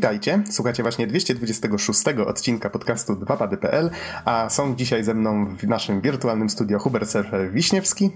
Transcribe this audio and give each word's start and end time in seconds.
Witajcie, 0.00 0.42
słuchacie 0.50 0.82
właśnie 0.82 1.06
226 1.06 2.00
odcinka 2.26 2.70
podcastu 2.70 3.12
2pady.pl, 3.12 3.90
a 4.24 4.50
są 4.50 4.76
dzisiaj 4.76 5.04
ze 5.04 5.14
mną 5.14 5.56
w 5.56 5.62
naszym 5.68 6.00
wirtualnym 6.00 6.50
studio 6.50 6.78
Hubert 6.78 7.10
Surfer 7.10 7.52
Wiśniewski. 7.52 8.10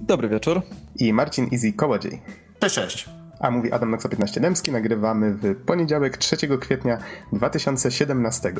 Dobry 0.00 0.28
wieczór. 0.28 0.62
I 0.98 1.12
Marcin 1.12 1.48
Easy 1.52 1.72
Kołodziej. 1.72 2.22
Cześć, 2.58 2.74
cześć. 2.74 3.08
A 3.40 3.50
mówi 3.50 3.72
Adam 3.72 3.90
Noxa 3.90 4.08
15 4.08 4.40
Dębski, 4.40 4.72
nagrywamy 4.72 5.34
w 5.34 5.64
poniedziałek 5.66 6.16
3 6.16 6.36
kwietnia 6.60 6.98
2017. 7.32 8.52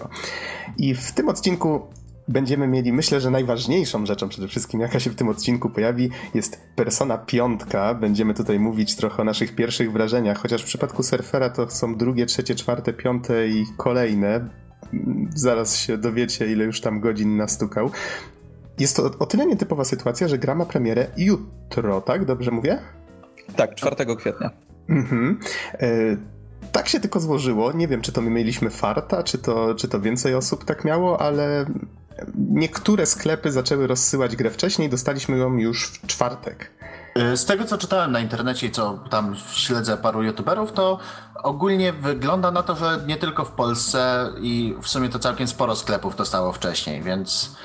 I 0.78 0.94
w 0.94 1.12
tym 1.12 1.28
odcinku 1.28 1.86
będziemy 2.28 2.68
mieli, 2.68 2.92
myślę, 2.92 3.20
że 3.20 3.30
najważniejszą 3.30 4.06
rzeczą 4.06 4.28
przede 4.28 4.48
wszystkim, 4.48 4.80
jaka 4.80 5.00
się 5.00 5.10
w 5.10 5.14
tym 5.14 5.28
odcinku 5.28 5.70
pojawi, 5.70 6.10
jest 6.34 6.60
Persona 6.76 7.18
Piątka. 7.18 7.94
Będziemy 7.94 8.34
tutaj 8.34 8.58
mówić 8.58 8.96
trochę 8.96 9.22
o 9.22 9.24
naszych 9.24 9.54
pierwszych 9.54 9.92
wrażeniach, 9.92 10.38
chociaż 10.38 10.62
w 10.62 10.66
przypadku 10.66 11.02
Surfera 11.02 11.50
to 11.50 11.70
są 11.70 11.96
drugie, 11.96 12.26
trzecie, 12.26 12.54
czwarte, 12.54 12.92
piąte 12.92 13.48
i 13.48 13.64
kolejne. 13.76 14.48
Zaraz 15.34 15.76
się 15.76 15.98
dowiecie, 15.98 16.52
ile 16.52 16.64
już 16.64 16.80
tam 16.80 17.00
godzin 17.00 17.36
nastukał. 17.36 17.90
Jest 18.78 18.96
to 18.96 19.10
o 19.18 19.26
tyle 19.26 19.46
nietypowa 19.46 19.84
sytuacja, 19.84 20.28
że 20.28 20.38
gra 20.38 20.54
ma 20.54 20.64
premierę 20.64 21.06
jutro, 21.16 22.00
tak? 22.00 22.24
Dobrze 22.24 22.50
mówię? 22.50 22.78
Tak, 23.56 23.74
4 23.74 24.16
kwietnia. 24.16 24.50
Mhm. 24.88 25.38
E, 25.74 25.88
tak 26.72 26.88
się 26.88 27.00
tylko 27.00 27.20
złożyło. 27.20 27.72
Nie 27.72 27.88
wiem, 27.88 28.00
czy 28.00 28.12
to 28.12 28.20
my 28.20 28.30
mieliśmy 28.30 28.70
farta, 28.70 29.22
czy 29.22 29.38
to, 29.38 29.74
czy 29.74 29.88
to 29.88 30.00
więcej 30.00 30.34
osób 30.34 30.64
tak 30.64 30.84
miało, 30.84 31.20
ale 31.20 31.66
niektóre 32.36 33.06
sklepy 33.06 33.52
zaczęły 33.52 33.86
rozsyłać 33.86 34.36
grę 34.36 34.50
wcześniej, 34.50 34.90
dostaliśmy 34.90 35.38
ją 35.38 35.56
już 35.56 35.88
w 35.88 36.06
czwartek. 36.06 36.70
Z 37.34 37.44
tego 37.44 37.64
co 37.64 37.78
czytałem 37.78 38.12
na 38.12 38.20
internecie 38.20 38.66
i 38.66 38.70
co 38.70 38.98
tam 39.10 39.36
śledzę 39.52 39.96
paru 39.96 40.22
youtuberów, 40.22 40.72
to 40.72 40.98
ogólnie 41.42 41.92
wygląda 41.92 42.50
na 42.50 42.62
to, 42.62 42.76
że 42.76 43.00
nie 43.06 43.16
tylko 43.16 43.44
w 43.44 43.50
Polsce 43.50 44.30
i 44.40 44.74
w 44.82 44.88
sumie 44.88 45.08
to 45.08 45.18
całkiem 45.18 45.48
sporo 45.48 45.76
sklepów 45.76 46.16
dostało 46.16 46.52
wcześniej, 46.52 47.02
więc. 47.02 47.56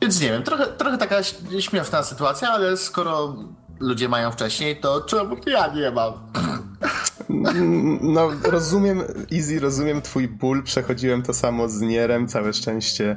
Więc 0.00 0.20
nie 0.20 0.28
wiem, 0.28 0.42
trochę, 0.42 0.66
trochę 0.66 0.98
taka 0.98 1.22
śmieszna 1.60 2.02
sytuacja, 2.02 2.50
ale 2.50 2.76
skoro 2.76 3.36
ludzie 3.80 4.08
mają 4.08 4.30
wcześniej, 4.30 4.80
to 4.80 5.00
czemu 5.00 5.36
ja 5.46 5.66
nie 5.66 5.90
mam? 5.90 6.12
No, 8.00 8.30
rozumiem, 8.44 9.02
Easy, 9.32 9.60
rozumiem 9.60 10.02
twój 10.02 10.28
ból. 10.28 10.62
Przechodziłem 10.62 11.22
to 11.22 11.34
samo 11.34 11.68
z 11.68 11.80
Nierem, 11.80 12.28
całe 12.28 12.52
szczęście. 12.52 13.16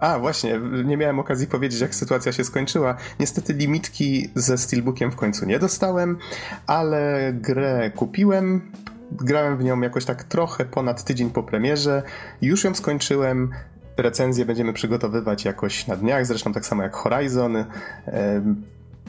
A, 0.00 0.18
właśnie, 0.18 0.60
nie 0.84 0.96
miałem 0.96 1.18
okazji 1.18 1.46
powiedzieć, 1.46 1.80
jak 1.80 1.94
sytuacja 1.94 2.32
się 2.32 2.44
skończyła. 2.44 2.96
Niestety 3.20 3.52
limitki 3.52 4.30
ze 4.34 4.58
Steelbookiem 4.58 5.10
w 5.10 5.16
końcu 5.16 5.46
nie 5.46 5.58
dostałem, 5.58 6.18
ale 6.66 7.32
grę 7.32 7.90
kupiłem. 7.96 8.72
Grałem 9.12 9.58
w 9.58 9.64
nią 9.64 9.80
jakoś 9.80 10.04
tak 10.04 10.24
trochę 10.24 10.64
ponad 10.64 11.04
tydzień 11.04 11.30
po 11.30 11.42
premierze. 11.42 12.02
Już 12.42 12.64
ją 12.64 12.74
skończyłem. 12.74 13.50
Recenzję 13.96 14.44
będziemy 14.44 14.72
przygotowywać 14.72 15.44
jakoś 15.44 15.86
na 15.86 15.96
dniach, 15.96 16.26
zresztą 16.26 16.52
tak 16.52 16.66
samo 16.66 16.82
jak 16.82 16.94
Horizon. 16.94 17.64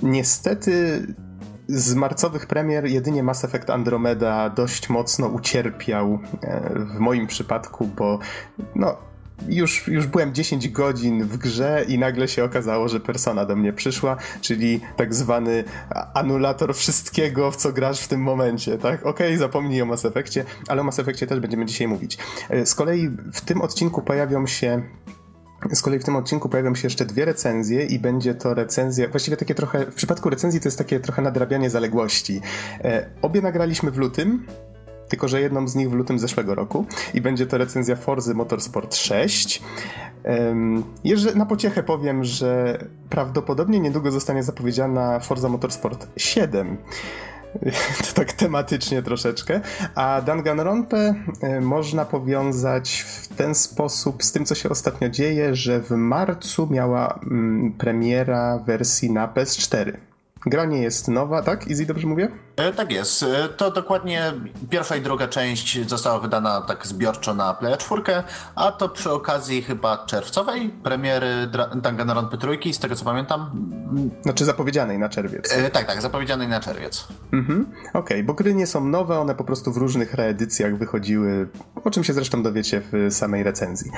Niestety 0.03 1.01
z 1.71 1.95
marcowych 1.95 2.45
premier 2.45 2.85
jedynie 2.85 3.23
Mass 3.23 3.45
Effect 3.45 3.69
Andromeda 3.69 4.49
dość 4.49 4.89
mocno 4.89 5.27
ucierpiał 5.27 6.19
e, 6.41 6.79
w 6.79 6.99
moim 6.99 7.27
przypadku, 7.27 7.87
bo 7.87 8.19
no, 8.75 8.97
już, 9.49 9.87
już 9.87 10.07
byłem 10.07 10.33
10 10.33 10.69
godzin 10.69 11.23
w 11.23 11.37
grze 11.37 11.85
i 11.87 11.99
nagle 11.99 12.27
się 12.27 12.43
okazało, 12.43 12.87
że 12.87 12.99
persona 12.99 13.45
do 13.45 13.55
mnie 13.55 13.73
przyszła, 13.73 14.17
czyli 14.41 14.81
tak 14.95 15.13
zwany 15.13 15.63
anulator 16.13 16.75
wszystkiego, 16.75 17.51
w 17.51 17.55
co 17.55 17.73
grasz 17.73 18.01
w 18.01 18.07
tym 18.07 18.21
momencie, 18.21 18.77
tak? 18.77 19.05
Okej, 19.05 19.27
okay, 19.27 19.37
zapomnij 19.37 19.81
o 19.81 19.85
Mass 19.85 20.05
Effectie, 20.05 20.45
ale 20.67 20.81
o 20.81 20.83
Mass 20.83 20.99
Effectie 20.99 21.27
też 21.27 21.39
będziemy 21.39 21.65
dzisiaj 21.65 21.87
mówić. 21.87 22.17
E, 22.49 22.65
z 22.65 22.75
kolei 22.75 23.09
w 23.33 23.41
tym 23.41 23.61
odcinku 23.61 24.01
pojawią 24.01 24.47
się 24.47 24.81
z 25.71 25.81
kolei 25.81 25.99
w 25.99 26.03
tym 26.03 26.15
odcinku 26.15 26.49
pojawią 26.49 26.75
się 26.75 26.85
jeszcze 26.85 27.05
dwie 27.05 27.25
recenzje 27.25 27.85
i 27.85 27.99
będzie 27.99 28.35
to 28.35 28.53
recenzja, 28.53 29.07
właściwie 29.07 29.37
takie 29.37 29.55
trochę, 29.55 29.85
w 29.85 29.95
przypadku 29.95 30.29
recenzji 30.29 30.59
to 30.59 30.67
jest 30.67 30.77
takie 30.77 30.99
trochę 30.99 31.21
nadrabianie 31.21 31.69
zaległości. 31.69 32.41
E, 32.83 33.09
obie 33.21 33.41
nagraliśmy 33.41 33.91
w 33.91 33.97
lutym, 33.97 34.45
tylko 35.09 35.27
że 35.27 35.41
jedną 35.41 35.67
z 35.67 35.75
nich 35.75 35.89
w 35.89 35.93
lutym 35.93 36.19
zeszłego 36.19 36.55
roku 36.55 36.85
i 37.13 37.21
będzie 37.21 37.45
to 37.45 37.57
recenzja 37.57 37.95
Forzy 37.95 38.33
Motorsport 38.33 38.95
6. 38.95 39.61
Jeżeli 41.03 41.37
na 41.37 41.45
pociechę 41.45 41.83
powiem, 41.83 42.23
że 42.23 42.79
prawdopodobnie 43.09 43.79
niedługo 43.79 44.11
zostanie 44.11 44.43
zapowiedziana 44.43 45.19
Forza 45.19 45.49
Motorsport 45.49 46.07
7. 46.17 46.77
to 48.07 48.13
tak 48.13 48.33
tematycznie 48.33 49.01
troszeczkę. 49.03 49.61
A 49.95 50.21
Danganronpę 50.21 51.15
e, 51.41 51.61
można 51.61 52.05
powiązać 52.05 53.01
w 53.01 53.27
ten 53.27 53.55
sposób 53.55 54.23
z 54.23 54.31
tym, 54.31 54.45
co 54.45 54.55
się 54.55 54.69
ostatnio 54.69 55.09
dzieje, 55.09 55.55
że 55.55 55.79
w 55.79 55.91
marcu 55.91 56.67
miała 56.71 57.19
mm, 57.23 57.73
premiera 57.73 58.59
wersji 58.65 59.11
na 59.11 59.27
PS4. 59.27 59.91
Gra 60.45 60.65
nie 60.65 60.81
jest 60.81 61.07
nowa, 61.07 61.43
tak? 61.43 61.71
Easy, 61.71 61.85
dobrze 61.85 62.07
mówię? 62.07 62.27
E, 62.55 62.73
tak 62.73 62.91
jest. 62.91 63.23
E, 63.23 63.49
to 63.49 63.71
dokładnie 63.71 64.33
pierwsza 64.69 64.95
i 64.95 65.01
druga 65.01 65.27
część 65.27 65.89
została 65.89 66.19
wydana 66.19 66.61
tak 66.61 66.87
zbiorczo 66.87 67.33
na 67.33 67.53
Play 67.53 67.77
4, 67.77 68.03
a 68.55 68.71
to 68.71 68.89
przy 68.89 69.11
okazji 69.11 69.61
chyba 69.61 70.05
czerwcowej 70.05 70.69
premiery 70.69 71.27
Danganronpy 71.75 72.37
trójki, 72.37 72.73
z 72.73 72.79
tego 72.79 72.95
co 72.95 73.05
pamiętam. 73.05 73.51
Znaczy 74.21 74.45
zapowiedzianej 74.45 74.99
na 74.99 75.09
czerwiec. 75.09 75.53
E, 75.53 75.69
tak, 75.69 75.87
tak, 75.87 76.01
zapowiedzianej 76.01 76.47
na 76.47 76.59
czerwiec. 76.59 77.07
Mhm, 77.33 77.65
okej, 77.89 78.01
okay, 78.01 78.23
bo 78.23 78.33
gry 78.33 78.53
nie 78.53 78.67
są 78.67 78.85
nowe, 78.85 79.19
one 79.19 79.35
po 79.35 79.43
prostu 79.43 79.71
w 79.71 79.77
różnych 79.77 80.13
reedycjach 80.13 80.77
wychodziły, 80.77 81.49
o 81.83 81.91
czym 81.91 82.03
się 82.03 82.13
zresztą 82.13 82.43
dowiecie 82.43 82.81
w 82.91 83.13
samej 83.13 83.43
recenzji. 83.43 83.91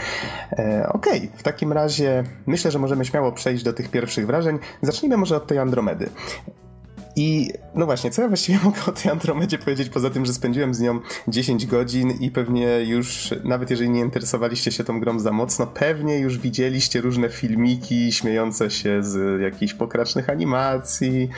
E, 0.51 0.89
okej, 0.93 1.17
okay, 1.17 1.37
w 1.37 1.43
takim 1.43 1.73
razie 1.73 2.23
myślę, 2.45 2.71
że 2.71 2.79
możemy 2.79 3.05
śmiało 3.05 3.31
przejść 3.31 3.63
do 3.63 3.73
tych 3.73 3.91
pierwszych 3.91 4.27
wrażeń. 4.27 4.59
Zacznijmy 4.81 5.17
może 5.17 5.35
od 5.35 5.47
tej 5.47 5.59
Andromedy. 5.59 6.09
I 7.15 7.53
no 7.75 7.85
właśnie, 7.85 8.11
co 8.11 8.21
ja 8.21 8.27
właściwie 8.27 8.59
mogę 8.63 8.81
o 8.87 8.91
tej 8.91 9.11
Andromedzie 9.11 9.57
powiedzieć, 9.57 9.89
poza 9.89 10.09
tym, 10.09 10.25
że 10.25 10.33
spędziłem 10.33 10.73
z 10.73 10.79
nią 10.79 10.99
10 11.27 11.65
godzin 11.65 12.11
i 12.11 12.31
pewnie 12.31 12.83
już, 12.83 13.33
nawet 13.43 13.69
jeżeli 13.69 13.89
nie 13.89 13.99
interesowaliście 13.99 14.71
się 14.71 14.83
tą 14.83 14.99
grą 14.99 15.19
za 15.19 15.31
mocno, 15.31 15.67
pewnie 15.67 16.19
już 16.19 16.37
widzieliście 16.37 17.01
różne 17.01 17.29
filmiki 17.29 18.11
śmiejące 18.11 18.71
się 18.71 19.03
z 19.03 19.41
jakichś 19.41 19.73
pokracznych 19.73 20.29
animacji, 20.29 21.29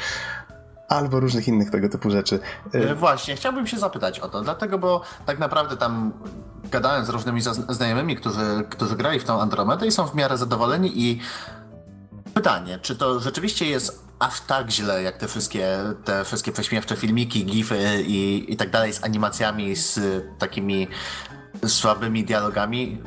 albo 0.90 1.20
różnych 1.20 1.48
innych 1.48 1.72
tego 1.72 1.90
typu 1.90 2.10
rzeczy. 2.10 2.40
E, 2.74 2.96
właśnie, 2.96 3.36
chciałbym 3.36 3.68
się 3.68 3.78
zapytać 3.78 4.20
o 4.20 4.30
to, 4.30 4.42
dlatego, 4.42 4.78
bo 4.78 5.02
tak 5.26 5.40
naprawdę 5.40 5.78
tam 5.78 6.14
gadałem 6.72 7.06
z 7.06 7.10
różnymi 7.10 7.42
znajomymi, 7.70 8.16
którzy, 8.16 8.64
którzy 8.70 8.96
grali 8.96 9.20
w 9.20 9.24
tą 9.24 9.42
Andromedę 9.42 9.88
i 9.88 9.92
są 9.92 10.08
w 10.08 10.16
miarę 10.16 10.38
zadowoleni 10.38 11.02
i 11.02 11.20
pytanie, 12.34 12.80
czy 12.82 12.96
to 12.96 13.20
rzeczywiście 13.20 13.66
jest 13.66 14.05
aż 14.20 14.42
tak 14.42 14.70
źle, 14.70 15.04
jak 15.04 15.18
te 15.18 15.28
wszystkie, 15.28 15.78
te 16.06 16.26
wszystkie 16.26 16.52
prześmiewcze 16.52 16.96
filmiki, 16.96 17.46
gify 17.46 18.04
i, 18.08 18.46
i 18.54 18.58
tak 18.58 18.70
dalej 18.70 18.94
z 18.94 19.04
animacjami, 19.04 19.76
z 19.76 20.00
takimi 20.40 20.88
słabymi 21.66 22.24
dialogami. 22.24 23.02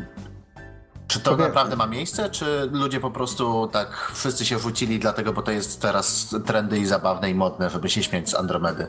Czy 1.06 1.20
to 1.20 1.30
Powiem... 1.30 1.46
naprawdę 1.46 1.76
ma 1.76 1.86
miejsce, 1.86 2.30
czy 2.30 2.68
ludzie 2.72 3.00
po 3.00 3.10
prostu 3.10 3.68
tak 3.72 4.12
wszyscy 4.14 4.46
się 4.46 4.58
rzucili 4.58 4.98
dlatego, 4.98 5.32
bo 5.32 5.42
to 5.42 5.50
jest 5.50 5.82
teraz 5.82 6.34
trendy 6.46 6.78
i 6.78 6.86
zabawne 6.86 7.30
i 7.30 7.34
modne, 7.34 7.70
żeby 7.70 7.90
się 7.90 8.02
śmiać 8.02 8.30
z 8.30 8.34
Andromedy? 8.34 8.86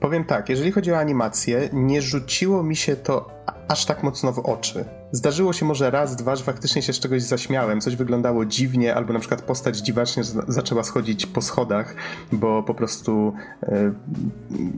Powiem 0.00 0.24
tak, 0.24 0.48
jeżeli 0.48 0.72
chodzi 0.72 0.92
o 0.92 0.98
animację, 0.98 1.68
nie 1.72 2.02
rzuciło 2.02 2.62
mi 2.62 2.76
się 2.76 2.96
to 2.96 3.30
aż 3.68 3.84
tak 3.84 4.02
mocno 4.02 4.32
w 4.32 4.38
oczy. 4.38 4.84
Zdarzyło 5.16 5.52
się 5.52 5.66
może 5.66 5.90
raz, 5.90 6.16
dwa, 6.16 6.36
że 6.36 6.44
faktycznie 6.44 6.82
się 6.82 6.92
z 6.92 7.00
czegoś 7.00 7.22
zaśmiałem, 7.22 7.80
coś 7.80 7.96
wyglądało 7.96 8.44
dziwnie, 8.44 8.94
albo 8.94 9.12
na 9.12 9.18
przykład 9.18 9.42
postać 9.42 9.78
dziwacznie 9.78 10.24
zaczęła 10.48 10.82
schodzić 10.82 11.26
po 11.26 11.42
schodach, 11.42 11.94
bo 12.32 12.62
po 12.62 12.74
prostu 12.74 13.32
e, 13.62 13.92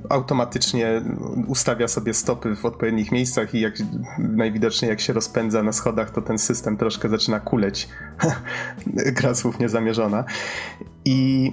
automatycznie 0.08 1.02
ustawia 1.46 1.88
sobie 1.88 2.14
stopy 2.14 2.56
w 2.56 2.64
odpowiednich 2.64 3.12
miejscach 3.12 3.54
i 3.54 3.60
jak 3.60 3.74
najwidoczniej 4.18 4.88
jak 4.88 5.00
się 5.00 5.12
rozpędza 5.12 5.62
na 5.62 5.72
schodach, 5.72 6.10
to 6.10 6.22
ten 6.22 6.38
system 6.38 6.76
troszkę 6.76 7.08
zaczyna 7.08 7.40
kuleć. 7.40 7.88
Gra 9.16 9.34
słów 9.34 9.58
niezamierzona. 9.58 10.24
I 11.04 11.52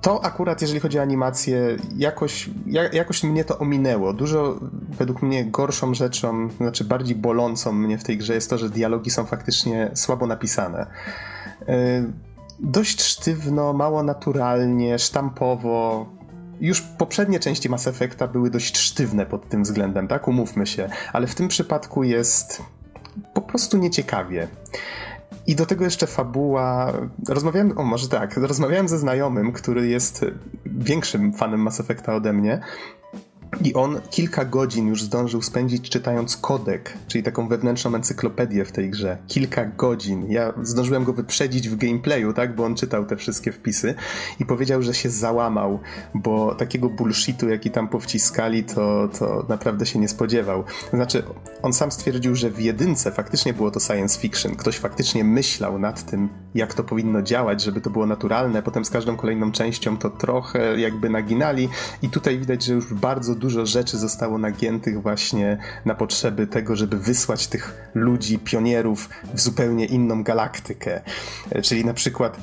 to 0.00 0.24
akurat, 0.24 0.62
jeżeli 0.62 0.80
chodzi 0.80 0.98
o 0.98 1.02
animację, 1.02 1.76
jakoś, 1.96 2.50
jakoś 2.92 3.24
mnie 3.24 3.44
to 3.44 3.58
ominęło. 3.58 4.12
Dużo, 4.12 4.60
według 4.98 5.22
mnie, 5.22 5.44
gorszą 5.44 5.94
rzeczą, 5.94 6.48
znaczy 6.50 6.84
bardziej 6.84 7.16
bolącą 7.16 7.72
mnie 7.72 7.98
w 7.98 8.04
tej 8.04 8.18
grze 8.18 8.34
jest 8.34 8.50
to, 8.50 8.58
że 8.58 8.70
dialogi 8.70 9.10
są 9.10 9.26
faktycznie 9.26 9.90
słabo 9.94 10.26
napisane. 10.26 10.86
Yy, 11.68 11.74
dość 12.60 13.02
sztywno, 13.02 13.72
mało 13.72 14.02
naturalnie, 14.02 14.98
sztampowo. 14.98 16.06
Już 16.60 16.80
poprzednie 16.80 17.40
części 17.40 17.68
Mass 17.68 17.86
Effecta 17.86 18.28
były 18.28 18.50
dość 18.50 18.78
sztywne 18.78 19.26
pod 19.26 19.48
tym 19.48 19.62
względem, 19.62 20.08
tak? 20.08 20.28
Umówmy 20.28 20.66
się. 20.66 20.88
Ale 21.12 21.26
w 21.26 21.34
tym 21.34 21.48
przypadku 21.48 22.04
jest 22.04 22.62
po 23.34 23.40
prostu 23.40 23.76
nieciekawie. 23.76 24.48
I 25.46 25.56
do 25.56 25.66
tego 25.66 25.84
jeszcze 25.84 26.06
fabuła. 26.06 26.92
Rozmawiałem, 27.28 27.78
o 27.78 27.84
może 27.84 28.08
tak, 28.08 28.36
rozmawiałem 28.36 28.88
ze 28.88 28.98
znajomym, 28.98 29.52
który 29.52 29.88
jest 29.88 30.24
większym 30.66 31.32
fanem 31.32 31.60
Mass 31.60 31.80
Effecta 31.80 32.14
ode 32.14 32.32
mnie. 32.32 32.60
I 33.64 33.74
on 33.74 34.00
kilka 34.10 34.44
godzin 34.44 34.86
już 34.86 35.02
zdążył 35.02 35.42
spędzić 35.42 35.90
czytając 35.90 36.36
kodek, 36.36 36.92
czyli 37.06 37.24
taką 37.24 37.48
wewnętrzną 37.48 37.94
encyklopedię 37.94 38.64
w 38.64 38.72
tej 38.72 38.90
grze. 38.90 39.18
Kilka 39.26 39.64
godzin. 39.64 40.30
Ja 40.30 40.52
zdążyłem 40.62 41.04
go 41.04 41.12
wyprzedzić 41.12 41.68
w 41.68 41.76
gameplayu, 41.76 42.32
tak, 42.32 42.54
bo 42.54 42.64
on 42.64 42.74
czytał 42.74 43.04
te 43.04 43.16
wszystkie 43.16 43.52
wpisy 43.52 43.94
i 44.40 44.44
powiedział, 44.44 44.82
że 44.82 44.94
się 44.94 45.10
załamał, 45.10 45.80
bo 46.14 46.54
takiego 46.54 46.88
bullshitu, 46.88 47.48
jaki 47.48 47.70
tam 47.70 47.88
powciskali, 47.88 48.64
to, 48.64 49.08
to 49.18 49.46
naprawdę 49.48 49.86
się 49.86 49.98
nie 49.98 50.08
spodziewał. 50.08 50.64
Znaczy, 50.92 51.22
on 51.62 51.72
sam 51.72 51.90
stwierdził, 51.90 52.34
że 52.34 52.50
w 52.50 52.60
jedynce 52.60 53.12
faktycznie 53.12 53.52
było 53.52 53.70
to 53.70 53.80
science 53.80 54.20
fiction. 54.20 54.56
Ktoś 54.56 54.78
faktycznie 54.78 55.24
myślał 55.24 55.78
nad 55.78 56.10
tym, 56.10 56.28
jak 56.54 56.74
to 56.74 56.84
powinno 56.84 57.22
działać, 57.22 57.62
żeby 57.62 57.80
to 57.80 57.90
było 57.90 58.06
naturalne. 58.06 58.62
Potem 58.62 58.84
z 58.84 58.90
każdą 58.90 59.16
kolejną 59.16 59.52
częścią 59.52 59.96
to 59.96 60.10
trochę 60.10 60.80
jakby 60.80 61.10
naginali 61.10 61.68
i 62.02 62.08
tutaj 62.08 62.38
widać, 62.38 62.64
że 62.64 62.74
już 62.74 62.94
bardzo 62.94 63.34
dużo 63.38 63.66
rzeczy 63.66 63.98
zostało 63.98 64.38
nagiętych 64.38 65.02
właśnie 65.02 65.58
na 65.84 65.94
potrzeby 65.94 66.46
tego, 66.46 66.76
żeby 66.76 66.98
wysłać 66.98 67.46
tych 67.46 67.90
ludzi, 67.94 68.38
pionierów 68.38 69.08
w 69.34 69.40
zupełnie 69.40 69.86
inną 69.86 70.22
galaktykę. 70.22 71.00
E, 71.50 71.62
czyli 71.62 71.84
na 71.84 71.94
przykład 71.94 72.40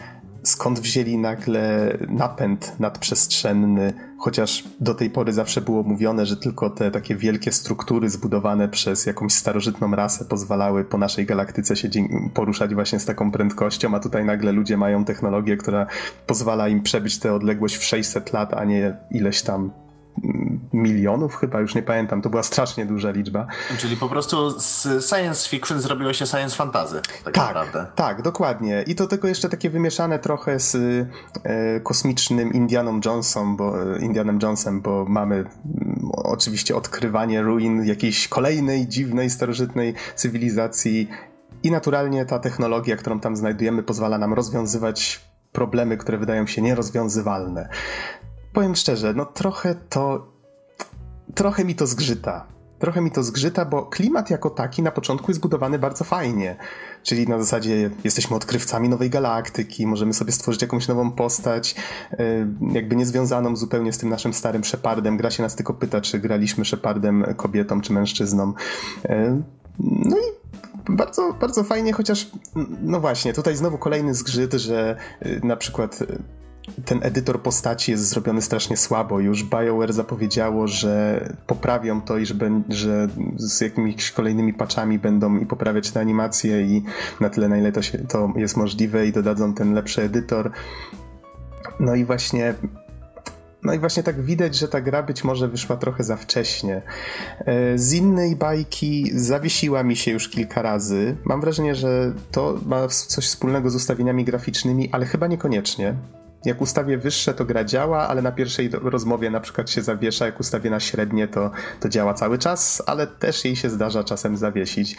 skąd 0.47 0.79
wzięli 0.79 1.17
nagle 1.17 1.97
napęd 2.09 2.79
nadprzestrzenny, 2.79 3.93
chociaż 4.17 4.63
do 4.79 4.93
tej 4.93 5.09
pory 5.09 5.33
zawsze 5.33 5.61
było 5.61 5.83
mówione, 5.83 6.25
że 6.25 6.37
tylko 6.37 6.69
te 6.69 6.91
takie 6.91 7.15
wielkie 7.15 7.51
struktury 7.51 8.09
zbudowane 8.09 8.69
przez 8.69 9.05
jakąś 9.05 9.33
starożytną 9.33 9.95
rasę 9.95 10.25
pozwalały 10.25 10.83
po 10.83 10.97
naszej 10.97 11.25
galaktyce 11.25 11.75
się 11.75 11.89
poruszać 12.33 12.73
właśnie 12.73 12.99
z 12.99 13.05
taką 13.05 13.31
prędkością, 13.31 13.95
a 13.95 13.99
tutaj 13.99 14.25
nagle 14.25 14.51
ludzie 14.51 14.77
mają 14.77 15.05
technologię, 15.05 15.57
która 15.57 15.87
pozwala 16.27 16.67
im 16.67 16.81
przebyć 16.81 17.19
tę 17.19 17.33
odległość 17.33 17.75
w 17.75 17.83
600 17.83 18.33
lat, 18.33 18.53
a 18.53 18.63
nie 18.63 18.97
ileś 19.11 19.41
tam 19.41 19.71
milionów 20.73 21.35
chyba, 21.35 21.59
już 21.59 21.75
nie 21.75 21.83
pamiętam, 21.83 22.21
to 22.21 22.29
była 22.29 22.43
strasznie 22.43 22.85
duża 22.85 23.11
liczba. 23.11 23.47
Czyli 23.77 23.97
po 23.97 24.09
prostu 24.09 24.59
z 24.59 25.05
science 25.09 25.49
fiction 25.49 25.81
zrobiło 25.81 26.13
się 26.13 26.25
science 26.25 26.55
fantasy, 26.55 27.01
tak, 27.01 27.21
tak 27.23 27.37
naprawdę. 27.37 27.85
Tak, 27.95 28.21
dokładnie. 28.21 28.83
I 28.87 28.95
to 28.95 29.07
tylko 29.07 29.27
jeszcze 29.27 29.49
takie 29.49 29.69
wymieszane 29.69 30.19
trochę 30.19 30.59
z 30.59 30.75
e, 31.43 31.79
kosmicznym 31.79 32.53
Indianą 32.53 32.99
Jonesem, 33.05 33.55
bo, 33.55 33.73
Indianem 33.99 34.39
Jonesem, 34.41 34.81
bo 34.81 35.05
mamy 35.09 35.35
m, 35.35 35.45
mm, 35.65 36.09
oczywiście 36.11 36.75
odkrywanie 36.75 37.41
ruin 37.41 37.85
jakiejś 37.85 38.27
kolejnej 38.27 38.87
dziwnej, 38.87 39.29
starożytnej 39.29 39.93
cywilizacji 40.15 41.09
i 41.63 41.71
naturalnie 41.71 42.25
ta 42.25 42.39
technologia, 42.39 42.95
którą 42.95 43.19
tam 43.19 43.35
znajdujemy, 43.35 43.83
pozwala 43.83 44.17
nam 44.17 44.33
rozwiązywać 44.33 45.25
problemy, 45.51 45.97
które 45.97 46.17
wydają 46.17 46.47
się 46.47 46.61
nierozwiązywalne 46.61 47.69
powiem 48.55 48.75
szczerze, 48.75 49.13
no 49.13 49.25
trochę 49.25 49.75
to. 49.75 50.27
Trochę 51.35 51.65
mi 51.65 51.75
to 51.75 51.87
zgrzyta. 51.87 52.45
Trochę 52.79 53.01
mi 53.01 53.11
to 53.11 53.23
zgrzyta, 53.23 53.65
bo 53.65 53.85
klimat 53.85 54.29
jako 54.29 54.49
taki 54.49 54.81
na 54.81 54.91
początku 54.91 55.31
jest 55.31 55.41
budowany 55.41 55.79
bardzo 55.79 56.03
fajnie. 56.03 56.55
Czyli 57.03 57.27
na 57.27 57.39
zasadzie 57.39 57.91
jesteśmy 58.03 58.35
odkrywcami 58.35 58.89
nowej 58.89 59.09
galaktyki, 59.09 59.87
możemy 59.87 60.13
sobie 60.13 60.31
stworzyć 60.31 60.61
jakąś 60.61 60.87
nową 60.87 61.11
postać, 61.11 61.75
e, 62.11 62.47
jakby 62.71 62.95
niezwiązaną 62.95 63.55
zupełnie 63.55 63.93
z 63.93 63.97
tym 63.97 64.09
naszym 64.09 64.33
starym 64.33 64.63
Shepardem. 64.63 65.17
Gra 65.17 65.31
się 65.31 65.43
nas 65.43 65.55
tylko 65.55 65.73
pyta, 65.73 66.01
czy 66.01 66.19
graliśmy 66.19 66.65
Shepardem 66.65 67.25
kobietą 67.37 67.81
czy 67.81 67.93
mężczyzną. 67.93 68.53
E, 69.05 69.41
no 69.79 70.17
i 70.17 70.55
bardzo, 70.89 71.33
bardzo 71.33 71.63
fajnie, 71.63 71.93
chociaż 71.93 72.31
no 72.81 72.99
właśnie, 72.99 73.33
tutaj 73.33 73.55
znowu 73.55 73.77
kolejny 73.77 74.13
zgrzyt, 74.13 74.53
że 74.53 74.97
e, 75.19 75.47
na 75.47 75.55
przykład 75.55 75.99
ten 76.85 76.99
edytor 77.03 77.41
postaci 77.41 77.91
jest 77.91 78.03
zrobiony 78.03 78.41
strasznie 78.41 78.77
słabo. 78.77 79.19
Już 79.19 79.43
BioWare 79.43 79.93
zapowiedziało, 79.93 80.67
że 80.67 81.23
poprawią 81.47 82.01
to 82.01 82.17
i 82.17 82.25
że, 82.25 82.35
że 82.69 83.07
z 83.35 83.61
jakimiś 83.61 84.11
kolejnymi 84.11 84.53
patchami 84.53 84.99
będą 84.99 85.37
i 85.37 85.45
poprawiać 85.45 85.91
te 85.91 85.99
animacje 85.99 86.61
i 86.61 86.83
na 87.19 87.29
tyle, 87.29 87.49
na 87.49 87.57
ile 87.57 87.71
to, 87.71 87.81
się, 87.81 87.97
to 87.97 88.33
jest 88.35 88.57
możliwe 88.57 89.07
i 89.07 89.11
dodadzą 89.11 89.53
ten 89.53 89.73
lepszy 89.73 90.01
edytor. 90.01 90.51
No 91.79 91.95
i 91.95 92.05
właśnie 92.05 92.55
no 93.65 93.73
i 93.73 93.79
właśnie 93.79 94.03
tak 94.03 94.21
widać, 94.21 94.55
że 94.55 94.67
ta 94.67 94.81
gra 94.81 95.03
być 95.03 95.23
może 95.23 95.47
wyszła 95.47 95.77
trochę 95.77 96.03
za 96.03 96.17
wcześnie. 96.17 96.81
E, 97.39 97.77
z 97.77 97.93
innej 97.93 98.35
bajki 98.35 99.11
zawiesiła 99.13 99.83
mi 99.83 99.95
się 99.95 100.11
już 100.11 100.29
kilka 100.29 100.61
razy. 100.61 101.17
Mam 101.23 101.41
wrażenie, 101.41 101.75
że 101.75 102.13
to 102.31 102.59
ma 102.65 102.87
coś 102.87 103.25
wspólnego 103.25 103.69
z 103.69 103.75
ustawieniami 103.75 104.25
graficznymi, 104.25 104.89
ale 104.91 105.05
chyba 105.05 105.27
niekoniecznie. 105.27 105.95
Jak 106.45 106.61
ustawię 106.61 106.97
wyższe, 106.97 107.33
to 107.33 107.45
gra 107.45 107.63
działa, 107.63 108.07
ale 108.07 108.21
na 108.21 108.31
pierwszej 108.31 108.69
rozmowie 108.69 109.29
na 109.29 109.39
przykład 109.39 109.69
się 109.69 109.81
zawiesza. 109.81 110.25
Jak 110.25 110.39
ustawię 110.39 110.69
na 110.69 110.79
średnie, 110.79 111.27
to, 111.27 111.51
to 111.79 111.89
działa 111.89 112.13
cały 112.13 112.37
czas, 112.37 112.83
ale 112.85 113.07
też 113.07 113.45
jej 113.45 113.55
się 113.55 113.69
zdarza 113.69 114.03
czasem 114.03 114.37
zawiesić. 114.37 114.97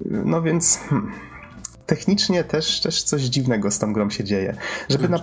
No 0.00 0.42
więc 0.42 0.78
hmm, 0.78 1.12
technicznie 1.86 2.44
też, 2.44 2.80
też 2.80 3.02
coś 3.02 3.22
dziwnego 3.22 3.70
z 3.70 3.78
tą 3.78 3.92
grą 3.92 4.10
się 4.10 4.24
dzieje. 4.24 4.56
Żeby 4.88 5.08
na, 5.08 5.18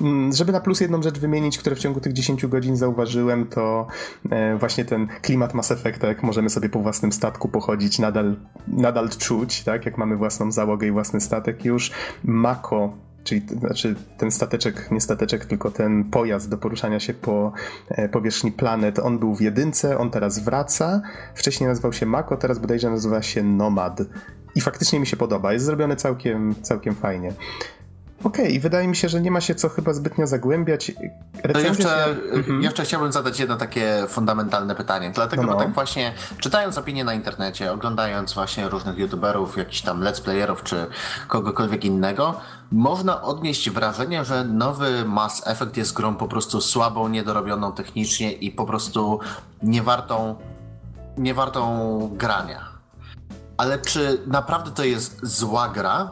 mm, 0.00 0.32
żeby 0.32 0.52
na 0.52 0.60
plus 0.60 0.80
jedną 0.80 1.02
rzecz 1.02 1.18
wymienić, 1.18 1.58
które 1.58 1.76
w 1.76 1.78
ciągu 1.78 2.00
tych 2.00 2.12
10 2.12 2.46
godzin 2.46 2.76
zauważyłem, 2.76 3.46
to 3.46 3.86
e, 4.30 4.56
właśnie 4.56 4.84
ten 4.84 5.08
klimat 5.22 5.54
Mass 5.54 5.70
Effecta, 5.70 6.08
jak 6.08 6.22
możemy 6.22 6.50
sobie 6.50 6.68
po 6.68 6.80
własnym 6.80 7.12
statku 7.12 7.48
pochodzić, 7.48 7.98
nadal, 7.98 8.36
nadal 8.68 9.08
czuć, 9.08 9.62
tak? 9.62 9.86
Jak 9.86 9.98
mamy 9.98 10.16
własną 10.16 10.52
załogę 10.52 10.86
i 10.86 10.90
własny 10.90 11.20
statek 11.20 11.64
już. 11.64 11.90
Mako 12.24 13.09
czyli 13.24 13.42
znaczy 13.60 13.94
ten 14.18 14.30
stateczek, 14.30 14.90
nie 14.90 15.00
stateczek, 15.00 15.44
tylko 15.44 15.70
ten 15.70 16.04
pojazd 16.04 16.50
do 16.50 16.58
poruszania 16.58 17.00
się 17.00 17.14
po 17.14 17.52
e, 17.88 18.08
powierzchni 18.08 18.52
planet, 18.52 18.98
on 18.98 19.18
był 19.18 19.34
w 19.34 19.40
jedynce, 19.40 19.98
on 19.98 20.10
teraz 20.10 20.38
wraca. 20.38 21.02
Wcześniej 21.34 21.68
nazywał 21.68 21.92
się 21.92 22.06
Mako, 22.06 22.36
teraz 22.36 22.58
bodajże 22.58 22.90
nazywa 22.90 23.22
się 23.22 23.42
Nomad. 23.42 24.00
I 24.54 24.60
faktycznie 24.60 25.00
mi 25.00 25.06
się 25.06 25.16
podoba, 25.16 25.52
jest 25.52 25.64
zrobiony 25.64 25.96
całkiem, 25.96 26.54
całkiem 26.62 26.94
fajnie. 26.94 27.32
Okej, 28.24 28.48
okay, 28.48 28.60
wydaje 28.60 28.88
mi 28.88 28.96
się, 28.96 29.08
że 29.08 29.20
nie 29.20 29.30
ma 29.30 29.40
się 29.40 29.54
co 29.54 29.68
chyba 29.68 29.92
zbytnio 29.92 30.26
zagłębiać. 30.26 30.92
Recenzja 31.42 31.84
to 31.84 32.08
jeszcze, 32.08 32.22
się... 32.22 32.36
mhm. 32.36 32.62
jeszcze 32.62 32.84
chciałbym 32.84 33.12
zadać 33.12 33.40
jedno 33.40 33.56
takie 33.56 34.04
fundamentalne 34.08 34.74
pytanie. 34.74 35.10
Dlatego, 35.14 35.42
no, 35.42 35.52
no. 35.52 35.58
tak 35.58 35.72
właśnie 35.72 36.12
czytając 36.38 36.78
opinie 36.78 37.04
na 37.04 37.14
internecie, 37.14 37.72
oglądając 37.72 38.34
właśnie 38.34 38.68
różnych 38.68 38.98
youtuberów, 38.98 39.56
jakichś 39.56 39.80
tam 39.80 40.00
let's 40.00 40.22
playerów 40.22 40.62
czy 40.62 40.86
kogokolwiek 41.28 41.84
innego, 41.84 42.40
można 42.72 43.22
odnieść 43.22 43.70
wrażenie, 43.70 44.24
że 44.24 44.44
nowy 44.44 45.04
Mass 45.04 45.42
Effect 45.46 45.76
jest 45.76 45.92
grą 45.92 46.16
po 46.16 46.28
prostu 46.28 46.60
słabą, 46.60 47.08
niedorobioną 47.08 47.72
technicznie 47.72 48.32
i 48.32 48.50
po 48.50 48.66
prostu 48.66 49.20
niewartą, 49.62 50.36
niewartą 51.18 52.10
grania. 52.12 52.68
Ale 53.56 53.78
czy 53.78 54.22
naprawdę 54.26 54.70
to 54.70 54.84
jest 54.84 55.20
zła 55.22 55.68
gra? 55.68 56.10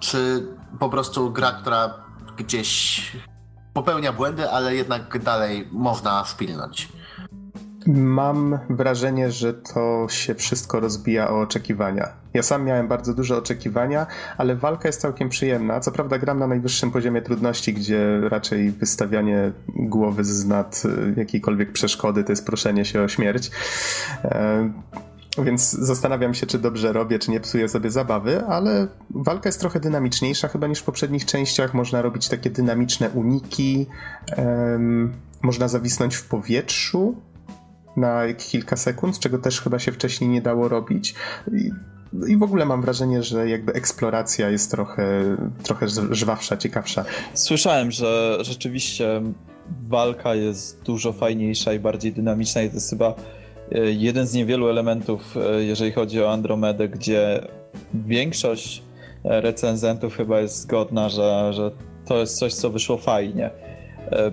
Czy 0.00 0.46
po 0.78 0.88
prostu 0.88 1.32
gra, 1.32 1.52
która 1.52 1.94
gdzieś 2.36 3.02
popełnia 3.74 4.12
błędy, 4.12 4.50
ale 4.50 4.74
jednak 4.74 5.18
dalej 5.18 5.68
można 5.72 6.24
wpilnąć. 6.24 6.88
Mam 7.86 8.58
wrażenie, 8.70 9.30
że 9.30 9.54
to 9.54 10.06
się 10.08 10.34
wszystko 10.34 10.80
rozbija 10.80 11.30
o 11.30 11.40
oczekiwania. 11.40 12.08
Ja 12.34 12.42
sam 12.42 12.64
miałem 12.64 12.88
bardzo 12.88 13.14
duże 13.14 13.36
oczekiwania, 13.36 14.06
ale 14.38 14.56
walka 14.56 14.88
jest 14.88 15.00
całkiem 15.00 15.28
przyjemna. 15.28 15.80
Co 15.80 15.92
prawda 15.92 16.18
gram 16.18 16.38
na 16.38 16.46
najwyższym 16.46 16.90
poziomie 16.90 17.22
trudności, 17.22 17.74
gdzie 17.74 18.20
raczej 18.20 18.70
wystawianie 18.70 19.52
głowy 19.68 20.24
z 20.24 20.46
nad 20.46 20.82
jakiejkolwiek 21.16 21.72
przeszkody 21.72 22.24
to 22.24 22.32
jest 22.32 22.46
proszenie 22.46 22.84
się 22.84 23.02
o 23.02 23.08
śmierć. 23.08 23.50
Więc 25.38 25.70
zastanawiam 25.70 26.34
się, 26.34 26.46
czy 26.46 26.58
dobrze 26.58 26.92
robię, 26.92 27.18
czy 27.18 27.30
nie 27.30 27.40
psuję 27.40 27.68
sobie 27.68 27.90
zabawy, 27.90 28.44
ale 28.44 28.88
walka 29.10 29.48
jest 29.48 29.60
trochę 29.60 29.80
dynamiczniejsza 29.80 30.48
chyba 30.48 30.66
niż 30.66 30.78
w 30.78 30.84
poprzednich 30.84 31.24
częściach. 31.24 31.74
Można 31.74 32.02
robić 32.02 32.28
takie 32.28 32.50
dynamiczne 32.50 33.10
uniki, 33.10 33.86
um, 34.36 35.12
można 35.42 35.68
zawisnąć 35.68 36.14
w 36.14 36.28
powietrzu 36.28 37.16
na 37.96 38.22
kilka 38.34 38.76
sekund, 38.76 39.18
czego 39.18 39.38
też 39.38 39.60
chyba 39.60 39.78
się 39.78 39.92
wcześniej 39.92 40.30
nie 40.30 40.42
dało 40.42 40.68
robić. 40.68 41.14
I, 41.52 41.70
i 42.28 42.36
w 42.36 42.42
ogóle 42.42 42.66
mam 42.66 42.82
wrażenie, 42.82 43.22
że 43.22 43.48
jakby 43.48 43.72
eksploracja 43.72 44.50
jest 44.50 44.70
trochę, 44.70 45.36
trochę 45.62 45.86
żwawsza, 46.10 46.56
ciekawsza. 46.56 47.04
Słyszałem, 47.34 47.90
że 47.90 48.38
rzeczywiście 48.40 49.22
walka 49.88 50.34
jest 50.34 50.82
dużo 50.82 51.12
fajniejsza 51.12 51.72
i 51.72 51.78
bardziej 51.78 52.12
dynamiczna 52.12 52.62
i 52.62 52.68
to 52.68 52.74
jest 52.74 52.90
chyba 52.90 53.14
jeden 53.70 54.26
z 54.26 54.34
niewielu 54.34 54.68
elementów, 54.68 55.36
e, 55.36 55.64
jeżeli 55.64 55.92
chodzi 55.92 56.22
o 56.22 56.32
Andromedę, 56.32 56.88
gdzie 56.88 57.40
większość 57.94 58.82
e, 59.24 59.40
recenzentów 59.40 60.16
chyba 60.16 60.40
jest 60.40 60.56
zgodna, 60.56 61.08
że, 61.08 61.52
że 61.52 61.70
to 62.06 62.18
jest 62.18 62.38
coś, 62.38 62.54
co 62.54 62.70
wyszło 62.70 62.96
fajnie. 62.96 63.50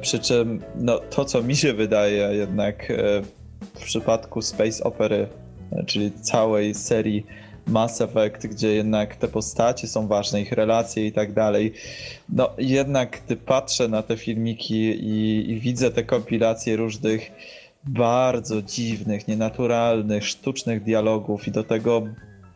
Przy 0.01 0.19
czym 0.19 0.61
no, 0.75 0.99
to, 0.99 1.25
co 1.25 1.43
mi 1.43 1.55
się 1.55 1.73
wydaje 1.73 2.29
jednak 2.33 2.93
w 3.75 3.85
przypadku 3.85 4.41
Space 4.41 4.83
Opery, 4.83 5.27
czyli 5.85 6.11
całej 6.11 6.73
serii 6.73 7.25
Mass 7.67 8.01
Effect, 8.01 8.47
gdzie 8.47 8.75
jednak 8.75 9.15
te 9.15 9.27
postacie 9.27 9.87
są 9.87 10.07
ważne, 10.07 10.41
ich 10.41 10.51
relacje 10.51 11.07
i 11.07 11.11
tak 11.11 11.33
dalej. 11.33 11.73
No 12.29 12.49
jednak 12.57 13.21
gdy 13.25 13.35
patrzę 13.35 13.87
na 13.87 14.03
te 14.03 14.17
filmiki 14.17 14.75
i, 14.75 15.51
i 15.51 15.59
widzę 15.59 15.91
te 15.91 16.03
kompilacje 16.03 16.75
różnych 16.75 17.31
bardzo 17.87 18.61
dziwnych, 18.61 19.27
nienaturalnych, 19.27 20.27
sztucznych 20.27 20.83
dialogów 20.83 21.47
i 21.47 21.51
do 21.51 21.63
tego 21.63 22.01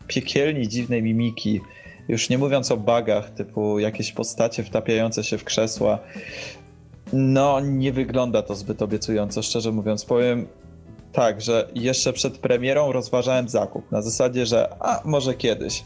piekielnie 0.08 0.68
dziwnej 0.68 1.04
mimiki. 1.04 1.62
Już 2.08 2.30
nie 2.30 2.38
mówiąc 2.38 2.72
o 2.72 2.78
bugach, 2.78 3.30
typu 3.30 3.80
jakieś 3.80 4.12
postacie 4.12 4.64
wtapiające 4.64 5.24
się 5.24 5.38
w 5.38 5.44
krzesła. 5.44 6.00
No, 7.14 7.60
nie 7.60 7.94
wygląda 7.94 8.42
to 8.42 8.56
zbyt 8.56 8.82
obiecująco, 8.82 9.42
szczerze 9.42 9.72
mówiąc. 9.72 10.06
Powiem 10.06 10.48
tak, 11.12 11.42
że 11.42 11.68
jeszcze 11.76 12.14
przed 12.14 12.38
premierą 12.38 12.92
rozważałem 12.92 13.50
zakup. 13.50 13.92
Na 13.92 14.02
zasadzie, 14.02 14.46
że 14.46 14.76
a 14.80 15.02
może 15.06 15.34
kiedyś. 15.34 15.84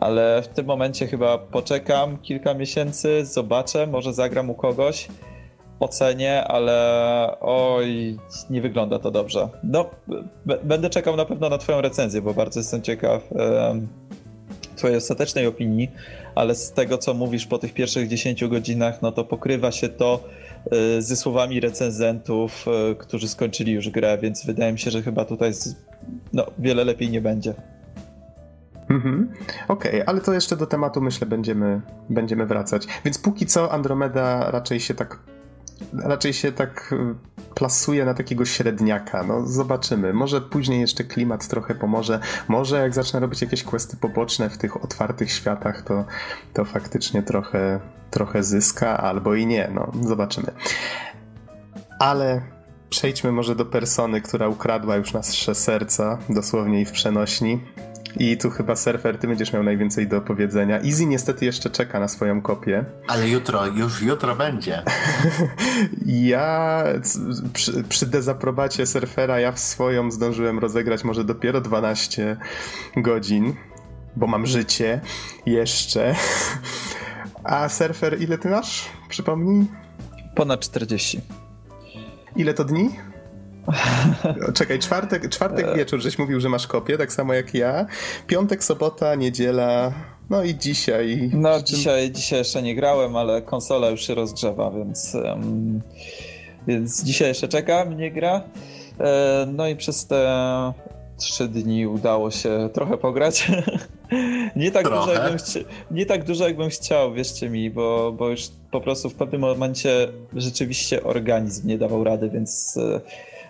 Ale 0.00 0.42
w 0.42 0.48
tym 0.48 0.66
momencie 0.66 1.06
chyba 1.06 1.38
poczekam 1.38 2.18
kilka 2.18 2.54
miesięcy, 2.54 3.24
zobaczę, 3.24 3.86
może 3.86 4.14
zagram 4.14 4.50
u 4.50 4.54
kogoś 4.54 5.08
ocenię, 5.80 6.44
ale 6.44 7.36
oj, 7.40 8.16
nie 8.50 8.60
wygląda 8.60 8.98
to 8.98 9.10
dobrze. 9.10 9.48
No, 9.62 9.90
będę 10.64 10.90
czekał 10.90 11.16
na 11.16 11.24
pewno 11.24 11.48
na 11.48 11.58
Twoją 11.58 11.80
recenzję, 11.80 12.22
bo 12.22 12.34
bardzo 12.34 12.60
jestem 12.60 12.82
ciekaw 12.82 13.22
Twojej 14.76 14.96
ostatecznej 14.96 15.46
opinii, 15.46 15.90
ale 16.34 16.54
z 16.54 16.72
tego, 16.72 16.98
co 16.98 17.14
mówisz 17.14 17.46
po 17.46 17.58
tych 17.58 17.74
pierwszych 17.74 18.08
10 18.08 18.44
godzinach, 18.44 19.02
no 19.02 19.12
to 19.12 19.24
pokrywa 19.24 19.72
się 19.72 19.88
to 19.88 20.24
y, 20.98 21.02
ze 21.02 21.16
słowami 21.16 21.60
recenzentów, 21.60 22.66
y, 22.92 22.94
którzy 22.94 23.28
skończyli 23.28 23.72
już 23.72 23.90
grę, 23.90 24.18
więc 24.22 24.46
wydaje 24.46 24.72
mi 24.72 24.78
się, 24.78 24.90
że 24.90 25.02
chyba 25.02 25.24
tutaj 25.24 25.54
z, 25.54 25.76
no, 26.32 26.46
wiele 26.58 26.84
lepiej 26.84 27.10
nie 27.10 27.20
będzie. 27.20 27.54
Mhm. 28.90 29.32
Okej, 29.68 29.90
okay, 29.92 30.06
ale 30.06 30.20
to 30.20 30.32
jeszcze 30.32 30.56
do 30.56 30.66
tematu 30.66 31.00
myślę 31.00 31.26
będziemy, 31.26 31.80
będziemy 32.10 32.46
wracać. 32.46 32.86
Więc 33.04 33.18
póki 33.18 33.46
co 33.46 33.72
Andromeda 33.72 34.50
raczej 34.50 34.80
się 34.80 34.94
tak 34.94 35.18
raczej 35.92 36.32
się 36.32 36.52
tak 36.52 36.92
y, 36.92 37.54
plasuje 37.54 38.04
na 38.04 38.14
takiego 38.14 38.44
średniaka. 38.44 39.22
No 39.22 39.46
zobaczymy. 39.46 40.12
Może 40.12 40.40
później 40.40 40.80
jeszcze 40.80 41.04
klimat 41.04 41.48
trochę 41.48 41.74
pomoże. 41.74 42.20
Może 42.48 42.78
jak 42.78 42.94
zacznę 42.94 43.20
robić 43.20 43.42
jakieś 43.42 43.62
questy 43.62 43.96
poboczne 43.96 44.50
w 44.50 44.58
tych 44.58 44.84
otwartych 44.84 45.32
światach, 45.32 45.82
to, 45.82 46.04
to 46.52 46.64
faktycznie 46.64 47.22
trochę, 47.22 47.80
trochę 48.10 48.42
zyska, 48.42 48.98
albo 48.98 49.34
i 49.34 49.46
nie. 49.46 49.70
No 49.74 49.92
zobaczymy. 50.02 50.52
Ale 51.98 52.42
przejdźmy 52.90 53.32
może 53.32 53.56
do 53.56 53.64
persony, 53.64 54.20
która 54.20 54.48
ukradła 54.48 54.96
już 54.96 55.12
nasze 55.12 55.54
serca, 55.54 56.18
dosłownie 56.28 56.80
i 56.80 56.84
w 56.84 56.92
przenośni. 56.92 57.60
I 58.18 58.36
tu 58.36 58.50
chyba 58.50 58.76
surfer, 58.76 59.18
ty 59.18 59.28
będziesz 59.28 59.52
miał 59.52 59.62
najwięcej 59.62 60.08
do 60.08 60.20
powiedzenia. 60.20 60.80
Easy 60.80 61.06
niestety 61.06 61.44
jeszcze 61.44 61.70
czeka 61.70 62.00
na 62.00 62.08
swoją 62.08 62.42
kopię. 62.42 62.84
Ale 63.08 63.28
jutro, 63.28 63.66
już 63.66 64.02
jutro 64.02 64.36
będzie. 64.36 64.82
ja 66.06 66.84
przy, 67.52 67.84
przy 67.84 68.06
dezaprobacie 68.06 68.86
surfera 68.86 69.40
ja 69.40 69.52
w 69.52 69.58
swoją 69.58 70.10
zdążyłem 70.10 70.58
rozegrać 70.58 71.04
może 71.04 71.24
dopiero 71.24 71.60
12 71.60 72.36
godzin, 72.96 73.54
bo 74.16 74.26
mam 74.26 74.46
życie 74.46 75.00
jeszcze. 75.46 76.14
A 77.44 77.68
surfer 77.68 78.22
ile 78.22 78.38
ty 78.38 78.48
masz? 78.48 78.84
Przypomnij. 79.08 79.66
Ponad 80.34 80.60
40. 80.60 81.20
Ile 82.36 82.54
to 82.54 82.64
dni? 82.64 82.90
Czekaj, 84.54 84.78
czwartek, 84.78 85.28
czwartek 85.28 85.76
wieczór, 85.76 86.00
żeś 86.00 86.18
mówił, 86.18 86.40
że 86.40 86.48
masz 86.48 86.66
kopię, 86.66 86.98
tak 86.98 87.12
samo 87.12 87.34
jak 87.34 87.54
ja. 87.54 87.86
Piątek, 88.26 88.64
sobota, 88.64 89.14
niedziela, 89.14 89.92
no 90.30 90.42
i 90.42 90.54
dzisiaj. 90.54 91.30
No 91.32 91.62
dzisiaj, 91.62 92.10
dzisiaj 92.10 92.38
jeszcze 92.38 92.62
nie 92.62 92.74
grałem, 92.74 93.16
ale 93.16 93.42
konsola 93.42 93.90
już 93.90 94.06
się 94.06 94.14
rozgrzewa, 94.14 94.70
więc, 94.70 95.14
um, 95.14 95.80
więc 96.66 97.04
dzisiaj 97.04 97.28
jeszcze 97.28 97.48
czekam, 97.48 97.96
nie 97.96 98.10
gra. 98.10 98.42
E, 99.00 99.46
no 99.52 99.68
i 99.68 99.76
przez 99.76 100.06
te 100.06 100.72
trzy 101.16 101.48
dni 101.48 101.86
udało 101.86 102.30
się 102.30 102.68
trochę 102.72 102.98
pograć. 102.98 103.52
nie, 104.56 104.70
tak 104.70 104.84
dużo, 104.84 105.12
jakbym 105.12 105.38
chci- 105.38 105.64
nie 105.90 106.06
tak 106.06 106.24
dużo, 106.24 106.46
jakbym 106.48 106.68
chciał, 106.68 107.14
wierzcie 107.14 107.50
mi, 107.50 107.70
bo, 107.70 108.12
bo 108.12 108.28
już 108.28 108.48
po 108.70 108.80
prostu 108.80 109.10
w 109.10 109.14
pewnym 109.14 109.40
momencie 109.40 110.08
rzeczywiście 110.32 111.04
organizm 111.04 111.68
nie 111.68 111.78
dawał 111.78 112.04
rady, 112.04 112.30
więc 112.30 112.76
e, 112.76 113.00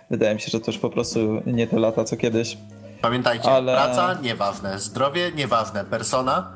Wydaje 0.09 0.35
mi 0.35 0.41
się, 0.41 0.51
że 0.51 0.59
to 0.59 0.71
już 0.71 0.79
po 0.79 0.89
prostu 0.89 1.41
nie 1.45 1.67
te 1.67 1.79
lata, 1.79 2.03
co 2.03 2.17
kiedyś. 2.17 2.57
Pamiętajcie, 3.01 3.51
Ale... 3.51 3.73
praca 3.73 4.13
nieważne, 4.21 4.79
zdrowie 4.79 5.31
nieważne, 5.31 5.85
persona 5.85 6.51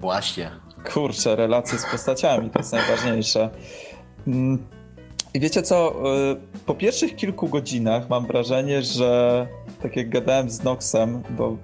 właśnie. 0.00 0.50
Kurczę, 0.92 1.36
relacje 1.36 1.78
z 1.78 1.86
postaciami 1.86 2.50
to 2.50 2.58
jest 2.58 2.72
najważniejsze. 2.72 3.50
Mm, 4.26 4.66
I 5.34 5.40
wiecie 5.40 5.62
co, 5.62 5.92
y, 6.32 6.36
po 6.66 6.74
pierwszych 6.74 7.16
kilku 7.16 7.48
godzinach 7.48 8.08
mam 8.08 8.26
wrażenie, 8.26 8.82
że 8.82 9.46
tak 9.82 9.96
jak 9.96 10.08
gadałem 10.08 10.50
z 10.50 10.62
Noxem, 10.62 11.22
bo 11.30 11.56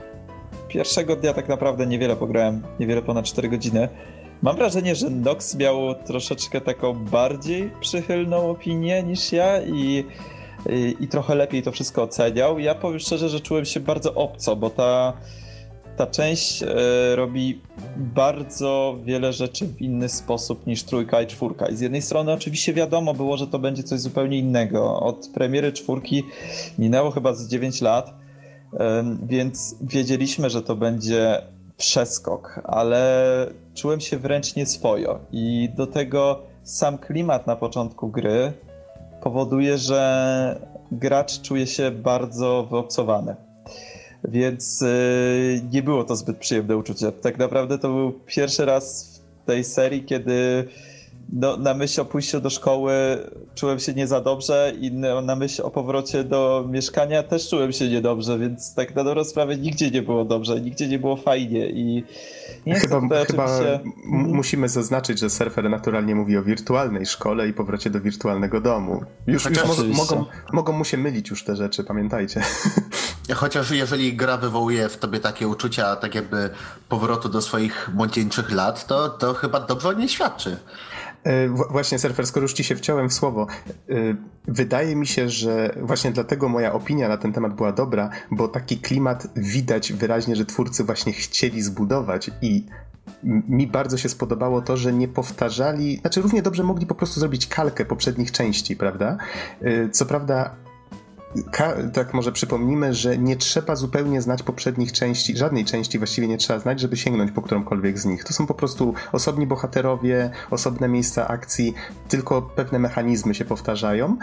pierwszego 0.68 1.16
dnia 1.16 1.34
tak 1.34 1.48
naprawdę 1.48 1.86
niewiele 1.86 2.16
pograłem, 2.16 2.62
niewiele 2.80 3.02
ponad 3.02 3.24
4 3.24 3.48
godziny. 3.48 3.88
Mam 4.42 4.56
wrażenie, 4.56 4.94
że 4.94 5.10
Nox 5.10 5.54
miał 5.54 5.94
troszeczkę 5.94 6.60
taką 6.60 6.94
bardziej 6.94 7.70
przychylną 7.80 8.50
opinię 8.50 9.02
niż 9.02 9.32
ja 9.32 9.62
i 9.62 10.04
i 11.00 11.08
trochę 11.08 11.34
lepiej 11.34 11.62
to 11.62 11.72
wszystko 11.72 12.02
oceniał. 12.02 12.58
Ja 12.58 12.74
powiem 12.74 12.98
szczerze, 12.98 13.28
że 13.28 13.40
czułem 13.40 13.64
się 13.64 13.80
bardzo 13.80 14.14
obco, 14.14 14.56
bo 14.56 14.70
ta, 14.70 15.12
ta 15.96 16.06
część 16.06 16.62
e, 16.62 16.66
robi 17.16 17.60
bardzo 17.96 18.96
wiele 19.04 19.32
rzeczy 19.32 19.66
w 19.66 19.82
inny 19.82 20.08
sposób 20.08 20.66
niż 20.66 20.82
trójka 20.82 21.22
i 21.22 21.26
czwórka. 21.26 21.68
I 21.68 21.76
z 21.76 21.80
jednej 21.80 22.02
strony 22.02 22.32
oczywiście 22.32 22.74
wiadomo 22.74 23.14
było, 23.14 23.36
że 23.36 23.46
to 23.46 23.58
będzie 23.58 23.82
coś 23.82 24.00
zupełnie 24.00 24.38
innego. 24.38 25.00
Od 25.00 25.28
premiery 25.34 25.72
czwórki 25.72 26.24
minęło 26.78 27.10
chyba 27.10 27.34
z 27.34 27.48
9 27.48 27.80
lat, 27.80 28.14
więc 29.22 29.76
wiedzieliśmy, 29.80 30.50
że 30.50 30.62
to 30.62 30.76
będzie 30.76 31.42
przeskok, 31.76 32.60
ale 32.64 33.46
czułem 33.74 34.00
się 34.00 34.18
wręcz 34.18 34.56
nieswojo. 34.56 35.20
I 35.32 35.68
do 35.76 35.86
tego 35.86 36.42
sam 36.62 36.98
klimat 36.98 37.46
na 37.46 37.56
początku 37.56 38.08
gry 38.08 38.52
powoduje, 39.22 39.78
że 39.78 40.60
gracz 40.92 41.40
czuje 41.40 41.66
się 41.66 41.90
bardzo 41.90 42.66
wyobcowany. 42.70 43.36
Więc 44.24 44.80
yy, 44.80 45.62
nie 45.72 45.82
było 45.82 46.04
to 46.04 46.16
zbyt 46.16 46.36
przyjemne 46.36 46.76
uczucie. 46.76 47.12
Tak 47.12 47.38
naprawdę 47.38 47.78
to 47.78 47.88
był 47.88 48.12
pierwszy 48.26 48.64
raz 48.64 49.12
w 49.42 49.46
tej 49.46 49.64
serii, 49.64 50.04
kiedy 50.04 50.68
no, 51.32 51.56
na 51.56 51.74
myśl 51.74 52.00
o 52.00 52.04
pójściu 52.04 52.40
do 52.40 52.50
szkoły 52.50 52.92
czułem 53.54 53.78
się 53.78 53.94
nie 53.94 54.06
za 54.06 54.20
dobrze 54.20 54.72
i 54.80 54.92
na 55.22 55.36
myśl 55.36 55.62
o 55.62 55.70
powrocie 55.70 56.24
do 56.24 56.64
mieszkania 56.70 57.22
też 57.22 57.48
czułem 57.48 57.72
się 57.72 57.88
niedobrze, 57.88 58.38
więc 58.38 58.74
tak 58.74 58.94
na 58.94 59.04
dobrą 59.04 59.24
sprawę 59.24 59.56
nigdzie 59.56 59.90
nie 59.90 60.02
było 60.02 60.24
dobrze, 60.24 60.60
nigdzie 60.60 60.88
nie 60.88 60.98
było 60.98 61.16
fajnie 61.16 61.70
i 61.70 62.04
nie 62.66 62.80
chyba, 62.80 63.00
chyba 63.00 63.44
oczywiście... 63.44 63.80
musimy 64.08 64.68
zaznaczyć, 64.68 65.18
że 65.18 65.30
surfer 65.30 65.70
naturalnie 65.70 66.14
mówi 66.14 66.36
o 66.36 66.42
wirtualnej 66.42 67.06
szkole 67.06 67.48
i 67.48 67.52
powrocie 67.52 67.90
do 67.90 68.00
wirtualnego 68.00 68.60
domu. 68.60 69.04
Już, 69.26 69.44
już 69.44 69.58
mo 69.58 69.94
mogą, 69.94 70.24
mogą 70.52 70.72
mu 70.72 70.84
się 70.84 70.98
mylić 70.98 71.30
już 71.30 71.44
te 71.44 71.56
rzeczy, 71.56 71.84
pamiętajcie. 71.84 72.42
Chociaż 73.34 73.70
jeżeli 73.70 74.16
gra 74.16 74.36
wywołuje 74.36 74.88
w 74.88 74.96
tobie 74.96 75.20
takie 75.20 75.48
uczucia, 75.48 75.96
tak 75.96 76.14
jakby 76.14 76.50
powrotu 76.88 77.28
do 77.28 77.42
swoich 77.42 77.90
młodzieńczych 77.94 78.52
lat, 78.52 78.86
to, 78.86 79.08
to 79.08 79.34
chyba 79.34 79.60
dobrze 79.60 79.88
o 79.88 79.92
niej 79.92 80.08
świadczy. 80.08 80.56
E, 81.24 81.48
właśnie, 81.48 81.98
surfer, 81.98 82.26
skoro 82.26 82.44
już 82.44 82.52
ci 82.52 82.64
się 82.64 82.76
wciąłem 82.76 83.08
w 83.08 83.12
słowo, 83.12 83.46
e, 83.88 83.94
wydaje 84.48 84.96
mi 84.96 85.06
się, 85.06 85.28
że 85.28 85.74
właśnie 85.82 86.10
dlatego 86.10 86.48
moja 86.48 86.72
opinia 86.72 87.08
na 87.08 87.16
ten 87.16 87.32
temat 87.32 87.54
była 87.54 87.72
dobra, 87.72 88.10
bo 88.30 88.48
taki 88.48 88.78
klimat 88.78 89.26
widać 89.36 89.92
wyraźnie, 89.92 90.36
że 90.36 90.44
twórcy 90.44 90.84
właśnie 90.84 91.12
chcieli 91.12 91.62
zbudować 91.62 92.30
i 92.42 92.66
mi 93.48 93.66
bardzo 93.66 93.98
się 93.98 94.08
spodobało 94.08 94.62
to, 94.62 94.76
że 94.76 94.92
nie 94.92 95.08
powtarzali, 95.08 95.96
znaczy 95.96 96.22
równie 96.22 96.42
dobrze 96.42 96.62
mogli 96.62 96.86
po 96.86 96.94
prostu 96.94 97.20
zrobić 97.20 97.46
kalkę 97.46 97.84
poprzednich 97.84 98.32
części, 98.32 98.76
prawda? 98.76 99.16
E, 99.60 99.88
co 99.88 100.06
prawda 100.06 100.54
tak 101.92 102.14
może 102.14 102.32
przypomnimy, 102.32 102.94
że 102.94 103.18
nie 103.18 103.36
trzeba 103.36 103.76
zupełnie 103.76 104.22
znać 104.22 104.42
poprzednich 104.42 104.92
części, 104.92 105.36
żadnej 105.36 105.64
części 105.64 105.98
właściwie 105.98 106.28
nie 106.28 106.38
trzeba 106.38 106.58
znać, 106.58 106.80
żeby 106.80 106.96
sięgnąć 106.96 107.32
po 107.32 107.42
którąkolwiek 107.42 107.98
z 107.98 108.04
nich. 108.04 108.24
To 108.24 108.32
są 108.32 108.46
po 108.46 108.54
prostu 108.54 108.94
osobni 109.12 109.46
bohaterowie, 109.46 110.30
osobne 110.50 110.88
miejsca 110.88 111.28
akcji, 111.28 111.74
tylko 112.08 112.42
pewne 112.42 112.78
mechanizmy 112.78 113.34
się 113.34 113.44
powtarzają. 113.44 114.16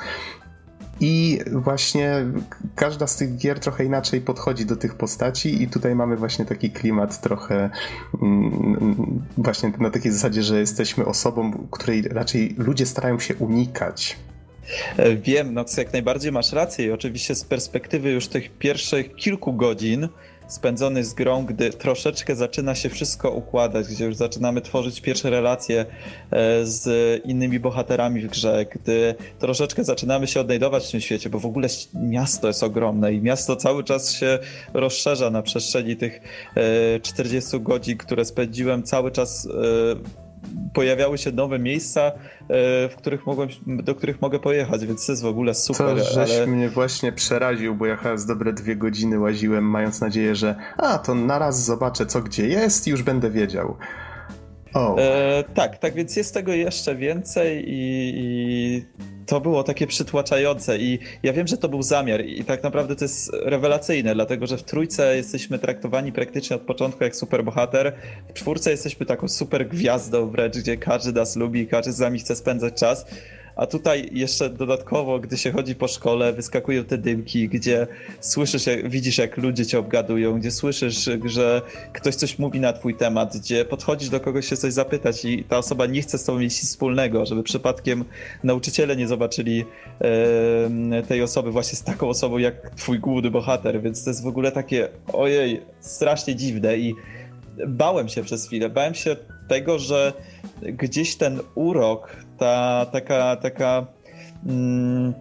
I 1.02 1.40
właśnie 1.52 2.26
każda 2.76 3.08
z 3.08 3.16
tych 3.16 3.38
gier 3.38 3.60
trochę 3.60 3.86
inaczej 3.86 4.22
podchodzi 4.22 4.66
do 4.66 4.76
tych 4.76 4.96
postaci, 4.96 5.64
i 5.64 5.68
tutaj 5.68 5.96
mamy 5.96 6.18
właśnie 6.18 6.46
taki 6.46 6.72
klimat 6.72 7.22
trochę 7.22 7.70
mm, 8.22 9.24
właśnie 9.38 9.74
na 9.80 9.90
takiej 9.90 10.12
zasadzie, 10.12 10.44
że 10.44 10.60
jesteśmy 10.60 11.06
osobą, 11.06 11.68
której 11.72 12.02
raczej 12.02 12.56
ludzie 12.58 12.86
starają 12.86 13.20
się 13.20 13.36
unikać 13.36 14.18
wiem, 15.16 15.54
Nox, 15.54 15.78
jak 15.78 15.94
najbardziej 15.94 16.32
masz 16.32 16.54
rację 16.54 16.86
i 16.86 16.92
oczywiście 16.92 17.36
z 17.36 17.44
perspektywy 17.44 18.12
już 18.12 18.28
tych 18.28 18.58
pierwszych 18.58 19.16
kilku 19.16 19.54
godzin 19.54 20.10
spędzony 20.50 21.04
z 21.04 21.14
grą, 21.14 21.46
gdy 21.46 21.70
troszeczkę 21.70 22.36
zaczyna 22.36 22.76
się 22.76 22.90
wszystko 22.90 23.32
układać, 23.32 23.88
gdzie 23.88 24.06
już 24.06 24.16
zaczynamy 24.16 24.62
tworzyć 24.62 25.02
pierwsze 25.02 25.30
relacje 25.30 25.86
e, 26.32 26.66
z 26.66 26.86
innymi 27.26 27.60
bohaterami 27.60 28.22
w 28.22 28.28
grze, 28.28 28.66
gdy 28.72 29.16
troszeczkę 29.40 29.84
zaczynamy 29.84 30.28
się 30.28 30.40
odnajdować 30.40 30.88
w 30.88 30.92
tym 30.92 31.02
świecie, 31.02 31.30
bo 31.30 31.40
w 31.40 31.46
ogóle 31.46 31.68
miasto 31.94 32.48
jest 32.48 32.64
ogromne 32.64 33.14
i 33.14 33.22
miasto 33.22 33.56
cały 33.56 33.84
czas 33.84 34.14
się 34.14 34.40
rozszerza 34.74 35.30
na 35.30 35.42
przestrzeni 35.42 35.96
tych 35.96 36.22
40 37.02 37.60
godzin, 37.60 37.98
które 37.98 38.26
spędziłem 38.26 38.84
cały 38.84 39.12
czas 39.12 39.48
pojawiały 40.74 41.18
się 41.18 41.32
nowe 41.32 41.60
miejsca, 41.60 42.02
e, 42.02 42.12
w 42.90 42.96
których 42.98 43.26
mogłem, 43.26 43.50
do 43.68 43.96
których 43.96 44.22
mogę 44.22 44.40
pojechać, 44.40 44.86
więc 44.86 45.06
to 45.06 45.12
jest 45.12 45.22
w 45.22 45.26
ogóle 45.26 45.54
super. 45.54 45.98
To 45.98 46.04
żeś 46.04 46.38
ale... 46.38 46.48
mnie 46.48 46.70
właśnie 46.70 47.12
przeraził, 47.12 47.76
bo 47.76 47.86
ja 47.86 47.96
chyba 47.96 48.18
z 48.18 48.26
dobre 48.26 48.54
dwie 48.54 48.76
godziny 48.76 49.20
łaziłem, 49.20 49.64
mając 49.64 50.02
nadzieję, 50.02 50.36
że 50.36 50.56
a, 50.78 50.98
to 50.98 51.16
naraz 51.16 51.66
zobaczę 51.66 52.06
co 52.06 52.22
gdzie 52.22 52.48
jest 52.48 52.88
i 52.88 52.92
już 52.92 53.04
będę 53.04 53.30
wiedział. 53.32 53.78
Oh. 54.74 55.02
E, 55.02 55.44
tak, 55.54 55.78
tak 55.78 55.94
więc 55.94 56.16
jest 56.16 56.34
tego 56.34 56.54
jeszcze 56.54 56.96
więcej 56.96 57.64
i, 57.68 58.14
i, 58.16 58.86
to 59.26 59.42
było 59.42 59.64
takie 59.64 59.88
przytłaczające 59.88 60.78
i 60.78 61.00
ja 61.24 61.34
wiem, 61.34 61.48
że 61.48 61.58
to 61.58 61.70
był 61.70 61.84
zamiar 61.84 62.26
i 62.26 62.44
tak 62.44 62.64
naprawdę 62.64 62.96
to 62.96 63.06
jest 63.06 63.32
rewelacyjne, 63.34 64.16
dlatego 64.16 64.48
że 64.48 64.58
w 64.58 64.64
trójce 64.64 65.16
jesteśmy 65.16 65.60
traktowani 65.60 66.12
praktycznie 66.12 66.56
od 66.56 66.62
początku 66.62 67.04
jak 67.04 67.16
superbohater, 67.16 67.94
w 68.30 68.34
czwórce 68.34 68.72
jesteśmy 68.72 69.06
taką 69.06 69.28
super 69.28 69.68
gwiazdą 69.68 70.30
wręcz, 70.30 70.58
gdzie 70.58 70.78
każdy 70.78 71.14
nas 71.14 71.36
lubi, 71.36 71.68
każdy 71.68 71.92
z 71.92 72.00
nami 72.00 72.20
chce 72.20 72.36
spędzać 72.36 72.74
czas, 72.74 73.06
a 73.60 73.68
tutaj 73.68 74.10
jeszcze 74.12 74.50
dodatkowo, 74.50 75.20
gdy 75.20 75.38
się 75.38 75.52
chodzi 75.52 75.76
po 75.76 75.88
szkole, 75.88 76.34
wyskakują 76.34 76.84
te 76.84 76.98
dymki, 76.98 77.50
gdzie 77.50 77.88
słyszysz, 78.20 78.68
jak, 78.68 78.90
widzisz 78.90 79.18
jak 79.18 79.38
ludzie 79.38 79.66
cię 79.66 79.80
obgadują, 79.80 80.40
gdzie 80.40 80.52
słyszysz, 80.52 81.10
że 81.26 81.62
ktoś 81.94 82.16
coś 82.16 82.40
mówi 82.40 82.60
na 82.60 82.74
twój 82.74 82.96
temat, 82.96 83.38
gdzie 83.38 83.66
podchodzisz 83.66 84.10
do 84.10 84.20
kogoś 84.20 84.48
się 84.48 84.58
coś 84.58 84.74
zapytać 84.74 85.26
i 85.26 85.44
ta 85.44 85.58
osoba 85.58 85.86
nie 85.86 86.02
chce 86.02 86.18
z 86.18 86.24
tobą 86.24 86.40
mieć 86.40 86.62
nic 86.62 86.70
wspólnego, 86.70 87.26
żeby 87.26 87.44
przypadkiem 87.44 88.06
nauczyciele 88.44 88.96
nie 88.96 89.08
zobaczyli 89.08 89.66
e, 90.92 91.04
tej 91.04 91.22
osoby 91.22 91.52
właśnie 91.52 91.78
z 91.78 91.84
taką 91.84 92.10
osobą 92.10 92.38
jak 92.38 92.70
twój 92.76 93.00
główny 93.00 93.32
bohater, 93.32 93.82
więc 93.82 94.04
to 94.04 94.10
jest 94.10 94.24
w 94.24 94.28
ogóle 94.28 94.52
takie 94.52 94.90
ojej, 95.14 95.62
strasznie 95.80 96.36
dziwne 96.36 96.78
i 96.78 96.96
bałem 97.68 98.10
się 98.10 98.24
przez 98.24 98.48
chwilę, 98.48 98.70
bałem 98.70 98.96
się 98.96 99.16
tego, 99.48 99.80
że 99.80 100.14
gdzieś 100.62 101.16
ten 101.16 101.40
urok, 101.56 102.29
ta 102.40 102.86
taka, 102.92 103.36
taka 103.36 103.86
mm, 104.46 105.14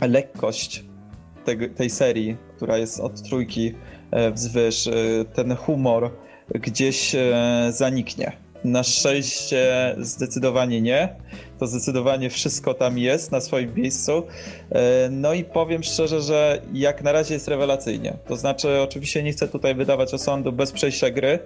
lekkość 0.00 0.84
tej, 1.44 1.70
tej 1.70 1.90
serii, 1.90 2.36
która 2.56 2.78
jest 2.78 3.00
od 3.00 3.22
trójki 3.22 3.74
e, 4.10 4.30
wzwyż, 4.30 4.86
e, 4.86 4.92
ten 5.34 5.56
humor 5.56 6.10
gdzieś 6.54 7.14
e, 7.14 7.32
zaniknie. 7.70 8.32
Na 8.64 8.82
szczęście 8.82 9.94
zdecydowanie 9.98 10.80
nie. 10.80 11.08
To 11.58 11.66
zdecydowanie 11.66 12.30
wszystko 12.30 12.74
tam 12.74 12.98
jest 12.98 13.32
na 13.32 13.40
swoim 13.40 13.74
miejscu. 13.74 14.22
No 15.10 15.34
i 15.34 15.44
powiem 15.44 15.82
szczerze, 15.82 16.22
że 16.22 16.62
jak 16.72 17.02
na 17.02 17.12
razie 17.12 17.34
jest 17.34 17.48
rewelacyjnie. 17.48 18.16
To 18.28 18.36
znaczy, 18.36 18.80
oczywiście 18.80 19.22
nie 19.22 19.32
chcę 19.32 19.48
tutaj 19.48 19.74
wydawać 19.74 20.14
osądu 20.14 20.52
bez 20.52 20.72
przejścia 20.72 21.10
gry. 21.10 21.38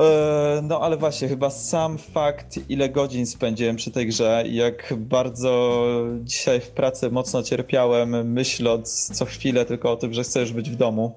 E, 0.00 0.60
no 0.62 0.80
ale 0.80 0.96
właśnie, 0.96 1.28
chyba 1.28 1.50
sam 1.50 1.98
fakt, 1.98 2.60
ile 2.68 2.88
godzin 2.88 3.26
spędziłem 3.26 3.76
przy 3.76 3.90
tej 3.90 4.06
grze, 4.06 4.44
jak 4.46 4.94
bardzo 4.96 5.84
dzisiaj 6.20 6.60
w 6.60 6.68
pracy 6.68 7.10
mocno 7.10 7.42
cierpiałem, 7.42 8.32
myśląc 8.32 9.10
co 9.14 9.24
chwilę 9.24 9.64
tylko 9.64 9.92
o 9.92 9.96
tym, 9.96 10.14
że 10.14 10.22
chcę 10.22 10.40
już 10.40 10.52
być 10.52 10.70
w 10.70 10.76
domu 10.76 11.16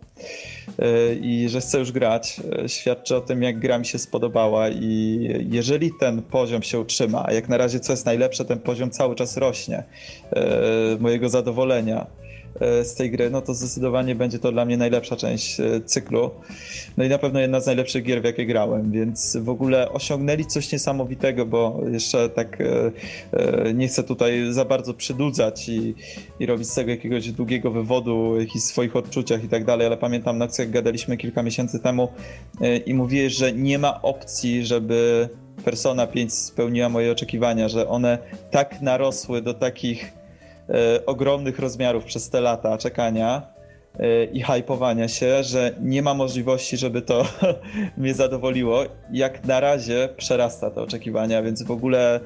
e, 0.80 1.14
i 1.14 1.50
że 1.50 1.62
chcę 1.62 1.80
już 1.80 1.92
grać, 1.92 2.42
e, 2.64 2.70
świadczy 2.70 3.16
o 3.16 3.22
tym, 3.22 3.44
jak 3.44 3.60
gra 3.60 3.80
mi 3.80 3.86
się 3.86 4.00
spodobała 4.00 4.70
i 4.70 5.20
jeżeli 5.50 5.92
ten 6.00 6.22
poziom 6.22 6.64
się 6.64 6.80
utrzyma, 6.80 7.26
a 7.26 7.34
jak 7.34 7.50
na 7.50 7.58
razie 7.58 7.80
co 7.80 7.94
jest 7.94 8.06
najlepsze, 8.06 8.46
ten 8.46 8.60
poziom 8.60 8.90
cały 8.90 9.16
czas 9.16 9.38
rośnie 9.38 9.84
mojego 11.00 11.30
zadowolenia 11.30 12.08
z 12.60 12.96
tej 12.96 13.12
gry, 13.12 13.30
no 13.30 13.42
to 13.42 13.54
zdecydowanie 13.54 14.16
będzie 14.16 14.40
to 14.40 14.52
dla 14.52 14.66
mnie 14.66 14.78
najlepsza 14.78 15.16
część 15.16 15.60
e, 15.60 15.82
cyklu. 15.86 16.32
No 16.98 17.04
i 17.04 17.10
na 17.10 17.18
pewno 17.18 17.40
jedna 17.40 17.60
z 17.60 17.66
najlepszych 17.66 18.04
gier, 18.04 18.22
w 18.22 18.26
jakie 18.26 18.46
grałem, 18.46 18.92
więc 18.92 19.38
w 19.38 19.50
ogóle 19.50 19.92
osiągnęli 19.92 20.46
coś 20.46 20.72
niesamowitego, 20.72 21.46
bo 21.46 21.82
jeszcze 21.92 22.30
tak 22.30 22.62
e, 22.62 23.74
nie 23.74 23.88
chcę 23.88 24.04
tutaj 24.04 24.54
za 24.54 24.66
bardzo 24.66 24.94
przydudzać 24.94 25.70
i, 25.70 25.96
i 26.40 26.46
robić 26.46 26.70
z 26.70 26.76
tego 26.76 26.92
jakiegoś 26.92 27.32
długiego 27.32 27.72
wywodu, 27.72 28.40
jakichś 28.40 28.66
swoich 28.66 28.96
odczuciach 28.96 29.44
i 29.44 29.50
tak 29.50 29.66
dalej, 29.66 29.88
ale 29.88 29.98
pamiętam 29.98 30.38
na 30.38 30.48
jak 30.60 30.72
gadaliśmy 30.72 31.18
kilka 31.18 31.44
miesięcy 31.44 31.80
temu 31.80 32.08
i 32.86 32.94
mówiłeś, 32.94 33.34
że 33.34 33.54
nie 33.54 33.80
ma 33.80 34.02
opcji, 34.02 34.66
żeby 34.66 35.30
Persona 35.66 36.08
5 36.08 36.34
spełniła 36.34 36.90
moje 36.90 37.12
oczekiwania, 37.12 37.70
że 37.70 37.88
one 37.88 38.18
tak 38.52 38.82
narosły 38.82 39.42
do 39.42 39.54
takich 39.54 40.06
e, 40.06 40.23
ogromnych 41.06 41.60
rozmiarów 41.60 42.04
przez 42.04 42.30
te 42.30 42.42
lata 42.42 42.78
czekania 42.78 43.42
e, 44.00 44.24
i 44.24 44.42
hypowania 44.42 45.08
się, 45.08 45.44
że 45.44 45.76
nie 45.82 46.02
ma 46.02 46.14
możliwości, 46.14 46.78
żeby 46.78 47.02
to 47.02 47.26
mnie 47.98 48.14
zadowoliło. 48.14 48.84
Jak 49.12 49.46
na 49.46 49.60
razie 49.60 50.10
przerasta 50.18 50.72
te 50.72 50.82
oczekiwania, 50.82 51.44
więc 51.44 51.64
w 51.64 51.72
ogóle 51.72 52.20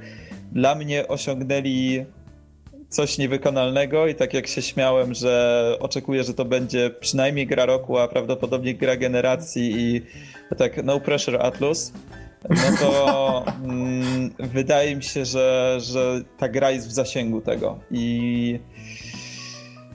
dla 0.52 0.76
mnie 0.76 1.08
osiągnęli 1.08 2.06
coś 2.90 3.18
niewykonalnego 3.18 4.08
i 4.08 4.16
tak 4.16 4.34
jak 4.34 4.48
się 4.48 4.62
śmiałem, 4.62 5.14
że 5.14 5.76
oczekuję, 5.80 6.24
że 6.24 6.34
to 6.34 6.46
będzie 6.46 6.90
przynajmniej 6.90 7.48
gra 7.48 7.66
roku, 7.66 7.98
a 7.98 8.08
prawdopodobnie 8.08 8.76
gra 8.76 8.96
generacji 8.96 9.74
i 9.78 10.02
tak 10.58 10.84
no 10.84 11.00
pressure 11.00 11.42
Atlus 11.42 11.92
no 12.50 12.78
to 12.80 13.46
mm, 13.64 14.32
wydaje 14.40 14.96
mi 14.96 15.04
się, 15.04 15.26
że, 15.26 15.78
że 15.80 16.22
ta 16.38 16.50
gra 16.50 16.72
jest 16.72 16.88
w 16.88 16.92
zasięgu 16.92 17.42
tego 17.42 17.80
i 17.92 18.60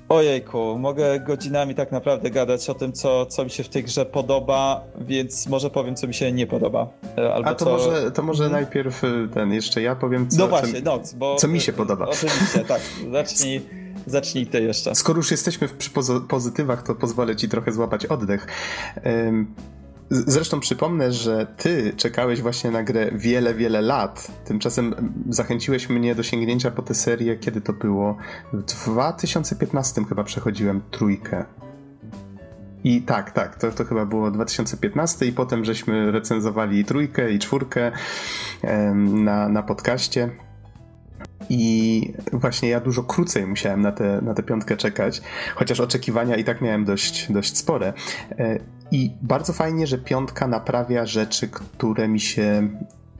ojejku, 0.09 0.78
mogę 0.78 1.20
godzinami 1.20 1.74
tak 1.74 1.92
naprawdę 1.92 2.31
gadać 2.31 2.70
o 2.70 2.74
tym, 2.74 2.92
co, 2.92 3.26
co 3.26 3.44
mi 3.44 3.50
się 3.50 3.64
w 3.64 3.68
tej 3.68 3.85
grze 3.85 4.07
podoba, 4.07 4.85
więc 5.00 5.46
może 5.46 5.70
powiem, 5.70 5.96
co 5.96 6.07
mi 6.07 6.14
się 6.14 6.33
nie 6.33 6.46
podoba. 6.46 6.88
E, 7.18 7.35
albo 7.35 7.48
A 7.48 7.55
to, 7.55 7.64
co... 7.64 7.70
może, 7.70 8.11
to 8.11 8.22
może 8.22 8.42
hmm? 8.44 8.62
najpierw 8.62 9.05
e, 9.05 9.09
ten, 9.35 9.52
jeszcze 9.52 9.83
ja 9.83 9.96
powiem, 9.96 10.28
co, 10.28 10.38
no 10.38 10.48
właśnie, 10.48 10.83
co, 10.83 10.85
Nox, 10.85 11.14
bo, 11.14 11.37
co 11.37 11.48
mi 11.48 11.61
się 11.61 11.72
podoba. 11.72 12.07
Oczywiście, 12.07 12.59
tak, 12.68 12.81
zacznij. 13.12 13.83
Zacznij 14.07 14.46
ty 14.46 14.62
jeszcze. 14.62 14.94
Skoro 14.94 15.16
już 15.16 15.31
jesteśmy 15.31 15.68
przy 15.68 15.90
pozytywach, 16.28 16.83
to 16.83 16.94
pozwolę 16.94 17.37
ci 17.37 17.48
trochę 17.48 17.72
złapać 17.72 18.07
oddech. 18.07 18.46
Zresztą 20.14 20.61
przypomnę, 20.61 21.12
że 21.12 21.46
ty 21.57 21.92
czekałeś 21.96 22.42
właśnie 22.42 22.70
na 22.70 22.83
grę 22.83 23.11
wiele, 23.12 23.55
wiele 23.55 23.81
lat. 23.81 24.31
Tymczasem 24.44 25.12
zachęciłeś 25.29 25.88
mnie 25.88 26.14
do 26.14 26.22
sięgnięcia 26.22 26.70
po 26.70 26.83
tę 26.83 26.94
serię, 26.94 27.37
kiedy 27.37 27.61
to 27.61 27.72
było? 27.72 28.16
W 28.53 28.62
2015 28.62 30.05
chyba 30.05 30.25
przechodziłem 30.25 30.83
trójkę. 30.90 31.44
I 32.85 33.03
tak, 33.03 33.31
tak, 33.31 33.57
to, 33.57 33.70
to 33.70 33.85
chyba 33.85 34.07
było 34.07 34.31
2015 34.31 35.27
i 35.27 35.33
potem 35.33 35.64
żeśmy 35.64 36.12
recenzowali 36.12 36.85
trójkę 36.85 37.33
i 37.33 37.38
czwórkę 37.38 37.92
na, 39.05 39.48
na 39.48 39.62
podcaście. 39.62 40.31
I 41.50 42.12
właśnie 42.33 42.68
ja 42.68 42.81
dużo 42.81 43.02
krócej 43.02 43.46
musiałem 43.46 43.81
na 43.81 43.92
tę 43.92 44.20
na 44.22 44.35
piątkę 44.35 44.76
czekać, 44.76 45.22
chociaż 45.55 45.81
oczekiwania 45.81 46.37
i 46.37 46.44
tak 46.44 46.61
miałem 46.61 46.85
dość, 46.85 47.33
dość 47.33 47.57
spore. 47.57 47.92
E, 48.38 48.59
I 48.90 49.11
bardzo 49.22 49.52
fajnie, 49.52 49.87
że 49.87 49.98
piątka 49.98 50.46
naprawia 50.46 51.07
rzeczy, 51.07 51.48
które 51.48 52.09
mi 52.09 52.20
się 52.20 52.68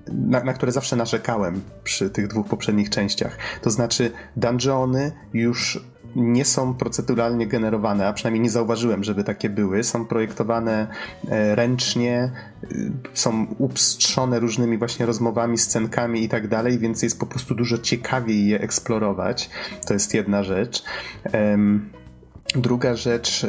na, 0.09 0.45
na, 0.45 0.53
które 0.53 0.73
zawsze 0.73 0.97
narzekałem 0.97 1.61
przy 1.85 2.11
tych 2.11 2.29
dwóch 2.29 2.49
poprzednich 2.49 2.91
częściach. 2.91 3.39
To 3.63 3.71
znaczy, 3.71 4.11
dungeony 4.37 5.13
już 5.33 5.85
nie 6.17 6.45
są 6.45 6.75
proceduralnie 6.75 7.47
generowane, 7.47 8.07
a 8.07 8.13
przynajmniej 8.13 8.43
nie 8.43 8.51
zauważyłem, 8.51 9.05
żeby 9.05 9.25
takie 9.25 9.51
były. 9.51 9.85
Są 9.85 10.05
projektowane 10.05 10.87
e, 11.29 11.55
ręcznie, 11.55 12.33
e, 12.63 12.67
są 13.15 13.47
upstrzone 13.59 14.41
różnymi 14.41 14.79
właśnie 14.79 15.07
rozmowami, 15.07 15.59
scenkami 15.59 16.25
i 16.25 16.29
tak 16.29 16.49
dalej, 16.49 16.79
więc 16.79 17.03
jest 17.03 17.21
po 17.21 17.27
prostu 17.27 17.55
dużo 17.55 17.79
ciekawiej 17.79 18.47
je 18.47 18.61
eksplorować. 18.61 19.51
To 19.87 19.95
jest 19.95 20.15
jedna 20.15 20.43
rzecz. 20.43 20.85
Druga 22.55 22.95
rzecz, 22.95 23.47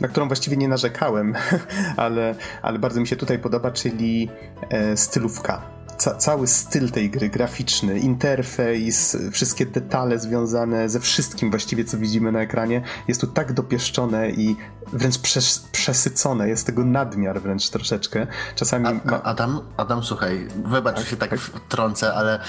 na 0.00 0.08
którą 0.08 0.26
właściwie 0.26 0.56
nie 0.56 0.68
narzekałem, 0.68 1.34
ale, 1.96 2.34
ale 2.62 2.78
bardzo 2.78 3.00
mi 3.00 3.06
się 3.06 3.16
tutaj 3.16 3.38
podoba, 3.38 3.70
czyli 3.70 4.28
e, 4.70 4.96
stylówka 4.96 5.79
ca 6.00 6.14
cały 6.14 6.46
styl 6.46 6.90
tej 6.90 7.10
gry, 7.10 7.28
graficzny, 7.28 7.98
interfejs, 7.98 9.16
wszystkie 9.32 9.66
detale 9.66 10.18
związane 10.18 10.88
ze 10.88 11.00
wszystkim 11.00 11.50
właściwie, 11.50 11.84
co 11.84 11.98
widzimy 11.98 12.32
na 12.32 12.40
ekranie, 12.40 12.82
jest 13.08 13.20
tu 13.20 13.26
tak 13.26 13.52
dopieszczone 13.52 14.30
i 14.30 14.56
wręcz 14.92 15.18
przes 15.18 15.58
przesycone, 15.72 16.48
jest 16.48 16.66
tego 16.66 16.84
nadmiar 16.84 17.40
wręcz 17.40 17.70
troszeczkę. 17.70 18.26
Czasami... 18.54 18.86
A, 18.86 19.22
Adam, 19.22 19.60
Adam, 19.76 20.02
słuchaj, 20.02 20.48
wybacz, 20.64 20.98
że 20.98 21.06
się 21.06 21.16
tak, 21.16 21.30
tak 21.30 21.40
trącę, 21.68 22.14
ale 22.14 22.40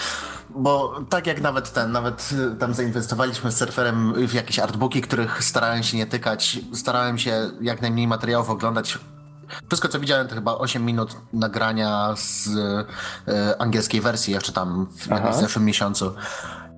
bo 0.49 0.99
tak 1.09 1.27
jak 1.27 1.41
nawet 1.41 1.73
ten, 1.73 1.91
nawet 1.91 2.29
y, 2.53 2.55
tam 2.55 2.73
zainwestowaliśmy 2.73 3.51
z 3.51 3.57
surferem 3.57 4.27
w 4.27 4.33
jakieś 4.33 4.59
artbooki, 4.59 5.01
których 5.01 5.43
starałem 5.43 5.83
się 5.83 5.97
nie 5.97 6.05
tykać, 6.05 6.59
starałem 6.73 7.17
się 7.17 7.51
jak 7.61 7.81
najmniej 7.81 8.07
materiałów 8.07 8.49
oglądać. 8.49 8.99
Wszystko, 9.67 9.87
co 9.87 9.99
widziałem, 9.99 10.27
to 10.27 10.35
chyba 10.35 10.57
8 10.57 10.85
minut 10.85 11.17
nagrania 11.33 12.13
z 12.15 12.47
y, 12.47 13.59
angielskiej 13.59 14.01
wersji, 14.01 14.33
jeszcze 14.33 14.51
tam 14.51 14.85
w, 14.85 15.07
w 15.31 15.35
zeszłym 15.35 15.65
miesiącu. 15.65 16.13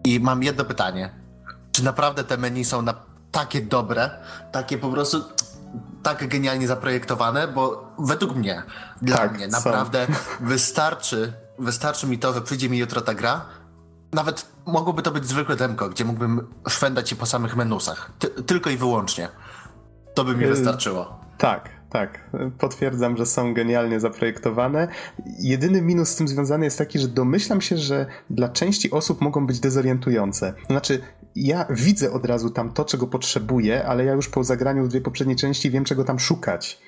I 0.06 0.20
mam 0.20 0.44
jedno 0.44 0.66
pytanie. 0.66 1.10
Czy 1.72 1.84
naprawdę 1.84 2.24
te 2.24 2.38
menu 2.38 2.66
są 2.66 2.82
na 2.82 2.94
takie 3.32 3.62
dobre, 3.62 4.10
takie 4.52 4.78
po 4.78 4.90
prostu 4.90 5.24
tak 6.04 6.28
genialnie 6.28 6.68
zaprojektowane, 6.68 7.48
bo 7.48 7.92
według 8.00 8.36
mnie, 8.36 8.64
dla 9.02 9.18
tak, 9.18 9.34
mnie 9.34 9.48
naprawdę 9.48 10.08
wystarczy, 10.40 11.34
wystarczy 11.60 12.08
mi 12.08 12.20
to, 12.20 12.34
że 12.34 12.42
przyjdzie 12.42 12.70
mi 12.70 12.78
jutro 12.78 13.02
ta 13.02 13.14
gra, 13.14 13.46
nawet 14.14 14.46
mogłoby 14.66 15.02
to 15.02 15.12
być 15.12 15.26
zwykłe 15.26 15.56
demko, 15.56 15.90
gdzie 15.90 16.06
mógłbym 16.06 16.54
szwendać 16.68 17.10
się 17.10 17.16
po 17.16 17.26
samych 17.26 17.56
menusach. 17.56 18.12
Ty 18.20 18.28
tylko 18.28 18.70
i 18.70 18.78
wyłącznie. 18.78 19.30
To 20.14 20.24
by 20.24 20.36
mi 20.36 20.46
y, 20.46 20.48
wystarczyło. 20.48 21.20
Tak, 21.38 21.70
tak. 21.94 22.20
Potwierdzam, 22.58 23.18
że 23.18 23.26
są 23.26 23.54
genialnie 23.54 24.00
zaprojektowane. 24.00 24.88
Jedyny 25.40 25.82
minus 25.82 26.10
z 26.10 26.16
tym 26.16 26.28
związany 26.28 26.66
jest 26.66 26.78
taki, 26.78 27.00
że 27.00 27.08
domyślam 27.08 27.62
się, 27.62 27.78
że 27.78 28.06
dla 28.30 28.50
części 28.50 28.92
osób 28.92 29.22
mogą 29.22 29.48
być 29.48 29.60
dezorientujące. 29.60 30.54
Znaczy, 30.70 31.02
ja 31.36 31.66
widzę 31.70 32.12
od 32.12 32.26
razu 32.26 32.50
tam 32.50 32.74
to, 32.74 32.86
czego 32.86 33.08
potrzebuję, 33.08 33.86
ale 33.86 34.06
ja 34.06 34.14
już 34.14 34.30
po 34.30 34.44
zagraniu 34.44 34.84
w 34.84 34.88
dwie 34.88 35.02
poprzedniej 35.02 35.36
części 35.36 35.72
wiem, 35.72 35.84
czego 35.84 36.04
tam 36.04 36.20
szukać. 36.20 36.82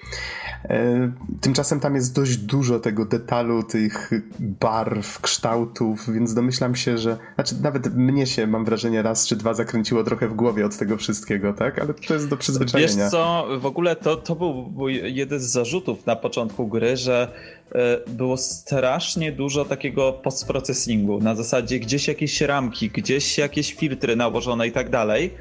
E, 0.69 1.11
tymczasem 1.41 1.79
tam 1.79 1.95
jest 1.95 2.15
dość 2.15 2.37
dużo 2.37 2.79
tego 2.79 3.05
detalu, 3.05 3.63
tych 3.63 4.11
barw, 4.39 5.21
kształtów, 5.21 6.13
więc 6.13 6.33
domyślam 6.33 6.75
się, 6.75 6.97
że. 6.97 7.17
Znaczy, 7.35 7.55
nawet 7.61 7.95
mnie 7.95 8.27
się, 8.27 8.47
mam 8.47 8.65
wrażenie, 8.65 9.01
raz 9.01 9.27
czy 9.27 9.35
dwa 9.35 9.53
zakręciło 9.53 10.03
trochę 10.03 10.27
w 10.27 10.33
głowie 10.33 10.65
od 10.65 10.77
tego 10.77 10.97
wszystkiego, 10.97 11.53
tak? 11.53 11.79
Ale 11.79 11.93
to 11.93 12.13
jest 12.13 12.29
do 12.29 12.37
przyzwyczajenia. 12.37 13.03
Wiesz 13.03 13.11
co, 13.11 13.47
w 13.59 13.65
ogóle 13.65 13.95
to, 13.95 14.15
to 14.15 14.35
był 14.35 14.89
jeden 14.89 15.39
z 15.39 15.43
zarzutów 15.43 16.05
na 16.05 16.15
początku 16.15 16.67
gry, 16.67 16.97
że 16.97 17.31
e, 17.75 17.99
było 18.07 18.37
strasznie 18.37 19.31
dużo 19.31 19.65
takiego 19.65 20.13
postprocesingu. 20.13 21.19
Na 21.19 21.35
zasadzie 21.35 21.79
gdzieś 21.79 22.07
jakieś 22.07 22.41
ramki, 22.41 22.89
gdzieś 22.89 23.37
jakieś 23.37 23.73
filtry 23.73 24.15
nałożone 24.15 24.67
i 24.67 24.71
tak 24.71 24.89
dalej 24.89 25.31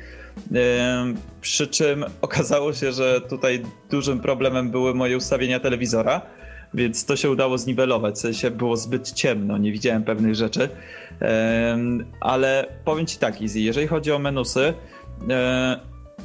przy 1.40 1.66
czym 1.66 2.04
okazało 2.20 2.72
się, 2.72 2.92
że 2.92 3.20
tutaj 3.20 3.62
dużym 3.90 4.20
problemem 4.20 4.70
były 4.70 4.94
moje 4.94 5.16
ustawienia 5.16 5.60
telewizora, 5.60 6.20
więc 6.74 7.04
to 7.04 7.16
się 7.16 7.30
udało 7.30 7.58
zniwelować. 7.58 8.14
W 8.14 8.18
sensie 8.18 8.50
było 8.50 8.76
zbyt 8.76 9.12
ciemno, 9.12 9.58
nie 9.58 9.72
widziałem 9.72 10.04
pewnych 10.04 10.34
rzeczy. 10.34 10.68
Ale 12.20 12.66
powiem 12.84 13.06
ci 13.06 13.18
tak, 13.18 13.42
Easy, 13.42 13.60
jeżeli 13.60 13.86
chodzi 13.86 14.12
o 14.12 14.18
menusy, 14.18 14.74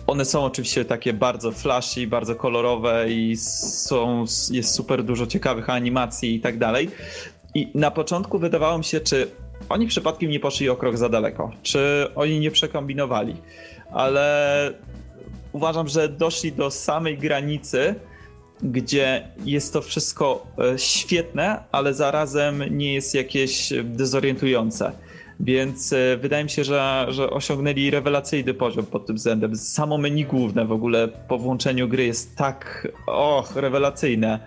one 0.07 0.25
są 0.25 0.43
oczywiście 0.43 0.85
takie 0.85 1.13
bardzo 1.13 1.51
flashy, 1.51 2.07
bardzo 2.07 2.35
kolorowe 2.35 3.09
i 3.09 3.35
są, 3.37 4.25
jest 4.51 4.75
super 4.75 5.03
dużo 5.03 5.27
ciekawych 5.27 5.69
animacji 5.69 6.35
i 6.35 6.39
tak 6.39 6.57
dalej. 6.57 6.89
I 7.55 7.71
na 7.75 7.91
początku 7.91 8.39
wydawało 8.39 8.77
mi 8.77 8.83
się, 8.83 8.99
czy 8.99 9.27
oni 9.69 9.87
przypadkiem 9.87 10.29
nie 10.29 10.39
poszli 10.39 10.69
o 10.69 10.75
krok 10.75 10.97
za 10.97 11.09
daleko, 11.09 11.51
czy 11.63 12.07
oni 12.15 12.39
nie 12.39 12.51
przekombinowali 12.51 13.35
ale 13.91 14.73
uważam, 15.53 15.87
że 15.87 16.09
doszli 16.09 16.51
do 16.51 16.71
samej 16.71 17.17
granicy, 17.17 17.95
gdzie 18.63 19.27
jest 19.45 19.73
to 19.73 19.81
wszystko 19.81 20.47
e, 20.73 20.79
świetne, 20.79 21.63
ale 21.71 21.93
zarazem 21.93 22.77
nie 22.77 22.93
jest 22.93 23.15
jakieś 23.15 23.73
dezorientujące. 23.83 24.91
Więc 25.39 25.93
e, 25.93 26.17
wydaje 26.17 26.43
mi 26.43 26.49
się, 26.49 26.63
że, 26.63 27.05
że 27.09 27.29
osiągnęli 27.29 27.89
rewelacyjny 27.89 28.53
poziom 28.53 28.85
pod 28.85 29.05
tym 29.05 29.15
względem. 29.15 29.55
Samo 29.55 29.97
menu 29.97 30.25
główne 30.25 30.65
w 30.65 30.71
ogóle 30.71 31.07
po 31.07 31.37
włączeniu 31.37 31.87
gry 31.87 32.05
jest 32.05 32.35
tak, 32.35 32.87
och, 33.07 33.55
rewelacyjne. 33.55 34.39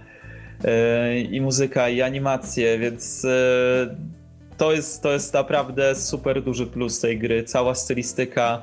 E, 0.65 1.21
I 1.21 1.41
muzyka, 1.41 1.89
i 1.89 2.03
animacje, 2.03 2.79
więc 2.79 3.27
to 4.63 4.73
jest, 4.73 5.03
to 5.03 5.13
jest 5.13 5.35
naprawdę 5.35 5.95
super 5.95 6.43
duży 6.43 6.67
plus 6.67 7.01
tej 7.01 7.19
gry. 7.19 7.45
Cała 7.45 7.75
stylistyka 7.75 8.63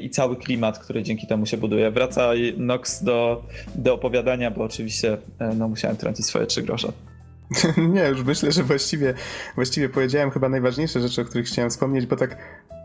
i 0.00 0.10
cały 0.10 0.36
klimat, 0.36 0.78
który 0.78 1.02
dzięki 1.02 1.26
temu 1.26 1.46
się 1.46 1.56
buduje. 1.56 1.90
Wraca 1.90 2.30
Nox 2.56 3.04
do, 3.04 3.42
do 3.74 3.94
opowiadania, 3.94 4.50
bo 4.50 4.64
oczywiście 4.64 5.18
e, 5.38 5.54
no, 5.54 5.68
musiałem 5.68 5.96
trącić 5.96 6.26
swoje 6.26 6.46
trzy 6.46 6.62
grosze. 6.62 6.92
Nie, 7.94 8.02
już 8.08 8.24
myślę, 8.24 8.52
że 8.52 8.62
właściwie, 8.62 9.14
właściwie 9.54 9.88
powiedziałem 9.88 10.30
chyba 10.30 10.48
najważniejsze 10.48 11.00
rzeczy, 11.00 11.20
o 11.20 11.24
których 11.24 11.46
chciałem 11.46 11.70
wspomnieć, 11.70 12.06
bo 12.06 12.16
tak 12.16 12.36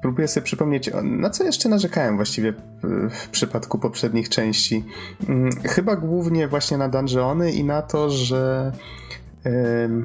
próbuję 0.02 0.28
sobie 0.28 0.46
przypomnieć, 0.46 0.90
na 1.04 1.30
co 1.30 1.44
jeszcze 1.44 1.70
narzekałem 1.70 2.16
właściwie 2.16 2.54
w 3.10 3.30
przypadku 3.30 3.80
poprzednich 3.80 4.30
części. 4.30 4.84
Mm, 5.30 5.50
chyba 5.64 5.96
głównie 5.96 6.48
właśnie 6.48 6.78
na 6.78 6.90
dungeony 6.90 7.52
i 7.52 7.64
na 7.64 7.82
to, 7.82 8.10
że 8.10 8.72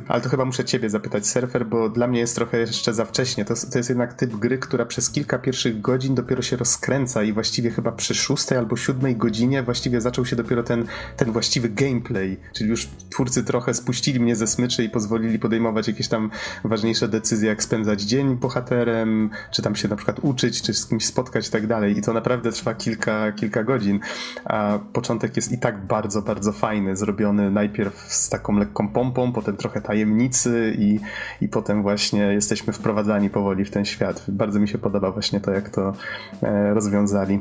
ale 0.09 0.21
to 0.21 0.29
chyba 0.29 0.45
muszę 0.45 0.65
ciebie 0.65 0.91
zapytać, 0.91 1.27
surfer, 1.27 1.67
bo 1.67 1.89
dla 1.89 2.07
mnie 2.07 2.21
jest 2.21 2.35
trochę 2.35 2.59
jeszcze 2.59 2.95
za 2.95 3.05
wcześnie. 3.05 3.45
To, 3.45 3.55
to 3.73 3.79
jest 3.79 3.89
jednak 3.89 4.15
typ 4.15 4.37
gry, 4.37 4.59
która 4.59 4.87
przez 4.87 5.11
kilka 5.11 5.39
pierwszych 5.39 5.81
godzin 5.81 6.15
dopiero 6.15 6.43
się 6.43 6.57
rozkręca 6.57 7.23
i 7.23 7.33
właściwie 7.33 7.71
chyba 7.71 7.93
przy 7.93 8.15
szóstej 8.15 8.59
albo 8.59 8.77
siódmej 8.77 9.17
godzinie 9.17 9.63
właściwie 9.63 10.01
zaczął 10.01 10.27
się 10.27 10.37
dopiero 10.37 10.63
ten, 10.63 10.87
ten 11.17 11.33
właściwy 11.33 11.69
gameplay, 11.69 12.37
czyli 12.53 12.71
już 12.71 12.89
twórcy 13.11 13.45
trochę 13.45 13.75
spuścili 13.75 14.21
mnie 14.21 14.37
ze 14.37 14.47
smyczy 14.47 14.85
i 14.85 14.91
pozwolili 14.91 15.39
podejmować 15.39 15.89
jakieś 15.89 16.09
tam 16.09 16.31
ważniejsze 16.65 17.09
decyzje, 17.09 17.49
jak 17.49 17.63
spędzać 17.63 18.03
dzień 18.03 18.37
bohaterem, 18.37 19.31
czy 19.51 19.63
tam 19.63 19.77
się 19.77 19.89
na 19.89 19.97
przykład 19.97 20.19
uczyć, 20.23 20.63
czy 20.63 20.75
z 20.75 20.87
kimś 20.87 21.07
spotkać 21.07 21.49
i 21.49 21.51
tak 21.51 21.67
dalej. 21.67 21.99
I 21.99 22.03
to 22.03 22.13
naprawdę 22.13 22.53
trwa 22.53 22.75
kilka, 22.75 23.33
kilka 23.33 23.65
godzin, 23.65 24.01
a 24.45 24.79
początek 24.93 25.37
jest 25.37 25.53
i 25.53 25.59
tak 25.59 25.87
bardzo, 25.87 26.23
bardzo 26.23 26.53
fajny, 26.53 26.97
zrobiony 26.97 27.51
najpierw 27.51 28.13
z 28.13 28.29
taką 28.29 28.59
lekką 28.59 28.89
pompą, 28.89 29.24
potem 29.33 29.57
trochę 29.57 29.81
tajemnicy 29.81 30.75
i, 30.79 31.01
i 31.41 31.49
potem 31.49 31.83
właśnie 31.83 32.21
jesteśmy 32.21 32.73
wprowadzani 32.73 33.31
powoli 33.31 33.65
w 33.65 33.71
ten 33.71 33.85
świat. 33.85 34.25
Bardzo 34.29 34.61
mi 34.61 34.69
się 34.69 34.79
podoba 34.79 35.11
właśnie 35.11 35.41
to, 35.41 35.51
jak 35.51 35.69
to 35.69 35.93
e, 36.43 36.75
rozwiązali. 36.75 37.41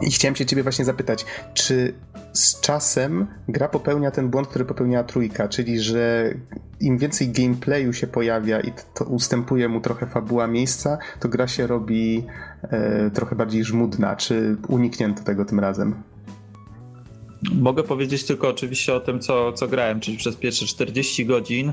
I 0.00 0.10
chciałem 0.10 0.36
się 0.36 0.46
ciebie 0.46 0.62
właśnie 0.62 0.84
zapytać, 0.84 1.26
czy 1.54 1.94
z 2.32 2.60
czasem 2.60 3.26
gra 3.48 3.68
popełnia 3.68 4.10
ten 4.10 4.28
błąd, 4.28 4.48
który 4.48 4.64
popełniała 4.64 5.04
trójka, 5.04 5.48
czyli 5.48 5.80
że 5.80 6.34
im 6.80 6.98
więcej 6.98 7.28
gameplayu 7.28 7.92
się 7.92 8.06
pojawia 8.06 8.60
i 8.60 8.72
to 8.94 9.04
ustępuje 9.04 9.68
mu 9.68 9.80
trochę 9.80 10.06
fabuła 10.06 10.46
miejsca, 10.46 10.98
to 11.20 11.28
gra 11.28 11.48
się 11.48 11.66
robi 11.66 12.26
e, 12.62 13.10
trochę 13.10 13.36
bardziej 13.36 13.64
żmudna. 13.64 14.16
Czy 14.16 14.56
uniknięto 14.68 15.24
tego 15.24 15.44
tym 15.44 15.60
razem? 15.60 15.94
Mogę 17.50 17.82
powiedzieć 17.82 18.24
tylko 18.24 18.48
oczywiście 18.48 18.94
o 18.94 19.00
tym, 19.00 19.20
co, 19.20 19.52
co 19.52 19.68
grałem, 19.68 20.00
czyli 20.00 20.16
przez 20.16 20.36
pierwsze 20.36 20.66
40 20.66 21.26
godzin 21.26 21.72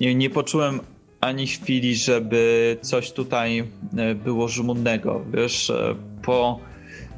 nie, 0.00 0.14
nie 0.14 0.30
poczułem 0.30 0.80
ani 1.20 1.46
chwili, 1.46 1.96
żeby 1.96 2.76
coś 2.80 3.12
tutaj 3.12 3.64
e, 3.96 4.14
było 4.14 4.48
żmudnego. 4.48 5.20
Wiesz, 5.34 5.70
e, 5.70 5.94
po, 6.22 6.60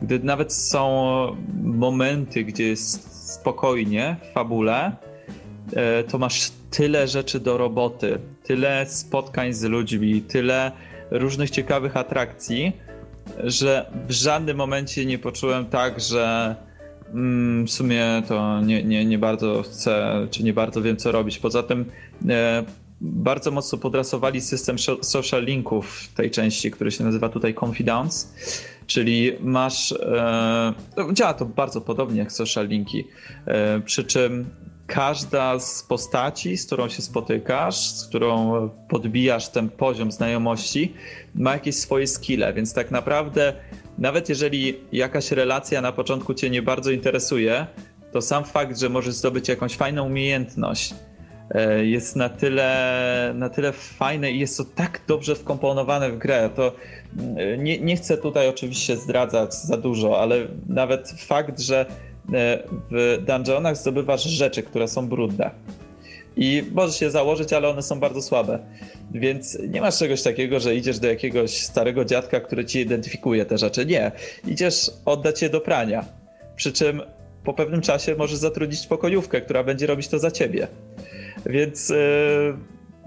gdy 0.03 0.19
nawet 0.19 0.53
są 0.53 1.37
momenty, 1.63 2.45
gdzie 2.45 2.65
jest 2.65 3.33
spokojnie 3.35 4.17
w 4.23 4.35
fabule, 4.35 4.97
e, 5.77 6.05
to 6.05 6.19
masz 6.19 6.51
tyle 6.71 7.09
rzeczy 7.09 7.41
do 7.41 7.59
roboty, 7.59 8.19
tyle 8.43 8.87
spotkań 8.87 9.53
z 9.53 9.63
ludźmi, 9.63 10.23
tyle 10.23 10.73
różnych 11.11 11.51
ciekawych 11.51 11.97
atrakcji, 11.97 12.73
że 13.45 13.91
w 14.09 14.13
żadnym 14.13 14.57
momencie 14.57 15.07
nie 15.07 15.19
poczułem 15.19 15.67
tak, 15.67 16.01
że 16.01 16.57
w 17.66 17.70
sumie 17.70 18.22
to 18.29 18.61
nie, 18.61 18.85
nie, 18.85 19.05
nie 19.05 19.18
bardzo 19.18 19.62
chcę, 19.62 20.27
czy 20.31 20.42
nie 20.42 20.53
bardzo 20.53 20.83
wiem, 20.83 20.96
co 20.96 21.12
robić. 21.12 21.38
Poza 21.38 21.62
tym 21.62 21.85
e, 22.29 22.64
bardzo 23.00 23.50
mocno 23.50 23.79
podrasowali 23.79 24.40
system 24.40 24.77
social 25.03 25.44
linków 25.44 25.98
w 25.98 26.14
tej 26.14 26.31
części, 26.31 26.70
który 26.70 26.90
się 26.90 27.05
nazywa 27.05 27.29
tutaj 27.29 27.55
Confidence. 27.64 28.29
Czyli 28.87 29.33
masz. 29.40 29.92
E, 29.92 30.74
no, 30.96 31.12
działa 31.12 31.35
to 31.35 31.44
bardzo 31.44 31.81
podobnie 31.81 32.18
jak 32.18 32.33
social 32.33 32.68
linki. 32.68 33.05
E, 33.46 33.81
przy 33.81 34.05
czym 34.05 34.46
każda 34.87 35.59
z 35.59 35.83
postaci, 35.83 36.57
z 36.57 36.66
którą 36.66 36.88
się 36.88 37.03
spotykasz, 37.03 37.90
z 37.90 38.07
którą 38.09 38.68
podbijasz 38.88 39.48
ten 39.48 39.68
poziom 39.68 40.12
znajomości, 40.12 40.94
ma 41.35 41.53
jakieś 41.53 41.74
swoje 41.74 42.07
skille, 42.07 42.53
więc 42.53 42.74
tak 42.74 42.90
naprawdę 42.90 43.53
nawet 43.99 44.29
jeżeli 44.29 44.77
jakaś 44.93 45.33
relacja 45.33 45.81
na 45.81 45.93
początku 45.93 46.35
cię 46.35 46.51
nie 46.51 46.63
bardzo 46.63 46.91
interesuje, 46.91 47.67
to 48.13 48.23
sam 48.23 48.45
fakt, 48.45 48.79
że 48.79 48.89
możesz 48.89 49.15
zdobyć 49.15 49.49
jakąś 49.49 49.77
fajną 49.77 50.07
umiejętność, 50.07 50.95
e, 51.51 51.85
jest 51.85 52.17
na 52.17 52.29
tyle, 52.29 53.33
na 53.35 53.49
tyle 53.49 53.73
fajne 53.73 54.33
i 54.33 54.39
jest 54.39 54.57
to 54.57 54.65
tak 54.65 55.01
dobrze 55.09 55.35
wkomponowane 55.35 56.11
w 56.11 56.19
grę. 56.19 56.51
To 56.57 56.73
mm, 57.19 57.65
nie, 57.65 57.79
nie 57.79 57.97
chcę 57.97 58.17
tutaj 58.19 58.49
oczywiście 58.49 58.97
zdradzać 58.97 59.55
za 59.55 59.77
dużo, 59.77 60.21
ale 60.21 60.37
nawet 60.69 61.11
fakt, 61.11 61.61
że 61.61 61.87
e, 62.33 62.63
w 62.91 63.25
dungeonach 63.27 63.77
zdobywasz 63.77 64.25
rzeczy, 64.25 64.63
które 64.63 64.89
są 64.89 65.09
brudne. 65.09 65.51
I 66.37 66.64
możesz 66.73 67.01
je 67.01 67.11
założyć, 67.11 67.53
ale 67.53 67.68
one 67.68 67.83
są 67.83 68.01
bardzo 68.01 68.23
słabe. 68.23 68.59
Więc 69.11 69.59
nie 69.68 69.81
masz 69.81 69.99
czegoś 69.99 70.23
takiego, 70.23 70.61
że 70.61 70.77
idziesz 70.77 70.99
do 70.99 71.09
jakiegoś 71.09 71.57
starego 71.57 72.05
dziadka, 72.05 72.40
który 72.40 72.64
ci 72.64 72.81
identyfikuje 72.81 73.44
te 73.44 73.59
rzeczy. 73.59 73.87
Nie. 73.87 74.12
Idziesz 74.49 74.90
oddać 75.05 75.42
je 75.42 75.49
do 75.49 75.61
prania. 75.61 76.05
Przy 76.57 76.73
czym 76.73 77.03
po 77.44 77.55
pewnym 77.55 77.81
czasie 77.81 78.14
możesz 78.14 78.38
zatrudnić 78.38 78.87
pokojówkę, 78.87 79.40
która 79.40 79.64
będzie 79.64 79.87
robić 79.87 80.09
to 80.09 80.18
za 80.18 80.31
ciebie. 80.31 80.68
Więc 81.47 81.88
yy, 81.88 81.97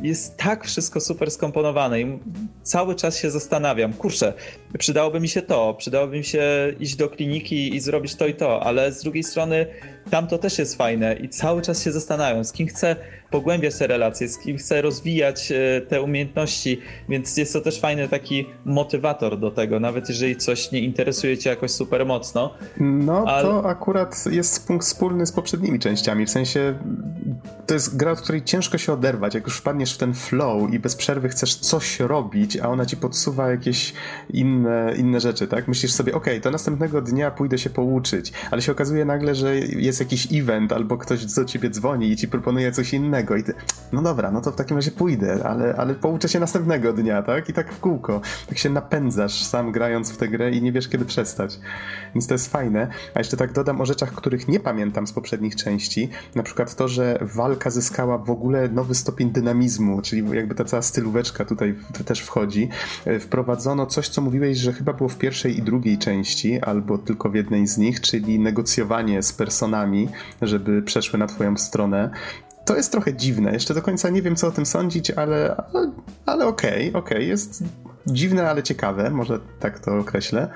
jest 0.01 0.37
tak 0.37 0.65
wszystko 0.65 0.99
super 0.99 1.31
skomponowane 1.31 2.01
i 2.01 2.19
cały 2.63 2.95
czas 2.95 3.19
się 3.19 3.31
zastanawiam, 3.31 3.93
kurczę, 3.93 4.33
przydałoby 4.79 5.19
mi 5.19 5.29
się 5.29 5.41
to, 5.41 5.73
przydałoby 5.73 6.17
mi 6.17 6.23
się 6.23 6.43
iść 6.79 6.95
do 6.95 7.09
kliniki 7.09 7.75
i 7.75 7.79
zrobić 7.79 8.15
to 8.15 8.27
i 8.27 8.33
to, 8.33 8.63
ale 8.63 8.91
z 8.91 9.03
drugiej 9.03 9.23
strony 9.23 9.65
tam 10.09 10.27
to 10.27 10.37
też 10.37 10.59
jest 10.59 10.77
fajne 10.77 11.15
i 11.15 11.29
cały 11.29 11.61
czas 11.61 11.83
się 11.83 11.91
zastanawiam, 11.91 12.45
z 12.45 12.51
kim 12.51 12.67
chcę 12.67 12.95
pogłębiać 13.31 13.75
te 13.77 13.87
relacje, 13.87 14.27
z 14.27 14.37
kim 14.37 14.57
chcę 14.57 14.81
rozwijać 14.81 15.51
e, 15.51 15.81
te 15.81 16.01
umiejętności, 16.01 16.81
więc 17.09 17.37
jest 17.37 17.53
to 17.53 17.61
też 17.61 17.79
fajny 17.79 18.07
taki 18.07 18.45
motywator 18.65 19.39
do 19.39 19.51
tego, 19.51 19.79
nawet 19.79 20.09
jeżeli 20.09 20.35
coś 20.35 20.71
nie 20.71 20.79
interesuje 20.79 21.37
cię 21.37 21.49
jakoś 21.49 21.71
super 21.71 22.05
mocno. 22.05 22.53
No 22.79 23.23
ale... 23.27 23.43
to 23.43 23.65
akurat 23.65 24.25
jest 24.31 24.67
punkt 24.67 24.85
wspólny 24.85 25.25
z 25.25 25.31
poprzednimi 25.31 25.79
częściami, 25.79 26.25
w 26.25 26.29
sensie 26.29 26.75
to 27.67 27.73
jest 27.73 27.97
gra, 27.97 28.11
od 28.11 28.21
której 28.21 28.43
ciężko 28.43 28.77
się 28.77 28.93
oderwać, 28.93 29.35
jak 29.35 29.43
już 29.43 29.57
wpadniesz 29.57 29.93
w 29.93 29.97
ten 29.97 30.13
flow 30.13 30.73
i 30.73 30.79
bez 30.79 30.95
przerwy 30.95 31.29
chcesz 31.29 31.55
coś 31.55 31.99
robić, 31.99 32.57
a 32.57 32.69
ona 32.69 32.85
ci 32.85 32.97
podsuwa 32.97 33.51
jakieś 33.51 33.93
inne, 34.29 34.93
inne 34.97 35.19
rzeczy, 35.19 35.47
tak? 35.47 35.67
Myślisz 35.67 35.91
sobie, 35.91 36.13
okej, 36.13 36.33
okay, 36.33 36.41
to 36.41 36.51
następnego 36.51 37.01
dnia 37.01 37.31
pójdę 37.31 37.57
się 37.57 37.69
pouczyć, 37.69 38.33
ale 38.51 38.61
się 38.61 38.71
okazuje 38.71 39.05
nagle, 39.05 39.35
że 39.35 39.57
jest 39.57 39.96
jakiś 39.99 40.27
event 40.33 40.71
albo 40.71 40.97
ktoś 40.97 41.25
do 41.25 41.45
ciebie 41.45 41.69
dzwoni 41.69 42.11
i 42.11 42.15
ci 42.15 42.27
proponuje 42.27 42.71
coś 42.71 42.93
innego 42.93 43.35
i 43.35 43.43
ty, 43.43 43.53
no 43.91 44.01
dobra, 44.01 44.31
no 44.31 44.41
to 44.41 44.51
w 44.51 44.55
takim 44.55 44.77
razie 44.77 44.91
pójdę, 44.91 45.39
ale, 45.43 45.75
ale 45.75 45.95
pouczę 45.95 46.29
się 46.29 46.39
następnego 46.39 46.93
dnia, 46.93 47.21
tak? 47.21 47.49
I 47.49 47.53
tak 47.53 47.73
w 47.73 47.79
kółko. 47.79 48.21
Tak 48.49 48.57
się 48.57 48.69
napędzasz 48.69 49.43
sam 49.43 49.71
grając 49.71 50.11
w 50.11 50.17
tę 50.17 50.27
grę 50.27 50.51
i 50.51 50.61
nie 50.61 50.71
wiesz 50.71 50.87
kiedy 50.87 51.05
przestać. 51.05 51.59
Więc 52.15 52.27
to 52.27 52.33
jest 52.33 52.51
fajne. 52.51 52.87
A 53.13 53.19
jeszcze 53.19 53.37
tak 53.37 53.53
dodam 53.53 53.81
o 53.81 53.85
rzeczach, 53.85 54.13
których 54.13 54.47
nie 54.47 54.59
pamiętam 54.59 55.07
z 55.07 55.13
poprzednich 55.13 55.55
części. 55.55 56.09
Na 56.35 56.43
przykład 56.43 56.75
to, 56.75 56.87
że 56.87 57.19
walka 57.21 57.69
zyskała 57.69 58.17
w 58.17 58.29
ogóle 58.29 58.69
nowy 58.69 58.95
stopień 58.95 59.31
dynamizmu, 59.31 60.01
czyli 60.01 60.29
jakby 60.35 60.55
ta 60.55 60.65
cała 60.65 60.81
stylóweczka 60.81 61.45
tutaj 61.45 61.75
też 62.05 62.19
wchodzi. 62.19 62.69
E, 63.05 63.19
wprowadzono 63.19 63.85
coś, 63.85 64.09
co 64.09 64.21
mówiłeś, 64.21 64.57
że 64.57 64.73
chyba 64.73 64.93
było 64.93 65.09
w 65.09 65.17
pierwszej 65.17 65.57
i 65.57 65.61
drugiej 65.61 65.97
części, 65.97 66.61
albo 66.61 66.97
tylko 66.97 67.29
w 67.29 67.35
jednej 67.35 67.67
z 67.67 67.77
nich, 67.77 68.01
czyli 68.01 68.39
negocjowanie 68.39 69.23
z 69.23 69.33
personami, 69.33 69.86
żeby 70.41 70.81
przeszły 70.81 71.19
na 71.19 71.27
twoją 71.27 71.57
stronę 71.57 72.09
to 72.67 72.75
jest 72.75 72.91
trochę 72.91 73.13
dziwne. 73.13 73.53
Jeszcze 73.53 73.73
do 73.73 73.81
końca 73.81 74.09
nie 74.09 74.21
wiem, 74.21 74.35
co 74.35 74.47
o 74.47 74.51
tym 74.51 74.65
sądzić, 74.65 75.11
ale, 75.11 75.55
ale, 75.73 75.91
ale 76.25 76.45
okej, 76.45 76.89
okay. 76.89 77.01
Okay. 77.01 77.23
Jest 77.23 77.63
dziwne, 78.07 78.49
ale 78.49 78.63
ciekawe, 78.63 79.09
może 79.09 79.39
tak 79.59 79.79
to 79.79 79.97
określę. 79.97 80.49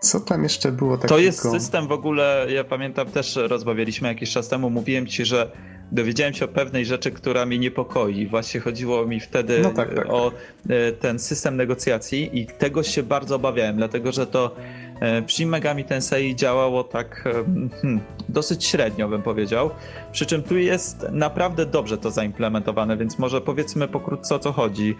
Co 0.00 0.20
tam 0.20 0.42
jeszcze 0.42 0.72
było 0.72 0.96
takiego? 0.96 1.14
To 1.14 1.20
jest 1.20 1.50
system 1.50 1.88
w 1.88 1.92
ogóle, 1.92 2.46
ja 2.48 2.64
pamiętam 2.64 3.06
też 3.06 3.36
rozmawialiśmy 3.36 4.08
jakiś 4.08 4.30
czas 4.30 4.48
temu, 4.48 4.70
mówiłem 4.70 5.06
ci, 5.06 5.24
że 5.24 5.50
dowiedziałem 5.92 6.34
się 6.34 6.44
o 6.44 6.48
pewnej 6.48 6.86
rzeczy, 6.86 7.10
która 7.10 7.46
mnie 7.46 7.58
niepokoi. 7.58 8.26
Właśnie 8.26 8.60
chodziło 8.60 9.06
mi 9.06 9.20
wtedy 9.20 9.60
no 9.62 9.70
tak, 9.70 9.94
tak, 9.94 10.08
o. 10.08 10.32
E, 10.68 10.92
ten 10.92 11.18
system 11.18 11.56
negocjacji 11.56 12.38
i 12.38 12.46
tego 12.46 12.82
się 12.82 13.02
bardzo 13.02 13.36
obawiałem, 13.36 13.76
dlatego 13.76 14.12
że 14.12 14.26
to 14.26 14.56
E, 15.00 15.22
przy 15.22 15.46
Megami 15.46 15.84
Tensei 15.84 16.36
działało 16.36 16.84
tak 16.84 17.24
e, 17.26 17.32
hmm, 17.80 18.00
dosyć 18.28 18.64
średnio, 18.64 19.08
bym 19.08 19.22
powiedział. 19.22 19.70
Przy 20.12 20.26
czym 20.26 20.42
tu 20.42 20.56
jest 20.56 21.06
naprawdę 21.12 21.66
dobrze 21.66 21.98
to 21.98 22.10
zaimplementowane, 22.10 22.96
więc 22.96 23.18
może 23.18 23.40
powiedzmy 23.40 23.88
pokrótce 23.88 24.34
o 24.34 24.38
co 24.38 24.52
chodzi. 24.52 24.90
E, 24.90 24.96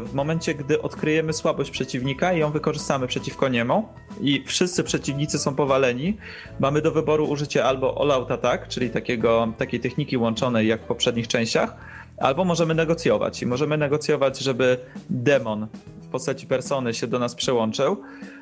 w 0.00 0.10
momencie, 0.14 0.54
gdy 0.54 0.82
odkryjemy 0.82 1.32
słabość 1.32 1.70
przeciwnika 1.70 2.32
i 2.32 2.38
ją 2.38 2.50
wykorzystamy 2.50 3.06
przeciwko 3.06 3.48
niemu 3.48 3.88
i 4.20 4.44
wszyscy 4.46 4.84
przeciwnicy 4.84 5.38
są 5.38 5.54
powaleni, 5.54 6.16
mamy 6.60 6.82
do 6.82 6.92
wyboru 6.92 7.24
użycie 7.26 7.64
albo 7.64 8.00
all-out 8.00 8.30
attack, 8.30 8.68
czyli 8.68 8.90
takiego, 8.90 9.52
takiej 9.58 9.80
techniki 9.80 10.16
łączonej 10.16 10.68
jak 10.68 10.82
w 10.82 10.84
poprzednich 10.84 11.28
częściach, 11.28 11.76
albo 12.18 12.44
możemy 12.44 12.74
negocjować. 12.74 13.42
I 13.42 13.46
możemy 13.46 13.76
negocjować, 13.76 14.38
żeby 14.38 14.78
demon 15.10 15.66
w 16.02 16.06
postaci 16.06 16.46
persony 16.46 16.94
się 16.94 17.06
do 17.06 17.18
nas 17.18 17.34
przełączył 17.34 17.96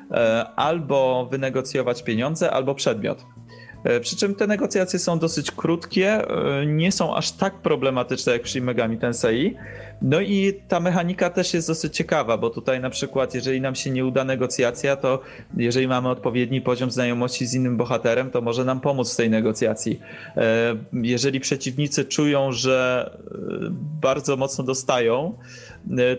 albo 0.55 1.27
wynegocjować 1.31 2.03
pieniądze, 2.03 2.51
albo 2.51 2.75
przedmiot. 2.75 3.25
E, 3.83 3.99
przy 3.99 4.15
czym 4.15 4.35
te 4.35 4.47
negocjacje 4.47 4.99
są 4.99 5.19
dosyć 5.19 5.51
krótkie, 5.51 6.29
e, 6.29 6.65
nie 6.65 6.91
są 6.91 7.15
aż 7.15 7.31
tak 7.31 7.53
problematyczne 7.53 8.33
jak 8.33 8.41
przy 8.41 8.61
Megami 8.61 8.97
Tensei. 8.97 9.55
No 10.01 10.21
i 10.21 10.53
ta 10.67 10.79
mechanika 10.79 11.29
też 11.29 11.53
jest 11.53 11.67
dosyć 11.67 11.95
ciekawa, 11.95 12.37
bo 12.37 12.49
tutaj 12.49 12.79
na 12.79 12.89
przykład, 12.89 13.35
jeżeli 13.35 13.61
nam 13.61 13.75
się 13.75 13.91
nie 13.91 14.05
uda 14.05 14.23
negocjacja, 14.23 14.95
to 14.95 15.19
jeżeli 15.57 15.87
mamy 15.87 16.09
odpowiedni 16.09 16.61
poziom 16.61 16.91
znajomości 16.91 17.45
z 17.45 17.53
innym 17.53 17.77
bohaterem, 17.77 18.31
to 18.31 18.41
może 18.41 18.65
nam 18.65 18.79
pomóc 18.79 19.13
w 19.13 19.17
tej 19.17 19.29
negocjacji. 19.29 19.99
Jeżeli 20.93 21.39
przeciwnicy 21.39 22.05
czują, 22.05 22.51
że 22.51 23.09
bardzo 24.01 24.37
mocno 24.37 24.63
dostają, 24.63 25.33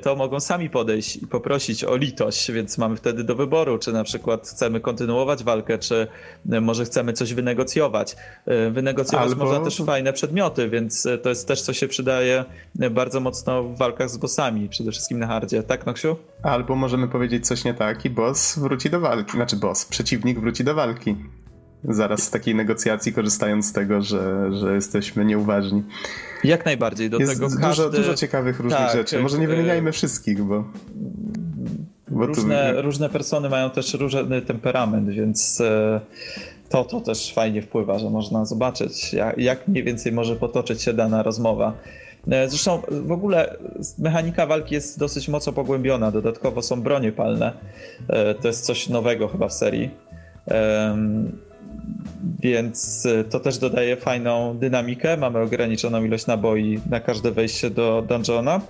to 0.03 0.17
mogą 0.17 0.41
sami 0.41 0.71
podejść 0.71 1.17
i 1.17 1.27
poprosić 1.27 1.85
o 1.85 1.97
litość, 1.97 2.53
więc 2.53 2.79
mamy 2.79 2.97
wtedy 2.97 3.25
do 3.25 3.35
wyboru, 3.35 3.79
czy 3.79 3.93
na 3.93 4.05
przykład 4.05 4.49
chcemy 4.49 4.81
kontynuować 4.81 5.45
walkę, 5.45 5.79
czy 5.79 6.07
y, 6.53 6.61
może 6.61 6.85
chcemy 6.85 7.13
coś 7.13 7.35
wynegocjować. 7.35 8.17
Y, 8.69 8.71
wynegocjować 8.71 9.29
Albo... 9.29 9.45
można 9.45 9.65
też 9.65 9.83
fajne 9.87 10.13
przedmioty, 10.13 10.69
więc 10.69 11.09
to 11.23 11.29
jest 11.29 11.49
też, 11.49 11.63
co 11.63 11.73
się 11.73 11.89
przydaje 11.89 12.45
bardzo 12.91 13.21
mocno 13.21 13.63
w 13.63 13.79
walkach 13.79 14.11
z 14.11 14.17
bossami, 14.17 14.69
przede 14.69 14.91
wszystkim 14.91 15.19
na 15.19 15.27
hardzie. 15.27 15.63
Tak, 15.63 15.87
Noksiu? 15.87 16.17
Albo 16.43 16.77
możemy 16.77 17.09
powiedzieć 17.09 17.47
coś 17.47 17.65
nie 17.65 17.75
tak 17.75 18.05
i 18.05 18.11
boss 18.11 18.59
wróci 18.59 18.91
do 18.91 19.01
walki, 19.01 19.33
znaczy 19.33 19.57
boss, 19.57 19.85
przeciwnik 19.85 20.41
wróci 20.41 20.65
do 20.65 20.75
walki 20.75 21.17
zaraz 21.85 22.23
z 22.23 22.31
takiej 22.31 22.55
negocjacji, 22.55 23.13
korzystając 23.13 23.67
z 23.67 23.73
tego, 23.73 24.03
że, 24.03 24.51
że 24.53 24.75
jesteśmy 24.75 25.25
nieuważni. 25.25 25.83
Jak 26.45 26.65
najbardziej. 26.65 27.11
Do 27.11 27.19
Jest 27.19 27.33
tego 27.33 27.49
dużo, 27.49 27.61
każdy... 27.61 27.99
dużo 27.99 28.15
ciekawych 28.15 28.61
różnych 28.61 28.81
tak, 28.81 28.97
rzeczy. 28.97 29.21
Może 29.21 29.39
nie 29.39 29.45
e, 29.45 29.49
wymieniajmy 29.49 29.93
wszystkich, 29.93 30.43
bo. 30.43 30.65
bo 32.09 32.27
różne, 32.27 32.75
tu... 32.75 32.83
różne 32.83 33.09
persony 33.09 33.49
mają 33.49 33.71
też 33.71 33.95
różny 33.95 34.43
temperament, 34.43 35.11
więc 35.11 35.61
e, 35.61 36.01
to, 36.69 36.85
to 36.85 37.01
też 37.01 37.35
fajnie 37.35 37.63
wpływa, 37.63 37.99
że 37.99 38.11
można 38.11 38.45
zobaczyć, 38.45 39.13
jak, 39.13 39.39
jak 39.39 39.69
mniej 39.69 39.85
więcej 39.85 40.13
może 40.13 40.37
potoczyć 40.37 40.83
się 40.83 40.93
dana 40.93 41.23
rozmowa. 41.23 41.73
E, 42.31 42.49
zresztą 42.49 42.83
w 42.91 43.13
ogóle 43.13 43.57
mechanika 43.99 44.47
walki 44.47 44.75
jest 44.75 44.99
dosyć 44.99 45.29
mocno 45.29 45.53
pogłębiona. 45.53 46.11
Dodatkowo 46.11 46.63
są 46.63 46.83
bronie 46.83 47.13
palne. 47.13 47.53
To 48.41 48.49
jest 48.49 48.65
coś 48.65 48.89
nowego 48.89 49.29
chyba 49.29 49.49
w 49.49 49.53
serii. 49.53 49.91
Więc 52.41 53.07
y, 53.07 53.25
to 53.25 53.41
też 53.41 53.59
dodaje 53.59 53.97
fajną 53.97 54.59
dynamikę. 54.59 55.17
Mamy 55.17 55.39
ograniczoną 55.39 56.05
ilość 56.05 56.27
naboi 56.27 56.81
na 56.91 57.01
każde 57.01 57.31
wejście 57.31 57.71
do 57.71 58.05
dungeona. 58.09 58.61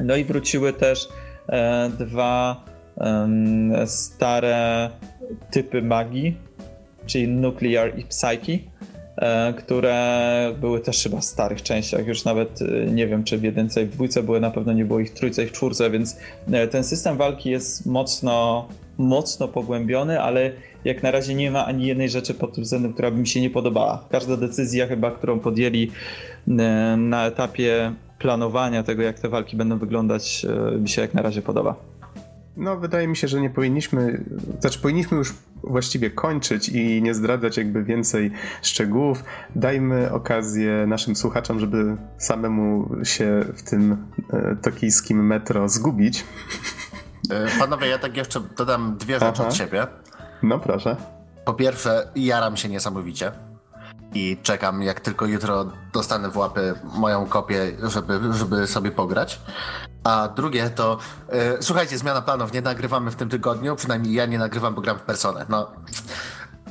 No 0.00 0.16
i 0.16 0.24
wróciły 0.24 0.72
też 0.72 1.08
e, 1.48 1.90
dwa 1.98 2.64
e, 2.96 3.86
stare 3.86 4.90
typy 5.50 5.82
magii, 5.82 6.36
czyli 7.06 7.28
Nuclear 7.28 7.98
i 7.98 8.04
Psyche, 8.04 8.58
e, 9.16 9.52
które 9.52 10.54
były 10.60 10.80
też 10.80 11.02
chyba 11.02 11.20
w 11.20 11.24
starych 11.24 11.62
częściach. 11.62 12.06
Już 12.06 12.24
nawet 12.24 12.60
nie 12.92 13.06
wiem, 13.06 13.24
czy 13.24 13.38
w 13.38 13.42
jedynce 13.42 13.82
i 13.82 13.86
w 13.86 13.90
dwójce 13.90 14.22
były, 14.22 14.40
na 14.40 14.50
pewno 14.50 14.72
nie 14.72 14.84
było 14.84 15.00
ich 15.00 15.10
w 15.10 15.14
trójce 15.14 15.44
i 15.44 15.46
w 15.46 15.52
czwórce, 15.52 15.90
więc 15.90 16.16
e, 16.52 16.68
ten 16.68 16.84
system 16.84 17.16
walki 17.16 17.50
jest 17.50 17.86
mocno, 17.86 18.68
mocno 18.98 19.48
pogłębiony, 19.48 20.20
ale 20.20 20.52
jak 20.84 21.02
na 21.02 21.10
razie 21.10 21.34
nie 21.34 21.50
ma 21.50 21.66
ani 21.66 21.86
jednej 21.86 22.08
rzeczy 22.08 22.34
pod 22.34 22.54
tym 22.54 22.64
względem, 22.64 22.92
która 22.92 23.10
by 23.10 23.16
mi 23.16 23.26
się 23.26 23.40
nie 23.40 23.50
podobała. 23.50 24.04
Każda 24.10 24.36
decyzja 24.36 24.86
chyba, 24.86 25.10
którą 25.10 25.40
podjęli 25.40 25.90
e, 26.48 26.96
na 26.98 27.26
etapie 27.26 27.92
planowania 28.18 28.82
tego, 28.82 29.02
jak 29.02 29.20
te 29.20 29.28
walki 29.28 29.56
będą 29.56 29.78
wyglądać, 29.78 30.46
e, 30.74 30.78
mi 30.78 30.88
się 30.88 31.02
jak 31.02 31.14
na 31.14 31.22
razie 31.22 31.42
podoba. 31.42 31.76
No, 32.56 32.76
wydaje 32.76 33.08
mi 33.08 33.16
się, 33.16 33.28
że 33.28 33.40
nie 33.40 33.50
powinniśmy, 33.50 34.24
znaczy 34.60 34.78
powinniśmy 34.78 35.18
już 35.18 35.34
właściwie 35.62 36.10
kończyć 36.10 36.68
i 36.68 37.02
nie 37.02 37.14
zdradzać 37.14 37.56
jakby 37.56 37.84
więcej 37.84 38.30
szczegółów. 38.62 39.24
Dajmy 39.56 40.12
okazję 40.12 40.84
naszym 40.86 41.16
słuchaczom, 41.16 41.60
żeby 41.60 41.96
samemu 42.18 42.90
się 43.04 43.44
w 43.54 43.62
tym 43.62 43.96
e, 44.32 44.56
tokijskim 44.56 45.26
metro 45.26 45.68
zgubić. 45.68 46.24
Panowie, 47.58 47.86
ja 47.88 47.98
tak 47.98 48.16
jeszcze 48.16 48.40
dodam 48.40 48.96
dwie 48.96 49.14
rzeczy 49.14 49.32
Aha. 49.40 49.48
od 49.48 49.54
siebie. 49.54 49.86
No 50.42 50.58
proszę. 50.58 50.96
Po 51.44 51.54
pierwsze, 51.54 52.08
jaram 52.16 52.56
się 52.56 52.68
niesamowicie. 52.68 53.32
i 54.14 54.36
czekam, 54.42 54.82
jak 54.82 55.00
tylko 55.00 55.26
jutro 55.26 55.66
dostanę 55.92 56.30
w 56.30 56.36
łapy 56.36 56.74
moją 56.94 57.26
kopię, 57.26 57.72
żeby, 57.82 58.20
żeby 58.32 58.66
sobie 58.66 58.90
pograć. 58.90 59.40
A 60.04 60.28
drugie 60.28 60.70
to, 60.70 60.98
e, 61.28 61.62
słuchajcie, 61.62 61.98
zmiana 61.98 62.22
planów, 62.22 62.52
nie 62.52 62.60
nagrywamy 62.62 63.10
w 63.10 63.16
tym 63.16 63.28
tygodniu, 63.28 63.76
przynajmniej 63.76 64.14
ja 64.14 64.26
nie 64.26 64.38
nagrywam, 64.38 64.74
bo 64.74 64.80
gram 64.80 64.98
w 64.98 65.02
personę. 65.02 65.46
No, 65.48 65.72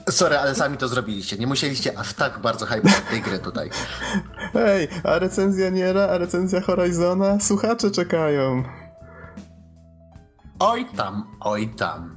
sorry, 0.09 0.37
ale 0.37 0.55
sami 0.55 0.77
to 0.77 0.87
zrobiliście. 0.87 1.37
Nie 1.37 1.47
musieliście 1.47 1.99
aż 1.99 2.13
tak 2.13 2.39
bardzo 2.39 2.65
hypować 2.65 3.01
tej 3.09 3.21
gry 3.21 3.39
tutaj. 3.39 3.69
Ej, 4.55 4.87
a 5.03 5.19
recenzja 5.19 5.69
Niera, 5.69 6.03
a 6.03 6.17
recenzja 6.17 6.61
Horizona? 6.61 7.39
Słuchacze 7.39 7.91
czekają. 7.91 8.63
Oj 10.59 10.85
tam, 10.97 11.35
oj 11.39 11.67
tam. 11.67 12.15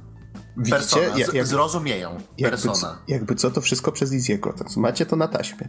Widzicie? 0.57 0.77
Persona, 0.77 1.17
jak, 1.17 1.33
jak, 1.33 1.47
zrozumieją. 1.47 2.17
Persona. 2.41 2.73
Jakby 2.73 2.79
co, 2.79 2.97
jakby 3.07 3.35
co, 3.35 3.51
to 3.51 3.61
wszystko 3.61 3.91
przez 3.91 4.13
Iziego. 4.13 4.53
Macie 4.77 5.05
to 5.05 5.15
na 5.15 5.27
taśmie. 5.27 5.67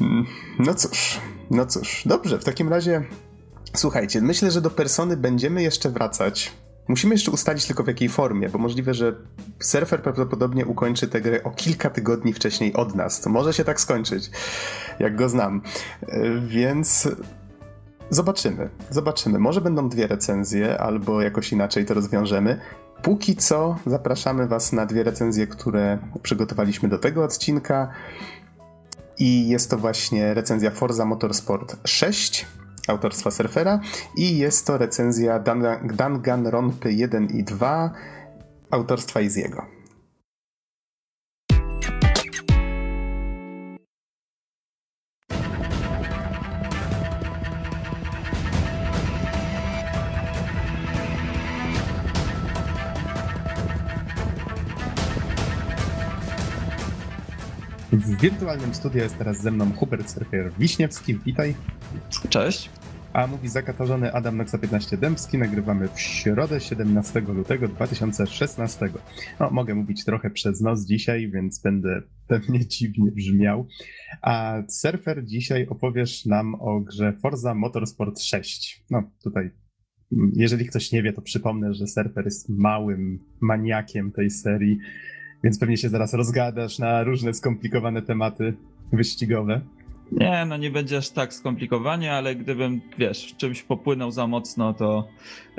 Mm, 0.00 0.26
no 0.58 0.74
cóż, 0.74 1.20
no 1.50 1.66
cóż. 1.66 2.02
Dobrze, 2.06 2.38
w 2.38 2.44
takim 2.44 2.68
razie 2.68 3.04
słuchajcie, 3.74 4.20
myślę, 4.20 4.50
że 4.50 4.60
do 4.60 4.70
Persony 4.70 5.16
będziemy 5.16 5.62
jeszcze 5.62 5.90
wracać. 5.90 6.52
Musimy 6.88 7.14
jeszcze 7.14 7.30
ustalić 7.30 7.66
tylko 7.66 7.84
w 7.84 7.86
jakiej 7.86 8.08
formie, 8.08 8.48
bo 8.48 8.58
możliwe, 8.58 8.94
że 8.94 9.16
surfer 9.60 10.02
prawdopodobnie 10.02 10.66
ukończy 10.66 11.08
tę 11.08 11.20
grę 11.20 11.42
o 11.42 11.50
kilka 11.50 11.90
tygodni 11.90 12.32
wcześniej 12.32 12.74
od 12.74 12.94
nas. 12.94 13.20
To 13.20 13.30
może 13.30 13.52
się 13.52 13.64
tak 13.64 13.80
skończyć, 13.80 14.30
jak 14.98 15.16
go 15.16 15.28
znam. 15.28 15.62
E, 16.02 16.40
więc 16.46 17.08
zobaczymy, 18.10 18.68
zobaczymy. 18.90 19.38
Może 19.38 19.60
będą 19.60 19.88
dwie 19.88 20.06
recenzje, 20.06 20.78
albo 20.78 21.22
jakoś 21.22 21.52
inaczej 21.52 21.84
to 21.84 21.94
rozwiążemy. 21.94 22.60
Póki 23.02 23.36
co 23.36 23.76
zapraszamy 23.86 24.46
Was 24.46 24.72
na 24.72 24.86
dwie 24.86 25.02
recenzje, 25.02 25.46
które 25.46 25.98
przygotowaliśmy 26.22 26.88
do 26.88 26.98
tego 26.98 27.24
odcinka. 27.24 27.90
I 29.18 29.48
jest 29.48 29.70
to 29.70 29.78
właśnie 29.78 30.34
recenzja 30.34 30.70
Forza 30.70 31.04
Motorsport 31.04 31.76
6 31.84 32.46
autorstwa 32.88 33.30
Surfera 33.30 33.80
i 34.16 34.38
jest 34.38 34.66
to 34.66 34.78
recenzja 34.78 35.38
Danganronpy 35.94 36.92
1 36.92 37.26
i 37.26 37.44
2 37.44 37.90
autorstwa 38.70 39.20
Iziego. 39.20 39.81
W 58.02 58.20
wirtualnym 58.20 58.74
studiu 58.74 58.98
jest 58.98 59.18
teraz 59.18 59.40
ze 59.40 59.50
mną 59.50 59.72
Hubert 59.72 60.10
Surfer 60.10 60.52
Wiśniewski. 60.58 61.18
Witaj. 61.18 61.54
Cześć. 62.28 62.70
A 63.12 63.26
mówi 63.26 63.48
zakatarzony 63.48 64.12
Adam 64.12 64.36
Noxa 64.36 64.58
15 64.58 64.96
Dębski. 64.96 65.38
Nagrywamy 65.38 65.88
w 65.88 66.00
środę 66.00 66.60
17 66.60 67.20
lutego 67.20 67.68
2016. 67.68 68.88
No, 69.40 69.50
mogę 69.50 69.74
mówić 69.74 70.04
trochę 70.04 70.30
przez 70.30 70.60
nos 70.60 70.86
dzisiaj, 70.86 71.30
więc 71.30 71.60
będę 71.60 72.02
pewnie 72.26 72.66
dziwnie 72.66 73.10
brzmiał. 73.12 73.66
A 74.22 74.62
Surfer 74.68 75.24
dzisiaj 75.24 75.66
opowiesz 75.66 76.26
nam 76.26 76.54
o 76.54 76.80
grze 76.80 77.12
Forza 77.22 77.54
Motorsport 77.54 78.20
6. 78.20 78.84
No, 78.90 79.10
tutaj 79.24 79.50
jeżeli 80.32 80.66
ktoś 80.66 80.92
nie 80.92 81.02
wie, 81.02 81.12
to 81.12 81.22
przypomnę, 81.22 81.74
że 81.74 81.86
Surfer 81.86 82.24
jest 82.24 82.48
małym 82.48 83.18
maniakiem 83.40 84.12
tej 84.12 84.30
serii 84.30 84.78
więc 85.44 85.58
pewnie 85.58 85.76
się 85.76 85.88
zaraz 85.88 86.14
rozgadasz 86.14 86.78
na 86.78 87.02
różne 87.02 87.34
skomplikowane 87.34 88.02
tematy 88.02 88.54
wyścigowe. 88.92 89.60
Nie, 90.12 90.44
no 90.48 90.56
nie 90.56 90.70
będzie 90.70 90.96
aż 90.96 91.10
tak 91.10 91.34
skomplikowanie, 91.34 92.12
ale 92.12 92.36
gdybym, 92.36 92.80
wiesz, 92.98 93.34
czymś 93.36 93.62
popłynął 93.62 94.10
za 94.10 94.26
mocno, 94.26 94.74
to 94.74 95.08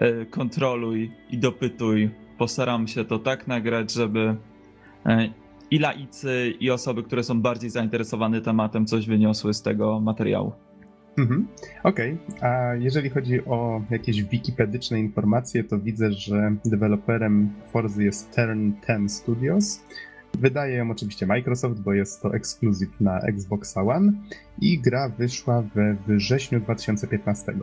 y, 0.01 0.25
kontroluj 0.25 1.11
i 1.29 1.37
dopytuj. 1.37 2.09
Postaram 2.37 2.87
się 2.87 3.05
to 3.05 3.19
tak 3.19 3.47
nagrać, 3.47 3.93
żeby 3.93 4.35
y, 5.05 5.33
i 5.71 5.79
laicy, 5.79 6.53
i 6.59 6.71
osoby, 6.71 7.03
które 7.03 7.23
są 7.23 7.41
bardziej 7.41 7.69
zainteresowane 7.69 8.41
tematem, 8.41 8.85
coś 8.85 9.07
wyniosły 9.07 9.53
z 9.53 9.61
tego 9.61 9.99
materiału. 9.99 10.51
Mhm. 11.17 11.47
Okej, 11.83 12.17
okay. 12.29 12.49
a 12.49 12.75
jeżeli 12.75 13.09
chodzi 13.09 13.45
o 13.45 13.81
jakieś 13.89 14.23
wikipedyczne 14.23 14.99
informacje, 14.99 15.63
to 15.63 15.79
widzę, 15.79 16.11
że 16.11 16.55
deweloperem 16.65 17.49
Forzy 17.71 18.03
jest 18.03 18.35
Turn 18.35 18.71
10 18.87 19.13
Studios. 19.13 19.83
Wydaje 20.39 20.75
ją 20.75 20.91
oczywiście 20.91 21.25
Microsoft, 21.25 21.81
bo 21.81 21.93
jest 21.93 22.21
to 22.21 22.35
ekskluzyw 22.35 22.89
na 23.01 23.19
Xbox 23.19 23.77
One 23.77 24.11
i 24.61 24.79
gra 24.79 25.09
wyszła 25.09 25.61
we 25.61 25.95
wrześniu 26.07 26.59
2015. 26.59 27.53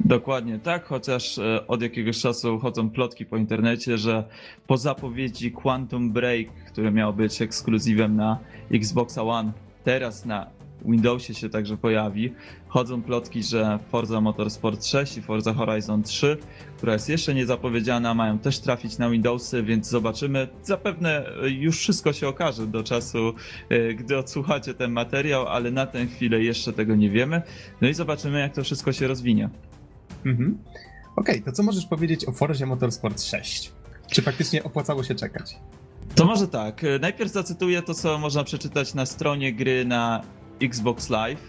Dokładnie 0.00 0.58
tak, 0.58 0.84
chociaż 0.84 1.38
e, 1.38 1.66
od 1.66 1.82
jakiegoś 1.82 2.20
czasu 2.20 2.58
chodzą 2.58 2.90
plotki 2.90 3.26
po 3.26 3.36
internecie, 3.36 3.98
że 3.98 4.24
po 4.66 4.76
zapowiedzi 4.76 5.52
Quantum 5.52 6.12
Break, 6.12 6.48
które 6.48 6.92
miało 6.92 7.12
być 7.12 7.42
ekskluzywem 7.42 8.16
na 8.16 8.38
Xbox 8.70 9.18
One, 9.18 9.52
teraz 9.84 10.24
na 10.24 10.50
Windowsie 10.84 11.34
się 11.34 11.48
także 11.48 11.76
pojawi. 11.76 12.32
Chodzą 12.68 13.02
plotki, 13.02 13.42
że 13.42 13.78
Forza 13.90 14.20
Motorsport 14.20 14.86
6 14.86 15.16
i 15.16 15.22
Forza 15.22 15.54
Horizon 15.54 16.02
3, 16.02 16.36
która 16.76 16.92
jest 16.92 17.08
jeszcze 17.08 17.34
niezapowiedziana, 17.34 18.14
mają 18.14 18.38
też 18.38 18.58
trafić 18.58 18.98
na 18.98 19.10
Windowsy, 19.10 19.62
więc 19.62 19.88
zobaczymy. 19.88 20.48
Zapewne 20.62 21.26
już 21.48 21.78
wszystko 21.78 22.12
się 22.12 22.28
okaże 22.28 22.66
do 22.66 22.84
czasu, 22.84 23.34
e, 23.68 23.94
gdy 23.94 24.18
odsłuchacie 24.18 24.74
ten 24.74 24.92
materiał, 24.92 25.46
ale 25.46 25.70
na 25.70 25.86
tę 25.86 26.06
chwilę 26.06 26.42
jeszcze 26.42 26.72
tego 26.72 26.96
nie 26.96 27.10
wiemy. 27.10 27.42
No 27.80 27.88
i 27.88 27.94
zobaczymy, 27.94 28.40
jak 28.40 28.54
to 28.54 28.64
wszystko 28.64 28.92
się 28.92 29.06
rozwinie. 29.06 29.50
Mhm. 30.24 30.58
Okej, 31.16 31.34
okay, 31.34 31.44
to 31.44 31.52
co 31.52 31.62
możesz 31.62 31.86
powiedzieć 31.86 32.28
o 32.28 32.32
Forzie 32.32 32.66
Motorsport 32.66 33.22
6? 33.22 33.72
Czy 34.10 34.22
faktycznie 34.22 34.64
opłacało 34.64 35.04
się 35.04 35.14
czekać? 35.14 35.56
To 36.14 36.24
może 36.24 36.48
tak. 36.48 36.84
E, 36.84 36.98
najpierw 36.98 37.32
zacytuję 37.32 37.82
to, 37.82 37.94
co 37.94 38.18
można 38.18 38.44
przeczytać 38.44 38.94
na 38.94 39.06
stronie 39.06 39.52
gry 39.52 39.84
na 39.84 40.22
Xbox 40.60 41.10
Live 41.10 41.40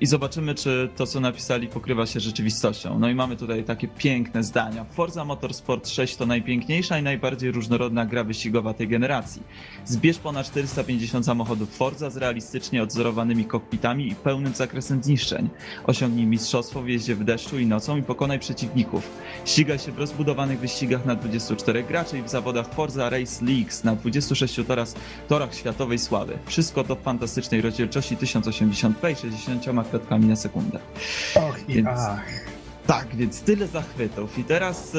i 0.00 0.06
zobaczymy, 0.06 0.54
czy 0.54 0.88
to, 0.96 1.06
co 1.06 1.20
napisali, 1.20 1.68
pokrywa 1.68 2.06
się 2.06 2.20
rzeczywistością. 2.20 2.98
No 2.98 3.08
i 3.08 3.14
mamy 3.14 3.36
tutaj 3.36 3.64
takie 3.64 3.88
piękne 3.88 4.42
zdania. 4.42 4.84
Forza 4.84 5.24
Motorsport 5.24 5.88
6 5.88 6.16
to 6.16 6.26
najpiękniejsza 6.26 6.98
i 6.98 7.02
najbardziej 7.02 7.52
różnorodna 7.52 8.06
gra 8.06 8.24
wyścigowa 8.24 8.74
tej 8.74 8.88
generacji. 8.88 9.42
Zbierz 9.84 10.18
ponad 10.18 10.46
450 10.46 11.26
samochodów 11.26 11.76
Forza 11.76 12.10
z 12.10 12.16
realistycznie 12.16 12.82
odzorowanymi 12.82 13.44
kokpitami 13.44 14.08
i 14.08 14.14
pełnym 14.14 14.54
zakresem 14.54 15.02
zniszczeń. 15.02 15.48
Osiągnij 15.86 16.26
mistrzostwo 16.26 16.82
w 16.82 16.88
jeździe 16.88 17.14
w 17.14 17.24
deszczu 17.24 17.58
i 17.58 17.66
nocą 17.66 17.96
i 17.96 18.02
pokonaj 18.02 18.38
przeciwników. 18.38 19.10
Ścigaj 19.44 19.78
się 19.78 19.92
w 19.92 19.98
rozbudowanych 19.98 20.60
wyścigach 20.60 21.06
na 21.06 21.14
24 21.14 21.82
graczy 21.84 22.18
i 22.18 22.22
w 22.22 22.28
zawodach 22.28 22.74
Forza 22.74 23.10
Race 23.10 23.44
Leagues 23.44 23.84
na 23.84 23.96
26 23.96 24.56
torach, 24.66 24.88
torach 25.28 25.54
światowej 25.54 25.98
sławy. 25.98 26.38
Wszystko 26.46 26.84
to 26.84 26.96
w 26.96 27.02
fantastycznej 27.02 27.60
rozdzielczości 27.60 28.16
1080p 28.16 29.12
i 29.12 29.16
60 29.16 29.66
klatkami 29.90 30.26
na 30.26 30.36
sekundę. 30.36 30.78
Och 31.34 31.68
i 31.68 31.74
więc, 31.74 31.88
ach. 31.88 32.48
Tak, 32.88 33.16
więc 33.16 33.42
tyle 33.42 33.66
zachwytów. 33.66 34.38
I 34.38 34.44
teraz 34.44 34.96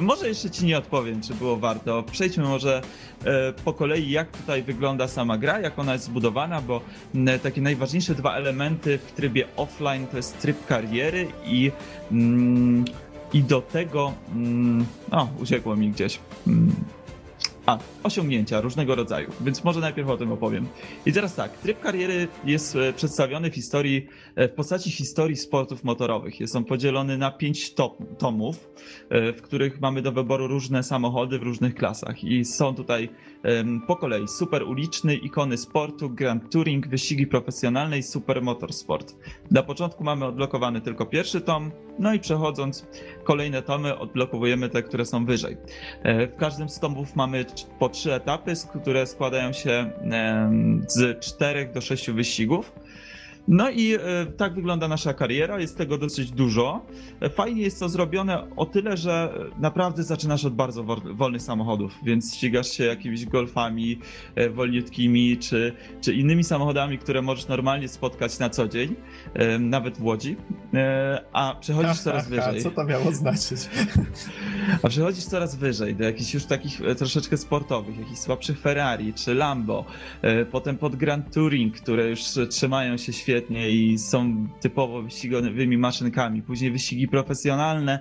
może 0.00 0.28
jeszcze 0.28 0.50
ci 0.50 0.64
nie 0.66 0.78
odpowiem, 0.78 1.20
czy 1.20 1.34
było 1.34 1.56
warto. 1.56 2.02
Przejdźmy 2.02 2.44
może 2.44 2.82
e, 3.24 3.52
po 3.52 3.72
kolei, 3.72 4.10
jak 4.10 4.36
tutaj 4.36 4.62
wygląda 4.62 5.08
sama 5.08 5.38
gra, 5.38 5.60
jak 5.60 5.78
ona 5.78 5.92
jest 5.92 6.04
zbudowana, 6.04 6.60
bo 6.60 6.80
takie 7.42 7.60
najważniejsze 7.60 8.14
dwa 8.14 8.36
elementy 8.36 8.98
w 8.98 9.12
trybie 9.12 9.46
offline 9.56 10.06
to 10.06 10.16
jest 10.16 10.40
tryb 10.40 10.66
kariery 10.66 11.26
i, 11.46 11.72
mm, 12.12 12.84
i 13.32 13.42
do 13.42 13.60
tego. 13.60 14.12
Mm, 14.34 14.86
o, 15.10 15.28
uciekło 15.40 15.76
mi 15.76 15.90
gdzieś. 15.90 16.18
A, 17.66 17.78
osiągnięcia 18.02 18.60
różnego 18.60 18.94
rodzaju, 18.94 19.30
więc 19.40 19.64
może 19.64 19.80
najpierw 19.80 20.08
o 20.08 20.16
tym 20.16 20.32
opowiem. 20.32 20.66
I 21.06 21.12
teraz 21.12 21.34
tak, 21.34 21.58
tryb 21.58 21.80
kariery 21.80 22.28
jest 22.44 22.76
e, 22.76 22.92
przedstawiony 22.92 23.50
w 23.50 23.54
historii, 23.54 24.06
e, 24.36 24.48
w 24.48 24.52
postaci 24.52 24.90
historii 24.90 25.36
sportów 25.36 25.84
motorowych. 25.84 26.40
Jest 26.40 26.56
on 26.56 26.64
podzielony 26.64 27.18
na 27.18 27.30
pięć 27.30 27.74
tomów, 28.18 28.70
e, 29.08 29.32
w 29.32 29.42
których 29.42 29.80
mamy 29.80 30.02
do 30.02 30.12
wyboru 30.12 30.46
różne 30.46 30.82
samochody 30.82 31.38
w 31.38 31.42
różnych 31.42 31.74
klasach. 31.74 32.24
I 32.24 32.44
są 32.44 32.74
tutaj 32.74 33.08
po 33.86 33.96
kolei 33.96 34.28
super 34.28 34.62
uliczny, 34.62 35.14
ikony 35.14 35.56
sportu, 35.56 36.10
Grand 36.10 36.52
Touring, 36.52 36.88
wyścigi 36.88 37.26
profesjonalne 37.26 37.98
i 37.98 38.02
super 38.02 38.42
motorsport. 38.42 39.14
Na 39.50 39.62
początku 39.62 40.04
mamy 40.04 40.24
odblokowany 40.24 40.80
tylko 40.80 41.06
pierwszy 41.06 41.40
tom, 41.40 41.70
no 41.98 42.14
i 42.14 42.20
przechodząc 42.20 42.86
kolejne 43.24 43.62
tomy 43.62 43.98
odblokowujemy 43.98 44.68
te, 44.68 44.82
które 44.82 45.04
są 45.04 45.24
wyżej. 45.24 45.56
W 46.04 46.36
każdym 46.36 46.68
z 46.68 46.80
tomów 46.80 47.16
mamy 47.16 47.44
po 47.78 47.88
trzy 47.88 48.14
etapy, 48.14 48.52
które 48.80 49.06
składają 49.06 49.52
się 49.52 49.90
z 50.88 51.24
czterech 51.24 51.72
do 51.72 51.80
sześciu 51.80 52.14
wyścigów. 52.14 52.72
No 53.48 53.70
i 53.70 53.94
e, 53.94 53.98
tak 54.36 54.54
wygląda 54.54 54.88
nasza 54.88 55.14
kariera, 55.14 55.60
jest 55.60 55.78
tego 55.78 55.98
dosyć 55.98 56.30
dużo. 56.30 56.86
E, 57.20 57.30
fajnie 57.30 57.62
jest 57.62 57.80
to 57.80 57.88
zrobione 57.88 58.56
o 58.56 58.66
tyle, 58.66 58.96
że 58.96 59.34
naprawdę 59.58 60.02
zaczynasz 60.02 60.44
od 60.44 60.54
bardzo 60.54 60.84
wolnych 61.14 61.42
samochodów, 61.42 61.92
więc 62.04 62.34
ścigasz 62.34 62.70
się 62.70 62.84
jakimiś 62.84 63.26
golfami 63.26 63.98
e, 64.34 64.50
wolniutkimi, 64.50 65.38
czy, 65.38 65.72
czy 66.00 66.14
innymi 66.14 66.44
samochodami, 66.44 66.98
które 66.98 67.22
możesz 67.22 67.48
normalnie 67.48 67.88
spotkać 67.88 68.38
na 68.38 68.50
co 68.50 68.68
dzień, 68.68 68.94
nawet 69.60 69.98
w 69.98 70.04
Łodzi, 70.04 70.36
a 71.32 71.56
przechodzisz 71.60 72.00
coraz 72.00 72.28
wyżej. 72.28 72.62
Co 72.62 72.70
to 72.70 72.84
miało 72.84 73.12
znaczyć? 73.12 73.58
A 74.82 74.88
przechodzisz 74.88 75.24
coraz 75.24 75.56
wyżej, 75.56 75.94
do 75.94 76.04
jakichś 76.04 76.34
już 76.34 76.44
takich 76.44 76.80
troszeczkę 76.98 77.36
sportowych, 77.36 77.98
jakichś 77.98 78.18
słabszych 78.18 78.60
Ferrari, 78.60 79.14
czy 79.14 79.34
Lambo, 79.34 79.84
potem 80.50 80.78
pod 80.78 80.96
Grand 80.96 81.34
Touring, 81.34 81.76
które 81.76 82.10
już 82.10 82.20
trzymają 82.50 82.96
się 82.96 83.12
świetnie 83.12 83.70
i 83.70 83.98
są 83.98 84.48
typowo 84.60 85.02
wyścigowymi 85.02 85.78
maszynkami. 85.78 86.42
Później 86.42 86.70
wyścigi 86.70 87.08
profesjonalne, 87.08 87.98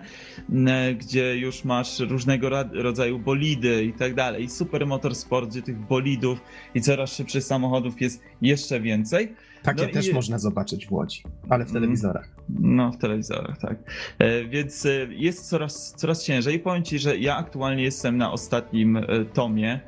gdzie 1.00 1.38
już 1.38 1.64
masz 1.64 2.00
różnego 2.00 2.50
rodzaju 2.74 3.20
bolidy 3.20 3.84
i 3.84 3.94
tak 3.94 4.16
dalej. 4.16 4.50
Super 4.50 4.88
motorsport, 4.88 5.50
gdzie 5.50 5.62
tych 5.62 5.80
bolidów 5.80 6.42
i 6.76 6.82
coraz 6.82 7.14
szybszych 7.16 7.44
samochodów 7.44 8.02
jest 8.02 8.24
jeszcze 8.42 8.80
więcej. 8.80 9.36
Takie 9.64 9.88
no 9.88 9.94
też 9.94 10.08
i... 10.08 10.14
można 10.14 10.40
zobaczyć 10.40 10.88
w 10.88 10.92
Łodzi, 10.92 11.24
ale 11.50 11.66
w 11.66 11.70
mm. 11.70 11.82
telewizorach. 11.82 12.30
No, 12.60 12.92
w 12.92 12.98
telewizorach, 12.98 13.58
tak. 13.58 13.78
E, 14.20 14.46
więc 14.46 14.86
e, 14.86 14.90
jest 15.10 15.50
coraz, 15.50 15.94
coraz 15.98 16.24
ciężej. 16.24 16.60
Powiem 16.60 16.84
ci, 16.84 17.00
że 17.00 17.18
ja 17.18 17.38
aktualnie 17.38 17.84
jestem 17.84 18.18
na 18.18 18.32
ostatnim 18.32 18.98
e, 18.98 19.04
tomie 19.34 19.80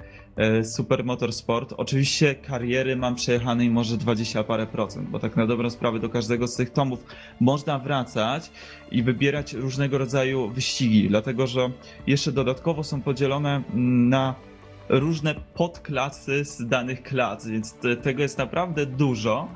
Super 0.63 1.05
Motorsport. 1.05 1.73
Oczywiście 1.77 2.35
kariery 2.35 2.95
mam 2.95 3.15
przejechanej 3.15 3.69
może 3.69 3.97
20 3.97 4.43
parę 4.43 4.67
procent, 4.67 5.09
bo 5.09 5.19
tak 5.19 5.35
na 5.35 5.47
dobrą 5.47 5.69
sprawę 5.69 5.99
do 5.99 6.09
każdego 6.09 6.47
z 6.47 6.55
tych 6.55 6.69
tomów 6.69 7.03
można 7.39 7.79
wracać 7.79 8.51
i 8.91 9.03
wybierać 9.03 9.53
różnego 9.53 9.97
rodzaju 9.97 10.49
wyścigi, 10.49 11.07
dlatego 11.09 11.47
że 11.47 11.69
jeszcze 12.07 12.31
dodatkowo 12.31 12.83
są 12.83 13.01
podzielone 13.01 13.63
na 13.73 14.35
różne 14.89 15.35
podklasy 15.53 16.45
z 16.45 16.67
danych 16.67 17.03
klas, 17.03 17.47
więc 17.47 17.73
te, 17.73 17.95
tego 17.95 18.21
jest 18.21 18.37
naprawdę 18.37 18.85
dużo. 18.85 19.47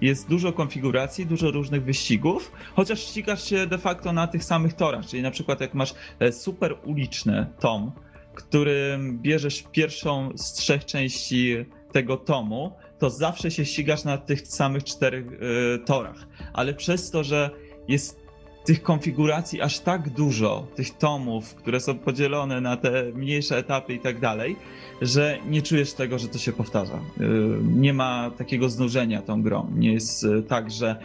Jest 0.00 0.28
dużo 0.28 0.52
konfiguracji, 0.52 1.26
dużo 1.26 1.50
różnych 1.50 1.84
wyścigów, 1.84 2.52
chociaż 2.74 3.00
ścigasz 3.00 3.44
się 3.44 3.66
de 3.66 3.78
facto 3.78 4.12
na 4.12 4.26
tych 4.26 4.44
samych 4.44 4.72
torach, 4.72 5.06
czyli 5.06 5.22
na 5.22 5.30
przykład 5.30 5.60
jak 5.60 5.74
masz 5.74 5.94
e, 6.18 6.32
super 6.32 6.76
uliczny 6.84 7.46
tom, 7.60 7.92
którym 8.34 9.18
bierzesz 9.18 9.64
pierwszą 9.72 10.30
z 10.36 10.52
trzech 10.52 10.84
części 10.84 11.56
tego 11.92 12.16
tomu, 12.16 12.72
to 12.98 13.10
zawsze 13.10 13.50
się 13.50 13.64
ścigasz 13.64 14.04
na 14.04 14.18
tych 14.18 14.48
samych 14.48 14.84
czterech 14.84 15.26
y, 15.32 15.78
torach. 15.84 16.26
Ale 16.52 16.74
przez 16.74 17.10
to, 17.10 17.24
że 17.24 17.50
jest 17.88 18.27
tych 18.68 18.82
konfiguracji 18.82 19.60
aż 19.60 19.78
tak 19.78 20.10
dużo, 20.10 20.66
tych 20.74 20.90
tomów, 20.90 21.54
które 21.54 21.80
są 21.80 21.98
podzielone 21.98 22.60
na 22.60 22.76
te 22.76 23.04
mniejsze 23.14 23.56
etapy 23.56 23.94
i 23.94 23.98
tak 23.98 24.20
dalej, 24.20 24.56
że 25.02 25.38
nie 25.48 25.62
czujesz 25.62 25.92
tego, 25.92 26.18
że 26.18 26.28
to 26.28 26.38
się 26.38 26.52
powtarza. 26.52 26.94
Y, 26.94 27.28
nie 27.62 27.92
ma 27.94 28.30
takiego 28.30 28.70
znużenia 28.70 29.22
tą 29.22 29.42
grą. 29.42 29.70
Nie 29.76 29.92
jest 29.92 30.24
y, 30.24 30.42
tak, 30.42 30.70
że 30.70 30.96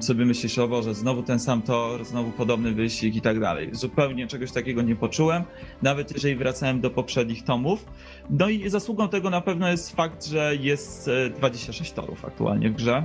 sobie 0.00 0.24
myślisz, 0.24 0.58
o 0.58 0.68
Boże, 0.68 0.94
znowu 0.94 1.22
ten 1.22 1.38
sam 1.38 1.62
tor, 1.62 2.04
znowu 2.04 2.30
podobny 2.30 2.72
wyścig 2.72 3.16
i 3.16 3.20
tak 3.20 3.40
dalej. 3.40 3.68
Zupełnie 3.72 4.26
czegoś 4.26 4.52
takiego 4.52 4.82
nie 4.82 4.96
poczułem, 4.96 5.42
nawet 5.82 6.12
jeżeli 6.12 6.36
wracałem 6.36 6.80
do 6.80 6.90
poprzednich 6.90 7.44
tomów. 7.44 7.86
No 8.30 8.48
i 8.48 8.70
zasługą 8.70 9.08
tego 9.08 9.30
na 9.30 9.40
pewno 9.40 9.68
jest 9.68 9.96
fakt, 9.96 10.26
że 10.26 10.56
jest 10.56 11.10
26 11.36 11.90
e, 11.90 11.94
torów 11.94 12.24
aktualnie 12.24 12.70
w 12.70 12.74
grze. 12.74 13.04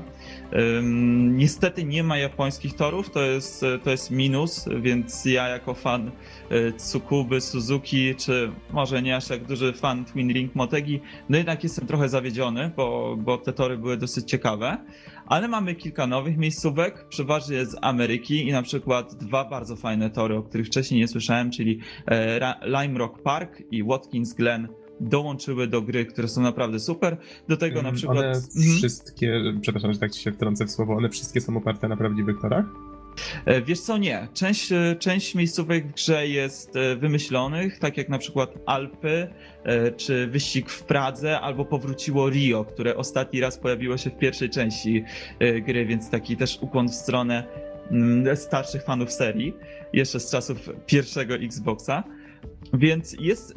Niestety 1.24 1.84
nie 1.84 2.04
ma 2.04 2.18
japońskich 2.18 2.76
torów, 2.76 3.10
to 3.10 3.22
jest, 3.22 3.64
e, 3.64 3.75
to 3.80 3.92
jest 3.92 4.12
minus, 4.12 4.66
więc 4.82 5.26
ja 5.26 5.48
jako 5.48 5.74
fan 5.74 6.12
e, 6.50 6.72
Tsukuby, 6.72 7.42
Suzuki, 7.42 8.16
czy 8.16 8.52
może 8.72 9.02
nie 9.02 9.16
aż 9.16 9.30
jak 9.30 9.48
duży 9.48 9.74
fan 9.74 10.06
Twin 10.06 10.34
Ring 10.34 10.56
Motegi, 10.56 11.02
no 11.30 11.38
jednak 11.38 11.64
jestem 11.64 11.88
trochę 11.88 12.10
zawiedziony, 12.10 12.72
bo, 12.78 13.18
bo 13.20 13.38
te 13.38 13.54
tory 13.54 13.78
były 13.78 13.98
dosyć 13.98 14.30
ciekawe. 14.30 14.78
Ale 15.26 15.48
mamy 15.48 15.76
kilka 15.76 16.08
nowych 16.08 16.38
miejscówek, 16.38 17.08
przeważnie 17.10 17.66
z 17.66 17.76
Ameryki 17.82 18.48
i 18.48 18.52
na 18.52 18.62
przykład 18.62 19.16
dwa 19.16 19.46
bardzo 19.46 19.76
fajne 19.76 20.10
tory, 20.10 20.36
o 20.36 20.44
których 20.44 20.68
wcześniej 20.68 21.00
nie 21.00 21.08
słyszałem, 21.08 21.52
czyli 21.52 21.80
Lime 22.66 23.00
Rock 23.00 23.22
Park 23.22 23.64
i 23.72 23.84
Watkins 23.84 24.34
Glen 24.34 24.68
dołączyły 25.00 25.68
do 25.68 25.82
gry, 25.82 26.06
które 26.06 26.28
są 26.28 26.42
naprawdę 26.42 26.80
super. 26.80 27.18
Do 27.48 27.58
tego 27.58 27.82
na 27.82 27.92
przykład. 27.92 28.18
One 28.18 28.28
mhm. 28.28 28.44
wszystkie, 28.78 29.54
przepraszam, 29.62 29.94
że 29.94 30.00
tak 30.00 30.12
ci 30.12 30.22
się 30.22 30.32
wtrącę 30.32 30.66
w 30.66 30.72
słowo, 30.72 30.94
one 30.94 31.10
wszystkie 31.10 31.42
są 31.42 31.58
oparte 31.58 31.88
na 31.88 31.98
prawdziwych 31.98 32.42
torach? 32.42 32.66
E, 33.46 33.62
wiesz 33.62 33.80
co, 33.80 33.98
nie. 33.98 34.28
Część, 34.34 34.72
e, 34.72 34.96
część 35.00 35.36
miejscówek 35.36 35.88
w 35.88 35.94
grze 35.94 36.28
jest 36.28 36.76
e, 36.76 36.96
wymyślonych, 36.96 37.80
tak 37.80 37.98
jak 37.98 38.10
na 38.10 38.18
przykład 38.18 38.54
Alpy, 38.66 39.28
czy 39.98 40.28
wyścig 40.28 40.70
w 40.70 40.84
Pradze, 40.84 41.40
albo 41.40 41.66
powróciło 41.66 42.30
Rio, 42.30 42.66
które 42.66 42.98
ostatni 42.98 43.42
raz 43.42 43.58
pojawiło 43.58 43.98
się 43.98 44.10
w 44.10 44.18
pierwszej 44.18 44.50
części 44.50 45.04
gry, 45.62 45.86
więc 45.86 46.10
taki 46.10 46.38
też 46.38 46.58
ukłon 46.62 46.90
w 46.90 46.96
stronę 46.96 47.44
mm, 47.92 48.38
starszych 48.38 48.84
fanów 48.84 49.12
serii, 49.12 49.54
jeszcze 49.94 50.20
z 50.20 50.32
czasów 50.32 50.70
pierwszego 50.86 51.36
Xboxa. 51.36 52.04
Więc 52.74 53.16
jest 53.20 53.54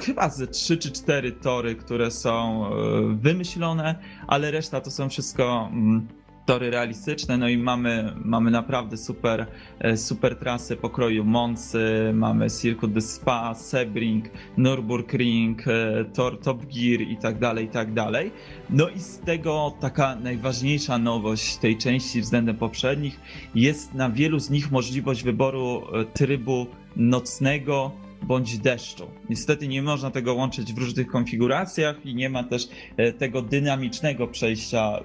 chyba 0.00 0.28
ze 0.28 0.46
3 0.46 0.78
czy 0.78 0.92
4 0.92 1.32
tory, 1.32 1.74
które 1.74 2.10
są 2.10 2.70
wymyślone, 3.14 3.94
ale 4.26 4.50
reszta 4.50 4.80
to 4.80 4.90
są 4.90 5.08
wszystko 5.08 5.68
mm, 5.72 6.08
tory 6.46 6.70
realistyczne, 6.70 7.38
no 7.38 7.48
i 7.48 7.58
mamy, 7.58 8.12
mamy 8.24 8.50
naprawdę 8.50 8.96
super, 8.96 9.46
e, 9.78 9.96
super 9.96 10.36
trasy 10.36 10.76
pokroju 10.76 11.24
Moncy, 11.24 12.10
mamy 12.14 12.50
Circuit 12.50 12.92
de 12.92 13.00
Spa, 13.00 13.54
Sebring, 13.54 14.24
Nürburgring, 14.58 15.68
e, 15.68 16.04
Tor 16.04 16.40
Top 16.40 16.58
Gear 16.64 17.00
i 17.00 17.16
tak 17.16 17.38
dalej, 17.38 17.64
i 17.64 17.68
tak 17.68 17.92
dalej. 17.92 18.30
No 18.70 18.88
i 18.88 19.00
z 19.00 19.18
tego 19.18 19.74
taka 19.80 20.16
najważniejsza 20.16 20.98
nowość 20.98 21.56
tej 21.56 21.78
części 21.78 22.20
względem 22.20 22.56
poprzednich 22.56 23.20
jest 23.54 23.94
na 23.94 24.10
wielu 24.10 24.40
z 24.40 24.50
nich 24.50 24.70
możliwość 24.70 25.22
wyboru 25.22 25.82
trybu 26.14 26.66
nocnego 26.96 28.03
bądź 28.26 28.58
deszczu. 28.58 29.06
Niestety 29.30 29.68
nie 29.68 29.82
można 29.82 30.10
tego 30.10 30.34
łączyć 30.34 30.72
w 30.72 30.78
różnych 30.78 31.06
konfiguracjach 31.06 32.06
i 32.06 32.14
nie 32.14 32.30
ma 32.30 32.44
też 32.44 32.68
e, 32.96 33.12
tego 33.12 33.42
dynamicznego 33.42 34.28
przejścia 34.28 34.98
e, 34.98 35.02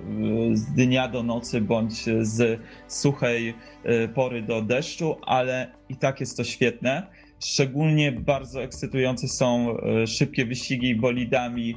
z 0.58 0.66
dnia 0.66 1.08
do 1.08 1.24
nocy 1.24 1.62
bądź 1.62 2.06
z 2.22 2.60
suchej 2.88 3.54
e, 3.84 4.08
pory 4.08 4.42
do 4.42 4.62
deszczu, 4.62 5.16
ale 5.26 5.72
i 5.90 5.96
tak 5.96 6.20
jest 6.20 6.38
to 6.38 6.44
świetne. 6.44 7.08
Szczególnie 7.44 8.12
bardzo 8.12 8.64
ekscytujące 8.64 9.28
są 9.28 9.78
szybkie 10.08 10.46
wyścigi 10.46 10.96
bolidami 10.96 11.76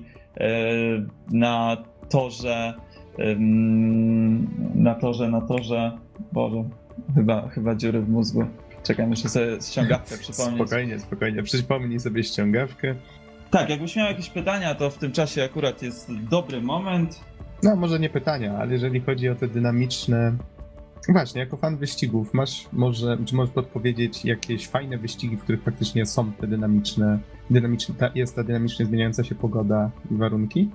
na 1.30 1.84
torze 2.08 2.74
na 4.74 4.94
torze, 4.94 5.28
na 5.28 5.40
torze, 5.40 5.98
Boże, 6.32 6.64
chyba, 7.14 7.48
chyba 7.48 7.74
dziury 7.74 8.00
w 8.00 8.08
mózgu. 8.08 8.44
Czekaj, 8.82 9.06
muszę 9.06 9.28
sobie 9.28 9.58
ściągawkę 9.62 10.18
przypomnieć. 10.18 10.56
Spokojnie, 10.56 10.98
spokojnie. 10.98 11.42
Przypomnij 11.42 12.00
sobie 12.00 12.24
ściągawkę. 12.24 12.94
Tak, 13.50 13.70
jakbyś 13.70 13.96
miał 13.96 14.06
jakieś 14.06 14.30
pytania, 14.30 14.74
to 14.74 14.90
w 14.90 14.98
tym 14.98 15.12
czasie 15.12 15.44
akurat 15.44 15.82
jest 15.82 16.12
dobry 16.30 16.60
moment. 16.60 17.20
No, 17.62 17.76
może 17.76 17.98
nie 17.98 18.10
pytania, 18.10 18.58
ale 18.58 18.72
jeżeli 18.72 19.00
chodzi 19.00 19.28
o 19.28 19.34
te 19.34 19.48
dynamiczne. 19.48 20.36
Właśnie, 21.08 21.40
jako 21.40 21.56
fan 21.56 21.76
wyścigów, 21.76 22.34
masz 22.34 22.68
może, 22.72 23.18
czy 23.24 23.34
możesz 23.34 23.54
podpowiedzieć 23.54 24.24
jakieś 24.24 24.68
fajne 24.68 24.98
wyścigi, 24.98 25.36
w 25.36 25.42
których 25.42 25.62
faktycznie 25.62 26.06
są 26.06 26.32
te 26.32 26.46
dynamiczne, 26.46 27.18
dynamiczne 27.50 27.94
ta, 27.94 28.10
jest 28.14 28.36
ta 28.36 28.44
dynamicznie 28.44 28.86
zmieniająca 28.86 29.24
się 29.24 29.34
pogoda 29.34 29.90
i 30.10 30.16
warunki? 30.16 30.70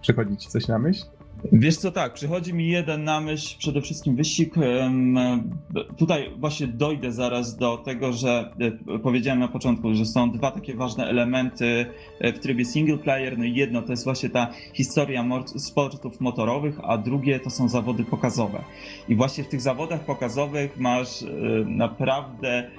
Przychodzi 0.00 0.36
ci 0.36 0.48
coś 0.48 0.68
na 0.68 0.78
myśl? 0.78 1.04
Wiesz 1.52 1.76
co, 1.76 1.92
tak, 1.92 2.12
przychodzi 2.12 2.54
mi 2.54 2.68
jeden 2.68 3.04
na 3.04 3.20
myśl, 3.20 3.58
przede 3.58 3.80
wszystkim 3.80 4.16
wyścig. 4.16 4.54
Tutaj 5.96 6.30
właśnie 6.38 6.66
dojdę 6.66 7.12
zaraz 7.12 7.56
do 7.56 7.78
tego, 7.78 8.12
że 8.12 8.52
e, 8.88 8.98
powiedziałem 8.98 9.40
na 9.40 9.48
początku, 9.48 9.94
że 9.94 10.06
są 10.06 10.30
dwa 10.30 10.50
takie 10.50 10.74
ważne 10.74 11.06
elementy 11.06 11.86
e, 12.20 12.32
w 12.32 12.38
trybie 12.38 12.64
single 12.64 12.98
player. 12.98 13.38
No 13.38 13.44
i 13.44 13.54
jedno 13.54 13.82
to 13.82 13.92
jest 13.92 14.04
właśnie 14.04 14.30
ta 14.30 14.48
historia 14.74 15.24
sportów 15.56 16.20
motorowych, 16.20 16.80
a 16.82 16.98
drugie 16.98 17.40
to 17.40 17.50
są 17.50 17.68
zawody 17.68 18.04
pokazowe. 18.04 18.64
I 19.08 19.16
właśnie 19.16 19.44
w 19.44 19.48
tych 19.48 19.60
zawodach 19.60 20.04
pokazowych 20.04 20.78
masz 20.78 21.22
e, 21.22 21.26
naprawdę 21.66 22.70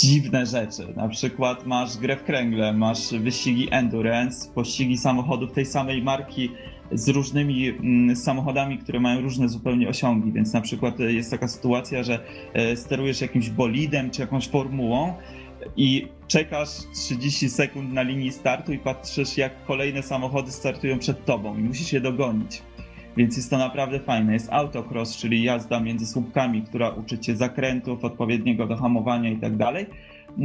dziwne 0.00 0.46
rzeczy. 0.46 0.94
Na 0.96 1.08
przykład 1.08 1.66
masz 1.66 1.96
grę 1.96 2.16
w 2.16 2.24
kręgle, 2.24 2.72
masz 2.72 3.14
wyścigi 3.14 3.68
endurance, 3.70 4.52
pościgi 4.54 4.96
samochodów 4.96 5.52
tej 5.52 5.66
samej 5.66 6.02
marki 6.02 6.50
z 6.92 7.08
różnymi 7.08 7.68
mm, 7.68 8.16
samochodami, 8.16 8.78
które 8.78 9.00
mają 9.00 9.20
różne 9.20 9.48
zupełnie 9.48 9.88
osiągi, 9.88 10.32
więc 10.32 10.52
na 10.52 10.60
przykład 10.60 11.00
e, 11.00 11.12
jest 11.12 11.30
taka 11.30 11.48
sytuacja, 11.48 12.02
że 12.02 12.20
e, 12.52 12.76
sterujesz 12.76 13.20
jakimś 13.20 13.50
bolidem 13.50 14.10
czy 14.10 14.20
jakąś 14.20 14.48
formułą 14.48 15.12
i 15.76 16.08
czekasz 16.28 16.68
30 16.94 17.50
sekund 17.50 17.92
na 17.92 18.02
linii 18.02 18.32
startu 18.32 18.72
i 18.72 18.78
patrzysz 18.78 19.36
jak 19.36 19.64
kolejne 19.64 20.02
samochody 20.02 20.52
startują 20.52 20.98
przed 20.98 21.24
tobą 21.24 21.58
i 21.58 21.62
musisz 21.62 21.92
je 21.92 22.00
dogonić. 22.00 22.62
więc 23.16 23.36
jest 23.36 23.50
to 23.50 23.58
naprawdę 23.58 24.00
fajne. 24.00 24.32
Jest 24.32 24.52
autocross, 24.52 25.16
czyli 25.16 25.42
jazda 25.42 25.80
między 25.80 26.06
słupkami, 26.06 26.62
która 26.62 26.90
uczy 26.90 27.18
cię 27.18 27.36
zakrętów, 27.36 28.04
odpowiedniego 28.04 28.66
do 28.66 28.76
hamowania 28.76 29.30
i 29.30 29.36
tak 29.36 29.56
dalej. 29.56 29.86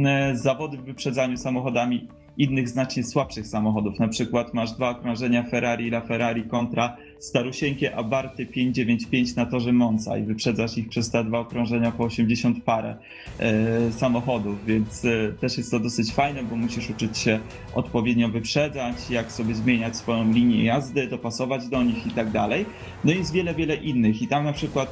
E, 0.04 0.36
zawody 0.36 0.76
w 0.76 0.84
wyprzedzaniu 0.84 1.36
samochodami 1.36 2.08
innych 2.38 2.68
znacznie 2.68 3.04
słabszych 3.04 3.46
samochodów. 3.46 3.98
Na 3.98 4.08
przykład 4.08 4.54
masz 4.54 4.72
dwa 4.72 4.90
okrążenia 4.90 5.42
Ferrari 5.42 5.88
La 5.88 6.00
Ferrari 6.00 6.44
kontra 6.44 6.96
starusieńkie 7.24 7.96
Abarty 7.96 8.46
595 8.46 9.36
na 9.36 9.46
torze 9.46 9.72
Monza 9.72 10.18
i 10.18 10.22
wyprzedzasz 10.22 10.78
ich 10.78 10.88
przez 10.88 11.10
te 11.10 11.24
dwa 11.24 11.38
okrążenia 11.38 11.92
po 11.92 12.04
80 12.04 12.64
parę 12.64 12.96
e, 13.38 13.92
samochodów, 13.92 14.66
więc 14.66 15.04
e, 15.04 15.32
też 15.40 15.58
jest 15.58 15.70
to 15.70 15.80
dosyć 15.80 16.12
fajne, 16.12 16.42
bo 16.42 16.56
musisz 16.56 16.90
uczyć 16.90 17.18
się 17.18 17.40
odpowiednio 17.74 18.28
wyprzedzać, 18.28 19.10
jak 19.10 19.32
sobie 19.32 19.54
zmieniać 19.54 19.96
swoją 19.96 20.32
linię 20.32 20.64
jazdy, 20.64 21.06
dopasować 21.06 21.68
do 21.68 21.82
nich 21.82 22.06
i 22.06 22.10
tak 22.10 22.30
dalej. 22.30 22.66
No 23.04 23.12
i 23.12 23.18
jest 23.18 23.32
wiele, 23.32 23.54
wiele 23.54 23.74
innych. 23.74 24.22
I 24.22 24.28
tam 24.28 24.44
na 24.44 24.52
przykład 24.52 24.90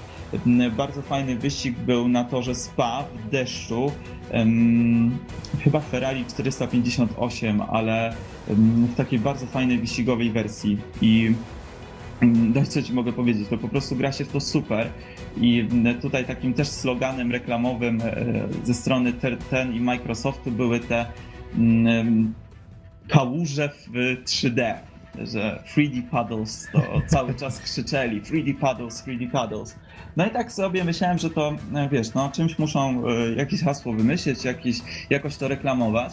bardzo 0.76 1.02
fajny 1.02 1.36
wyścig 1.36 1.78
był 1.78 2.08
na 2.08 2.24
torze 2.24 2.54
Spa 2.54 3.04
w 3.26 3.30
deszczu, 3.30 3.92
chyba 5.64 5.80
Ferrari 5.80 6.24
458, 6.24 7.60
ale 7.60 8.14
w 8.48 8.94
takiej 8.94 9.18
bardzo 9.18 9.46
fajnej 9.46 9.78
wyścigowej 9.78 10.30
wersji. 10.30 10.78
I 11.02 11.32
no 12.22 12.64
co 12.64 12.82
ci 12.82 12.92
mogę 12.92 13.12
powiedzieć, 13.12 13.48
to 13.48 13.58
po 13.58 13.68
prostu 13.68 13.96
gra 13.96 14.12
się 14.12 14.24
w 14.24 14.32
to 14.32 14.40
super 14.40 14.90
i 15.36 15.68
tutaj 16.02 16.24
takim 16.24 16.54
też 16.54 16.68
sloganem 16.68 17.32
reklamowym 17.32 18.00
e, 18.00 18.24
ze 18.64 18.74
strony 18.74 19.12
ten 19.50 19.74
i 19.74 19.80
Microsoftu 19.80 20.50
były 20.50 20.80
te 20.80 21.06
kałuże 23.08 23.68
w 23.68 23.92
3D, 24.24 24.74
że 25.22 25.62
3D 25.66 26.02
paddles 26.10 26.68
to 26.72 27.02
cały 27.06 27.34
czas 27.34 27.60
krzyczeli 27.60 28.22
3D 28.22 28.54
paddles, 28.54 29.04
3D 29.06 29.30
paddles. 29.30 29.76
No 30.16 30.26
i 30.26 30.30
tak 30.30 30.52
sobie 30.52 30.84
myślałem, 30.84 31.18
że 31.18 31.30
to, 31.30 31.56
e, 31.74 31.88
wiesz, 31.88 32.14
no 32.14 32.30
czymś 32.30 32.58
muszą 32.58 33.08
e, 33.08 33.32
jakieś 33.36 33.62
hasło 33.62 33.92
wymyślić, 33.92 34.44
jakieś, 34.44 34.80
jakoś 35.10 35.36
to 35.36 35.48
reklamować, 35.48 36.12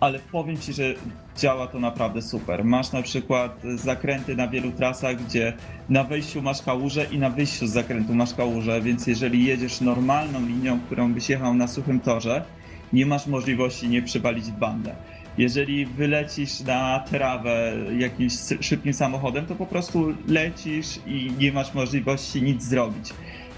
ale 0.00 0.18
powiem 0.18 0.58
Ci, 0.58 0.72
że 0.72 0.94
działa 1.38 1.66
to 1.66 1.80
naprawdę 1.80 2.22
super. 2.22 2.64
Masz 2.64 2.92
na 2.92 3.02
przykład 3.02 3.62
zakręty 3.74 4.36
na 4.36 4.48
wielu 4.48 4.72
trasach, 4.72 5.24
gdzie 5.24 5.52
na 5.88 6.04
wejściu 6.04 6.42
masz 6.42 6.62
kałużę 6.62 7.06
i 7.12 7.18
na 7.18 7.30
wyjściu 7.30 7.66
z 7.66 7.70
zakrętu 7.70 8.14
masz 8.14 8.34
kałużę, 8.34 8.80
więc 8.80 9.06
jeżeli 9.06 9.44
jedziesz 9.44 9.80
normalną 9.80 10.46
linią, 10.46 10.80
którą 10.80 11.12
byś 11.12 11.28
jechał 11.28 11.54
na 11.54 11.68
suchym 11.68 12.00
torze, 12.00 12.44
nie 12.92 13.06
masz 13.06 13.26
możliwości 13.26 13.88
nie 13.88 14.02
przywalić 14.02 14.50
bandę. 14.50 14.94
Jeżeli 15.38 15.86
wylecisz 15.86 16.60
na 16.60 17.04
trawę 17.10 17.72
jakimś 17.98 18.32
szybkim 18.60 18.94
samochodem, 18.94 19.46
to 19.46 19.54
po 19.54 19.66
prostu 19.66 20.14
lecisz 20.28 20.98
i 21.06 21.32
nie 21.38 21.52
masz 21.52 21.74
możliwości 21.74 22.42
nic 22.42 22.62
zrobić. 22.62 23.12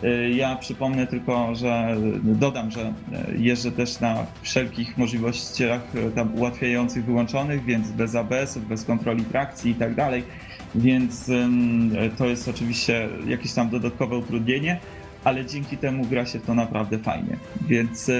Y, 0.04 0.30
ja 0.30 0.56
przypomnę 0.56 1.06
tylko, 1.06 1.54
że 1.54 1.96
dodam, 2.22 2.70
że 2.70 2.80
y, 2.80 3.38
jeżdżę 3.38 3.72
też 3.72 4.00
na 4.00 4.26
wszelkich 4.42 4.98
możliwościach 4.98 5.80
y, 5.94 6.10
tam 6.10 6.34
ułatwiających 6.34 7.04
wyłączonych, 7.04 7.64
więc 7.64 7.90
bez 7.90 8.14
ABS-ów, 8.14 8.68
bez 8.68 8.84
kontroli 8.84 9.24
trakcji 9.24 9.70
i 9.70 9.74
tak 9.74 9.94
dalej. 9.94 10.22
Więc 10.74 11.30
to 12.18 12.26
jest 12.26 12.48
oczywiście 12.48 13.08
jakieś 13.26 13.52
tam 13.52 13.70
dodatkowe 13.70 14.16
utrudnienie, 14.16 14.80
ale 15.24 15.46
dzięki 15.46 15.76
temu 15.76 16.04
gra 16.06 16.26
się 16.26 16.40
to 16.40 16.54
naprawdę 16.54 16.98
fajnie. 16.98 17.36
Więc 17.68 18.10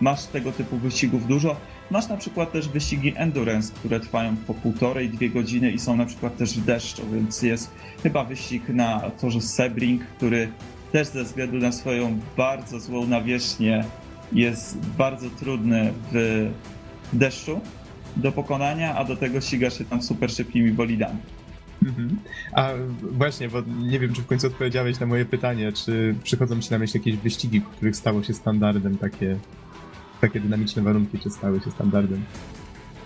masz 0.00 0.24
tego 0.24 0.52
typu 0.52 0.76
wyścigów 0.76 1.26
dużo. 1.26 1.56
Masz 1.90 2.08
na 2.08 2.16
przykład 2.16 2.52
też 2.52 2.68
wyścigi 2.68 3.12
endurance, 3.16 3.72
które 3.74 4.00
trwają 4.00 4.36
po 4.46 4.54
półtorej, 4.54 5.10
dwie 5.10 5.30
godziny 5.30 5.70
i 5.70 5.78
są 5.78 5.96
na 5.96 6.06
przykład 6.06 6.36
też 6.36 6.58
w 6.58 6.64
deszczu, 6.64 7.02
więc 7.12 7.42
jest 7.42 7.70
chyba 8.02 8.24
wyścig 8.24 8.68
na 8.68 9.00
torze 9.20 9.40
Sebring, 9.40 10.02
który 10.04 10.48
też 10.92 11.08
ze 11.08 11.24
względu 11.24 11.56
na 11.56 11.72
swoją 11.72 12.20
bardzo 12.36 12.80
złą 12.80 13.06
nawierzchnię 13.06 13.84
jest 14.32 14.78
bardzo 14.98 15.30
trudny 15.30 15.92
w 16.12 16.48
deszczu 17.12 17.60
do 18.16 18.32
pokonania, 18.32 18.96
a 18.96 19.04
do 19.04 19.16
tego 19.16 19.40
ściga 19.40 19.70
się 19.70 19.84
tam 19.84 20.02
super 20.02 20.30
szybkimi 20.30 20.72
bolidami. 20.72 21.18
Mhm. 21.86 22.18
A 22.52 22.70
właśnie, 23.02 23.48
bo 23.48 23.62
nie 23.82 24.00
wiem, 24.00 24.12
czy 24.12 24.22
w 24.22 24.26
końcu 24.26 24.46
odpowiedziałeś 24.46 25.00
na 25.00 25.06
moje 25.06 25.24
pytanie, 25.24 25.72
czy 25.72 26.14
przychodzą 26.24 26.60
ci 26.60 26.70
na 26.70 26.78
myśl 26.78 26.98
jakieś 26.98 27.16
wyścigi, 27.16 27.60
w 27.60 27.68
których 27.68 27.96
stało 27.96 28.22
się 28.22 28.34
standardem 28.34 28.98
takie, 28.98 29.36
takie 30.20 30.40
dynamiczne 30.40 30.82
warunki, 30.82 31.18
czy 31.18 31.30
stały 31.30 31.60
się 31.60 31.70
standardem? 31.70 32.24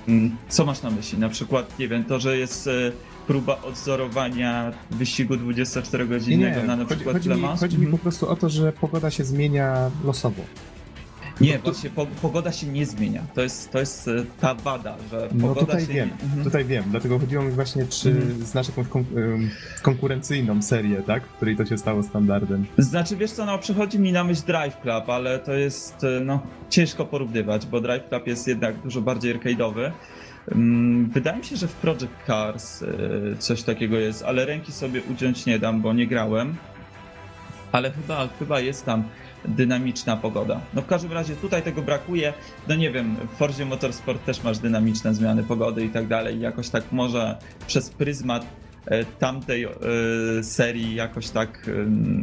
Mm, 0.09 0.37
co 0.49 0.64
masz 0.64 0.83
na 0.83 0.91
myśli? 0.91 1.18
Na 1.18 1.28
przykład, 1.28 1.78
nie 1.78 1.89
wiem, 1.89 2.05
to, 2.05 2.20
że 2.20 2.39
jest 2.39 2.66
e, 2.66 2.93
próba 3.31 3.62
odzorowania 3.62 4.72
wyścigu 4.91 5.35
24-godzinnego 5.35 6.66
na 6.66 6.76
na 6.76 6.85
chodzi, 6.85 6.97
przykład 6.97 7.16
chodzi? 7.16 7.28
Mi, 7.28 7.47
chodzi 7.61 7.78
mi 7.78 7.85
mhm. 7.85 7.91
po 7.91 7.99
prostu 7.99 8.28
o 8.28 8.37
to, 8.37 8.49
że 8.49 8.72
pogoda 8.72 9.11
się 9.11 9.24
zmienia 9.24 9.91
losowo. 10.05 10.43
Nie, 11.41 11.59
właśnie 11.59 11.91
pogoda 12.22 12.53
się 12.53 12.66
nie 12.66 12.87
zmienia. 12.87 13.22
To 13.35 13.43
jest, 13.43 13.72
to 13.72 13.78
jest 13.78 14.09
e, 14.09 14.24
ta 14.41 14.55
wada, 14.55 14.97
że 15.11 15.28
no 15.33 15.49
pogoda 15.49 15.61
tutaj 15.61 15.87
się 15.87 15.93
wiem. 15.93 16.11
Mhm. 16.22 16.45
tutaj 16.45 16.64
wiem, 16.64 16.85
dlatego 16.91 17.18
chodziło 17.18 17.43
mi 17.43 17.51
właśnie, 17.51 17.87
czy 17.87 18.11
mhm. 18.11 18.45
znasz 18.45 18.68
jakąś 18.68 18.89
kon 18.89 19.05
konkurencyjną 19.83 20.62
serię, 20.62 21.03
tak, 21.07 21.26
w 21.26 21.33
której 21.33 21.57
to 21.57 21.66
się 21.66 21.78
stało 21.78 22.03
standardem. 22.03 22.66
Znaczy, 22.78 23.16
wiesz 23.16 23.31
co, 23.31 23.45
no 23.45 23.59
przychodzi 23.59 23.99
mi 23.99 24.12
na 24.12 24.24
myśl 24.24 24.43
Drive 24.47 24.81
Club, 24.81 25.09
ale 25.09 25.39
to 25.39 25.53
jest, 25.53 26.05
e, 26.05 26.20
no, 26.20 26.41
ciężko 26.70 27.05
porównywać, 27.05 27.66
bo 27.66 27.81
Drive 27.81 28.09
Club 28.09 28.26
jest 28.26 28.49
jednak 28.49 28.83
dużo 28.83 29.01
bardziej 29.01 29.39
arcade'owy. 29.39 29.91
Mm, 30.53 31.11
wydaje 31.11 31.38
mi 31.38 31.44
się, 31.44 31.57
że 31.57 31.68
w 31.68 31.72
Project 31.72 32.12
Cars 32.26 32.82
e, 32.82 32.86
coś 33.38 33.62
takiego 33.62 33.98
jest, 33.98 34.22
ale 34.22 34.46
ręki 34.46 34.72
sobie 34.72 35.03
uciąć 35.03 35.46
nie 35.46 35.59
dam, 35.59 35.80
bo 35.80 35.92
nie 35.92 36.07
grałem. 36.07 36.57
Ale 37.72 37.90
chyba, 37.90 38.28
chyba 38.38 38.61
jest 38.61 38.84
tam 38.84 39.05
dynamiczna 39.44 40.16
pogoda. 40.16 40.61
No 40.74 40.82
w 40.82 40.86
każdym 40.86 41.12
razie 41.12 41.36
tutaj 41.36 41.62
tego 41.62 41.82
brakuje. 41.82 42.32
No 42.68 42.74
nie 42.74 42.90
wiem, 42.90 43.16
w 43.34 43.36
Forzie 43.38 43.64
Motorsport 43.64 44.24
też 44.24 44.42
masz 44.42 44.59
dynamiczne 44.59 45.14
zmiany 45.14 45.42
pogody 45.42 45.84
i 45.84 45.88
tak 45.88 46.07
dalej. 46.07 46.40
Jakoś 46.40 46.68
tak 46.68 46.92
może 46.92 47.38
przez 47.66 47.90
pryzmat 47.90 48.46
e, 48.86 49.05
tamtej 49.05 49.64
e, 49.64 49.68
serii 50.42 50.94
jakoś 50.94 51.30
tak, 51.30 51.70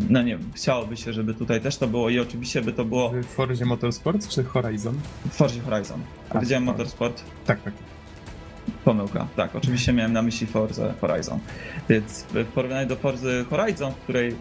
no 0.09 0.21
nie 0.21 0.37
wiem, 0.37 0.49
chciałoby 0.55 0.97
się, 0.97 1.13
żeby 1.13 1.33
tutaj 1.33 1.61
też 1.61 1.77
to 1.77 1.87
było 1.87 2.09
i 2.09 2.19
oczywiście 2.19 2.61
by 2.61 2.73
to 2.73 2.85
było... 2.85 3.09
W 3.09 3.25
Forzie 3.25 3.65
Motorsport 3.65 4.27
czy 4.27 4.43
Horizon? 4.43 4.95
W 5.29 5.33
Forzie 5.33 5.61
Horizon. 5.61 6.01
Powiedziałem 6.29 6.63
Motorsport. 6.63 7.23
Tak, 7.45 7.61
tak. 7.61 7.73
Pomyłka, 8.87 9.27
tak, 9.35 9.55
oczywiście 9.55 9.93
miałem 9.93 10.13
na 10.13 10.21
myśli 10.21 10.47
Forza 10.47 10.93
Horizon. 11.01 11.39
Więc 11.89 12.25
w 12.33 12.45
porównaniu 12.45 12.87
do 12.87 12.95
Forza 12.95 13.27
Horizon, 13.49 13.91
w 13.91 13.95
której 13.95 14.35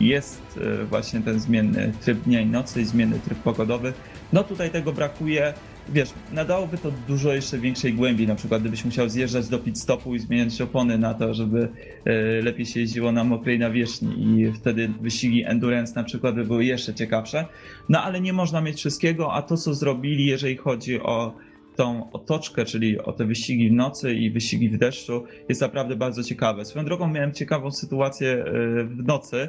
jest 0.00 0.60
e, 0.80 0.84
właśnie 0.84 1.20
ten 1.20 1.40
zmienny 1.40 1.92
tryb 2.00 2.18
dnia 2.22 2.40
i 2.40 2.46
nocy 2.46 2.84
zmienny 2.84 3.18
tryb 3.18 3.38
pogodowy, 3.38 3.92
no 4.32 4.44
tutaj 4.44 4.70
tego 4.70 4.92
brakuje. 4.92 5.54
Wiesz, 5.88 6.08
nadałoby 6.32 6.78
to 6.78 6.92
dużo 7.08 7.32
jeszcze 7.32 7.58
większej 7.58 7.94
głębi, 7.94 8.26
na 8.26 8.34
przykład 8.34 8.60
gdybyś 8.60 8.84
musiał 8.84 9.08
zjeżdżać 9.08 9.48
do 9.48 9.58
pit 9.58 9.78
stopu 9.78 10.14
i 10.14 10.18
zmieniać 10.18 10.60
opony 10.60 10.98
na 10.98 11.14
to, 11.14 11.34
żeby 11.34 11.68
e, 12.04 12.42
lepiej 12.42 12.66
się 12.66 12.80
jeździło 12.80 13.12
na 13.12 13.24
mokrej 13.24 13.58
nawierzchni 13.58 14.40
i 14.40 14.52
wtedy 14.52 14.90
wyścigi 15.00 15.44
endurance 15.44 15.92
na 15.94 16.04
przykład 16.04 16.34
by 16.34 16.44
były 16.44 16.64
jeszcze 16.64 16.94
ciekawsze. 16.94 17.46
No 17.88 18.02
ale 18.02 18.20
nie 18.20 18.32
można 18.32 18.60
mieć 18.60 18.76
wszystkiego, 18.76 19.32
a 19.32 19.42
to 19.42 19.56
co 19.56 19.74
zrobili, 19.74 20.26
jeżeli 20.26 20.56
chodzi 20.56 21.00
o 21.00 21.47
tą 21.78 22.10
otoczkę, 22.12 22.64
czyli 22.64 22.98
o 22.98 23.12
te 23.12 23.24
wyścigi 23.24 23.70
w 23.70 23.72
nocy 23.72 24.14
i 24.14 24.30
wyścigi 24.30 24.68
w 24.68 24.78
deszczu, 24.78 25.24
jest 25.48 25.60
naprawdę 25.60 25.96
bardzo 25.96 26.22
ciekawe. 26.22 26.64
Swoją 26.64 26.84
drogą 26.84 27.08
miałem 27.08 27.32
ciekawą 27.32 27.70
sytuację 27.70 28.28
e, 28.28 28.44
w 28.84 29.06
nocy 29.06 29.48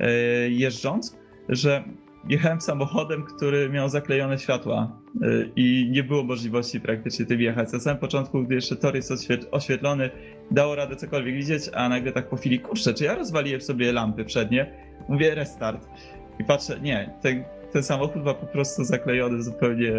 e, 0.00 0.10
jeżdżąc, 0.48 1.18
że 1.48 1.84
jechałem 2.28 2.60
samochodem, 2.60 3.24
który 3.24 3.70
miał 3.70 3.88
zaklejone 3.88 4.38
światła 4.38 5.00
e, 5.22 5.26
i 5.56 5.88
nie 5.90 6.02
było 6.04 6.22
możliwości 6.22 6.80
praktycznie 6.80 7.26
tym 7.26 7.40
jechać. 7.40 7.72
Na 7.72 7.80
samym 7.80 7.98
początku, 7.98 8.42
gdy 8.42 8.54
jeszcze 8.54 8.76
tor 8.76 8.96
jest 8.96 9.12
oświetlony, 9.50 10.10
dało 10.50 10.74
radę 10.74 10.96
cokolwiek 10.96 11.34
widzieć, 11.34 11.62
a 11.74 11.88
nagle 11.88 12.12
tak 12.12 12.28
po 12.28 12.36
chwili, 12.36 12.60
kurczę, 12.60 12.94
czy 12.94 13.04
ja 13.04 13.14
rozwaliłem 13.14 13.60
sobie 13.60 13.92
lampy 13.92 14.24
przednie? 14.24 14.74
Mówię 15.08 15.34
restart. 15.34 15.88
I 16.38 16.44
patrzę, 16.44 16.80
nie, 16.80 17.14
ten 17.22 17.44
ten 17.72 17.82
samochód 17.82 18.24
ma 18.24 18.34
po 18.34 18.46
prostu 18.46 18.84
zaklejone 18.84 19.42
zupełnie 19.42 19.92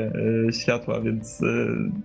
e, 0.47 0.53
światła, 0.53 1.01
więc 1.01 1.43
e, 1.43 1.45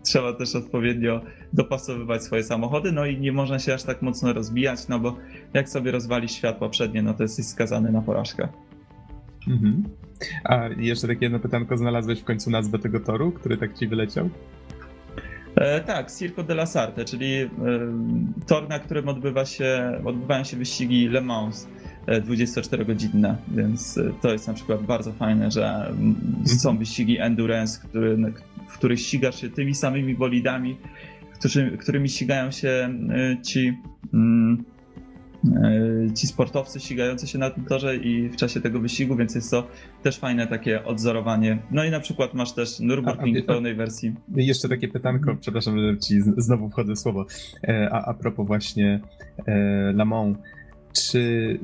trzeba 0.02 0.32
też 0.32 0.56
odpowiednio 0.56 1.20
dopasowywać 1.52 2.22
swoje 2.22 2.42
samochody, 2.42 2.92
no 2.92 3.06
i 3.06 3.20
nie 3.20 3.32
można 3.32 3.58
się 3.58 3.74
aż 3.74 3.82
tak 3.82 4.02
mocno 4.02 4.32
rozbijać, 4.32 4.88
no 4.88 4.98
bo 4.98 5.16
jak 5.54 5.68
sobie 5.68 5.90
rozwali 5.90 6.28
światła 6.28 6.68
przednie, 6.68 7.02
no 7.02 7.14
to 7.14 7.22
jesteś 7.22 7.46
skazany 7.46 7.92
na 7.92 8.02
porażkę. 8.02 8.48
Mhm. 9.48 9.82
A 10.44 10.68
jeszcze 10.76 11.06
takie 11.06 11.24
jedno 11.24 11.38
pytanko, 11.38 11.76
znalazłeś 11.76 12.20
w 12.20 12.24
końcu 12.24 12.50
nazwę 12.50 12.78
tego 12.78 13.00
toru, 13.00 13.32
który 13.32 13.56
tak 13.56 13.78
ci 13.78 13.88
wyleciał? 13.88 14.30
E, 15.56 15.80
tak, 15.80 16.12
Circo 16.12 16.42
della 16.42 16.66
Sarte, 16.66 17.04
czyli 17.04 17.34
e, 17.34 17.48
tor, 18.46 18.68
na 18.68 18.78
którym 18.78 19.08
odbywa 19.08 19.44
się, 19.44 20.00
odbywają 20.04 20.44
się 20.44 20.56
wyścigi 20.56 21.08
Le 21.08 21.20
Mans. 21.20 21.68
24-godzinne, 22.06 23.36
więc 23.48 23.98
e, 23.98 24.12
to 24.22 24.32
jest 24.32 24.48
na 24.48 24.54
przykład 24.54 24.82
bardzo 24.82 25.12
fajne, 25.12 25.50
że 25.50 25.92
są 26.44 26.70
mhm. 26.70 26.78
wyścigi 26.78 27.18
endurance, 27.18 27.80
który, 27.88 28.16
w 28.68 28.78
których 28.78 29.00
ścigasz 29.00 29.40
się 29.40 29.50
tymi 29.50 29.74
samymi 29.74 30.14
bolidami, 30.14 30.76
którzy, 31.38 31.76
którymi 31.80 32.08
ścigają 32.08 32.50
się 32.50 32.68
e, 32.68 33.42
ci 33.42 33.78
mm, 34.14 34.64
e, 35.44 36.14
ci 36.14 36.26
sportowcy 36.26 36.80
ścigający 36.80 37.26
się 37.26 37.38
na 37.38 37.50
tym 37.50 37.64
torze 37.64 37.96
i 37.96 38.28
w 38.28 38.36
czasie 38.36 38.60
tego 38.60 38.80
wyścigu, 38.80 39.16
więc 39.16 39.34
jest 39.34 39.50
to 39.50 39.68
też 40.02 40.18
fajne 40.18 40.46
takie 40.46 40.84
odzorowanie. 40.84 41.58
No 41.70 41.84
i 41.84 41.90
na 41.90 42.00
przykład 42.00 42.34
masz 42.34 42.52
też 42.52 42.80
Nürburgring 42.80 43.42
w 43.42 43.46
pełnej 43.46 43.74
wersji. 43.74 44.14
Jeszcze 44.36 44.68
takie 44.68 44.88
pytanko, 44.88 45.20
mhm. 45.20 45.38
przepraszam, 45.38 45.78
że 45.78 45.98
ci 45.98 46.20
znowu 46.36 46.70
wchodzę 46.70 46.94
w 46.94 46.98
słowo, 46.98 47.26
a, 47.90 48.04
a 48.04 48.14
propos 48.14 48.46
właśnie 48.46 49.00
Le 49.94 50.04
Mans, 50.04 50.36
czy 50.92 51.58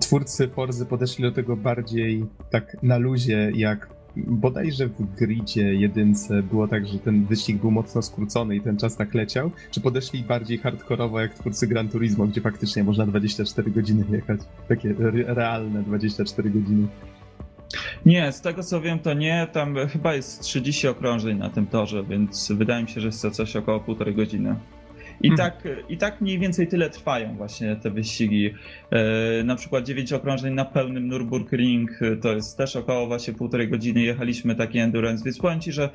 twórcy 0.00 0.48
Forzy 0.48 0.86
podeszli 0.86 1.22
do 1.22 1.32
tego 1.32 1.56
bardziej 1.56 2.24
tak 2.50 2.76
na 2.82 2.98
luzie, 2.98 3.52
jak 3.54 3.88
bodajże 4.16 4.86
w 4.86 5.14
gridzie 5.16 5.74
jedynce 5.74 6.42
było 6.42 6.68
tak, 6.68 6.86
że 6.86 6.98
ten 6.98 7.26
wyścig 7.26 7.56
był 7.56 7.70
mocno 7.70 8.02
skrócony 8.02 8.56
i 8.56 8.60
ten 8.60 8.76
czas 8.76 8.96
tak 8.96 9.14
leciał? 9.14 9.50
Czy 9.70 9.80
podeszli 9.80 10.22
bardziej 10.22 10.58
hardkorowo 10.58 11.20
jak 11.20 11.34
twórcy 11.34 11.66
Gran 11.66 11.88
Turismo, 11.88 12.26
gdzie 12.26 12.40
faktycznie 12.40 12.84
można 12.84 13.06
24 13.06 13.70
godziny 13.70 14.04
jechać? 14.10 14.40
Takie 14.68 14.94
realne 15.26 15.82
24 15.82 16.50
godziny. 16.50 16.88
Nie, 18.06 18.32
z 18.32 18.40
tego 18.40 18.62
co 18.62 18.80
wiem, 18.80 18.98
to 18.98 19.14
nie. 19.14 19.46
Tam 19.52 19.76
chyba 19.92 20.14
jest 20.14 20.40
30 20.40 20.88
okrążeń 20.88 21.38
na 21.38 21.50
tym 21.50 21.66
torze, 21.66 22.04
więc 22.04 22.52
wydaje 22.52 22.82
mi 22.82 22.88
się, 22.88 23.00
że 23.00 23.06
jest 23.06 23.22
to 23.22 23.30
coś 23.30 23.56
około 23.56 23.80
półtorej 23.80 24.14
godziny. 24.14 24.56
I, 25.20 25.28
hmm. 25.28 25.36
tak, 25.36 25.68
I 25.88 25.96
tak 25.96 26.20
mniej 26.20 26.38
więcej 26.38 26.68
tyle 26.68 26.90
trwają 26.90 27.36
właśnie 27.36 27.76
te 27.76 27.90
wyścigi. 27.90 28.54
E, 28.90 29.44
na 29.44 29.56
przykład 29.56 29.84
9 29.84 30.12
okrążeń 30.12 30.54
na 30.54 30.64
pełnym 30.64 31.10
Nürburgring 31.10 31.86
e, 32.00 32.16
to 32.16 32.32
jest 32.32 32.56
też 32.56 32.76
około 32.76 33.06
właśnie 33.06 33.34
półtorej 33.34 33.68
godziny 33.68 34.00
jechaliśmy 34.00 34.54
taki 34.54 34.78
endurance, 34.78 35.24
więc 35.24 35.38
powiem 35.38 35.60
Ci, 35.60 35.72
że 35.72 35.90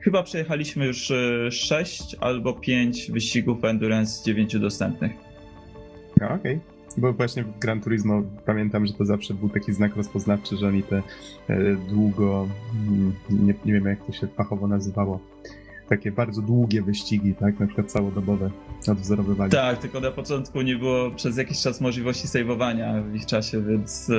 chyba 0.00 0.22
przejechaliśmy 0.22 0.86
już 0.86 1.12
6 1.50 2.14
e, 2.14 2.24
albo 2.24 2.52
5 2.52 3.10
wyścigów 3.10 3.64
endurance 3.64 4.12
z 4.12 4.24
9 4.24 4.58
dostępnych. 4.58 5.12
No, 6.20 6.26
okej. 6.26 6.56
Okay. 6.56 6.72
Bo 6.98 7.12
właśnie 7.12 7.44
w 7.44 7.58
Gran 7.58 7.80
Turismo 7.80 8.22
pamiętam, 8.46 8.86
że 8.86 8.92
to 8.92 9.04
zawsze 9.04 9.34
był 9.34 9.48
taki 9.48 9.72
znak 9.72 9.96
rozpoznawczy, 9.96 10.56
że 10.56 10.68
oni 10.68 10.82
te 10.82 11.02
e, 11.48 11.76
długo, 11.88 12.48
mm, 12.88 13.12
nie, 13.30 13.54
nie 13.64 13.72
wiem 13.72 13.86
jak 13.86 14.06
to 14.06 14.12
się 14.12 14.26
fachowo 14.26 14.68
nazywało, 14.68 15.20
takie 15.96 16.12
bardzo 16.12 16.42
długie 16.42 16.82
wyścigi, 16.82 17.34
tak? 17.34 17.60
Na 17.60 17.66
przykład 17.66 17.90
całodobowe 17.90 18.50
odwzorowywali. 18.88 19.52
Tak, 19.52 19.78
tylko 19.78 20.00
na 20.00 20.10
początku 20.10 20.62
nie 20.62 20.76
było 20.76 21.10
przez 21.10 21.36
jakiś 21.36 21.60
czas 21.60 21.80
możliwości 21.80 22.28
saveowania 22.28 23.02
w 23.02 23.14
ich 23.14 23.26
czasie, 23.26 23.62
więc... 23.62 24.10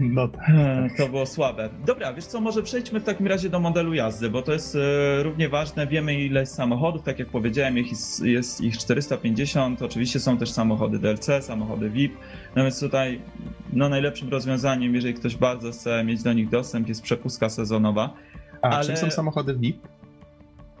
No 0.00 0.28
tak, 0.28 0.46
tak. 0.46 0.96
To 0.96 1.08
było 1.08 1.26
słabe. 1.26 1.68
Dobra, 1.86 2.12
wiesz 2.12 2.24
co, 2.24 2.40
może 2.40 2.62
przejdźmy 2.62 3.00
w 3.00 3.04
takim 3.04 3.26
razie 3.26 3.48
do 3.48 3.60
modelu 3.60 3.94
jazdy, 3.94 4.30
bo 4.30 4.42
to 4.42 4.52
jest 4.52 4.76
e, 4.76 5.22
równie 5.22 5.48
ważne. 5.48 5.86
Wiemy 5.86 6.14
ile 6.14 6.40
jest 6.40 6.54
samochodów, 6.54 7.02
tak 7.02 7.18
jak 7.18 7.28
powiedziałem, 7.28 7.76
jest, 7.76 8.24
jest 8.24 8.60
ich 8.60 8.78
450. 8.78 9.82
Oczywiście 9.82 10.20
są 10.20 10.38
też 10.38 10.50
samochody 10.50 10.98
DLC, 10.98 11.26
samochody 11.40 11.90
VIP. 11.90 12.12
No 12.56 12.62
więc 12.62 12.80
tutaj 12.80 13.20
no, 13.72 13.88
najlepszym 13.88 14.28
rozwiązaniem, 14.28 14.94
jeżeli 14.94 15.14
ktoś 15.14 15.36
bardzo 15.36 15.72
chce 15.72 16.04
mieć 16.04 16.22
do 16.22 16.32
nich 16.32 16.48
dostęp, 16.48 16.88
jest 16.88 17.02
przepustka 17.02 17.48
sezonowa. 17.48 18.14
A 18.62 18.68
ale... 18.68 18.86
czym 18.86 18.96
są 18.96 19.10
samochody 19.10 19.54
VIP? 19.54 19.95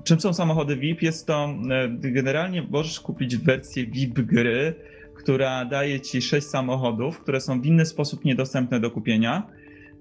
Czym 0.06 0.20
są 0.20 0.32
samochody 0.32 0.76
VIP? 0.76 1.02
Jest 1.02 1.26
to 1.26 1.54
e, 1.70 1.88
generalnie 1.88 2.62
możesz 2.70 3.00
kupić 3.00 3.36
wersję 3.36 3.86
VIP 3.86 4.20
gry, 4.20 4.74
która 5.14 5.64
daje 5.64 6.00
ci 6.00 6.22
sześć 6.22 6.46
samochodów, 6.46 7.20
które 7.20 7.40
są 7.40 7.60
w 7.60 7.66
inny 7.66 7.86
sposób 7.86 8.24
niedostępne 8.24 8.80
do 8.80 8.90
kupienia. 8.90 9.46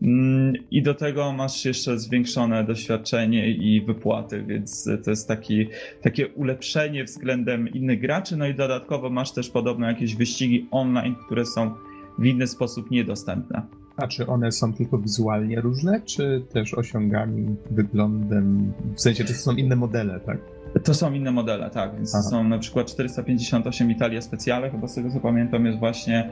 Mm, 0.01 0.53
I 0.71 0.81
do 0.81 0.93
tego 0.93 1.31
masz 1.33 1.65
jeszcze 1.65 1.99
zwiększone 1.99 2.63
doświadczenie 2.63 3.51
i 3.51 3.81
wypłaty, 3.81 4.43
więc 4.47 4.89
to 5.03 5.09
jest 5.09 5.27
taki, 5.27 5.67
takie 6.01 6.27
ulepszenie 6.27 7.03
względem 7.03 7.69
innych 7.69 8.01
graczy. 8.01 8.37
No 8.37 8.47
i 8.47 8.55
dodatkowo 8.55 9.09
masz 9.09 9.31
też 9.31 9.49
podobno 9.49 9.87
jakieś 9.87 10.15
wyścigi 10.15 10.67
online, 10.71 11.15
które 11.25 11.45
są 11.45 11.73
w 12.19 12.25
inny 12.25 12.47
sposób 12.47 12.91
niedostępne. 12.91 13.84
A 13.97 14.07
czy 14.07 14.27
one 14.27 14.51
są 14.51 14.73
tylko 14.73 14.97
wizualnie 14.97 15.61
różne, 15.61 16.01
czy 16.01 16.43
też 16.53 16.73
osiągami, 16.73 17.55
wyglądem, 17.71 18.73
w 18.95 19.01
sensie, 19.01 19.23
czy 19.23 19.33
to 19.33 19.39
są 19.39 19.55
inne 19.55 19.75
modele, 19.75 20.19
tak? 20.19 20.37
To 20.83 20.93
są 20.93 21.13
inne 21.13 21.31
modele, 21.31 21.69
tak, 21.69 21.95
więc 21.95 22.15
Aha. 22.15 22.23
są 22.23 22.43
na 22.43 22.59
przykład 22.59 22.87
458 22.87 23.91
Italia 23.91 24.21
Speciale, 24.21 24.71
chyba 24.71 24.87
z 24.87 24.95
tego 24.95 25.09
co 25.11 25.19
pamiętam 25.19 25.65
jest 25.65 25.79
właśnie, 25.79 26.31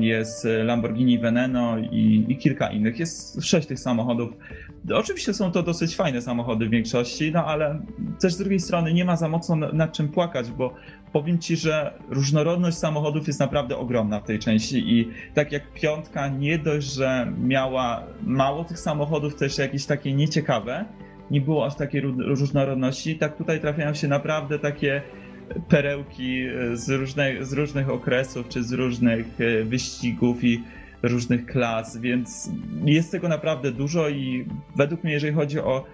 jest 0.00 0.46
Lamborghini 0.64 1.18
Veneno 1.18 1.78
i, 1.78 2.24
i 2.28 2.36
kilka 2.36 2.70
innych, 2.70 2.98
jest 2.98 3.44
sześć 3.44 3.68
tych 3.68 3.80
samochodów. 3.80 4.30
Oczywiście 4.94 5.34
są 5.34 5.52
to 5.52 5.62
dosyć 5.62 5.96
fajne 5.96 6.22
samochody 6.22 6.66
w 6.66 6.70
większości, 6.70 7.32
no 7.32 7.44
ale 7.44 7.80
też 8.20 8.34
z 8.34 8.38
drugiej 8.38 8.60
strony 8.60 8.94
nie 8.94 9.04
ma 9.04 9.16
za 9.16 9.28
mocno 9.28 9.56
nad 9.56 9.92
czym 9.92 10.08
płakać, 10.08 10.50
bo 10.50 10.74
powiem 11.12 11.38
ci, 11.38 11.56
że 11.56 11.98
różnorodność 12.08 12.76
samochodów 12.76 13.26
jest 13.26 13.40
naprawdę 13.40 13.76
ogromna 13.76 14.20
w 14.20 14.24
tej 14.24 14.38
części 14.38 14.98
i 14.98 15.08
tak 15.34 15.52
jak 15.52 15.72
piątka 15.72 16.28
nie 16.28 16.58
dość, 16.58 16.94
że 16.94 17.32
miała 17.42 18.06
mało 18.22 18.64
tych 18.64 18.78
samochodów, 18.78 19.34
też 19.34 19.58
jakieś 19.58 19.86
takie 19.86 20.12
nieciekawe, 20.12 20.84
nie 21.30 21.40
było 21.40 21.66
aż 21.66 21.74
takiej 21.74 22.00
różnorodności, 22.00 23.18
tak 23.18 23.36
tutaj 23.36 23.60
trafiają 23.60 23.94
się 23.94 24.08
naprawdę 24.08 24.58
takie 24.58 25.02
perełki 25.68 26.44
z, 26.74 26.88
różne, 26.88 27.44
z 27.44 27.52
różnych 27.52 27.90
okresów, 27.90 28.48
czy 28.48 28.62
z 28.62 28.72
różnych 28.72 29.26
e, 29.40 29.64
wyścigów 29.64 30.44
i 30.44 30.62
różnych 31.02 31.46
klas, 31.46 31.96
więc 31.96 32.50
jest 32.84 33.10
tego 33.10 33.28
naprawdę 33.28 33.72
dużo 33.72 34.08
i 34.08 34.46
według 34.76 35.04
mnie, 35.04 35.12
jeżeli 35.12 35.34
chodzi 35.34 35.58
o 35.58 35.84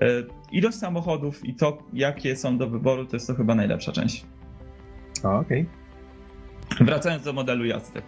e, 0.00 0.08
ilość 0.52 0.76
samochodów 0.76 1.44
i 1.44 1.54
to, 1.54 1.78
jakie 1.92 2.36
są 2.36 2.58
do 2.58 2.68
wyboru, 2.68 3.06
to 3.06 3.16
jest 3.16 3.26
to 3.26 3.34
chyba 3.34 3.54
najlepsza 3.54 3.92
część. 3.92 4.24
Okej. 5.24 5.40
Okay. 5.40 5.86
Wracając 6.80 7.24
do 7.24 7.32
modelu 7.32 7.64
jazdy, 7.64 8.02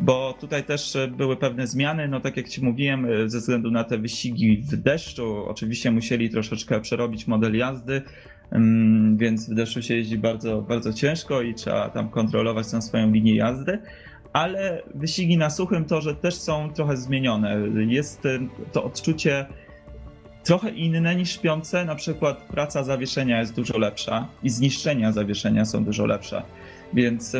bo 0.00 0.34
tutaj 0.40 0.64
też 0.64 0.96
były 1.16 1.36
pewne 1.36 1.66
zmiany, 1.66 2.08
no 2.08 2.20
tak 2.20 2.36
jak 2.36 2.48
Ci 2.48 2.64
mówiłem, 2.64 3.06
ze 3.26 3.38
względu 3.38 3.70
na 3.70 3.84
te 3.84 3.98
wyścigi 3.98 4.56
w 4.56 4.76
deszczu, 4.76 5.44
oczywiście 5.48 5.90
musieli 5.90 6.30
troszeczkę 6.30 6.80
przerobić 6.80 7.26
model 7.26 7.56
jazdy, 7.56 8.02
mm, 8.50 9.16
więc 9.16 9.50
w 9.50 9.54
deszczu 9.54 9.82
się 9.82 9.94
jeździ 9.94 10.18
bardzo, 10.18 10.62
bardzo 10.62 10.92
ciężko 10.92 11.42
i 11.42 11.54
trzeba 11.54 11.90
tam 11.90 12.10
kontrolować 12.10 12.70
tą 12.70 12.82
swoją 12.82 13.10
linię 13.10 13.36
jazdy, 13.36 13.78
ale 14.32 14.82
wyścigi 14.94 15.36
na 15.36 15.50
suchym 15.50 15.84
torze 15.84 16.14
też 16.14 16.34
są 16.34 16.72
trochę 16.72 16.96
zmienione. 16.96 17.58
Jest 17.86 18.22
to 18.72 18.84
odczucie 18.84 19.46
trochę 20.44 20.70
inne 20.70 21.16
niż 21.16 21.30
śpiące, 21.30 21.84
na 21.84 21.94
przykład 21.94 22.42
praca 22.42 22.84
zawieszenia 22.84 23.40
jest 23.40 23.54
dużo 23.54 23.78
lepsza 23.78 24.28
i 24.42 24.50
zniszczenia 24.50 25.12
zawieszenia 25.12 25.64
są 25.64 25.84
dużo 25.84 26.06
lepsze, 26.06 26.42
więc 26.94 27.36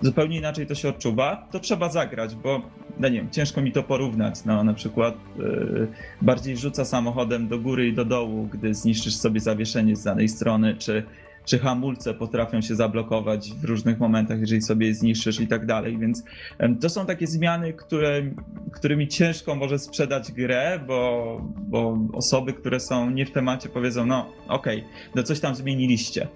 zupełnie 0.00 0.36
inaczej 0.36 0.66
to 0.66 0.74
się 0.74 0.88
odczuwa, 0.88 1.48
to 1.50 1.60
trzeba 1.60 1.88
zagrać, 1.88 2.34
bo 2.34 2.62
no 2.98 3.08
nie 3.08 3.16
wiem, 3.16 3.30
ciężko 3.30 3.62
mi 3.62 3.72
to 3.72 3.82
porównać. 3.82 4.44
No, 4.44 4.64
na 4.64 4.74
przykład 4.74 5.14
yy, 5.38 5.88
bardziej 6.22 6.56
rzuca 6.56 6.84
samochodem 6.84 7.48
do 7.48 7.58
góry 7.58 7.88
i 7.88 7.92
do 7.92 8.04
dołu, 8.04 8.48
gdy 8.52 8.74
zniszczysz 8.74 9.16
sobie 9.16 9.40
zawieszenie 9.40 9.96
z 9.96 10.04
danej 10.04 10.28
strony, 10.28 10.74
czy, 10.78 11.02
czy 11.44 11.58
hamulce 11.58 12.14
potrafią 12.14 12.60
się 12.60 12.74
zablokować 12.74 13.52
w 13.52 13.64
różnych 13.64 13.98
momentach, 13.98 14.40
jeżeli 14.40 14.62
sobie 14.62 14.86
je 14.86 14.94
zniszczysz 14.94 15.40
i 15.40 15.46
tak 15.46 15.66
dalej. 15.66 15.98
Więc 15.98 16.24
to 16.80 16.88
są 16.88 17.06
takie 17.06 17.26
zmiany, 17.26 17.72
które, 17.72 18.22
którymi 18.72 19.08
ciężko 19.08 19.54
może 19.54 19.78
sprzedać 19.78 20.32
grę, 20.32 20.80
bo, 20.86 21.40
bo 21.58 21.98
osoby, 22.12 22.52
które 22.52 22.80
są 22.80 23.10
nie 23.10 23.26
w 23.26 23.32
temacie 23.32 23.68
powiedzą, 23.68 24.06
no 24.06 24.32
okej, 24.48 24.78
okay, 24.78 24.90
no 25.14 25.22
coś 25.22 25.40
tam 25.40 25.54
zmieniliście 25.54 26.28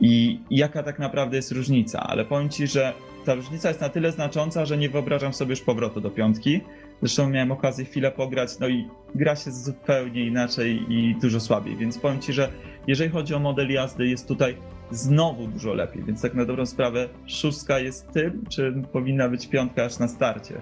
i 0.00 0.40
jaka 0.50 0.82
tak 0.82 0.98
naprawdę 0.98 1.36
jest 1.36 1.52
różnica, 1.52 2.00
ale 2.00 2.24
powiem 2.24 2.48
Ci, 2.48 2.66
że 2.66 2.92
ta 3.24 3.34
różnica 3.34 3.68
jest 3.68 3.80
na 3.80 3.88
tyle 3.88 4.12
znacząca, 4.12 4.66
że 4.66 4.78
nie 4.78 4.88
wyobrażam 4.88 5.32
sobie 5.32 5.50
już 5.50 5.60
powrotu 5.60 6.00
do 6.00 6.10
piątki. 6.10 6.60
Zresztą 7.00 7.30
miałem 7.30 7.52
okazję 7.52 7.84
chwilę 7.84 8.10
pograć, 8.10 8.58
no 8.58 8.68
i 8.68 8.88
gra 9.14 9.36
się 9.36 9.50
zupełnie 9.50 10.26
inaczej 10.26 10.82
i 10.88 11.16
dużo 11.22 11.40
słabiej, 11.40 11.76
więc 11.76 11.98
powiem 11.98 12.20
Ci, 12.20 12.32
że 12.32 12.52
jeżeli 12.88 13.10
chodzi 13.10 13.34
o 13.34 13.38
model 13.38 13.70
jazdy, 13.72 14.06
jest 14.08 14.28
tutaj 14.28 14.56
znowu 14.90 15.48
dużo 15.48 15.74
lepiej, 15.74 16.04
więc 16.04 16.22
tak 16.22 16.34
na 16.34 16.44
dobrą 16.44 16.66
sprawę 16.66 17.08
szóstka 17.26 17.78
jest 17.78 18.12
tym, 18.12 18.44
czy 18.48 18.82
powinna 18.92 19.28
być 19.28 19.46
piątka 19.46 19.84
aż 19.84 19.98
na 19.98 20.08
starcie. 20.08 20.54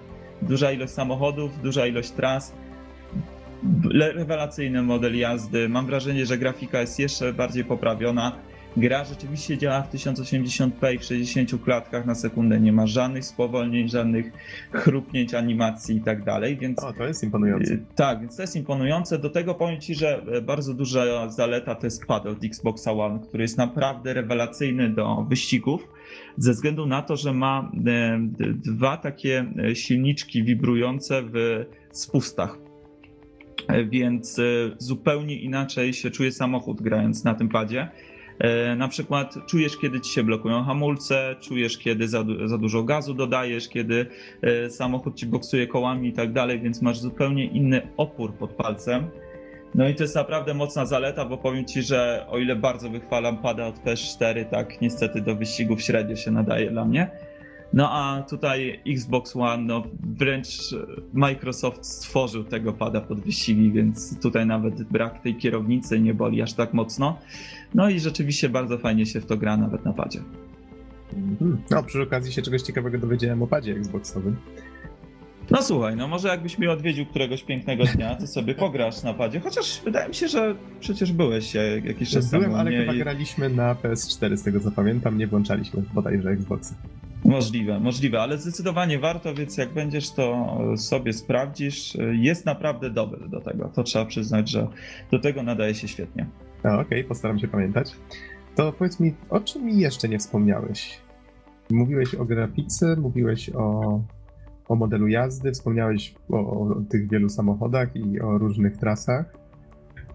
Duża 0.43 0.73
ilość 0.73 0.93
samochodów, 0.93 1.63
duża 1.63 1.87
ilość 1.87 2.11
tras, 2.11 2.55
rewelacyjny 3.93 4.83
model 4.83 5.19
jazdy. 5.19 5.69
Mam 5.69 5.87
wrażenie, 5.87 6.27
że 6.27 6.39
grafika 6.39 6.81
jest 6.81 6.99
jeszcze 6.99 7.33
bardziej 7.33 7.65
poprawiona. 7.65 8.33
Gra 8.77 9.05
rzeczywiście 9.05 9.59
działa 9.59 9.83
w 9.83 9.95
1080p 9.95 10.95
i 10.95 10.99
w 10.99 11.05
60 11.05 11.65
klatkach 11.65 12.07
na 12.07 12.15
sekundę. 12.15 12.61
Nie 12.61 12.73
ma 12.73 12.87
żadnych 12.87 13.25
spowolnień, 13.25 13.89
żadnych 13.89 14.33
chrupnięć 14.73 15.35
animacji 15.35 15.97
i 15.97 16.01
tak 16.01 16.25
dalej, 16.25 16.57
więc... 16.57 16.85
O, 16.85 16.93
to 16.93 17.05
jest 17.05 17.23
imponujące. 17.23 17.75
Y, 17.75 17.85
tak, 17.95 18.21
więc 18.21 18.37
to 18.37 18.43
jest 18.43 18.57
imponujące. 18.57 19.19
Do 19.19 19.31
tego 19.31 19.55
powiem 19.55 19.81
Ci, 19.81 19.95
że 19.95 20.23
e, 20.23 20.43
bardzo 20.43 20.75
duża 20.75 21.29
zaleta 21.29 21.75
to 21.75 21.87
jest 21.87 22.07
pad 22.07 22.27
od 22.27 22.45
Xbox 22.45 22.87
One, 22.87 23.21
który 23.29 23.45
jest 23.45 23.59
naprawdę 23.59 24.15
rewelacyjny 24.15 24.91
do 24.91 25.27
wyścigów, 25.29 25.89
ze 26.37 26.53
względu 26.53 26.87
na 26.87 27.03
to, 27.03 27.17
że 27.17 27.33
ma 27.33 27.71
e, 27.87 28.19
dwa 28.55 28.97
takie 28.97 29.47
e, 29.71 29.75
silniczki 29.75 30.45
wibrujące 30.45 31.23
w 31.23 31.65
spustach 31.91 32.59
więc 33.89 34.41
zupełnie 34.79 35.41
inaczej 35.41 35.93
się 35.93 36.11
czuje 36.11 36.33
samochód 36.33 36.83
grając 36.83 37.25
na 37.25 37.35
tym 37.35 37.49
padzie. 37.49 37.89
E, 38.39 38.77
na 38.77 38.89
przykład 38.89 39.35
czujesz, 39.47 39.77
kiedy 39.77 40.01
ci 40.01 40.13
się 40.13 40.23
blokują 40.23 40.63
hamulce, 40.65 41.37
czujesz, 41.41 41.79
kiedy 41.79 42.09
za, 42.09 42.25
za 42.45 42.59
dużo 42.59 42.83
gazu 42.83 43.15
dodajesz, 43.15 43.69
kiedy 43.69 44.07
e, 44.43 44.71
samochód 44.71 45.17
ci 45.17 45.27
boksuje 45.27 45.67
kołami 45.67 46.09
i 46.09 46.13
tak 46.13 46.33
dalej, 46.33 46.61
więc 46.61 46.83
masz 46.83 46.99
zupełnie 46.99 47.45
inny 47.45 47.89
opór 47.97 48.35
pod 48.35 48.51
palcem. 48.51 49.07
No 49.75 49.89
i 49.89 49.95
to 49.95 50.03
jest 50.03 50.15
naprawdę 50.15 50.55
mocna 50.55 50.87
zaleta, 50.87 51.25
bo 51.25 51.39
powiem 51.39 51.65
ci, 51.65 51.83
że 51.83 52.27
o 52.29 52.39
ile 52.39 52.57
bardzo 52.57 52.91
wychwalam 52.91 53.39
pada 53.39 53.67
od 53.67 53.79
PS4, 53.79 54.45
tak 54.45 54.81
niestety 54.81 55.21
do 55.21 55.37
wyścigów 55.37 55.83
średnio 55.83 56.17
się 56.17 56.31
nadaje 56.31 56.71
dla 56.71 56.85
mnie. 56.85 57.11
No 57.73 57.91
a 57.93 58.23
tutaj 58.23 58.81
Xbox 58.87 59.37
One, 59.37 59.63
no 59.65 59.83
wręcz 60.19 60.49
Microsoft 61.13 61.87
stworzył 61.87 62.45
tego 62.45 62.73
pada 62.73 63.01
pod 63.01 63.21
wyścigi, 63.21 63.73
więc 63.73 64.21
tutaj 64.21 64.47
nawet 64.47 64.83
brak 64.83 65.23
tej 65.23 65.37
kierownicy 65.37 66.01
nie 66.01 66.15
boli 66.15 66.43
aż 66.43 66.53
tak 66.53 66.75
mocno. 66.75 67.19
No 67.75 67.91
i 67.91 68.01
rzeczywiście 68.01 68.49
bardzo 68.49 68.79
fajnie 68.79 69.07
się 69.07 69.21
w 69.21 69.27
to 69.27 69.37
gra 69.37 69.57
nawet 69.57 69.85
na 69.85 69.93
padzie. 69.93 70.21
Mhm. 71.17 71.59
No, 71.71 71.83
przy 71.83 72.03
okazji 72.03 72.33
się 72.33 72.43
czegoś 72.43 72.63
ciekawego 72.63 72.99
dowiedziałem 72.99 73.43
o 73.43 73.47
padzie 73.47 73.73
Xboxowym. 73.73 74.37
No 75.51 75.63
słuchaj, 75.63 75.97
no 75.97 76.09
może 76.09 76.29
jakbyś 76.29 76.59
mnie 76.59 76.71
odwiedził 76.71 77.07
któregoś 77.07 77.43
pięknego 77.45 77.85
dnia, 77.85 78.15
to 78.17 78.27
sobie 78.27 78.55
pograsz 78.55 79.03
na 79.03 79.15
padzie, 79.15 79.41
chociaż 79.41 79.81
wydaje 79.85 80.09
mi 80.09 80.15
się, 80.15 80.29
że 80.29 80.55
przecież 80.81 81.13
byłeś 81.13 81.55
jakiś 81.85 82.11
czas 82.11 82.31
Byłem, 82.31 82.45
temu. 82.45 82.57
ale 82.57 82.71
nie? 82.71 82.79
chyba 82.81 82.95
I- 82.95 82.99
graliśmy 82.99 83.49
na 83.49 83.75
PS4, 83.75 84.37
z 84.37 84.43
tego 84.43 84.61
co 84.61 84.71
pamiętam, 84.71 85.19
nie 85.19 85.27
włączaliśmy 85.27 85.83
bodajże 85.95 86.31
Xboxa. 86.31 86.75
Możliwe, 87.27 87.81
możliwe, 87.81 88.23
ale 88.23 88.39
zdecydowanie 88.39 88.99
warto, 88.99 89.35
więc 89.35 89.57
jak 89.57 89.73
będziesz 89.73 90.11
to 90.11 90.59
sobie 90.77 91.13
sprawdzisz, 91.13 91.97
jest 92.13 92.47
naprawdę 92.47 92.91
dobry 92.91 93.29
do 93.29 93.41
tego. 93.41 93.69
To 93.75 93.83
trzeba 93.83 94.05
przyznać, 94.05 94.51
że 94.51 94.69
do 95.11 95.19
tego 95.19 95.43
nadaje 95.43 95.75
się 95.75 95.89
świetnie. 95.89 96.27
Okej, 96.81 97.05
postaram 97.05 97.39
się 97.39 97.49
pamiętać. 97.49 97.93
To 98.57 98.73
powiedz 98.73 99.01
mi, 99.01 99.15
o 99.31 99.41
czym 99.41 99.69
jeszcze 99.69 100.09
nie 100.09 100.19
wspomniałeś? 100.19 101.01
Mówiłeś 101.71 102.15
o 102.15 102.25
grafice, 102.25 102.97
mówiłeś 102.97 103.51
o, 103.51 104.01
o 104.69 104.75
modelu 104.77 105.09
jazdy, 105.09 105.53
wspomniałeś 105.53 106.15
o, 106.31 106.37
o 106.37 106.75
tych 106.91 107.11
wielu 107.11 107.29
samochodach 107.29 107.97
i 107.97 108.21
o 108.21 108.39
różnych 108.39 108.77
trasach. 108.77 109.39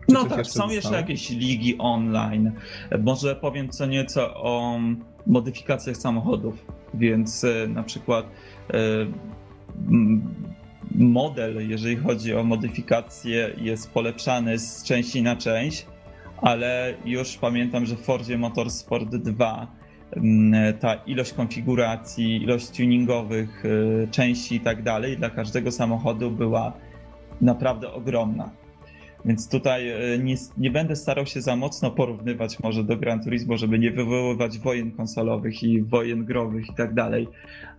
Czy 0.08 0.14
No 0.14 0.26
tak, 0.26 0.38
jeszcze 0.38 0.54
są 0.54 0.64
jeszcze 0.64 0.82
zostało? 0.82 0.96
jakieś 1.02 1.30
ligi 1.30 1.76
online. 1.78 2.52
Może 3.00 3.36
powiem 3.36 3.70
co 3.70 3.86
nieco 3.86 4.34
o 4.36 4.80
modyfikacjach 5.28 5.98
samochodów, 5.98 6.66
więc 6.94 7.44
e, 7.44 7.68
na 7.68 7.84
przykład 7.84 8.26
e, 8.74 8.78
model, 10.96 11.70
jeżeli 11.70 11.96
chodzi 11.96 12.36
o 12.36 12.44
modyfikację, 12.44 13.50
jest 13.58 13.92
polepszany 13.92 14.60
z 14.60 14.84
części 14.84 15.22
na 15.24 15.36
część, 15.36 15.86
ale 16.42 16.94
już 17.06 17.38
pamiętam, 17.38 17.86
że 17.86 17.96
w 17.96 18.02
Fordzie 18.02 18.38
Motorsport 18.38 19.16
2 19.16 19.68
m, 20.16 20.54
ta 20.80 20.94
ilość 20.94 21.34
konfiguracji, 21.34 22.44
ilość 22.44 22.70
tuningowych 22.70 23.64
e, 23.66 24.08
części 24.08 24.56
i 24.56 24.60
tak 24.60 24.84
dalej 24.84 25.18
dla 25.18 25.30
każdego 25.30 25.72
samochodu 25.72 26.32
była 26.32 26.74
naprawdę 27.42 27.94
ogromna. 27.94 28.61
Więc 29.26 29.50
tutaj 29.50 29.90
e, 29.90 30.20
nie, 30.20 30.36
nie 30.58 30.72
będę 30.72 30.96
starał 30.96 31.26
się 31.26 31.42
za 31.42 31.56
mocno 31.56 31.92
porównywać 31.92 32.60
może 32.60 32.84
do 32.84 32.98
Gran 32.98 33.24
Turismo, 33.24 33.58
żeby 33.58 33.80
nie 33.80 33.92
wywoływać 33.92 34.60
wojen 34.60 34.92
konsolowych 34.92 35.64
i 35.64 35.82
wojen 35.82 36.26
growych 36.26 36.70
i 36.70 36.74
tak 36.74 36.94
dalej. 36.94 37.28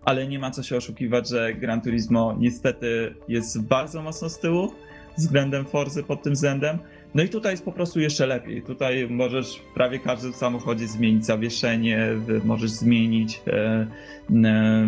Ale 0.04 0.28
nie 0.28 0.38
ma 0.38 0.50
co 0.50 0.62
się 0.62 0.76
oszukiwać, 0.76 1.28
że 1.28 1.54
Gran 1.54 1.80
Turismo 1.80 2.36
niestety 2.38 3.14
jest 3.28 3.62
bardzo 3.62 4.02
mocno 4.02 4.28
z 4.28 4.38
tyłu 4.38 4.72
względem 5.18 5.64
Forzy 5.64 6.02
pod 6.02 6.22
tym 6.22 6.32
względem. 6.32 6.78
No 7.14 7.22
i 7.22 7.28
tutaj 7.28 7.52
jest 7.52 7.64
po 7.64 7.72
prostu 7.72 8.00
jeszcze 8.00 8.26
lepiej. 8.26 8.62
Tutaj 8.62 9.08
możesz 9.10 9.56
w 9.56 9.74
prawie 9.74 9.98
każdym 9.98 10.32
samochodzie 10.32 10.88
zmienić 10.88 11.26
zawieszenie, 11.26 12.08
możesz 12.44 12.70
zmienić 12.70 13.42
e, 13.46 13.86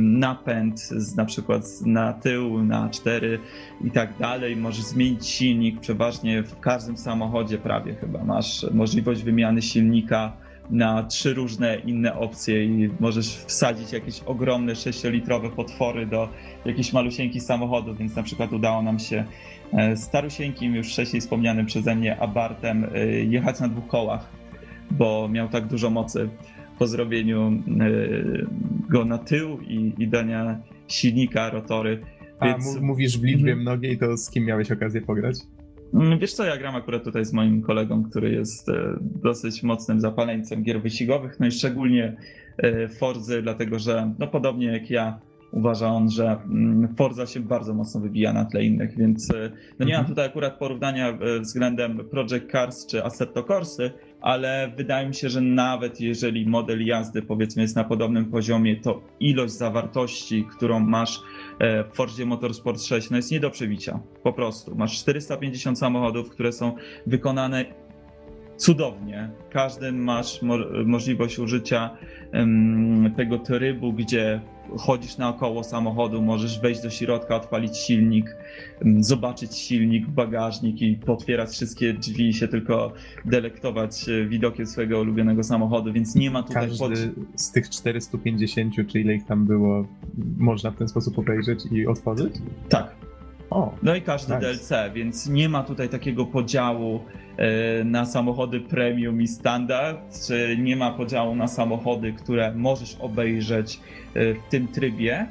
napęd 0.01 0.81
z, 0.81 1.17
na 1.17 1.25
przykład 1.25 1.63
na 1.87 2.13
tył, 2.13 2.63
na 2.63 2.89
cztery 2.89 3.39
i 3.85 3.91
tak 3.91 4.19
dalej. 4.19 4.57
Możesz 4.57 4.85
zmienić 4.85 5.27
silnik, 5.27 5.81
przeważnie 5.81 6.43
w 6.43 6.61
każdym 6.61 6.97
samochodzie 6.97 7.59
prawie 7.59 7.95
chyba 7.95 8.25
masz 8.25 8.67
możliwość 8.71 9.23
wymiany 9.23 9.63
silnika 9.63 10.44
na 10.71 11.03
trzy 11.03 11.35
różne 11.35 11.77
inne 11.77 12.15
opcje 12.19 12.65
i 12.65 12.91
możesz 13.01 13.37
wsadzić 13.37 13.93
jakieś 13.93 14.21
ogromne 14.21 14.73
6-litrowe 14.73 15.51
potwory 15.51 16.07
do 16.07 16.29
jakichś 16.65 16.93
malusieńkich 16.93 17.43
samochodów, 17.43 17.99
więc 17.99 18.17
na 18.17 18.23
przykład 18.23 18.53
udało 18.53 18.83
nam 18.83 18.99
się 18.99 19.25
e, 19.73 19.97
starusieńkim, 19.97 20.75
już 20.75 20.93
wcześniej 20.93 21.21
wspomnianym 21.21 21.67
przeze 21.67 21.95
mnie 21.97 22.21
Abartem 22.21 22.87
e, 22.95 23.07
jechać 23.09 23.61
na 23.61 23.69
dwóch 23.69 23.87
kołach, 23.87 24.29
bo 24.91 25.29
miał 25.29 25.49
tak 25.49 25.67
dużo 25.67 25.91
mocy 25.91 26.29
po 26.79 26.87
zrobieniu 26.87 27.53
e, 27.81 27.89
go 28.91 29.05
na 29.05 29.19
tył 29.19 29.61
i, 29.61 29.93
i 29.99 30.09
dania 30.09 30.59
silnika, 30.89 31.51
rotory. 31.51 32.01
A 32.41 32.47
Więc- 32.47 32.75
mu- 32.77 32.87
mówisz 32.87 33.19
w 33.19 33.25
liczbie 33.25 33.53
Mhm. 33.53 33.61
mnogiej, 33.61 33.99
to 33.99 34.17
z 34.17 34.31
kim 34.31 34.45
miałeś 34.45 34.73
okazję 34.73 35.01
pograć? 35.01 35.37
Mm, 35.95 36.19
Wiesz 36.19 36.33
co, 36.35 36.45
ja 36.45 36.57
gram 36.57 36.77
akurat 36.77 37.05
tutaj 37.05 37.25
z 37.25 37.33
moim 37.33 37.63
kolegą, 37.63 38.05
który 38.05 38.31
jest 38.33 38.69
e, 38.69 38.97
dosyć 39.01 39.63
mocnym 39.63 40.01
zapaleńcem 40.01 40.63
gier 40.63 40.83
wyścigowych, 40.83 41.41
no 41.41 41.47
i 41.47 41.51
szczególnie 41.51 42.17
e, 42.59 42.89
Forzy, 42.89 43.43
dlatego 43.43 43.79
że 43.79 44.13
no 44.19 44.27
podobnie 44.27 44.67
jak 44.67 44.91
ja 44.91 45.19
uważa 45.53 45.89
on, 45.89 46.11
że 46.11 46.37
mm, 46.45 46.95
Forza 46.97 47.27
się 47.27 47.41
bardzo 47.41 47.75
mocno 47.75 48.01
wybija 48.01 48.33
na 48.33 48.45
tle 48.45 48.65
innych, 48.65 48.97
więc 48.99 49.31
e, 49.35 49.51
no 49.79 49.87
nie 49.87 49.93
mam 49.93 50.01
Mhm. 50.01 50.07
tutaj 50.09 50.27
akurat 50.27 50.59
porównania 50.59 51.19
względem 51.41 51.99
Project 52.11 52.51
Cars 52.53 52.87
czy 52.87 53.05
Assetto 53.05 53.43
Corsy, 53.45 53.91
ale 54.25 54.73
wydaje 54.77 55.09
mi 55.09 55.15
się, 55.15 55.29
że 55.29 55.41
nawet 55.41 56.01
jeżeli 56.01 56.47
model 56.47 56.87
jazdy 56.87 57.23
powiedzmy 57.23 57.63
jest 57.63 57.77
na 57.77 57.85
podobnym 57.85 58.25
poziomie, 58.25 58.77
to 58.77 59.03
ilość 59.21 59.53
zawartości, 59.53 60.47
którą 60.57 60.81
masz 60.81 61.21
e, 61.59 61.85
w 61.85 61.95
Fordzie 61.95 62.27
Motorsport 62.27 62.83
6 62.83 63.11
no 63.11 63.17
jest 63.17 63.33
nie 63.33 63.41
do 63.41 63.51
przebicia. 63.51 64.01
Po 64.23 64.33
prostu. 64.33 64.75
Masz 64.75 64.99
450 64.99 65.79
samochodów, 65.79 66.31
które 66.31 66.53
są 66.53 66.75
wykonane 67.07 67.65
cudownie. 68.57 69.31
Każdym 69.51 70.05
masz 70.05 70.43
mo 70.43 70.59
możliwość 70.85 71.39
użycia 71.39 71.91
tego 73.17 73.39
trybu, 73.39 73.93
gdzie 73.93 74.41
chodzisz 74.79 75.17
naokoło 75.17 75.65
samochodu, 75.65 76.23
możesz 76.23 76.61
wejść 76.61 76.83
do 76.83 76.91
środka, 76.91 77.37
odpalić 77.37 77.77
silnik, 77.77 78.37
em, 78.81 79.05
zobaczyć 79.05 79.57
silnik, 79.57 80.07
bagażnik 80.09 80.83
i 80.83 80.97
potwierać 80.97 81.51
wszystkie 81.51 81.95
drzwi 81.95 82.29
i 82.29 82.35
się 82.35 82.49
tylko 82.49 82.93
delektować 83.25 84.09
e, 84.09 84.27
widokiem 84.27 84.67
swojego 84.67 85.01
ulubionego 85.01 85.43
samochodu, 85.43 85.93
więc 85.93 86.15
nie 86.15 86.31
ma 86.31 86.43
tutaj 86.43 86.69
pod... 86.79 86.91
Każdy 86.91 87.13
z 87.37 87.53
tych 87.53 87.71
450, 87.71 88.75
czy 88.89 89.01
ile 89.01 89.15
ich 89.15 89.25
tam 89.25 89.47
było, 89.47 89.87
można 90.39 90.71
w 90.71 90.77
ten 90.77 90.89
sposób 90.89 91.19
obejrzeć 91.19 91.67
i 91.73 91.87
otworzyć? 91.87 92.35
Tak, 92.69 92.95
O, 93.55 93.75
No 93.83 93.95
i 93.95 94.03
każdy 94.03 94.35
Nice. 94.35 94.47
DLC, 94.47 94.95
więc 94.95 95.27
nie 95.27 95.49
ma 95.49 95.63
tutaj 95.63 95.89
takiego 95.89 96.27
podziału 96.27 97.01
e, 97.37 97.85
na 97.85 98.07
samochody 98.07 98.61
premium 98.61 99.23
i 99.23 99.29
standard, 99.29 100.27
czy 100.27 100.57
nie 100.61 100.77
ma 100.77 100.91
podziału 100.91 101.35
na 101.37 101.49
samochody, 101.49 102.13
które 102.13 102.55
możesz 102.55 102.97
obejrzeć 103.01 103.81
e, 104.15 104.35
w 104.35 104.39
tym 104.51 104.69
trybie. 104.69 105.27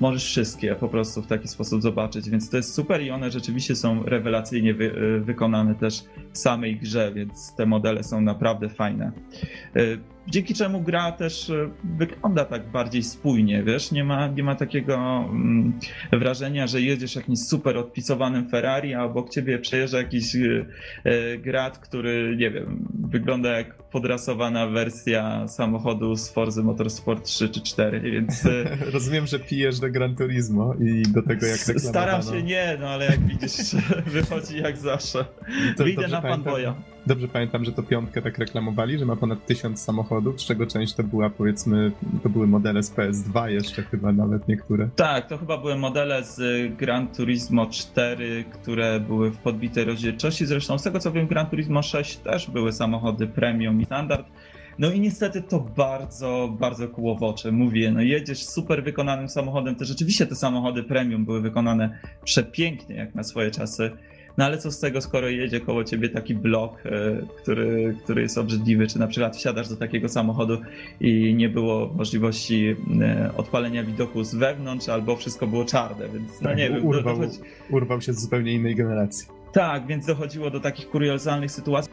Możesz 0.00 0.24
wszystkie 0.24 0.74
po 0.74 0.88
prostu 0.88 1.22
w 1.22 1.26
taki 1.26 1.48
sposób 1.48 1.82
zobaczyć, 1.82 2.30
więc 2.30 2.50
to 2.50 2.56
jest 2.56 2.74
super 2.74 3.02
i 3.02 3.10
one 3.10 3.30
rzeczywiście 3.30 3.76
są 3.76 4.02
rewelacyjnie 4.02 4.74
wy, 4.74 4.92
e, 4.92 5.20
wykonane 5.20 5.74
też 5.74 6.04
w 6.32 6.38
samej 6.38 6.76
grze, 6.76 7.12
więc 7.14 7.54
te 7.54 7.66
modele 7.66 8.02
są 8.04 8.20
naprawdę 8.20 8.68
fajne. 8.68 9.12
Dzięki 10.28 10.54
czemu 10.54 10.80
gra 10.80 11.12
też 11.12 11.50
e, 11.50 11.70
wygląda 11.98 12.44
tak 12.44 12.66
bardziej 12.70 13.02
spójnie, 13.02 13.62
wiesz, 13.62 13.92
nie 13.92 14.04
ma, 14.04 14.26
nie 14.28 14.42
ma 14.42 14.54
takiego 14.54 14.96
mm, 15.30 15.72
wrażenia, 16.12 16.66
że 16.66 16.80
jedziesz 16.80 17.16
jakimś 17.16 17.38
super 17.38 17.76
odpisowanym 17.76 18.48
Ferrari, 18.48 18.94
a 18.94 19.04
obok 19.04 19.30
ciebie 19.30 19.58
przejeżdża 19.58 19.98
jakiś 19.98 20.36
e, 20.36 20.66
e, 21.04 21.38
grad, 21.38 21.78
który, 21.78 22.36
nie 22.38 22.50
wiem, 22.50 22.88
wygląda 23.08 23.50
jak 23.50 23.74
podrasowana 23.82 24.66
wersja 24.66 25.48
samochodu 25.48 26.16
z 26.16 26.30
Forza 26.30 26.62
Motorsport 26.62 27.24
3 27.24 27.48
czy 27.48 27.60
4, 27.60 28.00
więc 28.00 28.42
rozumiem, 28.92 29.26
że 29.26 29.38
pijesz 29.38 29.80
do 29.80 29.90
Gran 29.90 30.16
Turismo 30.16 30.74
i 30.80 31.02
do 31.02 31.22
tego 31.22 31.46
jak 31.46 31.58
reklamowano. 31.66 31.88
staram 31.90 32.22
się 32.22 32.42
nie, 32.42 32.76
no 32.80 32.88
ale 32.88 33.04
jak 33.04 33.26
widzisz, 33.26 33.74
wychodzi 34.06 34.58
jak 34.58 34.76
zawsze. 34.76 35.24
To 35.76 35.84
Wyjdę 35.84 36.08
na 36.08 36.22
pamiętam- 36.22 36.44
fanboya. 36.44 36.95
Dobrze 37.06 37.28
pamiętam, 37.28 37.64
że 37.64 37.72
to 37.72 37.82
piątkę 37.82 38.22
tak 38.22 38.38
reklamowali, 38.38 38.98
że 38.98 39.04
ma 39.04 39.16
ponad 39.16 39.46
tysiąc 39.46 39.82
samochodów, 39.82 40.40
z 40.40 40.44
czego 40.44 40.66
część 40.66 40.94
to 40.94 41.02
była 41.02 41.30
powiedzmy, 41.30 41.92
to 42.22 42.28
były 42.28 42.46
modele 42.46 42.82
z 42.82 42.94
PS2 42.94 43.46
jeszcze 43.46 43.82
chyba 43.82 44.12
nawet 44.12 44.48
niektóre. 44.48 44.88
Tak, 44.96 45.28
to 45.28 45.38
chyba 45.38 45.58
były 45.58 45.76
modele 45.76 46.24
z 46.24 46.40
Gran 46.76 47.08
Turismo 47.08 47.66
4, 47.66 48.44
które 48.52 49.00
były 49.00 49.30
w 49.30 49.38
podbitej 49.38 49.84
rozdzielczości. 49.84 50.46
Zresztą 50.46 50.78
z 50.78 50.82
tego 50.82 51.00
co 51.00 51.12
wiem, 51.12 51.26
Gran 51.26 51.46
Turismo 51.46 51.82
6 51.82 52.16
też 52.16 52.50
były 52.50 52.72
samochody 52.72 53.26
premium 53.26 53.80
i 53.80 53.84
standard. 53.84 54.26
No 54.78 54.90
i 54.90 55.00
niestety 55.00 55.42
to 55.42 55.60
bardzo, 55.60 56.56
bardzo 56.60 56.88
oczy. 57.20 57.52
Mówię, 57.52 57.92
no 57.92 58.00
jedziesz 58.00 58.44
super 58.46 58.84
wykonanym 58.84 59.28
samochodem, 59.28 59.74
to 59.74 59.84
rzeczywiście 59.84 60.26
te 60.26 60.34
samochody 60.34 60.82
premium 60.82 61.24
były 61.24 61.40
wykonane 61.40 61.98
przepięknie 62.24 62.96
jak 62.96 63.14
na 63.14 63.22
swoje 63.22 63.50
czasy. 63.50 63.90
No 64.38 64.44
ale 64.44 64.58
co 64.58 64.72
z 64.72 64.80
tego, 64.80 65.00
skoro 65.00 65.28
jedzie 65.28 65.60
koło 65.60 65.84
ciebie 65.84 66.08
taki 66.08 66.34
blok, 66.34 66.82
e, 66.86 66.90
który, 67.42 67.96
który 68.04 68.22
jest 68.22 68.38
obrzydliwy, 68.38 68.86
czy 68.86 68.98
na 68.98 69.06
przykład 69.06 69.36
wsiadasz 69.36 69.68
do 69.68 69.76
takiego 69.76 70.08
samochodu 70.08 70.58
i 71.00 71.34
nie 71.34 71.48
było 71.48 71.90
możliwości 71.96 72.76
e, 73.00 73.30
odpalenia 73.36 73.84
widoku 73.84 74.24
z 74.24 74.34
wewnątrz, 74.34 74.88
albo 74.88 75.16
wszystko 75.16 75.46
było 75.46 75.64
czarne, 75.64 76.08
więc 76.08 76.40
no 76.40 76.48
Tak, 76.48 76.58
nie 76.58 76.70
wiem. 76.70 76.86
urwał, 76.86 77.16
dochodzi... 77.16 77.38
urwał 77.70 78.00
się 78.00 78.12
z 78.12 78.20
zupełnie 78.20 78.52
innej 78.52 78.74
generacji. 78.74 79.28
Tak, 79.52 79.86
więc 79.86 80.06
dochodziło 80.06 80.50
do 80.50 80.60
takich 80.60 80.88
kuriozalnych 80.90 81.50
sytuacji. 81.50 81.92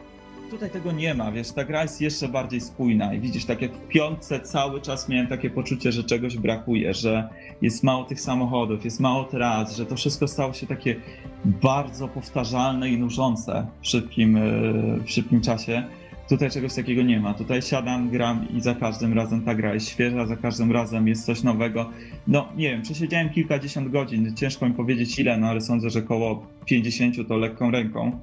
Tutaj 0.50 0.70
tego 0.70 0.92
nie 0.92 1.14
ma, 1.14 1.32
wiesz, 1.32 1.52
ta 1.52 1.64
gra 1.64 1.82
jest 1.82 2.00
jeszcze 2.00 2.28
bardziej 2.28 2.60
spójna 2.60 3.14
i 3.14 3.20
widzisz, 3.20 3.44
tak 3.44 3.62
jak 3.62 3.72
w 3.72 3.88
piątce 3.88 4.40
cały 4.40 4.80
czas 4.80 5.08
miałem 5.08 5.26
takie 5.26 5.50
poczucie, 5.50 5.92
że 5.92 6.04
czegoś 6.04 6.36
brakuje, 6.36 6.94
że 6.94 7.28
jest 7.62 7.82
mało 7.82 8.04
tych 8.04 8.20
samochodów, 8.20 8.84
jest 8.84 9.00
mało 9.00 9.24
tras, 9.24 9.76
że 9.76 9.86
to 9.86 9.96
wszystko 9.96 10.28
stało 10.28 10.52
się 10.52 10.66
takie 10.66 10.96
bardzo 11.44 12.08
powtarzalne 12.08 12.90
i 12.90 12.98
nużące 12.98 13.66
w 13.82 13.86
szybkim, 13.86 14.36
e, 14.36 14.40
w 15.04 15.10
szybkim 15.10 15.40
czasie. 15.40 15.84
Tutaj 16.28 16.50
czegoś 16.50 16.74
takiego 16.74 17.02
nie 17.02 17.20
ma. 17.20 17.34
Tutaj 17.34 17.62
siadam, 17.62 18.10
gram 18.10 18.46
i 18.56 18.60
za 18.60 18.74
każdym 18.74 19.12
razem 19.12 19.42
ta 19.42 19.54
gra 19.54 19.74
jest 19.74 19.88
świeża, 19.88 20.26
za 20.26 20.36
każdym 20.36 20.72
razem 20.72 21.08
jest 21.08 21.26
coś 21.26 21.42
nowego. 21.42 21.90
No 22.26 22.48
nie 22.56 22.70
wiem, 22.70 22.82
przesiedziałem 22.82 23.30
kilkadziesiąt 23.30 23.90
godzin, 23.90 24.36
ciężko 24.36 24.68
mi 24.68 24.74
powiedzieć 24.74 25.18
ile, 25.18 25.38
no 25.38 25.46
ale 25.46 25.60
sądzę, 25.60 25.90
że 25.90 25.98
około 25.98 26.46
50 26.66 27.28
to 27.28 27.36
lekką 27.36 27.70
ręką. 27.70 28.20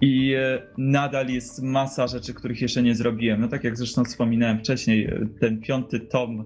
I 0.00 0.34
e, 0.34 0.62
nadal 0.78 1.28
jest 1.28 1.62
masa 1.62 2.06
rzeczy, 2.06 2.34
których 2.34 2.62
jeszcze 2.62 2.82
nie 2.82 2.94
zrobiłem. 2.94 3.40
No 3.40 3.48
tak 3.48 3.64
jak 3.64 3.76
zresztą 3.76 4.04
wspominałem 4.04 4.58
wcześniej, 4.58 5.04
e, 5.04 5.26
ten 5.40 5.60
piąty 5.60 6.00
tom 6.00 6.44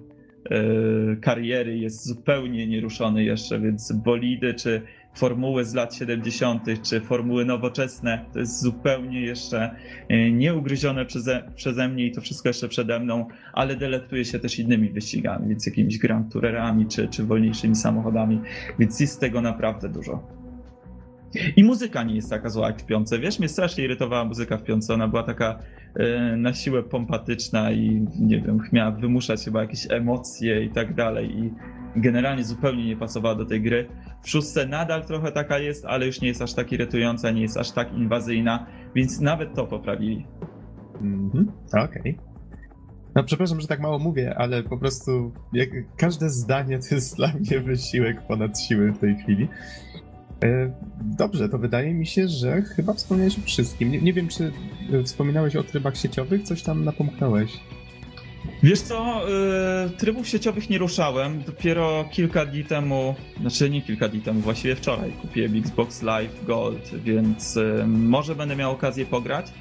e, 0.51 1.17
kariery 1.17 1.79
jest 1.79 2.07
zupełnie 2.07 2.67
nieruszony 2.67 3.25
jeszcze, 3.25 3.61
więc 3.61 3.93
bolidy 3.93 4.55
czy 4.55 4.83
formuły 5.15 5.65
z 5.65 5.75
lat 5.75 5.95
70., 5.95 6.63
czy 6.83 7.01
formuły 7.01 7.45
nowoczesne, 7.45 8.25
to 8.33 8.39
jest 8.39 8.63
zupełnie 8.63 9.21
jeszcze 9.21 9.77
nieugryzione 10.33 11.07
przeze, 11.07 11.53
przeze 11.57 11.89
mnie 11.89 12.07
i 12.07 12.13
to 12.13 12.21
wszystko 12.21 12.49
jeszcze 12.49 12.69
przede 12.69 13.01
mną, 13.01 13.27
ale 13.53 13.77
delektuje 13.77 14.25
się 14.25 14.39
też 14.39 14.59
innymi 14.59 14.91
wyścigami, 14.91 15.49
więc 15.49 15.67
jakimiś 15.67 15.99
Grand 15.99 16.33
Tourerami 16.33 16.87
czy, 16.87 17.09
czy 17.09 17.25
wolniejszymi 17.25 17.77
samochodami, 17.77 18.41
więc 18.79 19.01
jest 19.01 19.21
tego 19.21 19.41
naprawdę 19.41 19.89
dużo. 19.89 20.42
I 21.57 21.65
muzyka 21.65 22.03
nie 22.03 22.15
jest 22.15 22.31
taka 22.31 22.51
zła 22.51 22.67
jak 22.67 22.83
w 22.83 22.87
piące. 22.87 23.19
Wiesz, 23.19 23.39
mnie 23.39 23.49
strasznie 23.49 23.85
irytowała 23.85 24.25
muzyka 24.25 24.57
w 24.59 24.63
piące. 24.63 24.95
Ona 24.95 25.09
była 25.09 25.23
taka 25.23 25.59
e, 25.95 26.37
na 26.37 26.55
siłę 26.55 26.83
pompatyczna 26.83 27.73
i 27.73 28.07
nie 28.21 28.41
wiem, 28.41 28.59
miała 28.73 28.91
wymuszać 28.91 29.45
chyba 29.45 29.61
jakieś 29.61 29.87
emocje 29.91 30.65
i 30.65 30.71
tak 30.71 30.95
dalej. 30.95 31.39
I 31.39 31.53
generalnie 31.97 32.45
zupełnie 32.45 32.87
nie 32.87 32.97
pasowała 32.97 33.35
do 33.35 33.47
tej 33.47 33.63
gry. 33.63 33.89
W 34.23 34.31
szóstce 34.31 34.67
nadal 34.67 35.05
trochę 35.05 35.33
taka 35.33 35.59
jest, 35.59 35.85
ale 35.85 36.07
już 36.07 36.21
nie 36.21 36.29
jest 36.29 36.43
aż 36.43 36.55
tak 36.55 36.73
irytująca, 36.73 37.31
nie 37.31 37.43
jest 37.43 37.57
aż 37.57 37.71
tak 37.71 37.93
inwazyjna, 37.93 38.67
więc 38.95 39.21
nawet 39.21 39.55
to 39.55 39.67
poprawili. 39.67 40.27
Mhm, 41.01 41.53
okej. 41.73 42.01
Okay. 42.01 42.33
No 43.15 43.25
przepraszam, 43.25 43.61
że 43.61 43.67
tak 43.67 43.81
mało 43.81 43.99
mówię, 43.99 44.35
ale 44.39 44.63
po 44.63 44.79
prostu 44.79 45.33
jak, 45.53 45.69
każde 45.97 46.31
zdanie 46.31 46.79
to 46.89 46.95
jest 46.95 47.17
dla 47.17 47.33
mnie 47.33 47.61
wysiłek 47.61 48.23
ponad 48.23 48.61
siły 48.61 48.93
w 48.93 48.99
tej 48.99 49.17
chwili. 49.17 49.49
E, 50.43 50.73
dobrze, 51.01 51.49
to 51.49 51.59
wydaje 51.59 51.95
mi 51.95 52.07
się, 52.07 52.29
że 52.29 52.63
chyba 52.63 52.95
wspomniałeś 52.95 53.39
o 53.39 53.43
wszystkim. 53.43 53.91
Nie, 53.91 54.01
nie, 54.01 54.13
wiem, 54.13 54.29
czy 54.29 54.53
e, 54.93 55.03
wspominałeś 55.03 55.57
o 55.57 55.63
trybach 55.63 55.97
sieciowych, 55.97 56.43
coś 56.43 56.63
tam 56.63 56.85
napomknąłeś. 56.85 57.61
Wiesz 58.63 58.81
co, 58.81 59.29
yy, 59.29 59.91
trybów 59.91 60.29
sieciowych 60.29 60.71
nie 60.71 60.79
ruszałem. 60.79 61.43
Dopiero 61.43 62.05
kilka 62.11 62.47
dni 62.47 62.65
temu, 62.65 63.15
znaczy 63.41 63.71
nie 63.71 63.83
kilka 63.83 64.09
dni 64.09 64.21
temu, 64.21 64.41
właściwie 64.41 64.77
wczoraj 64.77 65.13
kupiłem 65.13 65.59
Xbox 65.59 66.03
Live 66.03 66.45
Gold, 66.47 66.91
więc 67.05 67.59
może 67.87 68.35
będę 68.35 68.57
miał 68.57 68.73
okazję 68.73 69.07
pograć. 69.07 69.53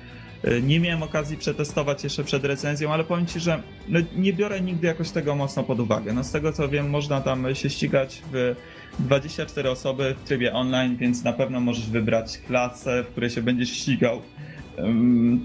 Yy, 0.43 0.61
nie 0.61 0.79
miałem 0.79 1.03
okazji 1.03 1.37
przetestować 1.37 2.03
jeszcze 2.03 2.23
przed 2.23 2.45
recenzją, 2.45 2.93
ale 2.93 3.03
powiem 3.03 3.25
Ci, 3.25 3.39
że 3.39 3.61
no, 3.89 3.99
nie 4.15 4.33
biorę 4.33 4.61
nigdy 4.61 4.87
jakoś 4.87 5.09
tego 5.09 5.35
mocno 5.35 5.63
pod 5.63 5.79
uwagę. 5.79 6.13
No, 6.13 6.23
z 6.23 6.31
tego 6.31 6.53
co 6.53 6.69
wiem, 6.69 6.89
można 6.89 7.21
tam 7.21 7.55
się 7.55 7.69
ścigać 7.69 8.21
w 8.33 8.55
24 8.99 9.69
osoby 9.69 10.15
w 10.23 10.27
trybie 10.27 10.53
online, 10.53 10.97
więc 10.97 11.23
na 11.23 11.33
pewno 11.33 11.59
możesz 11.59 11.89
wybrać 11.89 12.37
klasę, 12.37 13.03
w 13.03 13.07
której 13.07 13.29
się 13.29 13.41
będziesz 13.41 13.69
ścigał 13.69 14.21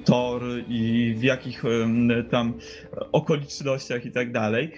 tor 0.04 0.42
i 0.68 1.14
w 1.18 1.22
jakich 1.22 1.62
tam 2.30 2.54
okolicznościach 3.12 4.06
i 4.06 4.10
tak 4.10 4.32
dalej. 4.32 4.72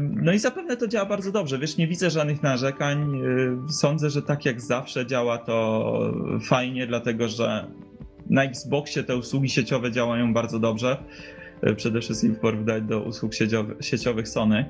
No 0.00 0.32
i 0.32 0.38
zapewne 0.38 0.76
to 0.76 0.88
działa 0.88 1.06
bardzo 1.06 1.32
dobrze. 1.32 1.58
Wiesz, 1.58 1.76
nie 1.76 1.88
widzę 1.88 2.10
żadnych 2.10 2.42
narzekań. 2.42 3.20
Sądzę, 3.70 4.10
że 4.10 4.22
tak 4.22 4.44
jak 4.44 4.60
zawsze 4.60 5.06
działa 5.06 5.38
to 5.38 6.14
fajnie, 6.42 6.86
dlatego 6.86 7.28
że 7.28 7.66
na 8.32 8.44
Xboxie 8.44 9.02
te 9.02 9.16
usługi 9.16 9.48
sieciowe 9.48 9.92
działają 9.92 10.34
bardzo 10.34 10.58
dobrze. 10.58 10.96
Przede 11.76 12.00
wszystkim 12.00 12.34
w 12.34 12.38
porównaniu 12.38 12.80
do 12.80 13.02
usług 13.02 13.32
sieciowych 13.80 14.28
Sony. 14.28 14.64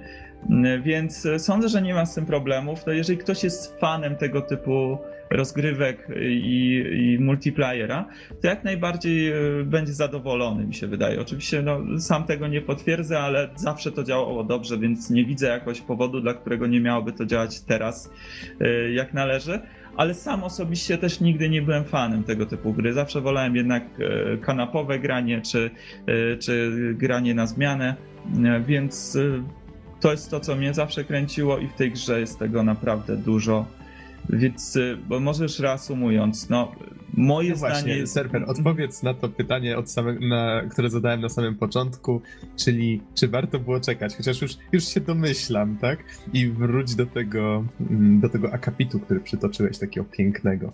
Więc 0.82 1.28
sądzę, 1.38 1.68
że 1.68 1.82
nie 1.82 1.94
ma 1.94 2.06
z 2.06 2.14
tym 2.14 2.26
problemów. 2.26 2.86
No 2.86 2.92
jeżeli 2.92 3.18
ktoś 3.18 3.44
jest 3.44 3.80
fanem 3.80 4.16
tego 4.16 4.40
typu 4.40 4.98
rozgrywek 5.32 6.08
i, 6.20 6.84
i 6.94 7.18
multiplayera, 7.24 8.08
to 8.40 8.46
jak 8.48 8.64
najbardziej 8.64 9.32
e, 9.32 9.34
będzie 9.64 9.92
zadowolony, 9.92 10.64
mi 10.64 10.74
się 10.74 10.86
wydaje. 10.86 11.20
Oczywiście 11.20 11.62
no, 11.62 12.00
sam 12.00 12.24
tego 12.24 12.48
nie 12.48 12.60
potwierdzę, 12.60 13.20
ale 13.20 13.48
zawsze 13.56 13.92
to 13.92 14.04
działało 14.04 14.44
dobrze, 14.44 14.78
więc 14.78 15.10
nie 15.10 15.24
widzę 15.24 15.46
jakoś 15.46 15.80
powodu, 15.80 16.20
dla 16.20 16.34
którego 16.34 16.66
nie 16.66 16.80
miałoby 16.80 17.12
to 17.12 17.26
działać 17.26 17.60
teraz 17.60 18.10
e, 18.60 18.92
jak 18.92 19.14
należy. 19.14 19.60
Ale 19.96 20.14
sam 20.14 20.44
osobiście 20.44 20.98
też 20.98 21.20
nigdy 21.20 21.48
nie 21.48 21.62
byłem 21.62 21.84
fanem 21.84 22.24
tego 22.24 22.46
typu 22.46 22.72
gry. 22.72 22.92
Zawsze 22.92 23.20
wolałem 23.20 23.56
jednak 23.56 23.82
e, 23.98 24.36
kanapowe 24.36 24.98
granie 24.98 25.40
czy, 25.40 25.70
czy 26.40 26.72
granie 26.94 27.34
na 27.34 27.46
zmianę, 27.46 27.96
więc 28.66 29.18
to 30.00 30.10
jest 30.10 30.30
to, 30.30 30.40
co 30.40 30.56
mnie 30.56 30.74
zawsze 30.74 31.04
kręciło 31.04 31.58
i 31.58 31.68
w 31.68 31.74
tej 31.74 31.92
grze 31.92 32.20
jest 32.20 32.38
tego 32.38 32.62
naprawdę 32.62 33.16
dużo. 33.16 33.66
Więc, 34.30 34.76
y, 34.76 34.98
bo 35.08 35.20
może 35.20 35.42
już 35.42 35.58
reasumując, 35.58 36.50
no, 36.50 36.72
moje 37.14 37.50
no 37.50 37.56
właśnie, 37.56 37.80
zdanie 37.80 37.96
jest... 37.96 38.12
Serper, 38.12 38.44
odpowiedz 38.46 39.02
na 39.02 39.14
to 39.14 39.28
pytanie, 39.28 39.78
od 39.78 39.90
samego, 39.90 40.26
na, 40.26 40.62
które 40.70 40.90
zadałem 40.90 41.20
na 41.20 41.28
samym 41.28 41.54
początku, 41.54 42.22
czyli 42.56 43.00
czy 43.14 43.28
warto 43.28 43.58
było 43.58 43.80
czekać, 43.80 44.16
chociaż 44.16 44.42
już, 44.42 44.56
już 44.72 44.84
się 44.84 45.00
domyślam, 45.00 45.78
tak? 45.78 45.98
I 46.32 46.48
wróć 46.48 46.94
do 46.94 47.06
tego, 47.06 47.64
mm, 47.90 48.20
do 48.20 48.28
tego 48.28 48.52
akapitu, 48.52 49.00
który 49.00 49.20
przytoczyłeś, 49.20 49.78
takiego 49.78 50.06
pięknego. 50.06 50.72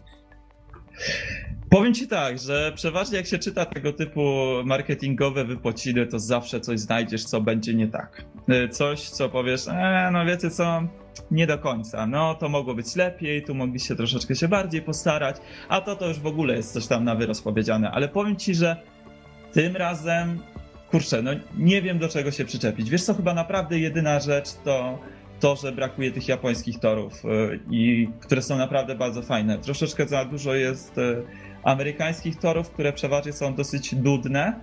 Powiem 1.70 1.94
ci 1.94 2.08
tak, 2.08 2.38
że 2.38 2.72
przeważnie 2.74 3.16
jak 3.16 3.26
się 3.26 3.38
czyta 3.38 3.64
tego 3.64 3.92
typu 3.92 4.20
marketingowe 4.64 5.44
wypociny, 5.44 6.06
to 6.06 6.18
zawsze 6.18 6.60
coś 6.60 6.80
znajdziesz, 6.80 7.24
co 7.24 7.40
będzie 7.40 7.74
nie 7.74 7.88
tak. 7.88 8.24
Y, 8.48 8.68
coś, 8.68 9.08
co 9.08 9.28
powiesz, 9.28 9.68
e, 9.68 10.10
no 10.12 10.26
wiecie 10.26 10.50
co, 10.50 10.82
nie 11.30 11.46
do 11.46 11.58
końca. 11.58 12.06
No, 12.06 12.34
to 12.34 12.48
mogło 12.48 12.74
być 12.74 12.96
lepiej, 12.96 13.42
tu 13.42 13.54
mogliście 13.54 13.96
troszeczkę 13.96 14.34
się 14.34 14.48
bardziej 14.48 14.82
postarać, 14.82 15.36
a 15.68 15.80
to 15.80 15.96
to 15.96 16.08
już 16.08 16.18
w 16.18 16.26
ogóle 16.26 16.56
jest 16.56 16.72
coś 16.72 16.86
tam 16.86 17.04
na 17.04 17.14
wyrost 17.14 17.44
powiedziane. 17.44 17.90
Ale 17.90 18.08
powiem 18.08 18.36
ci, 18.36 18.54
że 18.54 18.76
tym 19.52 19.76
razem, 19.76 20.38
kurczę, 20.90 21.22
no 21.22 21.30
nie 21.58 21.82
wiem 21.82 21.98
do 21.98 22.08
czego 22.08 22.30
się 22.30 22.44
przyczepić. 22.44 22.90
Wiesz 22.90 23.02
co, 23.02 23.14
chyba 23.14 23.34
naprawdę 23.34 23.78
jedyna 23.78 24.20
rzecz 24.20 24.48
to 24.64 24.98
to, 25.40 25.56
że 25.56 25.72
brakuje 25.72 26.12
tych 26.12 26.28
japońskich 26.28 26.78
torów, 26.78 27.24
y, 27.24 27.60
i, 27.70 28.08
które 28.20 28.42
są 28.42 28.58
naprawdę 28.58 28.94
bardzo 28.94 29.22
fajne. 29.22 29.58
Troszeczkę 29.58 30.06
za 30.06 30.24
dużo 30.24 30.54
jest 30.54 30.98
y, 30.98 31.22
amerykańskich 31.62 32.36
torów, 32.36 32.70
które 32.70 32.92
przeważnie 32.92 33.32
są 33.32 33.54
dosyć 33.54 33.92
nudne, 33.92 34.60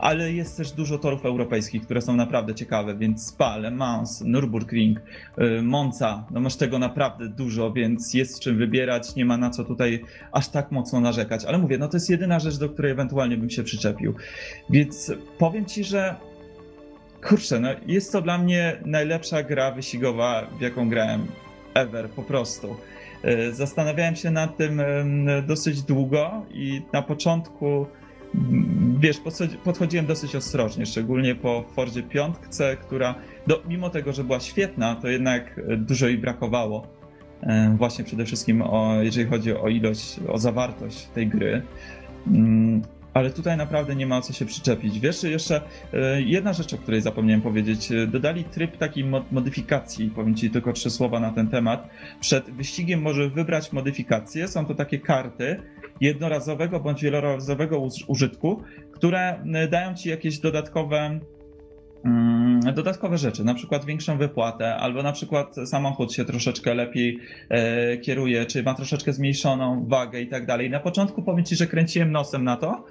ale 0.00 0.32
jest 0.32 0.56
też 0.56 0.72
dużo 0.72 0.98
torów 0.98 1.26
europejskich, 1.26 1.82
które 1.82 2.00
są 2.00 2.16
naprawdę 2.16 2.54
ciekawe, 2.54 2.96
więc 2.96 3.26
Spa, 3.26 3.56
Le 3.56 3.70
Mans, 3.70 4.22
Nürburgring, 4.22 4.96
y, 5.38 5.62
Monza, 5.62 6.24
no 6.30 6.40
masz 6.40 6.56
tego 6.56 6.78
naprawdę 6.78 7.28
dużo, 7.28 7.72
więc 7.72 8.14
jest 8.14 8.40
czym 8.40 8.58
wybierać, 8.58 9.16
nie 9.16 9.24
ma 9.24 9.36
na 9.36 9.50
co 9.50 9.64
tutaj 9.64 10.04
aż 10.32 10.48
tak 10.48 10.72
mocno 10.72 11.00
narzekać, 11.00 11.44
ale 11.44 11.58
mówię, 11.58 11.78
no 11.78 11.88
to 11.88 11.96
jest 11.96 12.10
jedyna 12.10 12.40
rzecz, 12.40 12.58
do 12.58 12.68
której 12.68 12.92
ewentualnie 12.92 13.36
bym 13.36 13.50
się 13.50 13.62
przyczepił, 13.62 14.14
więc 14.70 15.12
powiem 15.38 15.66
ci, 15.66 15.84
że 15.84 16.16
kurczę, 17.22 17.60
no 17.60 17.68
jest 17.86 18.12
to 18.12 18.22
dla 18.22 18.38
mnie 18.38 18.76
najlepsza 18.84 19.42
gra 19.42 19.70
wyścigowa, 19.70 20.46
w 20.58 20.60
jaką 20.60 20.88
grałem 20.88 21.26
ever, 21.74 22.10
po 22.10 22.22
prostu. 22.22 22.76
Y, 23.24 23.54
zastanawiałem 23.54 24.16
się 24.16 24.30
nad 24.30 24.56
tym 24.56 24.82
dosyć 25.46 25.82
długo 25.82 26.46
i 26.50 26.82
na 26.92 27.02
początku 27.02 27.86
wiesz, 29.00 29.20
podchodziłem 29.64 30.06
dosyć 30.06 30.36
ostrożnie, 30.36 30.86
szczególnie 30.86 31.34
po 31.34 31.64
Fordzie 31.76 32.02
piątce, 32.02 32.76
która 32.76 33.14
do, 33.46 33.62
mimo 33.68 33.90
tego, 33.90 34.12
że 34.12 34.24
była 34.24 34.40
świetna, 34.40 34.96
to 34.96 35.08
jednak 35.08 35.60
dużo 35.76 36.06
jej 36.06 36.18
brakowało. 36.18 36.86
E, 37.42 37.74
właśnie 37.78 38.04
przede 38.04 38.24
wszystkim 38.24 38.62
o, 38.62 39.02
jeżeli 39.02 39.28
chodzi 39.28 39.56
o 39.56 39.68
ilość, 39.68 40.20
o 40.28 40.38
zawartość 40.38 41.04
tej 41.04 41.26
gry. 41.26 41.62
Ale 43.14 43.30
tutaj 43.30 43.56
naprawdę 43.56 43.96
nie 43.96 44.06
ma 44.06 44.18
o 44.18 44.20
co 44.20 44.32
się 44.32 44.46
przyczepić. 44.46 45.00
Wiesz, 45.00 45.22
jeszcze 45.22 45.60
e, 45.92 46.22
jedna 46.22 46.52
rzecz, 46.52 46.74
o 46.74 46.78
której 46.78 47.00
zapomniałem 47.00 47.42
powiedzieć. 47.42 47.92
E, 47.92 48.06
dodali 48.06 48.44
tryb 48.44 48.76
takiej 48.76 49.04
modyfikacji, 49.30 50.10
powiem 50.10 50.34
Ci 50.34 50.50
tylko 50.50 50.72
trzy 50.72 50.90
słowa 50.90 51.20
na 51.20 51.32
ten 51.32 51.48
temat. 51.48 51.88
Przed 52.20 52.50
wyścigiem 52.50 53.02
możesz 53.02 53.32
wybrać 53.32 53.72
modyfikacje. 53.72 54.48
Są 54.48 54.66
to 54.66 54.74
takie 54.74 54.98
karty 54.98 55.62
jednorazowego 56.00 56.80
bądź 56.80 57.02
wielorazowego 57.02 57.88
użytku, 58.06 58.62
które 58.92 59.44
dają 59.70 59.94
Ci 59.94 60.08
jakieś 60.08 60.38
dodatkowe 60.38 61.20
dodatkowe 62.74 63.18
rzeczy, 63.18 63.44
na 63.44 63.54
przykład 63.54 63.84
większą 63.84 64.18
wypłatę, 64.18 64.76
albo 64.76 65.02
na 65.02 65.12
przykład 65.12 65.56
samochód 65.66 66.12
się 66.12 66.24
troszeczkę 66.24 66.74
lepiej 66.74 67.18
e, 67.48 67.96
kieruje, 67.96 68.46
czy 68.46 68.62
ma 68.62 68.74
troszeczkę 68.74 69.12
zmniejszoną 69.12 69.86
wagę 69.88 70.20
i 70.20 70.28
tak 70.28 70.46
dalej. 70.46 70.70
Na 70.70 70.80
początku 70.80 71.22
powiem 71.22 71.44
Ci, 71.44 71.56
że 71.56 71.66
kręciłem 71.66 72.12
nosem 72.12 72.44
na 72.44 72.56
to, 72.56 72.84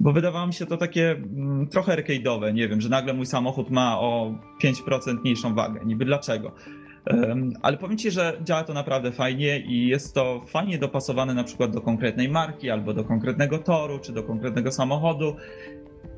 bo 0.00 0.12
wydawało 0.12 0.46
mi 0.46 0.52
się 0.52 0.66
to 0.66 0.76
takie 0.76 1.10
mm, 1.10 1.68
trochę 1.68 1.96
arcade'owe, 1.96 2.54
nie 2.54 2.68
wiem, 2.68 2.80
że 2.80 2.88
nagle 2.88 3.14
mój 3.14 3.26
samochód 3.26 3.70
ma 3.70 4.00
o 4.00 4.34
5% 4.64 5.20
mniejszą 5.20 5.54
wagę, 5.54 5.80
niby 5.84 6.04
dlaczego. 6.04 6.52
Ale 7.62 7.76
powiem 7.76 7.98
Ci, 7.98 8.10
że 8.10 8.38
działa 8.44 8.64
to 8.64 8.74
naprawdę 8.74 9.12
fajnie 9.12 9.60
i 9.60 9.86
jest 9.86 10.14
to 10.14 10.42
fajnie 10.46 10.78
dopasowane 10.78 11.34
na 11.34 11.44
przykład 11.44 11.70
do 11.70 11.80
konkretnej 11.80 12.28
marki, 12.28 12.70
albo 12.70 12.94
do 12.94 13.04
konkretnego 13.04 13.58
toru, 13.58 13.98
czy 13.98 14.12
do 14.12 14.22
konkretnego 14.22 14.72
samochodu. 14.72 15.36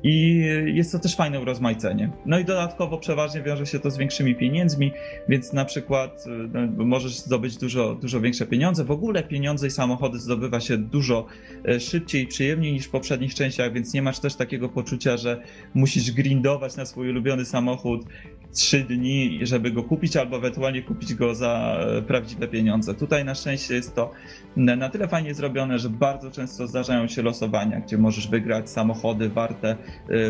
I 0.03 0.43
jest 0.65 0.91
to 0.91 0.99
też 0.99 1.15
fajne 1.15 1.39
urozmaicenie. 1.39 2.11
No 2.25 2.39
i 2.39 2.45
dodatkowo 2.45 2.97
przeważnie 2.97 3.41
wiąże 3.41 3.65
się 3.65 3.79
to 3.79 3.91
z 3.91 3.97
większymi 3.97 4.35
pieniędzmi, 4.35 4.91
więc 5.29 5.53
na 5.53 5.65
przykład 5.65 6.25
no, 6.53 6.85
możesz 6.85 7.17
zdobyć 7.19 7.57
dużo, 7.57 7.95
dużo 7.95 8.21
większe 8.21 8.45
pieniądze. 8.45 8.83
W 8.83 8.91
ogóle 8.91 9.23
pieniądze 9.23 9.67
i 9.67 9.71
samochody 9.71 10.19
zdobywa 10.19 10.59
się 10.59 10.77
dużo 10.77 11.25
e, 11.67 11.79
szybciej 11.79 12.23
i 12.23 12.27
przyjemniej 12.27 12.73
niż 12.73 12.85
w 12.85 12.89
poprzednich 12.89 13.33
częściach, 13.33 13.73
więc 13.73 13.93
nie 13.93 14.01
masz 14.01 14.19
też 14.19 14.35
takiego 14.35 14.69
poczucia, 14.69 15.17
że 15.17 15.41
musisz 15.73 16.11
grindować 16.11 16.75
na 16.75 16.85
swój 16.85 17.09
ulubiony 17.09 17.45
samochód 17.45 18.05
trzy 18.53 18.83
dni, 18.83 19.39
żeby 19.41 19.71
go 19.71 19.83
kupić, 19.83 20.17
albo 20.17 20.37
ewentualnie 20.37 20.81
kupić 20.81 21.13
go 21.13 21.35
za 21.35 21.79
e, 21.79 22.01
prawdziwe 22.01 22.47
pieniądze. 22.47 22.93
Tutaj 22.93 23.25
na 23.25 23.35
szczęście 23.35 23.73
jest 23.73 23.95
to 23.95 24.11
na 24.55 24.89
tyle 24.89 25.07
fajnie 25.07 25.33
zrobione, 25.33 25.79
że 25.79 25.89
bardzo 25.89 26.31
często 26.31 26.67
zdarzają 26.67 27.07
się 27.07 27.21
losowania, 27.21 27.79
gdzie 27.79 27.97
możesz 27.97 28.27
wygrać 28.27 28.69
samochody 28.69 29.29
warte 29.29 29.75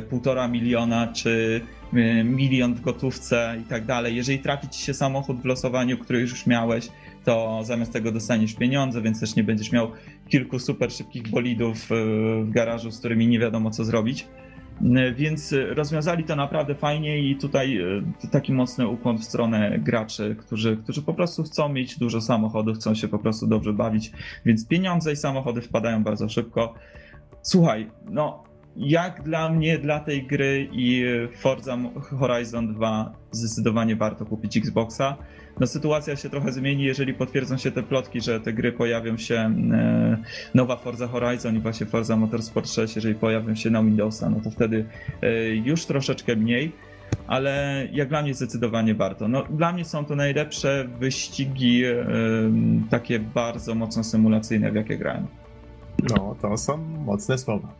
półtora 0.09 0.47
miliona 0.47 1.07
czy 1.07 1.61
e, 1.93 2.23
milion 2.23 2.73
w 2.73 2.81
gotówce 2.81 3.57
i 3.61 3.63
tak 3.63 3.85
dalej. 3.85 4.15
Jeżeli 4.15 4.39
trafi 4.39 4.69
ci 4.69 4.81
się 4.81 4.93
samochód 4.93 5.41
w 5.41 5.45
losowaniu, 5.45 5.97
który 5.97 6.19
już 6.19 6.47
miałeś, 6.47 6.89
to 7.25 7.61
zamiast 7.63 7.93
tego 7.93 8.11
dostaniesz 8.11 8.53
pieniądze, 8.53 9.01
więc 9.01 9.19
też 9.19 9.35
nie 9.35 9.43
będziesz 9.43 9.71
miał 9.71 9.91
kilku 10.29 10.59
super 10.59 10.91
szybkich 10.91 11.29
bolidów 11.29 11.77
w 11.89 12.51
garażu, 12.51 12.91
z 12.91 12.99
którymi 12.99 13.27
nie 13.27 13.39
wiadomo 13.39 13.71
co 13.71 13.85
zrobić. 13.85 14.27
Więc 15.15 15.55
rozwiązali 15.69 16.23
to 16.23 16.35
naprawdę 16.35 16.75
fajnie 16.75 17.19
i 17.29 17.35
tutaj 17.35 17.79
taki 18.31 18.53
mocny 18.53 18.87
ukłon 18.87 19.17
w 19.17 19.23
stronę 19.23 19.79
graczy, 19.79 20.35
którzy, 20.39 20.77
którzy 20.77 21.01
po 21.01 21.13
prostu 21.13 21.43
chcą 21.43 21.69
mieć 21.69 21.99
dużo 21.99 22.21
samochodów, 22.21 22.77
chcą 22.77 22.95
się 22.95 23.07
po 23.07 23.19
prostu 23.19 23.47
dobrze 23.47 23.73
bawić, 23.73 24.11
więc 24.45 24.67
pieniądze 24.67 25.13
i 25.13 25.15
samochody 25.15 25.61
wpadają 25.61 26.03
bardzo 26.03 26.29
szybko. 26.29 26.73
Słuchaj, 27.41 27.91
no 28.09 28.43
jak 28.79 29.23
dla 29.23 29.49
mnie, 29.49 29.77
dla 29.77 29.99
tej 29.99 30.27
gry 30.27 30.67
i 30.71 31.05
Forza 31.35 31.77
Horizon 32.19 32.73
2 32.73 33.13
zdecydowanie 33.31 33.95
warto 33.95 34.25
kupić 34.25 34.57
Xboxa 34.57 35.17
no 35.59 35.67
sytuacja 35.67 36.15
się 36.15 36.29
trochę 36.29 36.51
zmieni, 36.51 36.83
jeżeli 36.83 37.13
potwierdzą 37.13 37.57
się 37.57 37.71
te 37.71 37.83
plotki, 37.83 38.21
że 38.21 38.39
te 38.39 38.53
gry 38.53 38.71
pojawią 38.71 39.17
się, 39.17 39.35
e, 39.35 40.17
nowa 40.53 40.75
Forza 40.75 41.07
Horizon 41.07 41.55
i 41.55 41.59
właśnie 41.59 41.85
Forza 41.85 42.15
Motorsport 42.15 42.69
6, 42.69 42.95
jeżeli 42.95 43.15
pojawią 43.15 43.55
się 43.55 43.69
na 43.69 43.83
Windowsa, 43.83 44.29
no 44.29 44.39
to 44.43 44.51
wtedy 44.51 44.85
e, 45.21 45.49
już 45.49 45.85
troszeczkę 45.85 46.35
mniej, 46.35 46.71
ale 47.27 47.83
jak 47.91 48.09
dla 48.09 48.21
mnie 48.21 48.33
zdecydowanie 48.33 48.95
warto. 48.95 49.27
No, 49.27 49.43
dla 49.49 49.73
mnie 49.73 49.85
są 49.85 50.05
to 50.05 50.15
najlepsze 50.15 50.87
wyścigi 50.99 51.83
e, 51.85 51.95
takie 52.89 53.19
bardzo 53.19 53.75
mocno 53.75 54.03
symulacyjne, 54.03 54.71
w 54.71 54.75
jakie 54.75 54.97
grałem. 54.97 55.27
No, 56.09 56.35
to 56.41 56.57
są 56.57 56.77
mocne 56.77 57.37
słowa. 57.37 57.78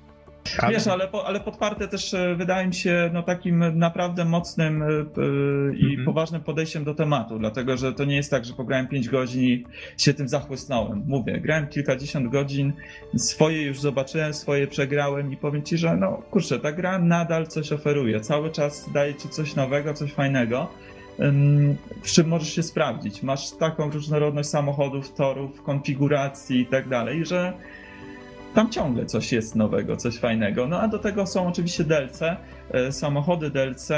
Wiesz, 0.70 0.88
ale, 0.88 1.10
ale 1.26 1.39
podparte 1.39 1.88
też 1.88 2.14
e, 2.14 2.36
wydaje 2.36 2.68
mi 2.68 2.74
się 2.74 3.10
no, 3.14 3.24
takim 3.24 3.80
naprawdę 3.80 4.26
mocnym 4.26 4.80
yy, 4.80 5.78
i 5.78 5.86
mm 5.86 6.02
-hmm. 6.02 6.06
poważnym 6.06 6.41
podejściem 6.41 6.84
do 6.84 6.93
tematu, 6.95 7.39
dlatego 7.39 7.78
że 7.78 7.93
to 7.93 8.06
nie 8.06 8.16
jest 8.16 8.32
tak, 8.32 8.45
że 8.45 8.54
pograłem 8.54 8.88
5 8.88 9.10
godzin 9.10 9.43
i 9.43 9.66
się 9.97 10.14
tym 10.14 10.30
zachłysnąłem. 10.30 11.04
Mówię, 11.08 11.41
grałem 11.41 11.68
kilkadziesiąt 11.68 12.32
godzin, 12.32 12.74
swoje 13.18 13.62
już 13.62 13.80
zobaczyłem, 13.80 14.34
swoje 14.34 14.68
przegrałem 14.68 15.34
i 15.34 15.38
powiem 15.38 15.64
ci, 15.64 15.78
że 15.78 15.97
no 15.97 16.22
kurczę, 16.32 16.60
ta 16.60 16.72
gra 16.72 17.00
nadal 17.00 17.47
coś 17.47 17.72
oferuje, 17.72 18.22
cały 18.22 18.52
czas 18.52 18.89
daje 18.93 19.16
ci 19.16 19.30
coś 19.30 19.56
nowego, 19.56 19.93
coś 19.93 20.14
fajnego 20.14 20.68
w 22.02 22.08
czym 22.12 22.28
możesz 22.28 22.54
się 22.54 22.64
sprawdzić. 22.64 23.24
Masz 23.24 23.52
taką 23.52 23.89
różnorodność 23.89 24.50
samochodów, 24.50 25.14
torów, 25.14 25.64
konfiguracji 25.64 26.62
i 26.62 26.66
tak 26.66 26.89
dalej, 26.89 27.26
że 27.26 27.54
tam 28.56 28.70
ciągle 28.70 29.06
coś 29.06 29.32
jest 29.32 29.56
nowego, 29.56 29.97
coś 29.97 30.18
fajnego. 30.18 30.68
No 30.68 30.80
a 30.80 30.88
do 30.88 31.00
tego 31.00 31.28
są 31.28 31.47
oczywiście 31.47 31.84
DLC, 31.84 32.22
e, 32.72 32.91
samochody 32.91 33.50
DLC, 33.50 33.89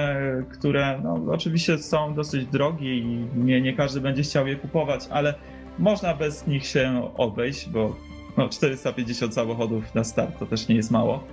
które 0.52 1.00
no, 1.04 1.22
oczywiście 1.32 1.78
są 1.78 2.14
dosyć 2.14 2.46
drogie 2.46 2.98
i 2.98 3.28
nie, 3.36 3.62
nie 3.62 3.74
każdy 3.74 4.02
będzie 4.02 4.24
chciał 4.24 4.48
je 4.48 4.56
kupować, 4.56 5.08
ale 5.10 5.34
można 5.80 6.14
bez 6.14 6.48
nich 6.48 6.66
się 6.66 7.10
obejść, 7.18 7.70
bo 7.70 7.96
no, 8.38 8.50
450 8.50 9.34
samochodów 9.34 9.96
na 9.96 10.04
start 10.04 10.40
to 10.40 10.46
też 10.46 10.68
nie 10.68 10.76
jest 10.76 10.92
mało. 10.92 11.24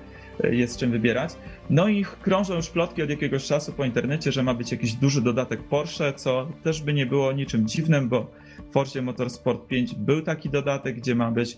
E, 0.45 0.55
jest 0.55 0.79
czym 0.79 0.91
wybierać. 0.91 1.31
No 1.71 1.89
i 1.89 2.05
krążą 2.05 2.55
już 2.55 2.71
plotki 2.71 3.03
od 3.03 3.11
jakiegoś 3.11 3.47
czasu 3.47 3.73
po 3.73 3.85
internecie, 3.85 4.33
że 4.33 4.43
ma 4.43 4.55
być 4.55 4.73
jakiś 4.73 4.93
duży 4.93 5.23
dodatek 5.23 5.63
Porsche, 5.63 6.13
co 6.13 6.49
też 6.63 6.83
by 6.83 6.95
nie 6.95 7.07
było 7.07 7.33
niczym 7.33 7.69
dziwnym, 7.69 8.09
bo 8.09 8.31
w 8.71 8.73
Forzie 8.73 9.03
Motorsport 9.03 9.67
5 9.67 9.95
był 9.95 10.23
taki 10.23 10.51
dodatek, 10.51 10.97
gdzie 10.97 11.15
ma 11.15 11.31
być 11.31 11.57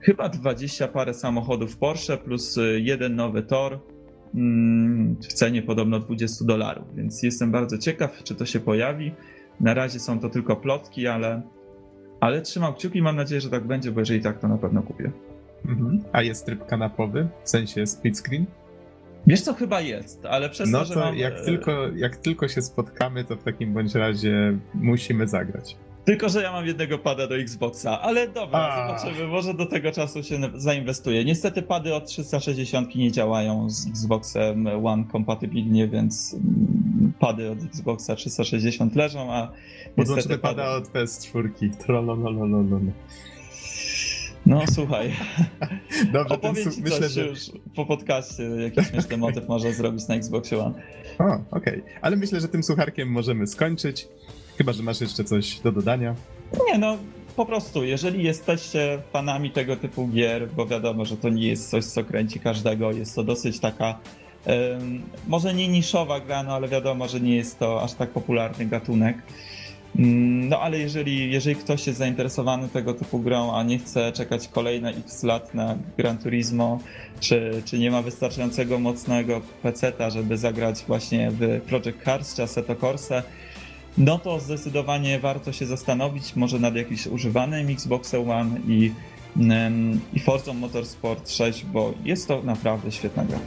chyba 0.00 0.28
20 0.28 0.88
parę 0.88 1.14
samochodów 1.14 1.76
Porsche 1.76 2.16
plus 2.16 2.56
y, 2.56 2.80
jeden 2.80 3.16
nowy 3.16 3.42
Tor 3.42 3.78
mm, 4.34 5.16
w 5.22 5.32
cenie 5.32 5.62
podobno 5.62 5.98
20 5.98 6.44
dolarów, 6.44 6.96
więc 6.96 7.22
jestem 7.22 7.50
bardzo 7.50 7.78
ciekaw, 7.78 8.22
czy 8.22 8.34
to 8.34 8.46
się 8.46 8.60
pojawi. 8.60 9.12
Na 9.60 9.74
razie 9.74 10.00
są 10.00 10.20
to 10.20 10.28
tylko 10.28 10.56
plotki, 10.56 11.06
ale, 11.06 11.42
ale 12.20 12.42
trzymam 12.42 12.74
kciuki 12.74 12.98
i 12.98 13.02
mam 13.02 13.16
nadzieję, 13.16 13.40
że 13.40 13.50
tak 13.50 13.66
będzie, 13.66 13.92
bo 13.92 14.00
jeżeli 14.00 14.20
tak, 14.20 14.40
to 14.40 14.48
na 14.48 14.58
pewno 14.58 14.82
kupię. 14.82 15.12
Mhm. 15.66 16.04
A 16.12 16.22
jest 16.22 16.46
tryb 16.46 16.66
kanapowy, 16.66 17.28
w 17.44 17.50
sensie 17.50 17.86
split 17.86 18.18
screen? 18.18 18.46
Wiesz 19.26 19.40
co, 19.40 19.54
chyba 19.54 19.80
jest, 19.80 20.26
ale 20.26 20.50
przez 20.50 20.70
no 20.70 20.78
to, 20.78 20.84
że 20.84 20.94
mam... 20.94 21.16
jak, 21.16 21.34
e, 21.34 21.44
tylko, 21.44 21.88
jak 21.96 22.16
tylko 22.16 22.48
się 22.48 22.62
spotkamy, 22.62 23.24
to 23.24 23.36
w 23.36 23.42
takim 23.42 23.72
bądź 23.72 23.94
razie 23.94 24.58
musimy 24.74 25.28
zagrać. 25.28 25.76
Tylko, 26.08 26.28
że 26.28 26.42
ja 26.42 26.52
mam 26.52 26.66
jednego 26.66 26.98
pada 26.98 27.26
do 27.26 27.36
Xboxa, 27.36 28.00
ale 28.00 28.28
dobra, 28.28 28.58
A. 28.58 28.98
zobaczymy, 28.98 29.26
może 29.26 29.54
do 29.54 29.66
tego 29.66 29.92
czasu 29.92 30.22
się 30.22 30.40
zainwestuję. 30.54 31.24
Niestety 31.24 31.62
pady 31.62 31.94
od 31.94 32.06
360 32.06 32.94
nie 32.94 33.12
działają 33.12 33.70
z 33.70 33.88
Xboxem 33.88 34.66
One 34.84 35.04
kompatybilnie, 35.04 35.88
więc 35.88 36.34
mm, 36.34 37.12
pady 37.18 37.50
od 37.50 37.58
Xboxa 37.62 38.16
360 38.16 38.96
leżą, 38.96 39.32
a 39.32 39.52
niestety 39.96 40.38
pada 40.38 40.70
od 40.70 40.84
PS4. 40.84 41.70
Trollololololo. 41.76 42.80
No 44.46 44.62
słuchaj. 44.72 45.12
Dobrze, 46.12 46.34
Opowiem 46.34 46.72
ci 46.72 46.82
myślę, 46.82 47.08
że... 47.08 47.26
już 47.26 47.40
po 47.74 47.86
podcaście, 47.86 48.42
jakiś 48.42 48.86
śmieszny 48.88 49.16
motyw 49.16 49.48
można 49.48 49.72
zrobić 49.72 50.08
na 50.08 50.14
Xboxie 50.14 50.58
One. 50.58 50.74
O, 51.18 51.24
okej. 51.24 51.42
Okay. 51.50 51.82
Ale 52.00 52.16
myślę, 52.16 52.40
że 52.40 52.48
tym 52.48 52.62
sucharkiem 52.62 53.08
możemy 53.08 53.46
skończyć. 53.46 54.08
Chyba, 54.58 54.72
że 54.72 54.82
masz 54.82 55.00
jeszcze 55.00 55.24
coś 55.24 55.60
do 55.60 55.72
dodania. 55.72 56.14
Nie, 56.66 56.78
no 56.78 56.96
po 57.36 57.46
prostu, 57.46 57.84
jeżeli 57.84 58.24
jesteście 58.24 58.98
fanami 59.12 59.50
tego 59.50 59.76
typu 59.76 60.08
gier, 60.08 60.48
bo 60.56 60.66
wiadomo, 60.66 61.04
że 61.04 61.16
to 61.16 61.28
nie 61.28 61.48
jest 61.48 61.70
coś, 61.70 61.84
co 61.84 62.04
kręci 62.04 62.40
każdego, 62.40 62.92
jest 62.92 63.14
to 63.14 63.24
dosyć 63.24 63.60
taka 63.60 63.98
um, 64.46 65.02
może 65.28 65.54
nie 65.54 65.68
niszowa 65.68 66.20
gra, 66.20 66.42
no 66.42 66.54
ale 66.54 66.68
wiadomo, 66.68 67.08
że 67.08 67.20
nie 67.20 67.36
jest 67.36 67.58
to 67.58 67.82
aż 67.82 67.94
tak 67.94 68.10
popularny 68.10 68.66
gatunek. 68.66 69.16
Um, 69.98 70.48
no 70.48 70.60
ale 70.60 70.78
jeżeli, 70.78 71.32
jeżeli 71.32 71.56
ktoś 71.56 71.86
jest 71.86 71.98
zainteresowany 71.98 72.68
tego 72.68 72.94
typu 72.94 73.18
grą, 73.18 73.54
a 73.54 73.62
nie 73.62 73.78
chce 73.78 74.12
czekać 74.12 74.48
kolejne 74.48 74.90
x 74.90 75.22
lat 75.22 75.54
na 75.54 75.76
Gran 75.96 76.18
Turismo, 76.18 76.80
czy, 77.20 77.62
czy 77.64 77.78
nie 77.78 77.90
ma 77.90 78.02
wystarczającego 78.02 78.78
mocnego 78.78 79.40
peceta, 79.62 80.10
żeby 80.10 80.36
zagrać 80.36 80.84
właśnie 80.86 81.30
w 81.30 81.60
Project 81.60 82.04
Cars 82.04 82.34
czy 82.34 82.42
Assetto 82.42 82.76
Corsa, 82.76 83.22
no 83.98 84.18
to 84.18 84.40
zdecydowanie 84.40 85.20
warto 85.20 85.52
się 85.52 85.66
zastanowić 85.66 86.36
może 86.36 86.58
nad 86.58 86.76
jakimś 86.76 87.06
używanym 87.06 87.68
Xboxem 87.68 88.30
One 88.30 88.60
i, 88.68 88.92
i 90.12 90.20
Forza 90.20 90.52
Motorsport 90.52 91.30
6, 91.30 91.64
bo 91.64 91.94
jest 92.04 92.28
to 92.28 92.42
naprawdę 92.42 92.92
świetna 92.92 93.24
gra. 93.24 93.38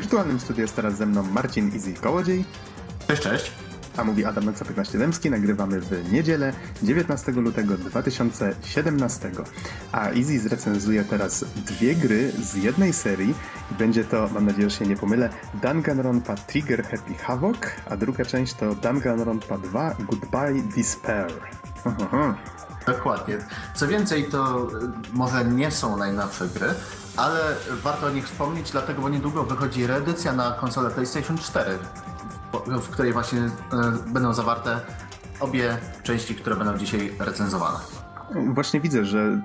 Wirtualnym 0.00 0.40
studiu 0.40 0.62
jest 0.62 0.76
teraz 0.76 0.96
ze 0.96 1.06
mną 1.06 1.22
Marcin 1.22 1.72
Easy 1.74 1.94
Kołodziej. 1.94 2.44
Cześć, 3.08 3.22
cześć. 3.22 3.52
A 3.96 4.04
mówi 4.04 4.24
Adam 4.24 4.44
Meca 4.44 4.64
15 4.64 4.98
Dębski. 4.98 5.30
Nagrywamy 5.30 5.80
w 5.80 6.12
niedzielę 6.12 6.52
19 6.82 7.32
lutego 7.32 7.78
2017. 7.78 9.30
A 9.92 10.08
Easy 10.08 10.38
zrecenzuje 10.38 11.04
teraz 11.04 11.44
dwie 11.56 11.94
gry 11.94 12.32
z 12.42 12.54
jednej 12.54 12.92
serii. 12.92 13.34
I 13.72 13.74
będzie 13.74 14.04
to, 14.04 14.28
mam 14.34 14.46
nadzieję, 14.46 14.70
że 14.70 14.76
się 14.76 14.86
nie 14.86 14.96
pomylę, 14.96 15.30
Danganronpa 15.62 16.34
Trigger 16.34 16.82
Happy 16.84 17.14
Havoc, 17.14 17.58
a 17.90 17.96
druga 17.96 18.24
część 18.24 18.54
to 18.54 18.74
Danganronpa 18.74 19.58
2 19.58 19.96
Goodbye 19.98 20.62
Despair. 20.76 21.32
Dokładnie. 22.86 23.38
Co 23.74 23.88
więcej, 23.88 24.24
to 24.24 24.68
może 25.12 25.44
nie 25.44 25.70
są 25.70 25.96
najnowsze 25.96 26.48
gry, 26.48 26.68
ale 27.18 27.56
warto 27.82 28.06
o 28.06 28.10
nich 28.10 28.26
wspomnieć, 28.26 28.70
dlatego, 28.70 29.02
bo 29.02 29.08
niedługo 29.08 29.44
wychodzi 29.44 29.86
reedycja 29.86 30.32
na 30.32 30.50
konsolę 30.50 30.90
PlayStation 30.90 31.38
4, 31.38 31.78
w 32.66 32.88
której 32.88 33.12
właśnie 33.12 33.40
e, 33.40 33.50
będą 34.06 34.34
zawarte 34.34 34.80
obie 35.40 35.78
części, 36.02 36.34
które 36.34 36.56
będą 36.56 36.78
dzisiaj 36.78 37.12
recenzowane. 37.18 37.78
Właśnie 38.54 38.80
widzę, 38.80 39.04
że 39.04 39.40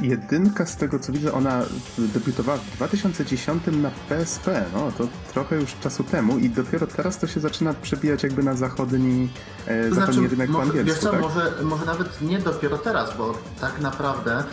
jedynka 0.00 0.66
z 0.66 0.76
tego 0.76 0.98
co 0.98 1.12
widzę, 1.12 1.32
ona 1.32 1.62
debiutowała 1.98 2.58
w 2.58 2.76
2010 2.76 3.62
na 3.66 3.90
PSP, 4.08 4.64
no 4.74 4.92
to 4.98 5.08
trochę 5.32 5.56
już 5.56 5.74
czasu 5.80 6.04
temu 6.04 6.38
i 6.38 6.50
dopiero 6.50 6.86
teraz 6.86 7.18
to 7.18 7.26
się 7.26 7.40
zaczyna 7.40 7.74
przebijać 7.74 8.22
jakby 8.22 8.42
na 8.42 8.54
zachodni, 8.54 9.28
e, 9.66 9.88
to 9.88 9.94
zachodni 9.94 10.14
znaczy, 10.14 10.28
rynek 10.28 10.52
po 10.52 10.62
angielsku, 10.62 10.94
wiesz 10.94 10.98
co, 10.98 11.10
tak? 11.10 11.20
może, 11.20 11.52
może 11.62 11.84
nawet 11.84 12.22
nie 12.22 12.38
dopiero 12.38 12.78
teraz, 12.78 13.16
bo 13.16 13.34
tak 13.60 13.80
naprawdę 13.80 14.44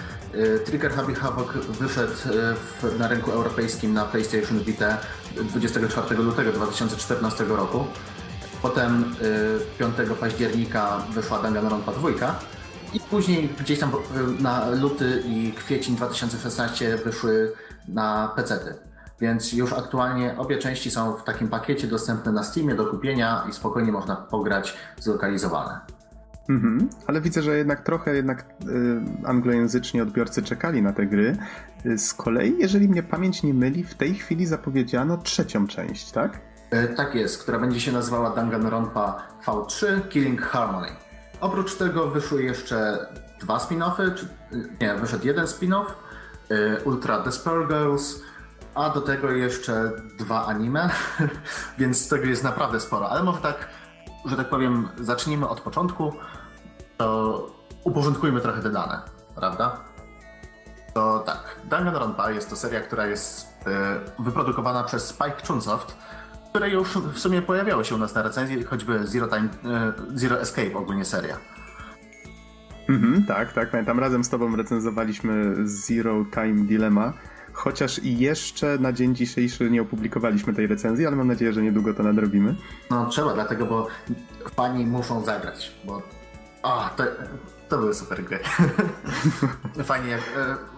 Trigger 0.65 0.91
Happy 0.91 1.15
Havoc 1.15 1.47
wyszedł 1.79 2.13
y, 2.93 2.99
na 2.99 3.07
rynku 3.07 3.31
europejskim 3.31 3.93
na 3.93 4.05
PlayStation 4.05 4.59
Vita 4.59 4.97
24 5.35 6.15
lutego 6.15 6.51
2014 6.51 7.43
roku. 7.43 7.85
Potem 8.61 9.15
y, 9.21 9.77
5 9.79 9.95
października 10.19 11.03
wyszła 11.13 11.41
Danganronpa 11.41 11.91
2 11.91 12.09
i 12.93 12.99
później 12.99 13.49
gdzieś 13.59 13.79
tam 13.79 13.91
na 14.39 14.69
luty 14.69 15.23
i 15.25 15.53
kwiecień 15.57 15.95
2016 15.95 16.97
wyszły 16.97 17.53
na 17.87 18.33
PC-ty. 18.35 18.73
Więc 19.21 19.53
już 19.53 19.73
aktualnie 19.73 20.35
obie 20.37 20.57
części 20.57 20.91
są 20.91 21.13
w 21.13 21.23
takim 21.23 21.47
pakiecie 21.47 21.87
dostępne 21.87 22.31
na 22.31 22.43
Steamie 22.43 22.75
do 22.75 22.85
kupienia 22.85 23.45
i 23.49 23.53
spokojnie 23.53 23.91
można 23.91 24.15
pograć 24.15 24.77
zlokalizowane. 24.99 25.79
Mhm, 26.49 26.89
ale 27.07 27.21
widzę, 27.21 27.41
że 27.41 27.57
jednak 27.57 27.81
trochę 27.81 28.15
jednak 28.15 28.39
y, 28.41 28.45
anglojęzyczni 29.25 30.01
odbiorcy 30.01 30.43
czekali 30.43 30.81
na 30.81 30.93
te 30.93 31.05
gry. 31.05 31.37
Y, 31.85 31.97
z 31.97 32.13
kolei, 32.13 32.55
jeżeli 32.59 32.89
mnie 32.89 33.03
pamięć 33.03 33.43
nie 33.43 33.53
myli, 33.53 33.83
w 33.83 33.95
tej 33.95 34.15
chwili 34.15 34.45
zapowiedziano 34.45 35.17
trzecią 35.17 35.67
część, 35.67 36.11
tak? 36.11 36.41
Y, 36.73 36.87
tak 36.95 37.15
jest, 37.15 37.43
która 37.43 37.59
będzie 37.59 37.79
się 37.79 37.91
nazywała 37.91 38.29
Danganronpa 38.29 39.27
V3 39.45 40.07
Killing 40.09 40.41
Harmony. 40.41 40.87
Oprócz 41.41 41.75
tego 41.75 42.07
wyszły 42.07 42.43
jeszcze 42.43 43.07
dwa 43.39 43.57
spin-offy, 43.57 44.13
czy, 44.15 44.27
nie, 44.81 44.95
wyszedł 44.95 45.27
jeden 45.27 45.45
spin-off, 45.45 45.85
y, 46.51 46.83
Ultra 46.83 47.23
Despair 47.23 47.67
Girls, 47.67 48.21
a 48.75 48.89
do 48.89 49.01
tego 49.01 49.31
jeszcze 49.31 49.91
dwa 50.17 50.45
anime, 50.45 50.89
więc 51.79 52.09
tego 52.09 52.25
jest 52.25 52.43
naprawdę 52.43 52.79
sporo. 52.79 53.09
Ale 53.09 53.23
może 53.23 53.41
tak, 53.41 53.67
że 54.25 54.37
tak 54.37 54.49
powiem, 54.49 54.87
zacznijmy 54.99 55.47
od 55.47 55.61
początku, 55.61 56.13
to 56.99 57.47
uporządkujmy 57.83 58.41
trochę 58.41 58.61
te 58.61 58.69
dane, 58.69 59.01
prawda? 59.35 59.77
To 60.93 61.19
tak, 61.19 61.59
Danganronpa 61.69 62.31
jest 62.31 62.49
to 62.49 62.55
seria, 62.55 62.81
która 62.81 63.07
jest 63.07 63.47
y, 63.67 64.23
wyprodukowana 64.23 64.83
przez 64.83 65.07
Spike 65.07 65.47
Chunsoft, 65.47 65.97
które 66.49 66.69
już 66.69 66.97
w 66.97 67.19
sumie 67.19 67.41
pojawiały 67.41 67.85
się 67.85 67.95
u 67.95 67.97
nas 67.97 68.15
na 68.15 68.21
recenzji, 68.21 68.63
choćby 68.63 69.07
Zero, 69.07 69.27
Time, 69.27 69.49
e, 69.65 69.93
Zero 70.15 70.41
Escape, 70.41 70.77
ogólnie 70.77 71.05
seria. 71.05 71.37
Mhm, 72.89 73.25
tak, 73.25 73.53
tak, 73.53 73.71
pamiętam. 73.71 73.99
Razem 73.99 74.23
z 74.23 74.29
tobą 74.29 74.55
recenzowaliśmy 74.55 75.55
Zero 75.63 76.25
Time 76.33 76.65
Dilemma, 76.65 77.13
chociaż 77.53 78.03
jeszcze 78.03 78.77
na 78.79 78.93
dzień 78.93 79.15
dzisiejszy 79.15 79.71
nie 79.71 79.81
opublikowaliśmy 79.81 80.53
tej 80.53 80.67
recenzji, 80.67 81.05
ale 81.05 81.15
mam 81.15 81.27
nadzieję, 81.27 81.53
że 81.53 81.61
niedługo 81.61 81.93
to 81.93 82.03
nadrobimy. 82.03 82.55
No 82.89 83.05
trzeba, 83.05 83.33
dlatego, 83.33 83.65
bo 83.65 83.87
fani 84.55 84.85
muszą 84.85 85.23
zagrać, 85.23 85.71
bo 85.85 86.18
o, 86.63 86.89
to, 86.97 87.03
to 87.69 87.77
były 87.77 87.93
super 87.93 88.23
gry. 88.23 88.39
Fajnie, 89.83 90.15
e, 90.15 90.19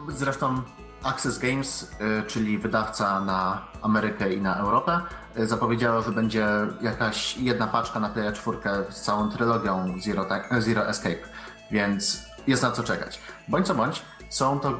zresztą 0.09 0.61
Access 1.03 1.39
Games, 1.39 1.83
y, 1.83 2.23
czyli 2.27 2.57
wydawca 2.57 3.21
na 3.21 3.61
Amerykę 3.81 4.33
i 4.33 4.41
na 4.41 4.57
Europę, 4.57 5.01
y, 5.39 5.47
zapowiedziała, 5.47 6.01
że 6.01 6.11
będzie 6.11 6.47
jakaś 6.81 7.37
jedna 7.37 7.67
paczka 7.67 7.99
na 7.99 8.09
Playa 8.09 8.33
4 8.33 8.57
z 8.89 9.01
całą 9.01 9.29
trylogią 9.29 9.93
Zero, 10.05 10.25
Zero 10.59 10.87
Escape, 10.87 11.27
więc 11.71 12.25
jest 12.47 12.63
na 12.63 12.71
co 12.71 12.83
czekać. 12.83 13.19
Bądź 13.47 13.67
co 13.67 13.75
bądź, 13.75 14.05
są 14.29 14.59
to 14.59 14.79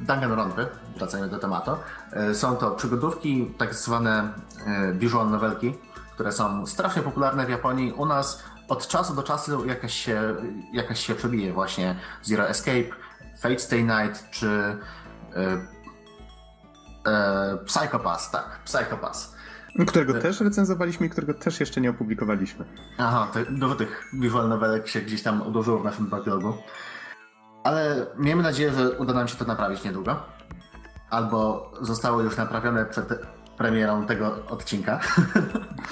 Danganronpy, 0.00 0.66
wracając 0.96 1.30
do 1.30 1.38
tematu, 1.38 1.70
są 2.32 2.56
to 2.56 2.70
przygodówki, 2.70 3.54
tak 3.58 3.74
zwane 3.74 4.32
visual 4.92 5.30
novelki, 5.30 5.78
które 6.14 6.32
są 6.32 6.66
strasznie 6.66 7.02
popularne 7.02 7.46
w 7.46 7.50
Japonii. 7.50 7.92
U 7.92 8.06
nas 8.06 8.42
od 8.70 8.88
czasu 8.88 9.14
do 9.14 9.22
czasu 9.22 9.66
jakaś 9.66 9.94
się, 9.94 10.36
jakaś 10.72 11.06
się 11.06 11.14
przebije 11.14 11.52
właśnie 11.52 11.96
Zero 12.22 12.48
Escape, 12.48 12.90
Fate 13.40 13.58
Stay 13.58 13.82
Night 13.82 14.30
czy 14.30 14.76
E, 15.36 15.60
e, 17.10 17.58
Psychopass, 17.64 18.30
tak, 18.30 18.60
Psychopass. 18.64 19.34
Którego 19.86 20.16
e, 20.16 20.20
też 20.20 20.40
recenzowaliśmy 20.40 21.06
i 21.06 21.10
którego 21.10 21.34
też 21.34 21.60
jeszcze 21.60 21.80
nie 21.80 21.90
opublikowaliśmy. 21.90 22.64
Aha, 22.98 23.28
te, 23.32 23.44
dużo 23.44 23.74
tych 23.74 24.08
visual 24.12 24.48
novelek 24.48 24.88
się 24.88 25.00
gdzieś 25.00 25.22
tam 25.22 25.42
odłożyło 25.42 25.78
w 25.78 25.84
naszym 25.84 26.06
backlogu. 26.06 26.54
Ale 27.64 28.06
miejmy 28.18 28.42
nadzieję, 28.42 28.72
że 28.72 28.90
uda 28.90 29.14
nam 29.14 29.28
się 29.28 29.36
to 29.36 29.44
naprawić 29.44 29.84
niedługo. 29.84 30.22
Albo 31.10 31.70
zostało 31.80 32.22
już 32.22 32.36
naprawione 32.36 32.86
przed 32.86 33.08
premierą 33.60 34.06
tego 34.06 34.46
odcinka. 34.48 35.00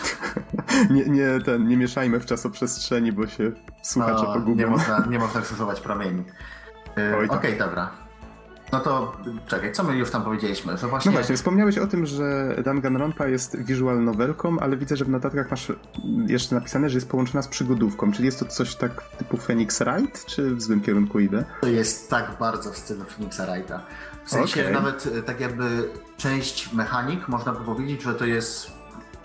nie, 0.90 1.04
nie, 1.04 1.40
ten, 1.44 1.68
nie 1.68 1.76
mieszajmy 1.76 2.20
w 2.20 2.26
czasoprzestrzeni, 2.26 3.12
bo 3.12 3.26
się 3.26 3.52
słuchacze 3.82 4.24
no, 4.26 4.34
pogubią. 4.34 4.54
Nie 4.54 4.66
można, 4.76 5.06
nie 5.10 5.18
można 5.18 5.40
krzyżować 5.40 5.80
promieni. 5.80 6.24
Okej, 6.92 7.28
okay, 7.28 7.58
dobra. 7.58 7.90
No 8.72 8.80
to 8.80 9.16
czekaj, 9.46 9.72
co 9.72 9.84
my 9.84 9.96
już 9.96 10.10
tam 10.10 10.22
powiedzieliśmy? 10.22 10.76
Że 10.76 10.86
właśnie... 10.86 11.10
No 11.10 11.18
właśnie, 11.18 11.36
wspomniałeś 11.36 11.78
o 11.78 11.86
tym, 11.86 12.06
że 12.06 12.56
Danganronpa 12.64 13.28
jest 13.28 13.56
visual 13.56 14.04
novelką, 14.04 14.58
ale 14.60 14.76
widzę, 14.76 14.96
że 14.96 15.04
w 15.04 15.08
notatkach 15.08 15.50
masz 15.50 15.72
jeszcze 16.26 16.54
napisane, 16.54 16.90
że 16.90 16.96
jest 16.96 17.08
połączona 17.08 17.42
z 17.42 17.48
przygodówką. 17.48 18.12
Czyli 18.12 18.26
jest 18.26 18.38
to 18.38 18.44
coś 18.44 18.76
tak 18.76 19.02
typu 19.18 19.36
Phoenix 19.36 19.78
Wright, 19.78 20.26
czy 20.26 20.54
w 20.54 20.62
złym 20.62 20.80
kierunku 20.80 21.20
idę? 21.20 21.44
To 21.60 21.66
jest 21.66 22.10
tak 22.10 22.36
bardzo 22.40 22.72
w 22.72 22.76
stylu 22.76 23.04
Phoenixa 23.04 23.40
Wrighta. 23.46 23.82
W 24.28 24.30
sensie 24.30 24.60
okay. 24.60 24.72
nawet 24.72 25.06
e, 25.06 25.22
tak 25.22 25.40
jakby 25.40 25.90
część 26.16 26.72
mechanik, 26.72 27.28
można 27.28 27.52
by 27.52 27.64
powiedzieć, 27.64 28.02
że 28.02 28.14
to 28.14 28.24
jest, 28.24 28.70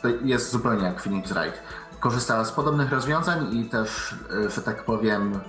to 0.01 0.08
jest 0.08 0.51
zupełnie 0.51 0.84
jak 0.84 1.01
Phoenix 1.01 1.32
Wright. 1.32 1.60
Korzystała 1.99 2.45
z 2.45 2.51
podobnych 2.51 2.91
rozwiązań 2.91 3.56
i 3.56 3.66
też, 3.66 4.16
e, 4.45 4.49
że 4.49 4.62
tak 4.62 4.86
powiem, 4.86 5.39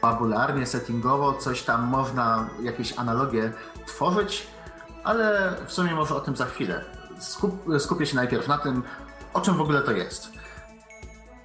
fabularnie, 0.00 0.66
settingowo 0.66 1.32
coś 1.32 1.62
tam 1.62 1.84
można, 1.84 2.48
jakieś 2.62 2.98
analogie 2.98 3.52
tworzyć, 3.86 4.46
ale 5.04 5.54
w 5.66 5.72
sumie 5.72 5.94
może 5.94 6.14
o 6.14 6.20
tym 6.20 6.36
za 6.36 6.46
chwilę. 6.46 6.84
Skup, 7.18 7.64
skupię 7.78 8.06
się 8.06 8.16
najpierw 8.16 8.48
na 8.48 8.58
tym, 8.58 8.82
o 9.34 9.40
czym 9.40 9.54
w 9.54 9.60
ogóle 9.60 9.82
to 9.82 9.92
jest. 9.92 10.32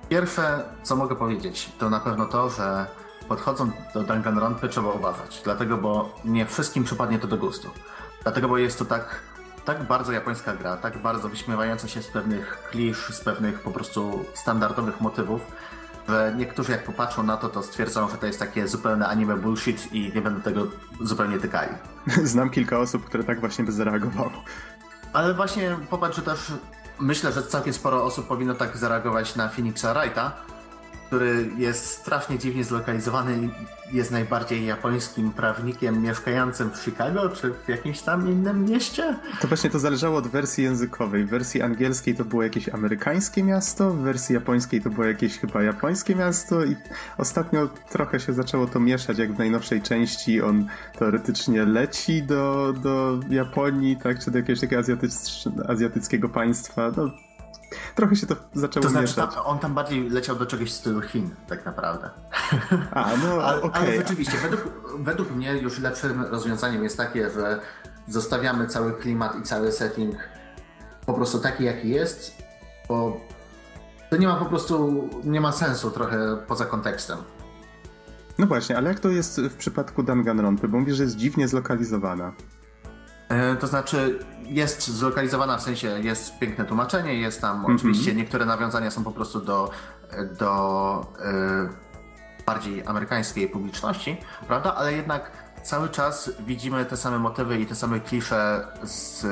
Pierwsze, 0.09 0.63
co 0.83 0.95
mogę 0.95 1.15
powiedzieć, 1.15 1.71
to 1.79 1.89
na 1.89 1.99
pewno 1.99 2.25
to, 2.25 2.49
że 2.49 2.87
podchodząc 3.27 3.73
do 3.93 4.03
Danganronpy 4.03 4.69
trzeba 4.69 4.91
uważać, 4.91 5.41
dlatego, 5.43 5.77
bo 5.77 6.15
nie 6.25 6.45
wszystkim 6.45 6.83
przypadnie 6.83 7.19
to 7.19 7.27
do 7.27 7.37
gustu. 7.37 7.69
Dlatego, 8.23 8.47
bo 8.47 8.57
jest 8.57 8.79
to 8.79 8.85
tak, 8.85 9.19
tak 9.65 9.83
bardzo 9.83 10.11
japońska 10.11 10.55
gra, 10.55 10.77
tak 10.77 10.97
bardzo 11.01 11.29
wyśmiewająca 11.29 11.87
się 11.87 12.01
z 12.01 12.07
pewnych 12.07 12.63
klisz, 12.69 13.07
z 13.07 13.21
pewnych 13.21 13.59
po 13.59 13.71
prostu 13.71 14.25
standardowych 14.33 15.01
motywów, 15.01 15.41
że 16.09 16.33
niektórzy 16.37 16.71
jak 16.71 16.83
popatrzą 16.83 17.23
na 17.23 17.37
to, 17.37 17.49
to 17.49 17.63
stwierdzą, 17.63 18.09
że 18.09 18.17
to 18.17 18.25
jest 18.25 18.39
takie 18.39 18.67
zupełne 18.67 19.07
anime 19.07 19.37
bullshit 19.37 19.93
i 19.93 20.11
nie 20.15 20.21
będą 20.21 20.41
tego 20.41 20.67
zupełnie 21.01 21.39
tykali. 21.39 21.71
Znam 22.23 22.49
kilka 22.49 22.79
osób, 22.79 23.05
które 23.05 23.23
tak 23.23 23.39
właśnie 23.39 23.65
by 23.65 23.71
zareagowało. 23.71 24.31
Ale 25.13 25.33
właśnie 25.33 25.77
popatrz, 25.89 26.15
że 26.15 26.21
też 26.21 26.51
myślę, 26.99 27.31
że 27.31 27.43
całkiem 27.43 27.73
sporo 27.73 28.03
osób 28.03 28.27
powinno 28.27 28.55
tak 28.55 28.77
zareagować 28.77 29.35
na 29.35 29.49
Phoenixa 29.49 29.93
Wrighta, 29.93 30.31
który 31.15 31.49
jest 31.57 31.85
strasznie 31.85 32.39
dziwnie 32.39 32.63
zlokalizowany 32.63 33.49
jest 33.91 34.11
najbardziej 34.11 34.65
japońskim 34.65 35.31
prawnikiem 35.31 36.01
mieszkającym 36.01 36.71
w 36.71 36.77
Chicago 36.77 37.29
czy 37.29 37.53
w 37.53 37.69
jakimś 37.69 38.01
tam 38.01 38.31
innym 38.31 38.65
mieście? 38.65 39.15
To 39.41 39.47
właśnie 39.47 39.69
to 39.69 39.79
zależało 39.79 40.17
od 40.17 40.27
wersji 40.27 40.63
językowej. 40.63 41.25
W 41.25 41.29
wersji 41.29 41.61
angielskiej 41.61 42.15
to 42.15 42.25
było 42.25 42.43
jakieś 42.43 42.69
amerykańskie 42.69 43.43
miasto, 43.43 43.91
w 43.91 43.97
wersji 43.97 44.35
japońskiej 44.35 44.81
to 44.81 44.89
było 44.89 45.05
jakieś 45.05 45.39
chyba 45.39 45.63
japońskie 45.63 46.15
miasto 46.15 46.65
i 46.65 46.75
ostatnio 47.17 47.69
trochę 47.91 48.19
się 48.19 48.33
zaczęło 48.33 48.67
to 48.67 48.79
mieszać, 48.79 49.17
jak 49.17 49.33
w 49.33 49.37
najnowszej 49.37 49.81
części 49.81 50.41
on 50.41 50.67
teoretycznie 50.99 51.65
leci 51.65 52.23
do, 52.23 52.73
do 52.83 53.19
Japonii, 53.29 53.97
tak, 53.97 54.19
czy 54.19 54.31
do 54.31 54.37
jakiegoś 54.37 54.61
takiego 54.61 54.81
azjatyckiego 55.67 56.29
państwa. 56.29 56.91
No, 56.97 57.11
trochę 57.95 58.15
się 58.15 58.27
to 58.27 58.35
zaczęło 58.53 58.83
To 58.83 58.89
znaczy, 58.89 59.07
mieszać. 59.07 59.35
tam, 59.35 59.45
on 59.45 59.59
tam 59.59 59.73
bardziej 59.73 60.09
leciał 60.09 60.35
do 60.35 60.45
czegoś 60.45 60.69
w 60.71 60.73
stylu 60.73 61.01
Chin, 61.01 61.29
tak 61.47 61.65
naprawdę. 61.65 62.09
A, 62.91 63.09
no 63.23 63.33
Ale, 63.47 63.61
okej. 63.61 63.81
ale 63.87 63.97
rzeczywiście, 63.97 64.37
według, 64.37 64.61
według 64.99 65.31
mnie 65.31 65.53
już 65.57 65.79
lepszym 65.79 66.21
rozwiązaniem 66.25 66.83
jest 66.83 66.97
takie, 66.97 67.29
że 67.29 67.59
zostawiamy 68.07 68.67
cały 68.67 68.93
klimat 68.93 69.35
i 69.39 69.41
cały 69.43 69.71
setting 69.71 70.15
po 71.05 71.13
prostu 71.13 71.39
taki, 71.39 71.63
jaki 71.63 71.89
jest, 71.89 72.31
bo 72.89 73.21
to 74.09 74.17
nie 74.17 74.27
ma 74.27 74.35
po 74.35 74.45
prostu, 74.45 75.09
nie 75.23 75.41
ma 75.41 75.51
sensu 75.51 75.91
trochę 75.91 76.37
poza 76.47 76.65
kontekstem. 76.65 77.17
No 78.37 78.47
właśnie, 78.47 78.77
ale 78.77 78.89
jak 78.89 78.99
to 78.99 79.09
jest 79.09 79.41
w 79.41 79.55
przypadku 79.55 80.03
Danganronpy? 80.03 80.67
Bo 80.67 80.79
mówisz, 80.79 80.95
że 80.95 81.03
jest 81.03 81.15
dziwnie 81.15 81.47
zlokalizowana. 81.47 82.33
E, 83.29 83.55
To 83.55 83.67
znaczy, 83.67 84.19
jest 84.45 84.87
zlokalizowana 84.87 85.57
w 85.57 85.61
sensie, 85.61 85.87
jest 85.87 86.39
piękne 86.39 86.65
tłumaczenie, 86.65 87.13
jest 87.13 87.41
tam 87.41 87.65
oczywiście 87.65 88.15
niektóre 88.15 88.45
nawiązania 88.45 88.91
są 88.91 89.03
po 89.03 89.11
prostu 89.11 89.41
do, 89.41 89.71
do 90.39 91.05
e, 91.19 91.85
bardziej 92.45 92.87
amerykańskiej 92.87 93.49
publiczności, 93.49 94.17
prawda? 94.47 94.75
Ale 94.75 94.93
jednak 94.93 95.31
cały 95.63 95.89
czas 95.89 96.31
widzimy 96.39 96.85
te 96.85 96.97
same 96.97 97.19
motywy 97.19 97.59
i 97.59 97.65
te 97.65 97.75
same 97.75 97.99
klisze 97.99 98.67
z, 98.83 99.25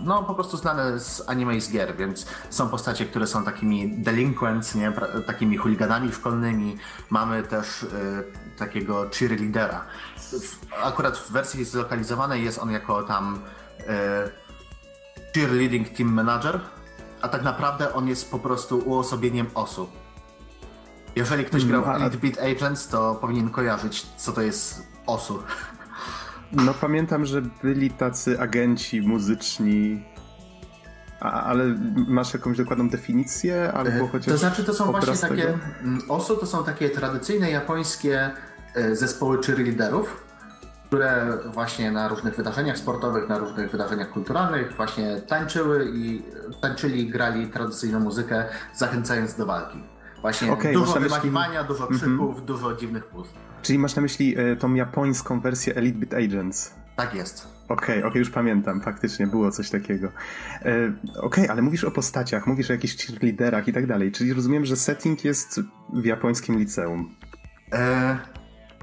no 0.00 0.22
po 0.22 0.34
prostu 0.34 0.56
znane 0.56 1.00
z 1.00 1.28
anime 1.28 1.56
i 1.56 1.60
z 1.60 1.72
gier, 1.72 1.96
więc 1.96 2.26
są 2.50 2.68
postacie, 2.68 3.06
które 3.06 3.26
są 3.26 3.44
takimi 3.44 4.02
delinquents, 4.02 4.74
nie? 4.74 4.92
Takimi 5.26 5.56
chuliganami 5.56 6.12
szkolnymi. 6.12 6.76
Mamy 7.10 7.42
też 7.42 7.82
e, 7.82 7.86
takiego 8.58 9.10
cheerleadera. 9.18 9.84
Akurat 10.82 11.18
w 11.18 11.30
wersji 11.30 11.64
zlokalizowanej 11.64 12.44
jest 12.44 12.58
on 12.58 12.70
jako 12.70 13.02
tam 13.02 13.38
e, 13.86 14.39
cheerleading 15.34 15.88
team 15.88 16.12
manager, 16.12 16.60
a 17.22 17.28
tak 17.28 17.42
naprawdę 17.42 17.92
on 17.94 18.08
jest 18.08 18.30
po 18.30 18.38
prostu 18.38 18.78
uosobieniem 18.78 19.46
osób. 19.54 19.90
Jeżeli 21.16 21.44
ktoś 21.44 21.64
grał 21.64 21.82
w 21.84 21.88
Elite 21.88 22.16
Beat 22.18 22.38
Agents, 22.38 22.88
to 22.88 23.14
powinien 23.14 23.50
kojarzyć, 23.50 24.06
co 24.16 24.32
to 24.32 24.42
jest 24.42 24.82
osu. 25.06 25.42
No 26.52 26.74
pamiętam, 26.74 27.26
że 27.26 27.42
byli 27.62 27.90
tacy 27.90 28.40
agenci 28.40 29.00
muzyczni. 29.02 30.04
A, 31.20 31.42
ale 31.42 31.64
masz 32.08 32.34
jakąś 32.34 32.56
dokładną 32.56 32.88
definicję? 32.88 33.72
Albo 33.72 34.06
chociaż 34.12 34.28
E, 34.28 34.30
To 34.30 34.38
znaczy, 34.38 34.64
to 34.64 34.74
są 34.74 34.90
właśnie 34.90 35.14
takie. 35.16 35.36
tego? 35.36 35.58
mm, 35.82 36.00
Osu 36.08 36.36
to 36.36 36.46
są 36.46 36.64
takie 36.64 36.90
tradycyjne 36.90 37.50
japońskie 37.50 38.30
e, 38.74 38.96
zespoły 38.96 39.42
cheerleaderów, 39.42 40.24
które 40.90 41.38
właśnie 41.52 41.90
na 41.90 42.08
różnych 42.08 42.36
wydarzeniach 42.36 42.78
sportowych, 42.78 43.28
na 43.28 43.38
różnych 43.38 43.70
wydarzeniach 43.70 44.10
kulturalnych 44.10 44.72
właśnie 44.76 45.20
tańczyły 45.20 45.90
i 45.94 46.22
tańczyli, 46.62 47.08
grali 47.08 47.46
tradycyjną 47.46 48.00
muzykę, 48.00 48.44
zachęcając 48.74 49.34
do 49.34 49.46
walki. 49.46 49.78
Właśnie 50.20 50.52
Okej, 50.52 50.74
dużo 50.74 50.94
na 50.94 51.00
myśli- 51.00 51.66
dużo 51.68 51.88
Mhm. 51.88 52.00
krzyków, 52.00 52.44
dużo 52.44 52.74
dziwnych 52.76 53.06
pust. 53.06 53.34
Czyli 53.62 53.78
masz 53.78 53.96
na 53.96 54.02
myśli 54.02 54.38
e, 54.38 54.56
tą 54.56 54.74
japońską 54.74 55.40
wersję 55.40 55.74
Elite 55.76 55.98
Beat 55.98 56.14
Agents. 56.24 56.74
Tak 56.96 57.14
jest. 57.14 57.48
Okej, 57.68 58.04
okej, 58.04 58.18
już 58.18 58.30
pamiętam, 58.30 58.80
faktycznie 58.80 59.26
było 59.26 59.50
coś 59.50 59.70
takiego. 59.70 60.08
E, 60.62 60.92
okej, 61.20 61.48
ale 61.48 61.62
mówisz 61.62 61.84
o 61.84 61.90
postaciach, 61.90 62.46
mówisz 62.46 62.70
o 62.70 62.72
jakichś 62.72 62.96
cheerleaderach 63.06 63.68
i 63.68 63.72
tak 63.72 63.86
dalej, 63.86 64.12
czyli 64.12 64.32
rozumiem, 64.32 64.64
że 64.64 64.76
setting 64.76 65.24
jest 65.24 65.60
w 65.92 66.04
japońskim 66.04 66.58
liceum. 66.58 67.14
E, 67.72 68.18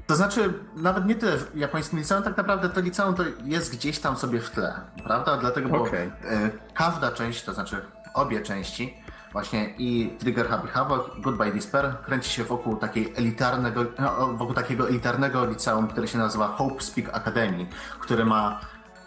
to 0.08 0.16
znaczy, 0.16 0.54
nawet 0.76 1.06
nie 1.06 1.14
tyle 1.14 1.38
w 1.38 1.56
japońskim 1.56 1.98
liceum, 1.98 2.22
tak 2.22 2.36
naprawdę 2.36 2.68
to 2.68 2.80
liceum 2.80 3.14
to 3.14 3.22
jest 3.44 3.72
gdzieś 3.72 3.98
tam 3.98 4.16
sobie 4.16 4.40
w 4.40 4.50
tle, 4.50 4.80
prawda? 5.04 5.36
Dlatego, 5.36 5.68
bo 5.68 5.82
Okej. 5.82 6.06
e, 6.06 6.50
każda 6.74 7.12
część, 7.12 7.44
to 7.44 7.54
znaczy 7.54 7.76
obie 8.14 8.40
części, 8.40 8.94
właśnie 9.32 9.74
i 9.78 10.16
Trigger 10.18 10.48
Happy 10.48 10.68
Havoc, 10.68 11.02
i 11.18 11.22
Goodbye 11.22 11.52
Despair, 11.52 11.96
kręci 12.04 12.30
się 12.30 12.44
wokół, 12.44 12.76
takiej 12.76 13.12
elitarnego, 13.16 13.84
no, 13.98 14.26
wokół 14.26 14.54
takiego 14.54 14.88
elitarnego 14.88 15.44
liceum, 15.44 15.88
które 15.88 16.08
się 16.08 16.18
nazywa 16.18 16.48
Hope 16.48 16.82
Speak 16.82 17.08
Academy, 17.16 17.66
które 18.00 18.24
ma 18.24 18.60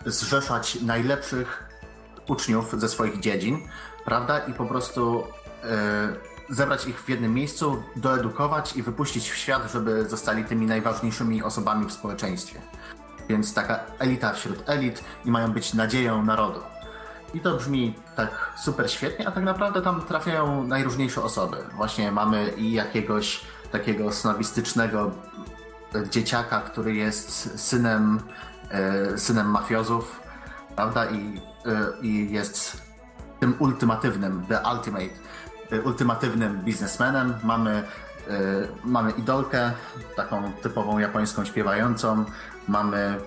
zrzeszać 0.06 0.82
najlepszych 0.82 1.64
uczniów 2.28 2.80
ze 2.80 2.90
swoich 2.90 3.20
dziedzin, 3.20 3.60
prawda? 4.06 4.40
I 4.40 4.54
po 4.54 4.66
prostu 4.66 5.24
e, 5.64 6.31
zebrać 6.52 6.88
ich 6.88 7.04
w 7.04 7.10
jednym 7.10 7.34
miejscu, 7.34 7.84
doedukować 7.96 8.76
i 8.76 8.84
wypuścić 8.84 9.32
w 9.32 9.36
świat, 9.36 9.72
żeby 9.72 10.10
zostali 10.10 10.46
tymi 10.46 10.66
najważniejszymi 10.66 11.44
osobami 11.44 11.86
w 11.86 11.92
społeczeństwie. 11.92 12.62
Więc 13.30 13.54
taka 13.54 13.80
elita 14.00 14.34
wśród 14.34 14.70
elit 14.70 15.04
i 15.26 15.32
mają 15.32 15.52
być 15.52 15.74
nadzieją 15.74 16.26
narodu. 16.26 16.60
I 17.34 17.40
to 17.40 17.58
brzmi 17.58 17.96
tak 18.16 18.52
super 18.58 18.92
świetnie, 18.92 19.28
a 19.28 19.32
tak 19.32 19.44
naprawdę 19.44 19.82
tam 19.82 20.02
trafiają 20.02 20.64
najróżniejsze 20.64 21.24
osoby. 21.24 21.58
Właśnie 21.76 22.12
mamy 22.12 22.54
i 22.58 22.72
jakiegoś 22.72 23.42
takiego 23.72 24.12
snobistycznego 24.12 25.12
dzieciaka, 26.10 26.62
który 26.62 26.96
jest 26.96 27.60
synem, 27.62 28.20
e, 28.70 29.18
synem 29.18 29.48
mafiozów, 29.48 30.22
prawda? 30.76 31.06
I, 31.06 31.42
e, 31.66 32.02
I 32.02 32.32
jest 32.32 32.82
tym 33.40 33.56
ultimatywnym, 33.60 34.46
the 34.50 34.62
ultimate, 34.74 35.10
ultimatywnym 35.80 36.62
biznesmenem. 36.62 37.34
Mamy, 37.44 37.72
e, 38.28 38.34
mamy 38.84 39.12
idolkę, 39.12 39.72
taką 40.16 40.52
typową 40.54 41.00
japońską 41.00 41.46
śpiewającą. 41.46 42.26
Mamy, 42.68 43.18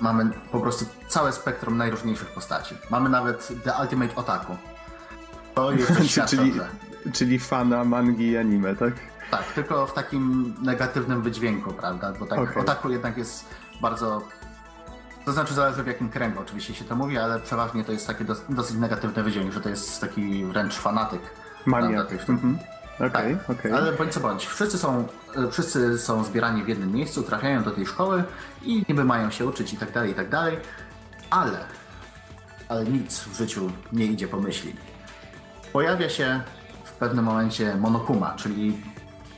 mamy 0.00 0.30
po 0.52 0.60
prostu 0.60 0.84
całe 1.08 1.32
spektrum 1.32 1.76
najróżniejszych 1.76 2.28
postaci. 2.28 2.74
Mamy 2.90 3.08
nawet 3.08 3.48
the 3.64 3.72
ultimate 3.82 4.14
otaku. 4.14 4.56
To 5.54 5.72
jeszcze 5.72 6.08
świadczy, 6.08 6.36
czyli, 6.38 6.52
czyli 7.12 7.38
fana 7.38 7.84
mangi 7.84 8.26
i 8.30 8.36
anime, 8.36 8.76
tak? 8.76 8.92
Tak, 9.30 9.52
tylko 9.52 9.86
w 9.86 9.92
takim 9.94 10.54
negatywnym 10.62 11.22
wydźwięku, 11.22 11.72
prawda? 11.72 12.12
Bo 12.20 12.26
tak 12.26 12.38
Okej. 12.38 12.56
otaku 12.56 12.90
jednak 12.90 13.16
jest 13.16 13.44
bardzo. 13.80 14.22
To 15.24 15.32
znaczy 15.32 15.54
zależy 15.54 15.82
w 15.82 15.86
jakim 15.86 16.08
kręgu 16.08 16.40
oczywiście 16.40 16.74
się 16.74 16.84
to 16.84 16.96
mówi, 16.96 17.18
ale 17.18 17.40
przeważnie 17.40 17.84
to 17.84 17.92
jest 17.92 18.06
taki 18.06 18.24
dos- 18.24 18.42
dosyć 18.48 18.76
negatywny 18.76 19.22
wydźwięk, 19.22 19.52
że 19.52 19.60
to 19.60 19.68
jest 19.68 20.00
taki 20.00 20.44
wręcz 20.44 20.74
fanatyk. 20.74 21.20
Maniak. 21.66 21.92
prawda, 21.92 22.10
tych- 22.10 22.30
Mhm. 22.30 22.58
Okej, 22.96 23.36
Tak, 23.36 23.50
okej. 23.50 23.72
ale 23.72 23.92
bądź 23.92 24.12
co 24.12 24.20
bądź, 24.20 24.46
wszyscy 24.46 24.78
są, 24.78 25.08
wszyscy 25.50 25.98
są 25.98 26.24
zbierani 26.24 26.62
w 26.62 26.68
jednym 26.68 26.92
miejscu, 26.92 27.22
trafiają 27.22 27.62
do 27.62 27.70
tej 27.70 27.86
szkoły 27.86 28.24
i 28.62 28.84
niby 28.88 29.04
mają 29.04 29.30
się 29.30 29.46
uczyć 29.46 29.72
i 29.72 29.76
tak 29.76 29.92
dalej, 29.92 30.10
i 30.10 30.14
tak 30.14 30.28
dalej, 30.28 30.56
ale, 31.30 31.58
ale 32.68 32.84
nic 32.84 33.20
w 33.20 33.36
życiu 33.36 33.70
nie 33.92 34.06
idzie 34.06 34.28
po 34.28 34.40
myśli. 34.40 34.76
Pojawia 35.72 36.08
się 36.08 36.40
w 36.84 36.92
pewnym 36.92 37.24
momencie 37.24 37.76
monokuma, 37.76 38.34
czyli 38.36 38.82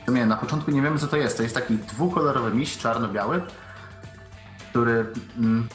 sumie 0.05 0.25
na 0.25 0.37
początku 0.37 0.71
nie 0.71 0.81
wiemy 0.81 0.99
co 0.99 1.07
to 1.07 1.17
jest. 1.17 1.37
To 1.37 1.43
jest 1.43 1.55
taki 1.55 1.77
dwukolorowy 1.77 2.51
miś, 2.53 2.77
czarno-biały, 2.77 3.41
który... 4.69 5.05
Mm, 5.37 5.67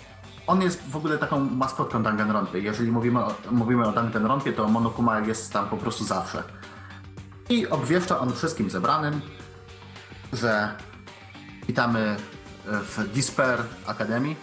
on 0.47 0.63
jest 0.63 0.91
w 0.91 0.97
ogóle 0.97 1.19
taką 1.19 1.41
maskotką 1.41 2.03
Danganronpy. 2.03 2.61
Jeżeli 2.61 2.93
mówimy 2.93 3.25
o, 3.25 3.35
mówimy 3.51 3.89
o 3.89 3.93
Danganronpie, 3.93 4.53
to 4.53 4.69
Monokuma 4.69 5.21
jest 5.21 5.53
tam 5.53 5.69
po 5.69 5.77
prostu 5.77 6.05
zawsze. 6.05 6.43
I 7.49 7.69
obwieszcza 7.69 8.21
on 8.21 8.33
wszystkim 8.33 8.71
zebranym, 8.71 9.21
że 10.33 10.77
witamy 11.67 12.17
w 12.65 13.15
Despair 13.15 13.59
Academy. 13.87 14.37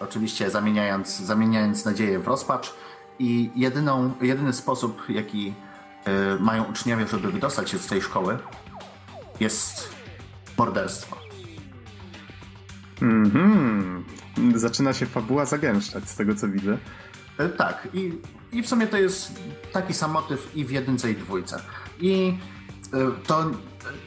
Oczywiście 0.00 0.50
zamieniając, 0.50 1.18
zamieniając 1.18 1.84
nadzieję 1.84 2.18
w 2.18 2.28
rozpacz. 2.28 2.74
I 3.18 3.50
jedyną, 3.54 4.12
jedyny 4.20 4.52
sposób, 4.52 5.02
jaki 5.08 5.54
y, 6.36 6.40
mają 6.40 6.64
uczniowie, 6.64 7.06
żeby 7.06 7.32
wydostać 7.32 7.70
się 7.70 7.78
z 7.78 7.86
tej 7.86 8.02
szkoły, 8.02 8.38
jest 9.40 9.88
morderstwo. 10.58 11.21
Mhm. 13.02 14.04
Zaczyna 14.54 14.92
się 14.92 15.06
fabuła 15.06 15.44
zagęszczać, 15.44 16.08
z 16.08 16.16
tego 16.16 16.34
co 16.34 16.48
widzę. 16.48 16.78
E, 17.38 17.48
Tak, 17.48 17.88
i, 17.94 18.12
i 18.52 18.62
w 18.62 18.68
sumie 18.68 18.86
to 18.86 18.96
jest 18.96 19.32
taki 19.72 19.94
sam 19.94 20.10
motyw 20.10 20.56
i 20.56 20.64
w 20.64 20.70
jedynce 20.70 21.10
i 21.10 21.14
dwójce. 21.16 21.62
I 22.00 22.38
e, 22.92 22.98
to, 23.26 23.50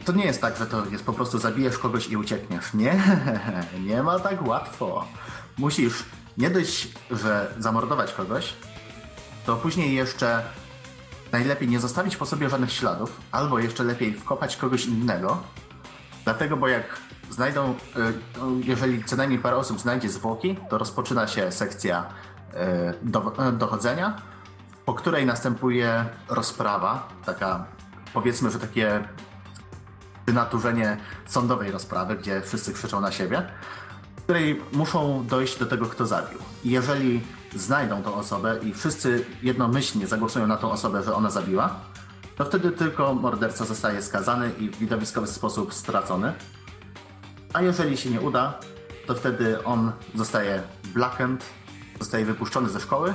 to 0.05 0.11
nie 0.11 0.25
jest 0.25 0.41
tak, 0.41 0.57
że 0.57 0.65
to 0.65 0.85
jest 0.85 1.03
po 1.05 1.13
prostu 1.13 1.39
zabijesz 1.39 1.77
kogoś 1.77 2.09
i 2.09 2.17
uciekniesz. 2.17 2.73
Nie, 2.73 3.01
nie 3.87 4.03
ma 4.03 4.19
tak 4.19 4.47
łatwo. 4.47 5.05
Musisz 5.57 6.03
nie 6.37 6.49
dość, 6.49 6.87
że 7.11 7.53
zamordować 7.59 8.13
kogoś, 8.13 8.53
to 9.45 9.55
później 9.55 9.95
jeszcze 9.95 10.43
najlepiej 11.31 11.67
nie 11.67 11.79
zostawić 11.79 12.17
po 12.17 12.25
sobie 12.25 12.49
żadnych 12.49 12.71
śladów, 12.71 13.21
albo 13.31 13.59
jeszcze 13.59 13.83
lepiej 13.83 14.13
wkopać 14.13 14.57
kogoś 14.57 14.85
innego, 14.85 15.43
dlatego, 16.25 16.57
bo 16.57 16.67
jak 16.67 16.99
znajdą, 17.29 17.71
y, 17.71 17.75
jeżeli 18.63 19.03
co 19.03 19.15
najmniej 19.15 19.39
parę 19.39 19.57
osób 19.57 19.79
znajdzie 19.79 20.09
zwłoki, 20.09 20.57
to 20.69 20.77
rozpoczyna 20.77 21.27
się 21.27 21.51
sekcja 21.51 22.05
y, 22.53 22.55
do, 23.01 23.33
dochodzenia, 23.53 24.21
po 24.85 24.93
której 24.93 25.25
następuje 25.25 26.05
rozprawa, 26.29 27.07
taka 27.25 27.65
powiedzmy, 28.13 28.51
że 28.51 28.59
takie 28.59 29.03
wynaturzenie 30.25 30.97
sądowej 31.25 31.71
rozprawy, 31.71 32.15
gdzie 32.15 32.41
wszyscy 32.41 32.73
krzyczą 32.73 33.01
na 33.01 33.11
siebie, 33.11 33.43
w 34.17 34.21
której 34.21 34.61
muszą 34.73 35.25
dojść 35.27 35.59
do 35.59 35.65
tego, 35.65 35.85
kto 35.85 36.05
zabił. 36.05 36.39
Jeżeli 36.63 37.21
znajdą 37.55 38.03
tą 38.03 38.15
osobę 38.15 38.59
i 38.63 38.73
wszyscy 38.73 39.25
jednomyślnie 39.43 40.07
zagłosują 40.07 40.47
na 40.47 40.57
tą 40.57 40.71
osobę, 40.71 41.03
że 41.03 41.15
ona 41.15 41.29
zabiła, 41.29 41.79
to 42.35 42.45
wtedy 42.45 42.71
tylko 42.71 43.13
morderca 43.13 43.65
zostaje 43.65 44.01
skazany 44.01 44.51
i 44.59 44.69
w 44.69 44.77
widowiskowy 44.77 45.27
sposób 45.27 45.73
stracony. 45.73 46.33
A 47.53 47.61
jeżeli 47.61 47.97
się 47.97 48.09
nie 48.09 48.21
uda, 48.21 48.59
to 49.07 49.15
wtedy 49.15 49.63
on 49.63 49.91
zostaje 50.15 50.61
blackened, 50.93 51.45
zostaje 51.99 52.25
wypuszczony 52.25 52.69
ze 52.69 52.79
szkoły, 52.79 53.13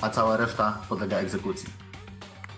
a 0.00 0.10
cała 0.10 0.36
reszta 0.36 0.78
podlega 0.88 1.16
egzekucji. 1.16 1.68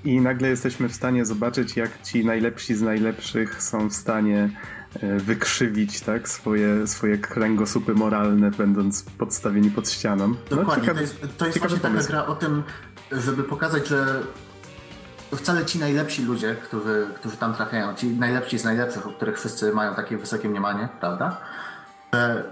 I 0.05 0.21
nagle 0.21 0.49
jesteśmy 0.49 0.89
w 0.89 0.95
stanie 0.95 1.25
zobaczyć, 1.25 1.77
jak 1.77 2.03
ci 2.03 2.25
najlepsi 2.25 2.75
z 2.75 2.83
najlepszych 2.83 3.63
są 3.63 3.89
w 3.89 3.95
stanie 3.95 4.51
e, 4.95 5.19
wykrzywić 5.19 6.01
tak, 6.01 6.29
swoje, 6.29 6.87
swoje 6.87 7.19
kręgosłupy 7.19 7.95
moralne, 7.95 8.51
będąc 8.51 9.03
podstawieni 9.03 9.71
pod 9.71 9.91
ścianą. 9.91 10.29
No, 10.29 10.57
Dokładnie, 10.57 10.83
ciekawy, 10.83 10.95
to 10.95 11.01
jest, 11.01 11.39
to 11.39 11.47
jest 11.47 11.59
właśnie 11.59 11.79
taka 11.79 12.03
gra 12.03 12.27
o 12.27 12.35
tym, 12.35 12.63
żeby 13.13 13.45
pokazać, 13.45 13.89
że 13.89 14.23
wcale 15.37 15.67
ci 15.67 15.79
najlepsi 15.79 16.23
ludzie, 16.23 16.55
którzy, 16.55 17.07
którzy 17.15 17.37
tam 17.37 17.55
trafiają, 17.55 17.95
ci 17.95 18.07
najlepsi 18.07 18.59
z 18.59 18.65
najlepszych, 18.65 19.07
o 19.07 19.11
których 19.11 19.39
wszyscy 19.39 19.73
mają 19.73 19.95
takie 19.95 20.19
wysokie 20.19 20.49
mniemanie, 20.49 20.89
prawda? 21.01 21.41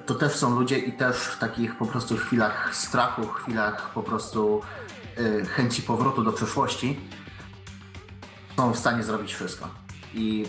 To 0.07 0.15
też 0.15 0.33
są 0.33 0.59
ludzie 0.59 0.79
i 0.79 0.93
też 0.93 1.17
w 1.17 1.39
takich 1.39 1.77
po 1.77 1.87
prostu 1.87 2.17
chwilach 2.17 2.77
strachu, 2.77 3.27
chwilach 3.27 3.91
po 3.95 4.03
prostu 4.03 4.61
y, 5.19 5.47
chęci 5.47 5.83
powrotu 5.83 6.23
do 6.23 6.33
przeszłości 6.33 7.01
są 8.57 8.73
w 8.73 8.79
stanie 8.79 9.03
zrobić 9.03 9.35
wszystko. 9.35 9.69
I 10.15 10.47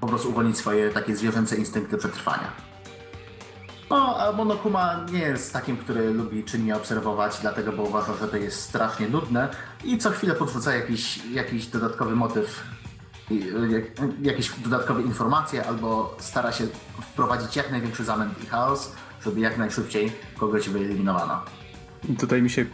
po 0.00 0.06
prostu 0.06 0.30
uwolnić 0.30 0.58
swoje 0.58 0.90
takie 0.90 1.16
zwierzęce 1.16 1.56
instynkty 1.56 1.98
przetrwania. 1.98 2.73
No, 3.90 4.16
a 4.18 4.32
Monokuma 4.32 5.06
nie 5.12 5.18
jest 5.18 5.52
takim, 5.52 5.76
który 5.76 6.10
lubi 6.10 6.44
czynnie 6.44 6.76
obserwować, 6.76 7.38
dlatego, 7.40 7.72
bo 7.72 7.82
uważa, 7.82 8.14
że 8.20 8.28
to 8.28 8.36
jest 8.36 8.60
strasznie 8.60 9.08
nudne 9.08 9.48
i 9.84 9.98
co 9.98 10.10
chwilę 10.10 10.34
podrzuca 10.34 10.74
jakiś, 10.74 11.26
jakiś 11.26 11.66
dodatkowy 11.66 12.16
motyw, 12.16 12.64
jakieś 14.22 14.50
dodatkowe 14.50 15.02
informacje, 15.02 15.66
albo 15.66 16.16
stara 16.18 16.52
się 16.52 16.66
wprowadzić 17.02 17.56
jak 17.56 17.70
największy 17.70 18.04
zamęt 18.04 18.42
i 18.42 18.46
chaos, 18.46 18.92
żeby 19.24 19.40
jak 19.40 19.58
najszybciej 19.58 20.12
kogoś 20.38 20.68
wyeliminowano. 20.68 21.63
Tutaj 22.18 22.42
mi 22.42 22.50
się, 22.50 22.66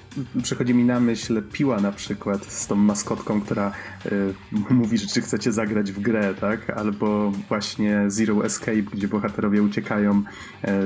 przychodzi 0.43 0.74
mi 0.74 0.85
na 0.85 1.01
myśl 1.01 1.43
Piła 1.52 1.81
na 1.81 1.93
przykład 1.93 2.44
z 2.47 2.66
tą 2.66 2.77
maskotką, 2.77 3.40
która 3.40 3.73
y, 4.07 4.35
mówi, 4.70 4.98
że 4.98 5.07
czy 5.07 5.20
chcecie 5.20 5.52
zagrać 5.52 5.93
w 5.93 6.01
grę, 6.01 6.35
tak? 6.40 6.70
Albo 6.70 7.31
właśnie 7.48 8.05
Zero 8.09 8.44
Escape, 8.44 8.82
gdzie 8.82 9.09
bohaterowie 9.09 9.62
uciekają 9.62 10.23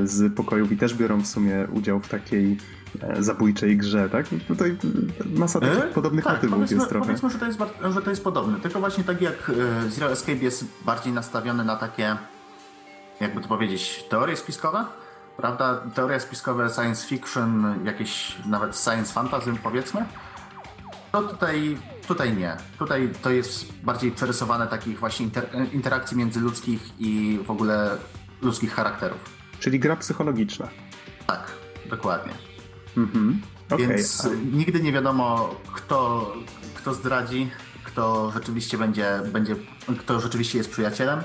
y, 0.03 0.07
z 0.09 0.35
pokojów 0.35 0.73
i 0.73 0.77
też 0.77 0.95
biorą 0.95 1.21
w 1.21 1.27
sumie 1.27 1.67
udział 1.73 2.01
w 2.01 2.09
takiej 2.09 2.57
y, 3.19 3.23
zabójczej 3.23 3.77
grze, 3.77 4.09
tak? 4.11 4.27
Tutaj 4.49 4.77
masa 5.27 5.61
takich 5.61 5.85
e? 5.85 5.89
podobnych 5.89 6.25
tak, 6.25 6.35
motywów 6.35 6.71
jest 6.71 6.89
trochę. 6.89 7.07
Powiedzmy, 7.07 7.31
że 7.31 7.39
to 7.39 7.47
jest, 7.47 7.59
że 7.95 8.03
to 8.03 8.11
jest 8.11 8.25
podobne, 8.25 8.61
tylko 8.61 8.81
właśnie 8.81 9.05
tak 9.05 9.23
jak 9.23 9.51
Zero 9.89 10.13
Escape 10.13 10.39
jest 10.39 10.65
bardziej 10.87 11.13
nastawiony 11.13 11.65
na 11.65 11.77
takie, 11.77 12.17
jakby 13.21 13.41
to 13.41 13.49
powiedzieć, 13.49 14.05
teorie 14.11 14.37
spiskowe, 14.37 14.85
prawda? 15.37 15.81
Teorie 15.95 16.21
spiskowe, 16.21 16.71
science 16.71 17.07
fiction, 17.09 17.81
jakieś 17.85 18.37
nawet 18.47 18.77
science 18.77 19.13
fantasy 19.13 19.53
powiedzmy. 19.63 20.07
To 21.13 21.23
tutaj, 21.23 21.79
tutaj 22.09 22.37
nie. 22.37 22.57
Tutaj 22.79 23.13
to 23.23 23.31
jest 23.31 23.73
bardziej 23.83 24.13
przerysowane 24.13 24.67
takich 24.67 24.99
właśnie 24.99 25.27
inter 25.27 25.47
interakcji 25.73 26.17
międzyludzkich 26.17 27.01
i 27.01 27.41
w 27.47 27.51
ogóle 27.51 27.97
ludzkich 28.43 28.75
charakterów. 28.75 29.19
Czyli 29.61 29.81
gra 29.81 29.97
psychologiczna. 29.97 30.69
Tak, 31.27 31.53
dokładnie. 31.91 32.33
Mhm. 32.97 33.43
Okay. 33.71 33.79
Więc 33.79 34.29
nigdy 34.53 34.81
nie 34.81 34.93
wiadomo, 34.93 35.55
kto, 35.73 36.33
kto 36.75 36.95
zdradzi, 36.95 37.51
kto 37.85 38.31
rzeczywiście 38.31 38.79
będzie, 38.79 39.21
będzie, 39.33 39.57
kto 39.99 40.21
rzeczywiście 40.21 40.59
jest 40.59 40.71
przyjacielem. 40.71 41.23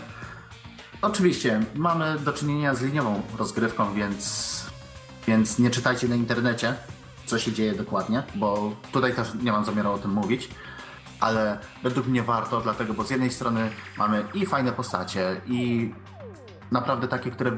Oczywiście, 1.01 1.61
mamy 1.75 2.19
do 2.19 2.33
czynienia 2.33 2.75
z 2.75 2.81
liniową 2.81 3.21
rozgrywką, 3.37 3.93
więc, 3.93 4.65
więc 5.27 5.59
nie 5.59 5.69
czytajcie 5.69 6.07
na 6.07 6.15
internecie, 6.15 6.75
co 7.25 7.39
się 7.39 7.51
dzieje 7.51 7.75
dokładnie, 7.75 8.23
bo 8.35 8.75
tutaj 8.91 9.15
też 9.15 9.27
nie 9.41 9.51
mam 9.51 9.65
zamiaru 9.65 9.91
o 9.91 9.97
tym 9.97 10.11
mówić, 10.11 10.49
ale 11.19 11.57
według 11.83 12.07
mnie 12.07 12.23
warto, 12.23 12.61
dlatego, 12.61 12.93
bo 12.93 13.03
z 13.03 13.09
jednej 13.09 13.31
strony 13.31 13.69
mamy 13.97 14.25
i 14.33 14.45
fajne 14.45 14.71
postacie, 14.71 15.41
i 15.47 15.91
naprawdę 16.71 17.07
takie, 17.07 17.31
które 17.31 17.57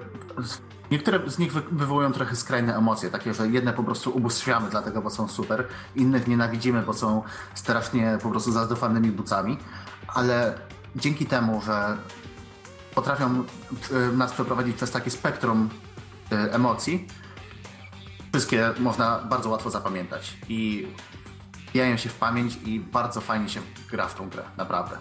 Niektóre 0.91 1.19
z 1.29 1.39
nich 1.39 1.53
wywołują 1.53 2.11
trochę 2.11 2.35
skrajne 2.35 2.77
emocje, 2.77 3.09
takie, 3.09 3.33
że 3.33 3.47
jedne 3.47 3.73
po 3.73 3.83
prostu 3.83 4.17
ubóstwiamy 4.17 4.69
dlatego, 4.69 5.01
bo 5.01 5.09
są 5.09 5.27
super, 5.27 5.67
innych 5.95 6.27
nienawidzimy, 6.27 6.81
bo 6.81 6.93
są 6.93 7.23
strasznie 7.53 8.17
po 8.23 8.29
prostu 8.29 8.51
zazdofanymi 8.51 9.11
bucami, 9.11 9.57
ale 10.07 10.53
dzięki 10.95 11.25
temu, 11.25 11.61
że 11.61 11.97
potrafią 12.95 13.43
y, 14.11 14.17
nas 14.17 14.33
przeprowadzić 14.33 14.75
przez 14.75 14.91
takie 14.91 15.11
spektrum 15.11 15.69
y, 16.31 16.35
emocji, 16.35 17.07
wszystkie 18.31 18.73
można 18.79 19.19
bardzo 19.29 19.49
łatwo 19.49 19.69
zapamiętać 19.69 20.37
i 20.49 20.87
wbijają 21.69 21.97
się 21.97 22.09
w 22.09 22.15
pamięć 22.15 22.57
i 22.65 22.79
bardzo 22.79 23.21
fajnie 23.21 23.49
się 23.49 23.61
gra 23.91 24.07
w 24.07 24.15
tą 24.15 24.29
grę, 24.29 24.43
naprawdę. 24.57 24.97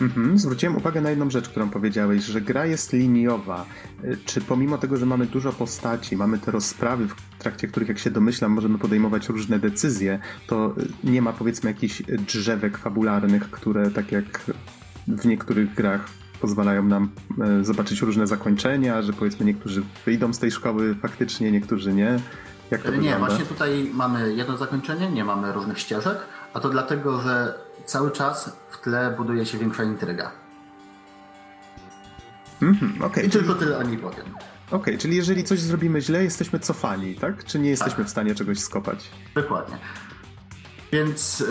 Mhm. 0.00 0.38
Zwróciłem 0.38 0.76
uwagę 0.76 1.00
na 1.00 1.10
jedną 1.10 1.30
rzecz, 1.30 1.48
którą 1.48 1.70
powiedziałeś, 1.70 2.24
że 2.24 2.40
gra 2.40 2.66
jest 2.66 2.92
liniowa. 2.92 3.66
Y, 4.04 4.18
czy 4.24 4.40
pomimo 4.40 4.78
tego, 4.78 4.96
że 4.96 5.06
mamy 5.06 5.26
dużo 5.26 5.52
postaci, 5.52 6.16
mamy 6.16 6.38
te 6.38 6.50
rozprawy, 6.50 7.08
w 7.08 7.14
trakcie 7.38 7.68
których, 7.68 7.88
jak 7.88 7.98
się 7.98 8.10
domyślam, 8.10 8.52
możemy 8.52 8.78
podejmować 8.78 9.28
różne 9.28 9.58
decyzje, 9.58 10.18
to 10.46 10.74
nie 11.04 11.22
ma 11.22 11.32
powiedzmy 11.32 11.70
jakichś 11.70 12.02
drzewek 12.02 12.78
fabularnych, 12.78 13.50
które 13.50 13.90
tak 13.90 14.12
jak 14.12 14.44
w 15.08 15.26
niektórych 15.26 15.74
grach 15.74 16.23
pozwalają 16.40 16.82
nam 16.82 17.10
e, 17.40 17.64
zobaczyć 17.64 18.02
różne 18.02 18.26
zakończenia, 18.26 19.02
że 19.02 19.12
powiedzmy 19.12 19.46
niektórzy 19.46 19.82
wyjdą 20.06 20.32
z 20.32 20.38
tej 20.38 20.50
szkoły 20.50 20.94
faktycznie, 20.94 21.52
niektórzy 21.52 21.92
nie. 21.92 22.18
Jak 22.70 22.82
to 22.82 22.90
nie, 22.90 22.96
wygląda? 22.96 23.18
właśnie 23.18 23.44
tutaj 23.44 23.90
mamy 23.94 24.34
jedno 24.34 24.56
zakończenie, 24.56 25.10
nie 25.10 25.24
mamy 25.24 25.52
różnych 25.52 25.78
ścieżek, 25.78 26.18
a 26.54 26.60
to 26.60 26.68
dlatego, 26.68 27.20
że 27.20 27.54
cały 27.84 28.10
czas 28.10 28.56
w 28.70 28.80
tle 28.80 29.14
buduje 29.16 29.46
się 29.46 29.58
większa 29.58 29.82
intryga. 29.82 30.30
Mhm, 32.62 33.02
okay. 33.02 33.24
I 33.24 33.30
tylko 33.30 33.54
tyle 33.54 33.78
o 33.78 33.82
niej 33.82 33.98
powiem. 33.98 34.26
Okej, 34.66 34.80
okay, 34.80 34.98
czyli 34.98 35.16
jeżeli 35.16 35.44
coś 35.44 35.60
zrobimy 35.60 36.00
źle, 36.00 36.24
jesteśmy 36.24 36.58
cofani, 36.58 37.14
tak? 37.14 37.44
Czy 37.44 37.58
nie 37.58 37.70
jesteśmy 37.70 37.96
tak. 37.96 38.06
w 38.06 38.10
stanie 38.10 38.34
czegoś 38.34 38.58
skopać? 38.58 39.10
Dokładnie. 39.34 39.78
Więc 40.92 41.40
y, 41.40 41.44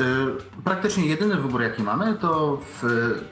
praktycznie 0.63 1.05
jedyny 1.05 1.35
wybór, 1.35 1.61
jaki 1.61 1.83
mamy, 1.83 2.15
to, 2.15 2.61
w, 2.81 2.83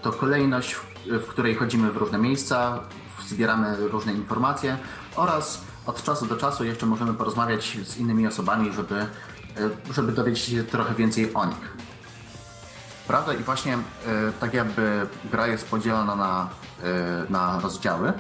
to 0.01 0.11
kolejność, 0.11 0.73
w, 0.73 0.90
w 1.05 1.27
której 1.27 1.55
chodzimy 1.55 1.91
w 1.91 1.97
różne 1.97 2.17
miejsca, 2.17 2.79
zbieramy 3.27 3.87
różne 3.87 4.13
informacje 4.13 4.77
oraz 5.15 5.61
od 5.85 6.03
czasu 6.03 6.25
do 6.25 6.37
czasu 6.37 6.63
jeszcze 6.63 6.85
możemy 6.85 7.13
porozmawiać 7.13 7.77
z 7.83 7.97
innymi 7.97 8.27
osobami, 8.27 8.73
żeby, 8.73 8.95
y, 8.99 9.93
żeby 9.93 10.11
dowiedzieć 10.11 10.43
się 10.43 10.63
trochę 10.63 10.95
więcej 10.95 11.33
o 11.33 11.45
nich. 11.45 11.77
Prawda? 13.07 13.33
I 13.33 13.43
właśnie 13.43 13.77
y, 13.77 13.79
tak 14.39 14.53
jakby 14.53 15.07
gra 15.31 15.47
jest 15.47 15.69
podzielona 15.69 16.15
na, 16.15 16.49
y, 17.27 17.31
na 17.31 17.59
rozdziały. 17.59 18.13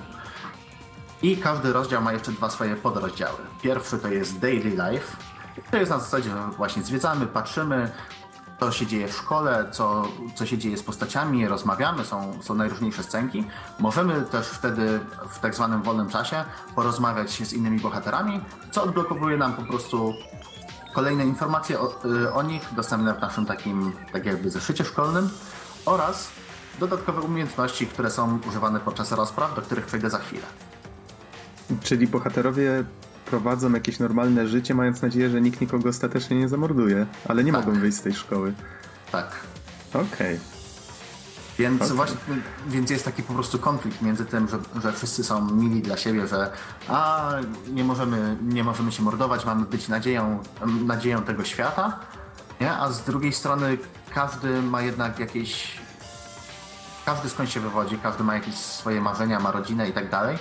I 1.21 1.37
każdy 1.37 1.73
rozdział 1.73 2.01
ma 2.01 2.13
jeszcze 2.13 2.31
dwa 2.31 2.49
swoje 2.49 2.75
podrozdziały. 2.75 3.37
Pierwszy 3.61 3.97
to 3.97 4.07
jest 4.07 4.39
Daily 4.39 4.69
Life, 4.69 5.17
to 5.71 5.77
jest 5.77 5.91
na 5.91 5.99
zasadzie, 5.99 6.29
że 6.29 6.49
właśnie 6.57 6.83
zwiedzamy, 6.83 7.27
patrzymy, 7.27 7.91
co 8.61 8.71
się 8.71 8.87
dzieje 8.87 9.07
w 9.07 9.13
szkole, 9.13 9.65
co, 9.71 10.03
co 10.35 10.45
się 10.45 10.57
dzieje 10.57 10.77
z 10.77 10.83
postaciami, 10.83 11.47
rozmawiamy, 11.47 12.05
są, 12.05 12.39
są 12.41 12.55
najróżniejsze 12.55 13.03
scenki. 13.03 13.43
Możemy 13.79 14.21
też 14.21 14.47
wtedy 14.47 14.99
w 15.29 15.39
tak 15.39 15.55
zwanym 15.55 15.81
wolnym 15.81 16.09
czasie 16.09 16.43
porozmawiać 16.75 17.29
z 17.47 17.53
innymi 17.53 17.79
bohaterami, 17.79 18.41
co 18.71 18.83
odblokowuje 18.83 19.37
nam 19.37 19.53
po 19.53 19.61
prostu 19.61 20.13
kolejne 20.93 21.25
informacje 21.25 21.79
o, 21.79 22.05
y, 22.05 22.33
o 22.33 22.43
nich, 22.43 22.73
dostępne 22.75 23.13
w 23.13 23.19
naszym 23.19 23.45
takim, 23.45 23.91
tak 24.13 24.25
jakby 24.25 24.49
zeszycie 24.49 24.85
szkolnym 24.85 25.29
oraz 25.85 26.29
dodatkowe 26.79 27.21
umiejętności, 27.21 27.87
które 27.87 28.11
są 28.11 28.39
używane 28.47 28.79
podczas 28.79 29.11
rozpraw, 29.11 29.55
do 29.55 29.61
których 29.61 29.85
przejdę 29.85 30.09
za 30.09 30.17
chwilę. 30.17 30.45
Czyli 31.83 32.07
bohaterowie 32.07 32.83
prowadzą 33.25 33.73
jakieś 33.73 33.99
normalne 33.99 34.47
życie, 34.47 34.73
mając 34.75 35.01
nadzieję, 35.01 35.29
że 35.29 35.41
nikt 35.41 35.61
nikogo 35.61 35.89
ostatecznie 35.89 36.37
nie 36.37 36.49
zamorduje, 36.49 37.05
ale 37.27 37.43
nie 37.43 37.51
tak. 37.51 37.65
mogą 37.65 37.79
wyjść 37.79 37.97
z 37.97 38.01
tej 38.01 38.13
szkoły. 38.13 38.53
Tak. 39.11 39.27
Okej. 39.93 40.39
Więc 41.59 41.81
Okej. 41.81 41.95
właśnie, 41.95 42.17
więc 42.67 42.89
jest 42.89 43.05
taki 43.05 43.23
po 43.23 43.33
prostu 43.33 43.59
konflikt 43.59 44.01
między 44.01 44.25
tym, 44.25 44.47
że, 44.47 44.59
że 44.81 44.93
wszyscy 44.93 45.23
są 45.23 45.51
mili 45.51 45.81
dla 45.81 45.97
siebie, 45.97 46.27
że 46.27 46.51
a 46.87 47.31
nie 47.73 47.83
możemy, 47.83 48.37
nie 48.41 48.63
możemy 48.63 48.91
się 48.91 49.03
mordować, 49.03 49.45
mamy 49.45 49.65
być 49.65 49.87
nadzieją, 49.87 50.39
nadzieją 50.85 51.21
tego 51.21 51.43
świata, 51.43 51.99
nie? 52.61 52.71
a 52.71 52.91
z 52.91 53.03
drugiej 53.03 53.33
strony 53.33 53.77
każdy 54.13 54.61
ma 54.61 54.81
jednak 54.81 55.19
jakieś 55.19 55.79
każdy 57.05 57.29
skąd 57.29 57.49
się 57.49 57.59
wywodzi, 57.59 57.97
każdy 57.97 58.23
ma 58.23 58.33
jakieś 58.33 58.55
swoje 58.55 59.01
marzenia, 59.01 59.39
ma 59.39 59.51
rodzinę 59.51 59.89
i 59.89 59.93
tak 59.93 60.09
dalej 60.09 60.37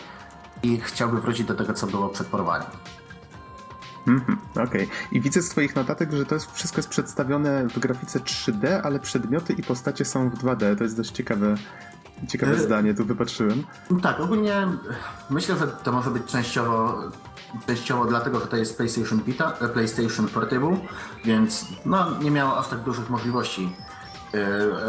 i 0.62 0.81
chciałby 0.81 1.20
wrócić 1.20 1.47
do 1.47 1.55
tego, 1.55 1.73
co 1.74 1.87
było 1.87 2.09
przed 2.09 2.27
porwaniem. 2.27 2.70
Mhm, 4.07 4.39
Okej. 4.69 4.89
I 5.12 5.20
widzę 5.20 5.43
z 5.43 5.49
twoich 5.49 5.77
notatek, 5.77 6.12
że 6.12 6.27
to 6.27 6.35
jest, 6.35 6.53
wszystko 6.53 6.78
jest 6.78 6.89
przedstawione 6.89 7.69
w 7.69 7.78
grafice 7.78 8.20
3D, 8.20 8.81
ale 8.85 8.99
przedmioty 8.99 9.53
i 9.53 9.62
postacie 9.62 10.05
są 10.05 10.31
w 10.31 10.35
2D. 10.35 10.77
To 10.78 10.85
jest 10.85 10.97
dość 10.97 11.11
ciekawe, 11.11 11.55
ciekawe 12.28 12.53
Y- 12.53 12.61
zdanie, 12.61 12.95
tu 12.95 13.05
wypatrzyłem. 13.05 13.65
Tak, 14.03 14.20
ogólnie 14.20 14.66
myślę, 15.31 15.57
że 15.57 15.66
to 15.66 15.93
może 15.93 16.11
być 16.11 16.24
częściowo, 16.24 17.03
częściowo 17.66 18.05
dlatego, 18.05 18.41
że 18.41 18.47
to 18.47 18.57
jest 18.57 18.77
PlayStation 18.77 19.20
Vita, 19.23 19.53
e, 19.61 19.69
PlayStation 19.69 20.28
Portable, 20.28 20.77
więc 21.24 21.66
no, 21.85 22.19
nie 22.20 22.31
miało 22.31 22.59
aż 22.59 22.69
tak 22.69 22.81
dużych 22.81 23.11
możliwości, 23.11 23.73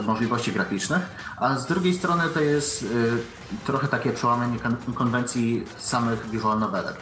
możliwości 0.04 0.52
graficznych, 0.52 1.02
a 1.38 1.56
z 1.56 1.66
drugiej 1.68 1.94
strony 1.94 2.24
to 2.34 2.40
jest 2.40 2.84
e, 2.84 2.88
trochę 3.66 3.88
takie 3.88 4.12
przełamanie 4.12 4.60
kon- 4.60 4.94
konwencji 4.96 5.66
samych 5.78 6.30
visual 6.30 6.60
novelek. 6.60 6.96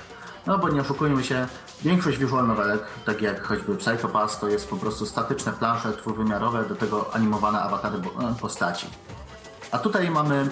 No 0.48 0.57
bo 0.57 0.70
nie 0.70 0.82
oszukujmy 0.82 1.24
się, 1.24 1.48
większość 1.82 2.18
visual 2.18 2.48
novelek, 2.48 2.82
tak 3.06 3.22
jak 3.22 3.44
choćby 3.44 3.76
Psycho 3.76 4.07
Pass, 4.07 4.40
to 4.40 4.48
jest 4.48 4.70
po 4.70 4.78
prostu 4.78 5.06
statyczne 5.06 5.53
plansze 5.53 5.91
dwuwymiarowe, 5.91 6.66
do 6.66 6.76
tego 6.76 7.14
animowane 7.16 7.61
awatary 7.61 7.98
bo- 7.98 8.36
postaci. 8.41 8.88
A 9.72 9.78
tutaj 9.80 10.11
mamy 10.11 10.49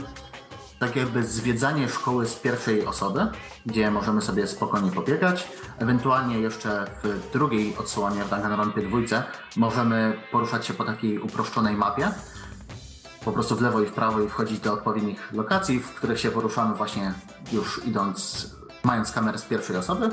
tak 0.80 0.96
jakby 0.96 1.24
zwiedzanie 1.24 1.90
szkoły 1.90 2.28
z 2.28 2.36
pierwszej 2.36 2.86
osoby, 2.86 3.28
gdzie 3.66 3.92
możemy 3.92 4.22
sobie 4.22 4.48
spokojnie 4.48 4.92
pobiegać. 4.92 5.48
Ewentualnie 5.80 6.40
jeszcze 6.40 6.88
w 7.04 7.32
drugiej 7.34 7.78
odsłonie 7.78 8.24
w 8.24 8.30
Danganronpie 8.30 8.82
dwójce 8.82 9.24
możemy 9.56 10.18
poruszać 10.32 10.66
się 10.66 10.74
po 10.74 10.86
takiej 10.86 11.20
uproszczonej 11.20 11.76
mapie. 11.76 12.12
Po 13.26 13.32
prostu 13.32 13.56
w 13.56 13.62
lewo 13.62 13.82
i 13.82 13.86
w 13.86 13.94
prawo 13.94 14.22
i 14.22 14.30
wchodzić 14.30 14.60
do 14.60 14.74
odpowiednich 14.74 15.34
lokacji, 15.34 15.80
w 15.80 15.94
których 15.94 16.20
się 16.20 16.32
poruszamy 16.32 16.76
właśnie 16.76 17.14
już 17.52 17.82
idąc, 17.86 18.48
mając 18.84 19.12
kamerę 19.12 19.38
z 19.38 19.46
pierwszej 19.46 19.78
osoby. 19.78 20.10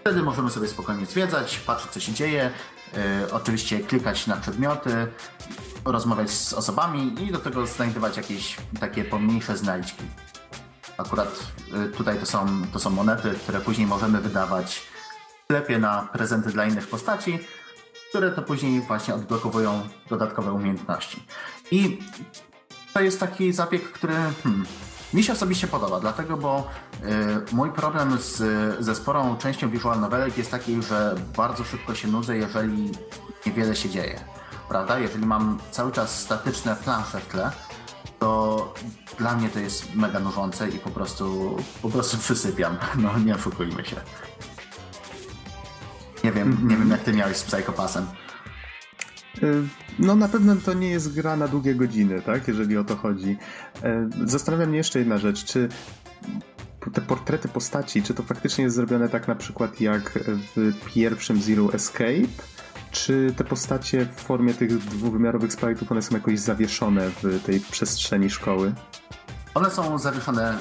Wtedy 0.00 0.22
możemy 0.22 0.50
sobie 0.50 0.68
spokojnie 0.68 1.06
zwiedzać, 1.06 1.58
patrzeć 1.58 1.90
co 1.90 2.00
się 2.00 2.12
dzieje, 2.12 2.50
yy, 2.92 3.00
oczywiście 3.32 3.80
klikać 3.80 4.26
na 4.26 4.36
przedmioty, 4.36 5.06
rozmawiać 5.84 6.30
z 6.30 6.52
osobami 6.52 7.22
i 7.22 7.32
do 7.32 7.38
tego 7.38 7.66
znajdować 7.66 8.16
jakieś 8.16 8.56
takie 8.80 9.04
pomniejsze 9.04 9.56
znajdźki. 9.56 10.04
Akurat 10.98 11.46
y, 11.86 11.88
tutaj 11.88 12.18
to 12.18 12.26
są, 12.26 12.46
to 12.72 12.78
są 12.78 12.90
monety, 12.90 13.30
które 13.42 13.60
później 13.60 13.86
możemy 13.86 14.20
wydawać 14.20 14.82
w 15.40 15.44
sklepie 15.44 15.78
na 15.78 16.08
prezenty 16.12 16.50
dla 16.50 16.66
innych 16.66 16.88
postaci, 16.88 17.38
które 18.08 18.30
to 18.30 18.42
później 18.42 18.80
właśnie 18.80 19.14
odblokowują 19.14 19.88
dodatkowe 20.08 20.52
umiejętności. 20.52 21.26
I 21.70 21.98
to 22.94 23.00
jest 23.00 23.20
taki 23.20 23.52
zabieg, 23.52 23.92
który 23.92 24.14
hmm, 24.42 24.66
mi 25.14 25.24
się 25.24 25.32
osobiście 25.32 25.66
podoba, 25.66 26.00
dlatego, 26.00 26.36
bo 26.36 26.70
y, 27.50 27.54
mój 27.54 27.70
problem 27.70 28.18
z, 28.18 28.36
ze 28.84 28.94
sporą 28.94 29.36
częścią 29.36 29.70
visual 29.70 30.00
novelek 30.00 30.38
jest 30.38 30.50
taki, 30.50 30.82
że 30.82 31.14
bardzo 31.36 31.64
szybko 31.64 31.94
się 31.94 32.08
nudzę, 32.08 32.36
jeżeli 32.36 32.90
niewiele 33.46 33.76
się 33.76 33.90
dzieje. 33.90 34.31
Prawda? 34.72 34.98
Jeżeli 34.98 35.26
mam 35.26 35.58
cały 35.70 35.92
czas 35.92 36.20
statyczne 36.20 36.76
plansze 36.76 37.20
w 37.20 37.26
tle, 37.26 37.50
to 38.18 38.74
dla 39.18 39.36
mnie 39.36 39.48
to 39.48 39.58
jest 39.58 39.94
mega 39.94 40.20
nużące 40.20 40.68
i 40.68 40.78
po 40.78 40.90
prostu, 40.90 41.56
po 41.82 41.90
prostu 41.90 42.18
przysypiam. 42.18 42.76
No 43.02 43.18
nie 43.18 43.34
oszukujmy 43.34 43.84
się. 43.84 43.96
Nie 46.24 46.32
wiem, 46.32 46.58
nie 46.68 46.76
wiem 46.76 46.90
jak 46.90 47.00
ty 47.00 47.12
miałeś 47.12 47.36
z 47.36 47.44
Psychopasem. 47.44 48.06
Y, 49.42 49.62
No 49.98 50.14
na 50.14 50.28
pewno 50.28 50.56
to 50.56 50.74
nie 50.74 50.90
jest 50.90 51.14
gra 51.14 51.36
na 51.36 51.48
długie 51.48 51.74
godziny, 51.74 52.22
tak? 52.22 52.48
Jeżeli 52.48 52.76
o 52.76 52.84
to 52.84 52.96
chodzi. 52.96 53.36
Y, 54.24 54.28
Zastanawia 54.28 54.66
mnie 54.66 54.78
jeszcze 54.78 54.98
jedna 54.98 55.18
rzecz, 55.18 55.44
czy 55.44 55.68
te 56.94 57.00
portrety 57.00 57.48
postaci, 57.48 58.02
czy 58.02 58.14
to 58.14 58.22
faktycznie 58.22 58.64
jest 58.64 58.76
zrobione 58.76 59.08
tak 59.08 59.28
na 59.28 59.34
przykład 59.34 59.80
jak 59.80 60.18
w 60.56 60.72
pierwszym 60.94 61.42
Zero 61.42 61.74
Escape, 61.74 62.28
czy 62.92 63.34
te 63.36 63.44
postacie 63.44 64.06
w 64.16 64.20
formie 64.20 64.54
tych 64.54 64.78
dwuwymiarowych 64.78 65.50
sprite'ów, 65.52 65.90
one 65.92 66.02
są 66.02 66.14
jakoś 66.14 66.38
zawieszone 66.38 67.10
w 67.22 67.42
tej 67.44 67.60
przestrzeni 67.60 68.30
szkoły? 68.30 68.72
One 69.54 69.70
są 69.70 69.98
zawieszone, 69.98 70.54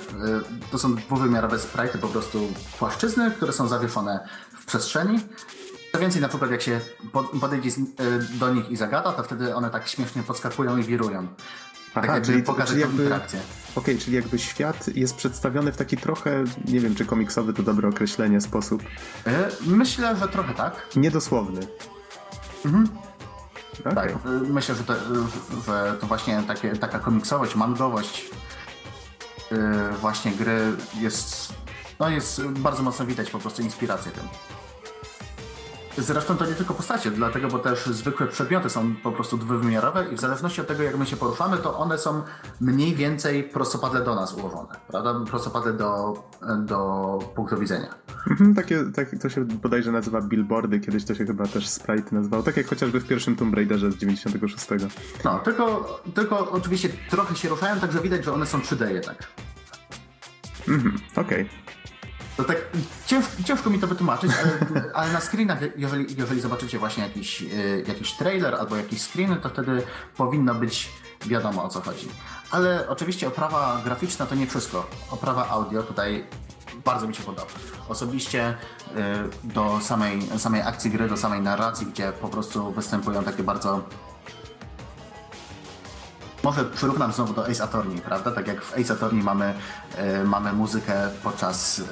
y, 0.63 0.71
to 0.71 0.79
są 0.79 0.95
dwuwymiarowe 0.95 1.59
sprite, 1.59 1.97
po 1.97 2.07
prostu 2.07 2.53
płaszczyzny, 2.79 3.31
które 3.31 3.53
są 3.53 3.67
zawieszone 3.67 4.19
w 4.59 4.65
przestrzeni. 4.65 5.19
Co 5.91 5.99
więcej, 5.99 6.21
na 6.21 6.27
przykład 6.29 6.51
jak 6.51 6.61
się 6.61 6.79
po- 7.11 7.23
podejdzie 7.23 7.69
y, 7.69 8.37
do 8.39 8.53
nich 8.53 8.69
i 8.69 8.75
zagada, 8.77 9.11
to 9.11 9.23
wtedy 9.23 9.55
one 9.55 9.69
tak 9.69 9.87
śmiesznie 9.87 10.23
podskakują 10.23 10.77
i 10.77 10.83
wirują. 10.83 11.27
Tak 11.93 12.03
Aha, 12.03 12.13
jakby 12.13 12.27
czyli- 12.27 12.43
pokaże 12.43 12.67
czyli 12.67 12.81
jakby- 12.81 13.03
interakcję. 13.03 13.39
Okej, 13.75 13.97
czyli 13.97 14.15
jakby 14.15 14.39
świat 14.39 14.87
jest 14.95 15.15
przedstawiony 15.15 15.71
w 15.71 15.77
taki 15.77 15.97
trochę, 15.97 16.43
nie 16.65 16.79
wiem 16.79 16.95
czy 16.95 17.05
komiksowy 17.05 17.53
to 17.53 17.63
dobre 17.63 17.89
określenie, 17.89 18.41
sposób 18.41 18.81
Y, 19.27 19.31
Myślę, 19.67 20.15
że 20.15 20.27
trochę 20.27 20.53
tak. 20.53 20.87
niedosłowny. 20.95 21.59
Mhm. 22.65 22.89
Okej. 23.79 23.93
Tak, 23.95 24.09
y, 24.09 24.29
myślę, 24.29 24.75
że 24.75 24.83
to, 24.83 24.93
y, 24.93 24.97
że 25.65 25.97
to 26.01 26.07
właśnie 26.07 26.43
takie, 26.47 26.75
taka 26.75 26.99
komiksowość, 26.99 27.55
mangowość 27.55 28.25
y, 29.51 29.57
właśnie 30.01 30.31
gry 30.31 30.77
jest, 30.99 31.53
no 31.99 32.09
jest 32.09 32.43
bardzo 32.47 32.83
mocno 32.83 33.05
widać 33.05 33.29
po 33.29 33.39
prostu 33.39 33.61
inspirację 33.61 34.11
tym. 34.11 34.27
Zresztą 35.97 36.38
to 36.38 36.45
nie 36.45 36.53
tylko 36.53 36.73
postacie, 36.73 37.11
dlatego, 37.11 37.47
bo 37.47 37.59
też 37.59 37.85
zwykłe 37.85 38.27
przedmioty 38.27 38.69
są 38.69 38.95
po 38.95 39.11
prostu 39.11 39.38
dwuwymiarowe 39.38 40.05
i 40.11 40.15
w 40.15 40.19
zależności 40.19 40.61
od 40.61 40.68
tego, 40.68 40.84
jak 40.84 40.97
my 40.97 41.05
się 41.05 41.15
poruszamy, 41.18 41.57
to 41.57 41.77
one 41.77 41.97
są 41.97 42.22
mniej 42.61 42.95
więcej 42.95 43.43
prostopadle 43.43 44.03
do 44.03 44.15
nas 44.15 44.34
ułożone, 44.34 44.76
prawda? 44.88 45.15
Prostopadle 45.30 45.73
do, 45.73 46.13
do 46.57 47.19
punktu 47.35 47.59
widzenia. 47.59 47.95
Mhm, 48.30 48.55
takie, 48.55 48.84
tak, 48.95 49.09
to 49.22 49.30
się 49.30 49.45
bodajże 49.45 49.91
nazywa 49.91 50.22
billboardy, 50.22 50.80
kiedyś 50.80 51.05
to 51.05 51.15
się 51.15 51.26
chyba 51.26 51.47
też 51.47 51.68
sprite 51.68 52.15
nazywało, 52.15 52.43
tak 52.43 52.57
jak 52.57 52.68
chociażby 52.68 52.99
w 52.99 53.07
pierwszym 53.07 53.35
Tomb 53.35 53.55
Raiderze 53.55 53.91
z 53.91 53.97
96. 53.97 54.68
No, 55.23 55.39
tylko, 55.39 55.99
tylko 56.15 56.51
oczywiście 56.51 56.89
trochę 57.09 57.35
się 57.35 57.49
ruszają, 57.49 57.80
także 57.80 58.01
widać, 58.01 58.26
że 58.26 58.34
one 58.34 58.45
są 58.45 58.59
3D 58.59 58.89
jednak. 58.89 59.27
Mhm, 60.68 60.97
okej. 61.15 61.49
To 62.37 62.43
tak 62.43 62.57
ciężko, 63.05 63.31
ciężko 63.45 63.69
mi 63.69 63.79
to 63.79 63.87
wytłumaczyć, 63.87 64.31
ale, 64.39 64.83
ale 64.93 65.13
na 65.13 65.19
screenach, 65.21 65.59
jeżeli, 65.75 66.15
jeżeli 66.17 66.41
zobaczycie 66.41 66.79
właśnie 66.79 67.03
jakiś, 67.03 67.41
y, 67.41 67.83
jakiś 67.87 68.13
trailer 68.13 68.55
albo 68.55 68.75
jakiś 68.75 69.01
screen, 69.01 69.37
to 69.41 69.49
wtedy 69.49 69.83
powinno 70.17 70.55
być 70.55 70.89
wiadomo 71.25 71.63
o 71.63 71.69
co 71.69 71.81
chodzi. 71.81 72.07
Ale 72.51 72.89
oczywiście 72.89 73.27
oprawa 73.27 73.81
graficzna 73.85 74.25
to 74.25 74.35
nie 74.35 74.47
wszystko. 74.47 74.89
Oprawa 75.11 75.49
audio 75.49 75.83
tutaj 75.83 76.25
bardzo 76.85 77.07
mi 77.07 77.15
się 77.15 77.23
podoba. 77.23 77.47
Osobiście 77.89 78.49
y, 78.49 78.53
do 79.43 79.79
samej, 79.81 80.21
samej 80.37 80.61
akcji 80.61 80.91
gry, 80.91 81.09
do 81.09 81.17
samej 81.17 81.41
narracji, 81.41 81.87
gdzie 81.87 82.11
po 82.11 82.27
prostu 82.27 82.71
występują 82.71 83.23
takie 83.23 83.43
bardzo 83.43 83.83
może 86.43 86.65
przyrównam 86.65 87.11
znowu 87.11 87.34
do 87.34 87.47
Ace 87.47 87.63
Attorney, 87.63 88.01
prawda? 88.01 88.31
Tak 88.31 88.47
jak 88.47 88.61
w 88.61 88.77
Ace 88.77 88.93
Attorney 88.93 89.23
mamy, 89.23 89.53
e, 89.97 90.23
mamy 90.23 90.53
muzykę 90.53 91.09
podczas, 91.23 91.80
e, 91.80 91.84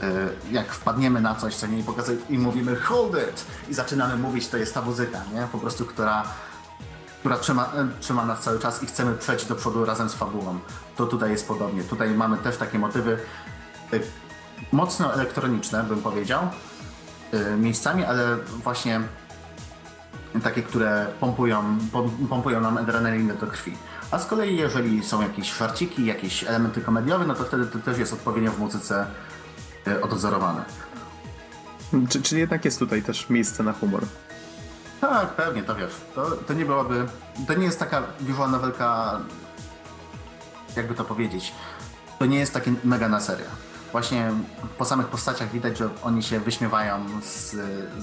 jak 0.51 0.71
wpadniemy 0.73 1.21
na 1.21 1.35
coś, 1.35 1.55
co 1.55 1.67
nie 1.67 1.84
pokazuje 1.84 2.17
i 2.30 2.38
mówimy 2.38 2.76
hold 2.76 3.13
it 3.13 3.45
i 3.69 3.73
zaczynamy 3.73 4.15
mówić, 4.17 4.47
to 4.47 4.57
jest 4.57 4.73
ta 4.73 4.81
muzyka, 4.81 5.19
nie? 5.34 5.47
Po 5.51 5.57
prostu, 5.57 5.85
która, 5.85 6.23
która 7.19 7.38
trzyma, 7.38 7.65
e, 7.65 7.88
trzyma 7.99 8.26
nas 8.26 8.39
cały 8.41 8.59
czas 8.59 8.84
i 8.84 8.85
chcemy 8.85 9.15
przejść 9.15 9.45
do 9.45 9.55
przodu 9.55 9.85
razem 9.85 10.09
z 10.09 10.13
fabułą. 10.13 10.59
To 10.95 11.05
tutaj 11.05 11.31
jest 11.31 11.47
podobnie. 11.47 11.84
Tutaj 11.84 12.09
mamy 12.09 12.38
też 12.38 12.57
takie 12.57 12.80
motywy 12.80 13.17
e, 13.93 13.99
mocno 14.71 15.13
elektroniczne, 15.13 15.84
bym 15.84 16.01
powiedział, 16.01 16.41
miejscami, 17.57 18.03
ale 18.05 18.38
właśnie 18.63 19.01
takie, 20.43 20.63
które 20.63 21.07
pompują, 21.19 21.77
pom- 21.93 22.27
pompują 22.30 22.61
nam 22.61 22.77
adrenalinę 22.77 23.34
do 23.34 23.47
krwi. 23.47 23.77
A 24.11 24.19
z 24.19 24.26
kolei, 24.26 24.57
jeżeli 24.57 25.03
są 25.03 25.22
jakieś 25.22 25.52
szarciki, 25.52 26.06
jakieś 26.06 26.44
elementy 26.44 26.81
komediowe, 26.81 27.26
no 27.27 27.36
to 27.36 27.44
wtedy 27.44 27.65
to 27.65 27.80
też 27.80 27.98
jest 27.98 28.14
odpowiednio 28.14 28.52
w 28.52 28.60
muzyce 28.60 29.07
y, 29.88 30.02
odwzorowane. 30.02 30.65
Czy, 32.10 32.22
czyli 32.22 32.41
jednak 32.41 32.65
jest 32.65 32.80
tutaj 32.80 33.03
też 33.03 33.30
miejsce 33.30 33.64
na 33.64 33.73
humor? 33.73 34.03
Tak, 35.02 35.30
pewnie, 35.30 35.64
to 35.64 35.76
wiesz. 35.76 35.91
To, 36.15 36.31
to 36.31 36.53
nie 36.53 36.65
byłaby. 36.65 37.06
To 37.48 37.53
nie 37.53 37.65
jest 37.65 37.80
taka 37.80 38.03
visual 38.22 38.52
novelka. 38.52 39.19
Jakby 40.76 40.94
to 40.95 41.06
powiedzieć. 41.06 41.52
To 42.19 42.26
nie 42.26 42.40
jest 42.40 42.53
takie 42.53 42.73
mega 42.84 43.10
na 43.10 43.19
serio. 43.19 43.45
Właśnie 43.91 44.31
po 44.77 44.86
samych 44.86 45.07
postaciach 45.07 45.52
widać, 45.52 45.77
że 45.77 45.90
oni 46.03 46.23
się 46.23 46.40
wyśmiewają 46.40 47.06
z, 47.22 47.56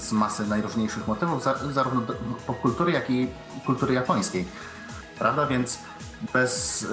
z 0.03 0.11
masy 0.11 0.47
najróżniejszych 0.47 1.07
motywów, 1.07 1.43
za, 1.43 1.55
zarówno 1.71 2.01
do- 2.01 2.13
popkultury, 2.47 2.91
jak 2.91 3.09
i 3.09 3.27
kultury 3.65 3.93
japońskiej. 3.93 4.47
prawda? 5.19 5.45
Więc 5.47 5.79
bez, 6.33 6.83
y, 6.83 6.87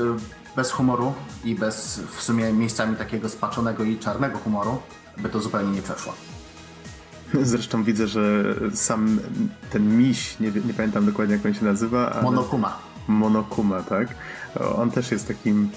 bez 0.57 0.71
humoru 0.71 1.13
i 1.45 1.55
bez 1.55 2.01
w 2.17 2.23
sumie 2.23 2.53
miejscami 2.53 2.97
takiego 2.97 3.29
spaczonego 3.29 3.85
i 3.85 3.99
czarnego 3.99 4.39
humoru 4.39 4.79
by 5.19 5.29
to 5.29 5.41
zupełnie 5.41 5.73
nie 5.73 5.83
przeszło. 5.83 6.15
Zresztą 7.43 7.85
widzę, 7.85 8.07
że 8.07 8.55
sam 8.75 9.21
ten 9.71 9.99
miś, 9.99 10.41
nie, 10.41 10.53
nie 10.67 10.75
pamiętam 10.75 11.07
dokładnie 11.07 11.35
jak 11.35 11.47
on 11.47 11.55
się 11.55 11.65
nazywa. 11.65 12.13
Ale... 12.13 12.23
Monokuma. 12.23 12.79
Monokuma, 13.09 13.83
tak? 13.83 14.09
On 14.77 14.91
też 14.91 15.11
jest 15.11 15.29
takim. 15.29 15.71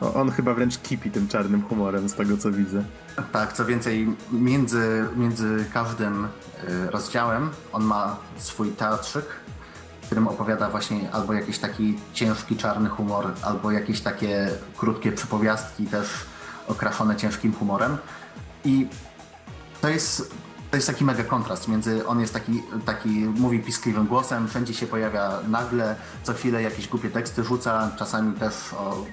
On 0.00 0.30
chyba 0.30 0.54
wręcz 0.54 0.78
kipi 0.78 1.10
tym 1.10 1.28
czarnym 1.28 1.62
humorem, 1.62 2.08
z 2.08 2.14
tego 2.14 2.36
co 2.36 2.52
widzę. 2.52 2.84
Tak, 3.32 3.52
co 3.52 3.64
więcej, 3.64 4.16
między, 4.32 5.04
między 5.16 5.64
każdym 5.72 6.24
y, 6.24 6.28
rozdziałem 6.90 7.50
on 7.72 7.84
ma 7.84 8.16
swój 8.36 8.70
teatrzyk, 8.70 9.24
którym 10.12 10.28
opowiada 10.28 10.70
właśnie 10.70 11.12
albo 11.12 11.32
jakiś 11.32 11.58
taki 11.58 11.98
ciężki 12.14 12.56
czarny 12.56 12.88
humor, 12.88 13.34
albo 13.42 13.70
jakieś 13.70 14.00
takie 14.00 14.50
krótkie 14.76 15.12
przypowiastki 15.12 15.86
też 15.86 16.08
okraszone 16.68 17.16
ciężkim 17.16 17.52
humorem. 17.52 17.98
I 18.64 18.88
to 19.80 19.88
jest, 19.88 20.34
to 20.70 20.76
jest 20.76 20.86
taki 20.86 21.04
mega 21.04 21.24
kontrast 21.24 21.68
między, 21.68 22.06
on 22.06 22.20
jest 22.20 22.32
taki, 22.32 22.62
taki 22.84 23.08
mówi 23.08 23.60
piskliwym 23.60 24.06
głosem, 24.06 24.48
wszędzie 24.48 24.74
się 24.74 24.86
pojawia 24.86 25.38
nagle, 25.48 25.96
co 26.22 26.32
chwilę 26.32 26.62
jakieś 26.62 26.88
głupie 26.88 27.10
teksty 27.10 27.44
rzuca, 27.44 27.90
czasami 27.98 28.32
też 28.32 28.54
o 28.72 29.04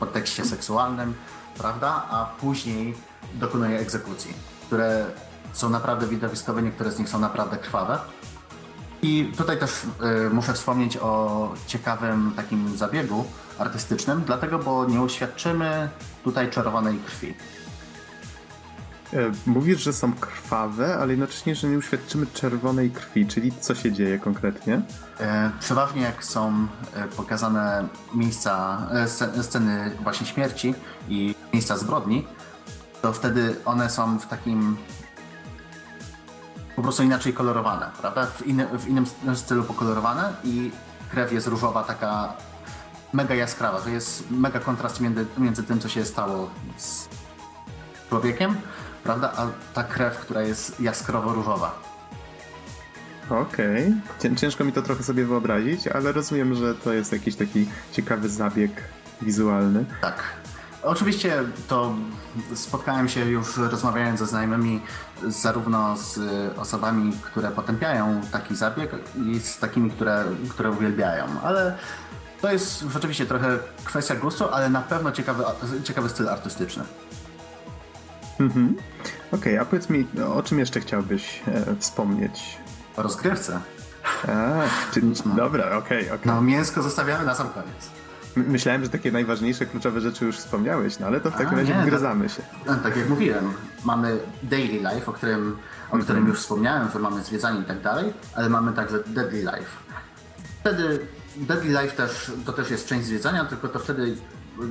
podtekście 0.00 0.44
seksualnym, 0.44 1.14
prawda? 1.58 2.06
A 2.10 2.26
później 2.40 2.94
dokonuje 3.34 3.78
egzekucji, 3.78 4.34
które 4.66 5.06
są 5.52 5.70
naprawdę 5.70 6.06
widowiskowe, 6.06 6.62
niektóre 6.62 6.90
z 6.90 6.98
nich 6.98 7.08
są 7.08 7.18
naprawdę 7.18 7.56
krwawe. 7.56 7.98
I 9.04 9.32
tutaj 9.36 9.58
też 9.58 9.70
y, 10.26 10.30
muszę 10.30 10.52
wspomnieć 10.52 10.96
o 10.96 11.52
ciekawym 11.66 12.32
takim 12.36 12.76
zabiegu 12.76 13.24
artystycznym, 13.58 14.22
dlatego, 14.26 14.58
bo 14.58 14.84
nie 14.84 15.00
uświadczymy 15.00 15.88
tutaj 16.24 16.50
czarowanej 16.50 16.98
krwi. 16.98 17.34
E, 19.12 19.32
mówisz, 19.46 19.82
że 19.82 19.92
są 19.92 20.12
krwawe, 20.12 20.96
ale 20.96 21.12
jednocześnie, 21.12 21.54
że 21.54 21.68
nie 21.68 21.78
uświadczymy 21.78 22.26
czerwonej 22.26 22.90
krwi, 22.90 23.26
czyli 23.26 23.52
co 23.60 23.74
się 23.74 23.92
dzieje 23.92 24.18
konkretnie? 24.18 24.82
E, 25.20 25.50
przeważnie 25.60 26.02
jak 26.02 26.24
są 26.24 26.66
e, 26.94 27.08
pokazane 27.08 27.88
miejsca, 28.14 28.86
sceny 29.42 29.96
właśnie 30.02 30.26
śmierci 30.26 30.74
i 31.08 31.34
miejsca 31.52 31.76
zbrodni, 31.76 32.26
to 33.02 33.12
wtedy 33.12 33.56
one 33.64 33.90
są 33.90 34.18
w 34.18 34.26
takim 34.26 34.76
po 36.76 36.82
prostu 36.82 37.02
inaczej 37.02 37.32
kolorowane, 37.32 37.90
prawda? 38.00 38.26
W, 38.26 38.42
w 38.78 38.88
innym 38.88 39.06
stylu 39.34 39.64
pokolorowane 39.64 40.32
i 40.44 40.70
krew 41.10 41.32
jest 41.32 41.46
różowa, 41.46 41.82
taka 41.82 42.32
mega 43.12 43.34
jaskrawa, 43.34 43.80
że 43.80 43.90
jest 43.90 44.30
mega 44.30 44.60
kontrast 44.60 45.00
między, 45.00 45.26
między 45.38 45.62
tym, 45.62 45.80
co 45.80 45.88
się 45.88 46.04
stało 46.04 46.50
z 46.76 47.08
człowiekiem, 48.08 48.56
prawda? 49.04 49.32
A 49.36 49.46
ta 49.74 49.84
krew, 49.84 50.18
która 50.18 50.42
jest 50.42 50.80
jaskrawo-różowa. 50.80 51.70
Okej. 53.30 53.94
Okay. 54.18 54.36
Ciężko 54.36 54.64
mi 54.64 54.72
to 54.72 54.82
trochę 54.82 55.02
sobie 55.02 55.24
wyobrazić, 55.24 55.86
ale 55.88 56.12
rozumiem, 56.12 56.54
że 56.54 56.74
to 56.74 56.92
jest 56.92 57.12
jakiś 57.12 57.36
taki 57.36 57.68
ciekawy 57.92 58.28
zabieg 58.28 58.70
wizualny. 59.22 59.84
Tak. 60.00 60.22
Oczywiście 60.82 61.42
to 61.68 61.94
spotkałem 62.54 63.08
się 63.08 63.20
już 63.20 63.56
rozmawiając 63.56 64.18
ze 64.18 64.26
znajomymi 64.26 64.80
zarówno 65.26 65.96
z 65.96 66.18
osobami, 66.58 67.12
które 67.22 67.50
potępiają 67.50 68.20
taki 68.32 68.56
zabieg 68.56 68.90
i 69.16 69.40
z 69.40 69.58
takimi, 69.58 69.90
które, 69.90 70.24
które 70.48 70.70
uwielbiają, 70.70 71.24
ale 71.42 71.76
to 72.40 72.52
jest 72.52 72.80
rzeczywiście 72.80 73.26
trochę 73.26 73.58
kwestia 73.84 74.14
gustu, 74.14 74.48
ale 74.52 74.70
na 74.70 74.80
pewno 74.80 75.12
ciekawy, 75.12 75.44
ciekawy 75.84 76.08
styl 76.08 76.28
artystyczny. 76.28 76.84
Mhm. 78.40 78.76
Okej, 79.32 79.52
okay, 79.52 79.60
a 79.60 79.64
powiedz 79.64 79.90
mi, 79.90 80.06
o 80.34 80.42
czym 80.42 80.58
jeszcze 80.58 80.80
chciałbyś 80.80 81.42
e, 81.48 81.76
wspomnieć? 81.78 82.58
O 82.96 83.02
rozgrywce. 83.02 83.60
A, 84.28 84.92
czyli, 84.92 85.12
no. 85.26 85.34
Dobra, 85.34 85.64
okej, 85.66 85.78
okay, 85.78 86.00
okej. 86.00 86.10
Okay. 86.10 86.34
No, 86.34 86.42
mięsko 86.42 86.82
zostawiamy 86.82 87.24
na 87.24 87.34
sam 87.34 87.48
koniec. 87.48 87.90
Myślałem, 88.36 88.84
że 88.84 88.90
takie 88.90 89.12
najważniejsze, 89.12 89.66
kluczowe 89.66 90.00
rzeczy 90.00 90.24
już 90.24 90.36
wspomniałeś, 90.36 90.98
no 90.98 91.06
ale 91.06 91.20
to 91.20 91.30
w 91.30 91.36
takim 91.36 91.58
razie 91.58 91.74
wgryzamy 91.74 92.28
się. 92.28 92.42
Tak, 92.66 92.82
tak 92.82 92.96
jak 92.96 93.08
mówiłem, 93.08 93.52
mamy 93.84 94.18
daily 94.42 94.78
life, 94.78 95.06
o 95.06 95.12
którym, 95.12 95.56
o 95.90 95.98
którym 95.98 96.18
mhm. 96.18 96.26
już 96.26 96.38
wspomniałem, 96.38 96.88
że 96.92 96.98
mamy 96.98 97.24
zwiedzanie 97.24 97.60
i 97.60 97.64
tak 97.64 97.80
dalej, 97.80 98.12
ale 98.34 98.48
mamy 98.48 98.72
także 98.72 98.98
deadly 99.06 99.38
life. 99.38 99.70
Wtedy 100.60 101.06
deadly 101.36 101.82
life 101.82 101.96
też, 101.96 102.32
to 102.46 102.52
też 102.52 102.70
jest 102.70 102.86
część 102.86 103.06
zwiedzania, 103.06 103.44
tylko 103.44 103.68
to 103.68 103.78
wtedy 103.78 104.16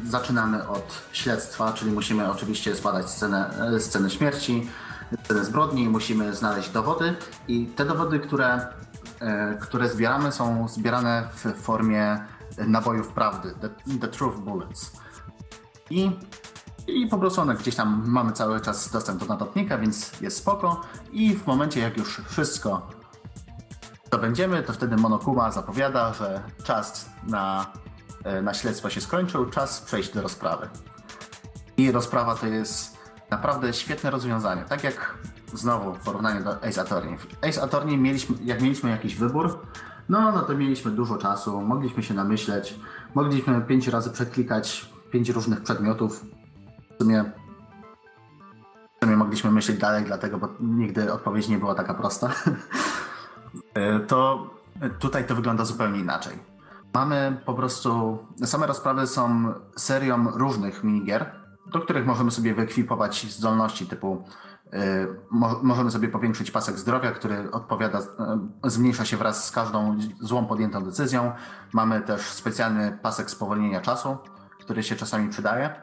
zaczynamy 0.09 0.67
od 0.67 1.01
śledztwa, 1.11 1.73
czyli 1.73 1.91
musimy 1.91 2.31
oczywiście 2.31 2.75
zbadać 2.75 3.09
scenę, 3.09 3.49
e, 3.75 3.79
scenę 3.79 4.09
śmierci, 4.09 4.69
scenę 5.23 5.45
zbrodni, 5.45 5.89
musimy 5.89 6.35
znaleźć 6.35 6.69
dowody 6.69 7.15
i 7.47 7.65
te 7.65 7.85
dowody, 7.85 8.19
które, 8.19 8.67
e, 9.19 9.57
które 9.61 9.89
zbieramy 9.89 10.31
są 10.31 10.67
zbierane 10.67 11.23
w 11.35 11.61
formie 11.61 12.19
nabojów 12.57 13.07
prawdy, 13.07 13.53
the, 13.61 13.69
the 13.99 14.07
truth 14.07 14.37
bullets. 14.37 14.91
I, 15.89 16.11
I 16.87 17.07
po 17.07 17.17
prostu 17.17 17.41
one 17.41 17.55
gdzieś 17.55 17.75
tam 17.75 18.03
mamy 18.05 18.31
cały 18.31 18.61
czas 18.61 18.91
dostęp 18.91 19.19
do 19.19 19.25
notatnika, 19.25 19.77
więc 19.77 20.21
jest 20.21 20.37
spoko. 20.37 20.81
I 21.11 21.35
w 21.35 21.47
momencie 21.47 21.79
jak 21.79 21.97
już 21.97 22.21
wszystko 22.27 22.87
to 24.09 24.17
będziemy, 24.17 24.63
to 24.63 24.73
wtedy 24.73 24.95
Monokuma 24.95 25.51
zapowiada, 25.51 26.13
że 26.13 26.43
czas 26.63 27.09
na 27.27 27.65
E, 28.23 28.41
na 28.41 28.53
śledztwo 28.53 28.89
się 28.89 29.01
skończył, 29.01 29.45
czas 29.45 29.81
przejść 29.81 30.13
do 30.13 30.21
rozprawy. 30.21 30.69
I 31.77 31.91
rozprawa 31.91 32.35
to 32.35 32.47
jest 32.47 32.97
naprawdę 33.29 33.73
świetne 33.73 34.11
rozwiązanie. 34.11 34.63
Tak 34.63 34.83
jak 34.83 35.17
znowu 35.53 35.93
w 35.93 35.99
porównaniu 35.99 36.43
do 36.43 36.63
Ace 36.63 36.81
Attorney. 36.81 37.17
W 37.17 37.27
Ace 37.41 37.63
Attorney 37.63 37.97
mieliśmy, 37.97 38.35
jak 38.43 38.61
mieliśmy 38.61 38.89
jakiś 38.89 39.15
wybór, 39.15 39.65
no, 40.09 40.31
no 40.31 40.41
to 40.41 40.55
mieliśmy 40.55 40.91
dużo 40.91 41.17
czasu, 41.17 41.61
mogliśmy 41.61 42.03
się 42.03 42.13
namyśleć, 42.13 42.79
mogliśmy 43.15 43.61
pięć 43.61 43.87
razy 43.87 44.09
przeklikać 44.09 44.93
pięć 45.11 45.29
różnych 45.29 45.61
przedmiotów. 45.63 46.25
W 46.95 47.03
sumie, 47.03 47.23
w 49.01 49.03
sumie 49.03 49.17
mogliśmy 49.17 49.51
myśleć 49.51 49.77
dalej, 49.77 50.05
dlatego, 50.05 50.37
bo 50.37 50.49
nigdy 50.59 51.13
odpowiedź 51.13 51.47
nie 51.47 51.57
była 51.57 51.75
taka 51.75 51.93
prosta. 51.93 52.29
E, 53.73 53.99
to 53.99 54.49
tutaj 54.99 55.27
to 55.27 55.35
wygląda 55.35 55.65
zupełnie 55.65 55.99
inaczej. 55.99 56.37
Mamy 56.93 57.41
po 57.45 57.53
prostu, 57.53 58.17
same 58.45 58.67
rozprawy 58.67 59.07
są 59.07 59.53
serią 59.75 60.31
różnych 60.31 60.83
minigier, 60.83 61.31
do 61.73 61.79
których 61.79 62.05
możemy 62.05 62.31
sobie 62.31 62.53
wyekwipować 62.53 63.31
zdolności 63.31 63.85
typu 63.85 64.23
możemy 65.63 65.91
sobie 65.91 66.07
powiększyć 66.07 66.51
pasek 66.51 66.77
zdrowia, 66.77 67.11
który 67.11 67.51
odpowiada, 67.51 67.99
yy, 68.63 68.69
zmniejsza 68.69 69.05
się 69.05 69.17
wraz 69.17 69.45
z 69.45 69.51
każdą 69.51 69.97
złą 70.19 70.45
podjętą 70.45 70.83
decyzją. 70.83 71.31
Mamy 71.73 72.01
też 72.01 72.21
specjalny 72.21 72.99
pasek 73.01 73.29
spowolnienia 73.29 73.81
czasu, 73.81 74.17
który 74.59 74.83
się 74.83 74.95
czasami 74.95 75.29
przydaje. 75.29 75.75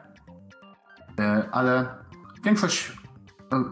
Yy, 1.17 1.51
ale 1.51 1.95
większość, 2.43 2.97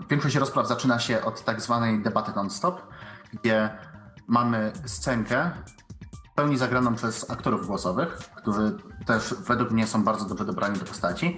większość 0.10 0.36
rozpraw 0.36 0.68
zaczyna 0.68 1.00
się 1.00 1.22
od 1.22 1.44
tak 1.44 1.62
zwanej 1.62 2.02
debaty 2.02 2.32
non-stop, 2.36 2.82
gdzie 3.34 3.70
mamy 4.28 4.72
scenkę, 4.86 5.52
pełni 6.40 6.58
zagraną 6.58 6.96
przez 6.96 7.32
aktorów 7.32 7.68
głosowych, 7.68 8.18
którzy 8.36 8.78
też 9.06 9.36
według 9.48 9.72
mnie 9.72 9.88
są 9.88 10.04
bardzo 10.04 10.26
dobrze 10.26 10.46
dobrani 10.46 10.80
do 10.80 10.86
postaci, 10.86 11.38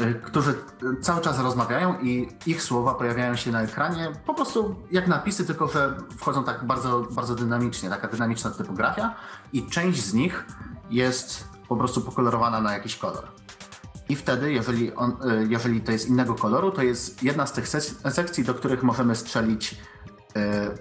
y, 0.00 0.14
którzy 0.24 0.54
cały 1.00 1.20
czas 1.20 1.38
rozmawiają 1.38 2.00
i 2.00 2.28
ich 2.46 2.62
słowa 2.62 2.94
pojawiają 2.94 3.36
się 3.36 3.52
na 3.52 3.62
ekranie 3.62 4.12
po 4.26 4.34
prostu 4.34 4.76
jak 4.90 5.08
napisy, 5.08 5.44
tylko 5.44 5.68
że 5.68 5.96
wchodzą 6.16 6.44
tak 6.44 6.64
bardzo, 6.64 7.06
bardzo 7.10 7.34
dynamicznie, 7.34 7.88
taka 7.88 8.08
dynamiczna 8.08 8.50
typografia 8.50 9.14
i 9.52 9.66
część 9.66 10.04
z 10.04 10.14
nich 10.14 10.44
jest 10.90 11.48
po 11.68 11.76
prostu 11.76 12.00
pokolorowana 12.00 12.60
na 12.60 12.72
jakiś 12.72 12.96
kolor. 12.96 13.24
I 14.08 14.16
wtedy, 14.16 14.52
jeżeli, 14.52 14.94
on, 14.94 15.10
y, 15.10 15.46
jeżeli 15.48 15.80
to 15.80 15.92
jest 15.92 16.08
innego 16.08 16.34
koloru, 16.34 16.70
to 16.70 16.82
jest 16.82 17.22
jedna 17.22 17.46
z 17.46 17.52
tych 17.52 17.68
sekcji, 18.10 18.44
do 18.44 18.54
których 18.54 18.82
możemy 18.82 19.16
strzelić 19.16 19.76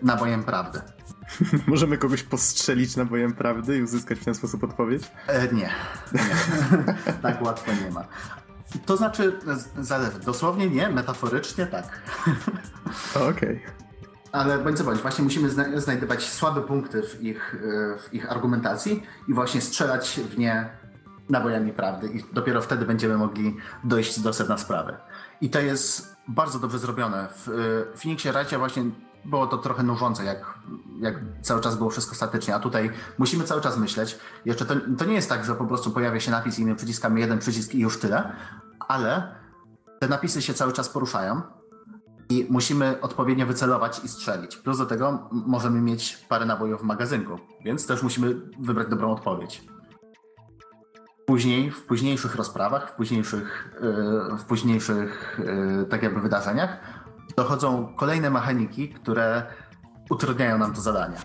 nabojem 0.02 0.44
prawdy. 0.44 0.81
Możemy 1.68 1.97
kogoś 1.97 2.23
postrzelić 2.23 2.95
nabojem 2.95 3.34
prawdy 3.34 3.77
i 3.77 3.81
uzyskać 3.81 4.19
w 4.19 4.26
ten 4.26 4.35
sposób 4.35 4.64
odpowiedź? 4.64 5.03
E, 5.27 5.53
nie. 5.53 5.69
nie. 6.14 6.35
tak 7.22 7.41
łatwo 7.41 7.72
nie 7.85 7.91
ma. 7.91 8.07
To 8.85 8.97
znaczy, 8.97 9.39
zależy. 9.80 10.19
Dosłownie 10.19 10.69
nie, 10.69 10.89
metaforycznie 10.89 11.65
tak. 11.65 12.01
Okej. 13.15 13.30
Okay. 13.30 13.59
Ale 14.31 14.57
bądź 14.57 14.77
co 14.77 14.84
bądź, 14.84 15.01
właśnie 15.01 15.23
musimy 15.23 15.49
zna 15.49 15.80
znajdować 15.80 16.30
słabe 16.30 16.61
punkty 16.61 17.03
w 17.03 17.23
ich, 17.23 17.55
e, 17.55 17.97
w 17.99 18.14
ich 18.14 18.31
argumentacji 18.31 19.03
i 19.27 19.34
właśnie 19.34 19.61
strzelać 19.61 20.19
w 20.30 20.38
nie 20.38 20.69
nabojami 21.30 21.73
prawdy 21.73 22.07
i 22.07 22.23
dopiero 22.34 22.61
wtedy 22.61 22.85
będziemy 22.85 23.18
mogli 23.18 23.57
dojść 23.84 24.19
do 24.19 24.34
sedna 24.34 24.57
sprawy. 24.57 24.97
I 25.41 25.49
to 25.49 25.59
jest 25.59 26.15
bardzo 26.27 26.59
dobrze 26.59 26.80
zrobione. 26.80 27.27
W 27.27 27.49
e, 27.49 27.97
Phoenixie 27.97 28.34
Wrightie 28.34 28.57
właśnie 28.57 28.84
było 29.26 29.47
to 29.47 29.57
trochę 29.57 29.84
nużące, 29.84 30.23
jak 30.23 30.56
jak 30.99 31.15
cały 31.41 31.61
czas 31.61 31.76
było 31.76 31.89
wszystko 31.89 32.15
statycznie, 32.15 32.56
a 32.56 32.60
tutaj 32.60 32.91
musimy 33.18 33.44
cały 33.44 33.61
czas 33.61 33.77
myśleć. 33.77 34.18
Jeszcze 34.45 34.65
to, 34.65 34.76
to 34.98 35.06
nie 35.06 35.14
jest 35.14 35.30
tak, 35.30 35.45
że 35.45 35.56
po 35.56 35.65
prostu 35.65 35.91
pojawia 35.91 36.19
się 36.19 36.31
napis 36.31 36.60
i 36.60 36.65
my 36.65 36.76
przyciskamy 36.76 37.19
jeden 37.19 37.39
przycisk 37.39 37.76
i 37.76 37.80
już 37.80 37.99
tyle, 37.99 38.31
ale 38.88 39.35
te 39.99 40.07
napisy 40.07 40.41
się 40.41 40.53
cały 40.53 40.73
czas 40.73 40.89
poruszają 40.89 41.41
i 42.30 42.48
musimy 42.49 43.02
odpowiednio 43.02 43.45
wycelować 43.45 44.02
i 44.03 44.07
strzelić. 44.07 44.57
Plus 44.57 44.77
do 44.77 44.85
tego 44.85 45.30
możemy 45.31 45.81
mieć 45.81 46.26
parę 46.30 46.45
nabojów 46.45 46.81
w 46.81 46.84
magazynku, 46.84 47.39
więc 47.65 47.88
też 47.88 48.03
musimy 48.03 48.35
wybrać 48.60 48.88
dobrą 48.88 49.11
odpowiedź. 49.11 49.64
Później, 51.26 51.72
w 51.72 51.85
późniejszych 51.85 52.35
rozprawach, 52.35 52.91
w 52.91 52.95
późniejszych, 52.95 53.77
yy, 53.81 54.38
w 54.38 54.44
późniejszych 54.44 55.39
yy, 55.80 55.85
tak 55.85 56.03
jakby 56.03 56.22
wydarzeniach 56.22 56.77
dochodzą 57.35 57.94
kolejne 57.98 58.30
mechaniki, 58.30 58.89
które 58.89 59.44
utrudniają 60.09 60.57
nam 60.57 60.73
to 60.73 60.81
zadanie. 60.81 61.17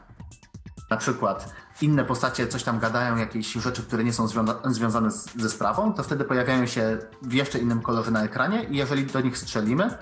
Na 0.91 0.97
przykład 0.97 1.53
inne 1.81 2.05
postacie 2.05 2.49
coś 2.49 2.63
tam 2.63 2.79
gadają, 2.79 3.17
jakieś 3.17 3.53
rzeczy, 3.53 3.83
które 3.83 4.05
nie 4.05 4.13
są 4.13 4.29
związa 4.29 4.61
związane 4.67 5.11
z, 5.11 5.35
ze 5.37 5.51
sprawą, 5.51 5.95
to 5.95 6.03
wtedy 6.03 6.25
pojawiają 6.25 6.67
się 6.67 6.99
w 7.23 7.33
jeszcze 7.33 7.59
innym 7.59 7.83
kolorze 7.83 8.11
na 8.11 8.25
ekranie 8.25 8.65
i 8.65 8.77
jeżeli 8.77 9.07
do 9.07 9.21
nich 9.21 9.39
strzelimy 9.39 9.99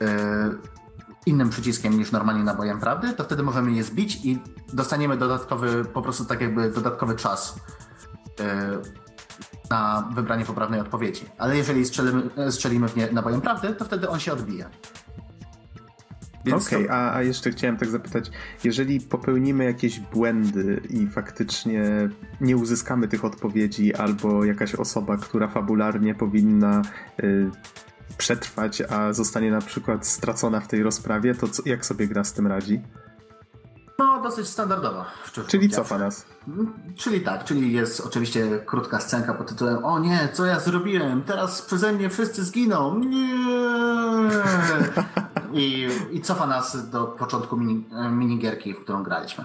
yy, 0.00 0.08
innym 1.26 1.50
przyciskiem 1.50 1.98
niż 1.98 2.12
normalnie 2.12 2.44
nabojem 2.44 2.80
prawdy, 2.80 3.12
to 3.12 3.24
wtedy 3.24 3.42
możemy 3.42 3.72
je 3.72 3.84
zbić 3.84 4.24
i 4.24 4.38
dostaniemy 4.72 5.16
dodatkowy, 5.16 5.84
po 5.84 6.02
prostu 6.02 6.24
tak 6.24 6.40
jakby 6.40 6.70
dodatkowy 6.70 7.14
czas 7.14 7.56
yy, 8.38 8.46
na 9.70 10.10
wybranie 10.14 10.44
poprawnej 10.44 10.80
odpowiedzi. 10.80 11.24
Ale 11.38 11.56
jeżeli 11.56 11.84
strzelimy, 11.84 12.22
strzelimy 12.50 12.88
w 12.88 12.96
nie 12.96 13.12
nabojem 13.12 13.40
prawdy, 13.40 13.74
to 13.74 13.84
wtedy 13.84 14.08
on 14.08 14.20
się 14.20 14.32
odbije. 14.32 14.70
Okej, 16.54 16.78
okay, 16.78 16.86
to... 16.86 16.92
a, 16.92 17.14
a 17.14 17.22
jeszcze 17.22 17.50
chciałem 17.50 17.76
tak 17.76 17.88
zapytać, 17.88 18.30
jeżeli 18.64 19.00
popełnimy 19.00 19.64
jakieś 19.64 20.00
błędy 20.00 20.80
i 20.90 21.06
faktycznie 21.06 22.08
nie 22.40 22.56
uzyskamy 22.56 23.08
tych 23.08 23.24
odpowiedzi, 23.24 23.94
albo 23.94 24.44
jakaś 24.44 24.74
osoba, 24.74 25.16
która 25.16 25.48
fabularnie 25.48 26.14
powinna 26.14 26.82
y, 27.22 27.50
przetrwać, 28.18 28.82
a 28.88 29.12
zostanie 29.12 29.50
na 29.50 29.60
przykład 29.60 30.06
stracona 30.06 30.60
w 30.60 30.68
tej 30.68 30.82
rozprawie, 30.82 31.34
to 31.34 31.48
co, 31.48 31.62
jak 31.66 31.86
sobie 31.86 32.08
gra 32.08 32.24
z 32.24 32.32
tym 32.32 32.46
radzi? 32.46 32.80
No, 33.98 34.20
dosyć 34.22 34.48
standardowo. 34.48 35.04
Czyli 35.46 35.70
cofa 35.70 35.98
nas. 35.98 36.26
Mm, 36.48 36.72
czyli 36.96 37.20
tak, 37.20 37.44
czyli 37.44 37.72
jest 37.72 38.00
oczywiście 38.00 38.58
krótka 38.66 39.00
scenka 39.00 39.34
pod 39.34 39.48
tytułem 39.48 39.84
O 39.84 39.98
nie, 39.98 40.28
co 40.32 40.44
ja 40.44 40.60
zrobiłem? 40.60 41.22
Teraz 41.22 41.62
przeze 41.62 41.92
mnie 41.92 42.10
wszyscy 42.10 42.44
zginą. 42.44 42.98
Nie! 42.98 43.36
I, 45.52 45.88
i 46.10 46.20
cofa 46.20 46.46
nas 46.46 46.90
do 46.90 47.04
początku 47.04 47.56
mini, 47.56 47.84
minigierki, 48.10 48.74
w 48.74 48.80
którą 48.80 49.02
graliśmy. 49.02 49.44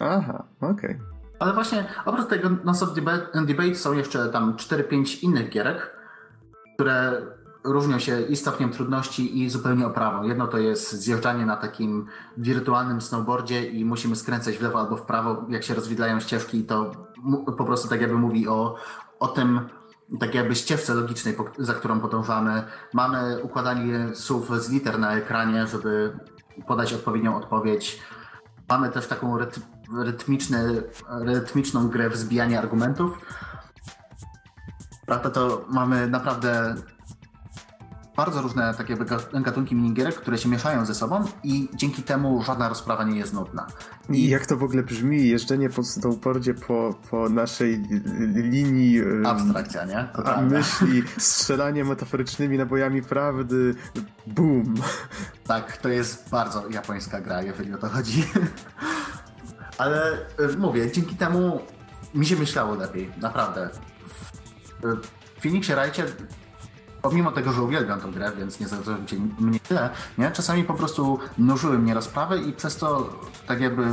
Aha, 0.00 0.44
okej. 0.60 0.70
Okay. 0.72 1.00
Ale 1.38 1.52
właśnie 1.52 1.86
oprócz 2.04 2.28
tego 2.28 2.50
Non-Stop 2.64 2.94
Debate 3.46 3.74
są 3.74 3.92
jeszcze 3.92 4.28
tam 4.28 4.56
4-5 4.56 5.24
innych 5.24 5.48
gierek, 5.48 5.96
które 6.74 7.22
różnią 7.64 7.98
się 7.98 8.20
i 8.20 8.36
stopniem 8.36 8.70
trudności 8.70 9.42
i 9.42 9.50
zupełnie 9.50 9.86
oprawą. 9.86 10.22
Jedno 10.22 10.46
to 10.46 10.58
jest 10.58 10.92
zjeżdżanie 10.92 11.46
na 11.46 11.56
takim 11.56 12.06
wirtualnym 12.36 13.00
snowboardzie 13.00 13.66
i 13.66 13.84
musimy 13.84 14.16
skręcać 14.16 14.58
w 14.58 14.62
lewo 14.62 14.80
albo 14.80 14.96
w 14.96 15.02
prawo, 15.02 15.44
jak 15.48 15.62
się 15.62 15.74
rozwidlają 15.74 16.20
ścieżki 16.20 16.64
to 16.64 16.92
po 17.58 17.64
prostu 17.64 17.88
tak 17.88 18.00
jakby 18.00 18.16
mówi 18.16 18.48
o, 18.48 18.76
o 19.20 19.28
tym, 19.28 19.68
tak 20.20 20.34
jakby 20.34 20.54
ścieżce 20.54 20.94
logicznej, 20.94 21.36
za 21.58 21.74
którą 21.74 22.00
podążamy. 22.00 22.64
Mamy 22.92 23.42
układanie 23.42 24.08
słów 24.14 24.62
z 24.62 24.70
liter 24.70 24.98
na 24.98 25.16
ekranie, 25.16 25.66
żeby 25.66 26.18
podać 26.66 26.92
odpowiednią 26.92 27.36
odpowiedź. 27.36 28.02
Mamy 28.68 28.90
też 28.90 29.06
taką 29.06 29.38
rytmiczny, 29.98 30.82
rytmiczną 31.08 31.88
grę 31.88 32.10
wzbijania 32.10 32.58
argumentów. 32.58 33.18
Prawda, 35.06 35.30
to 35.30 35.64
mamy 35.68 36.08
naprawdę 36.08 36.74
bardzo 38.16 38.42
różne 38.42 38.74
takie 38.74 38.96
gatunki 39.32 39.74
minigierek, 39.74 40.14
które 40.14 40.38
się 40.38 40.48
mieszają 40.48 40.86
ze 40.86 40.94
sobą 40.94 41.24
i 41.44 41.68
dzięki 41.74 42.02
temu 42.02 42.42
żadna 42.42 42.68
rozprawa 42.68 43.04
nie 43.04 43.18
jest 43.18 43.34
nudna. 43.34 43.66
I 44.08 44.28
jak 44.28 44.46
to 44.46 44.56
w 44.56 44.62
ogóle 44.62 44.82
brzmi, 44.82 45.28
jeżdżenie 45.28 45.70
po 45.70 45.84
snowboardzie 45.84 46.54
po, 46.54 46.94
po 47.10 47.28
naszej 47.28 47.82
linii 48.34 49.00
abstrakcja, 49.26 49.84
nie? 49.84 50.08
A 50.24 50.40
myśli, 50.40 51.02
strzelanie 51.18 51.84
metaforycznymi 51.84 52.58
nabojami 52.58 53.02
prawdy, 53.02 53.74
boom. 54.26 54.74
Tak, 55.46 55.76
to 55.76 55.88
jest 55.88 56.30
bardzo 56.30 56.68
japońska 56.68 57.20
gra, 57.20 57.42
jeżeli 57.42 57.74
o 57.74 57.78
to 57.78 57.88
chodzi. 57.88 58.24
Ale 59.78 60.12
y, 60.52 60.58
mówię, 60.58 60.92
dzięki 60.92 61.16
temu 61.16 61.60
mi 62.14 62.26
się 62.26 62.36
myślało 62.36 62.74
lepiej, 62.74 63.12
naprawdę. 63.20 63.70
W 64.82 65.42
Phoenixie 65.42 65.74
Rajcie 65.74 66.04
pomimo 67.04 67.32
tego, 67.32 67.52
że 67.52 67.62
uwielbiam 67.62 68.00
tę 68.00 68.08
grę, 68.08 68.32
więc 68.38 68.60
nie 68.60 68.68
zrozumcie 68.68 69.16
mnie 69.38 69.60
tyle, 69.60 69.90
nie? 70.18 70.30
czasami 70.30 70.64
po 70.64 70.74
prostu 70.74 71.18
mnożyły 71.38 71.78
mnie 71.78 71.94
rozprawy 71.94 72.38
i 72.38 72.52
przez 72.52 72.76
to 72.76 73.10
tak 73.46 73.60
jakby 73.60 73.86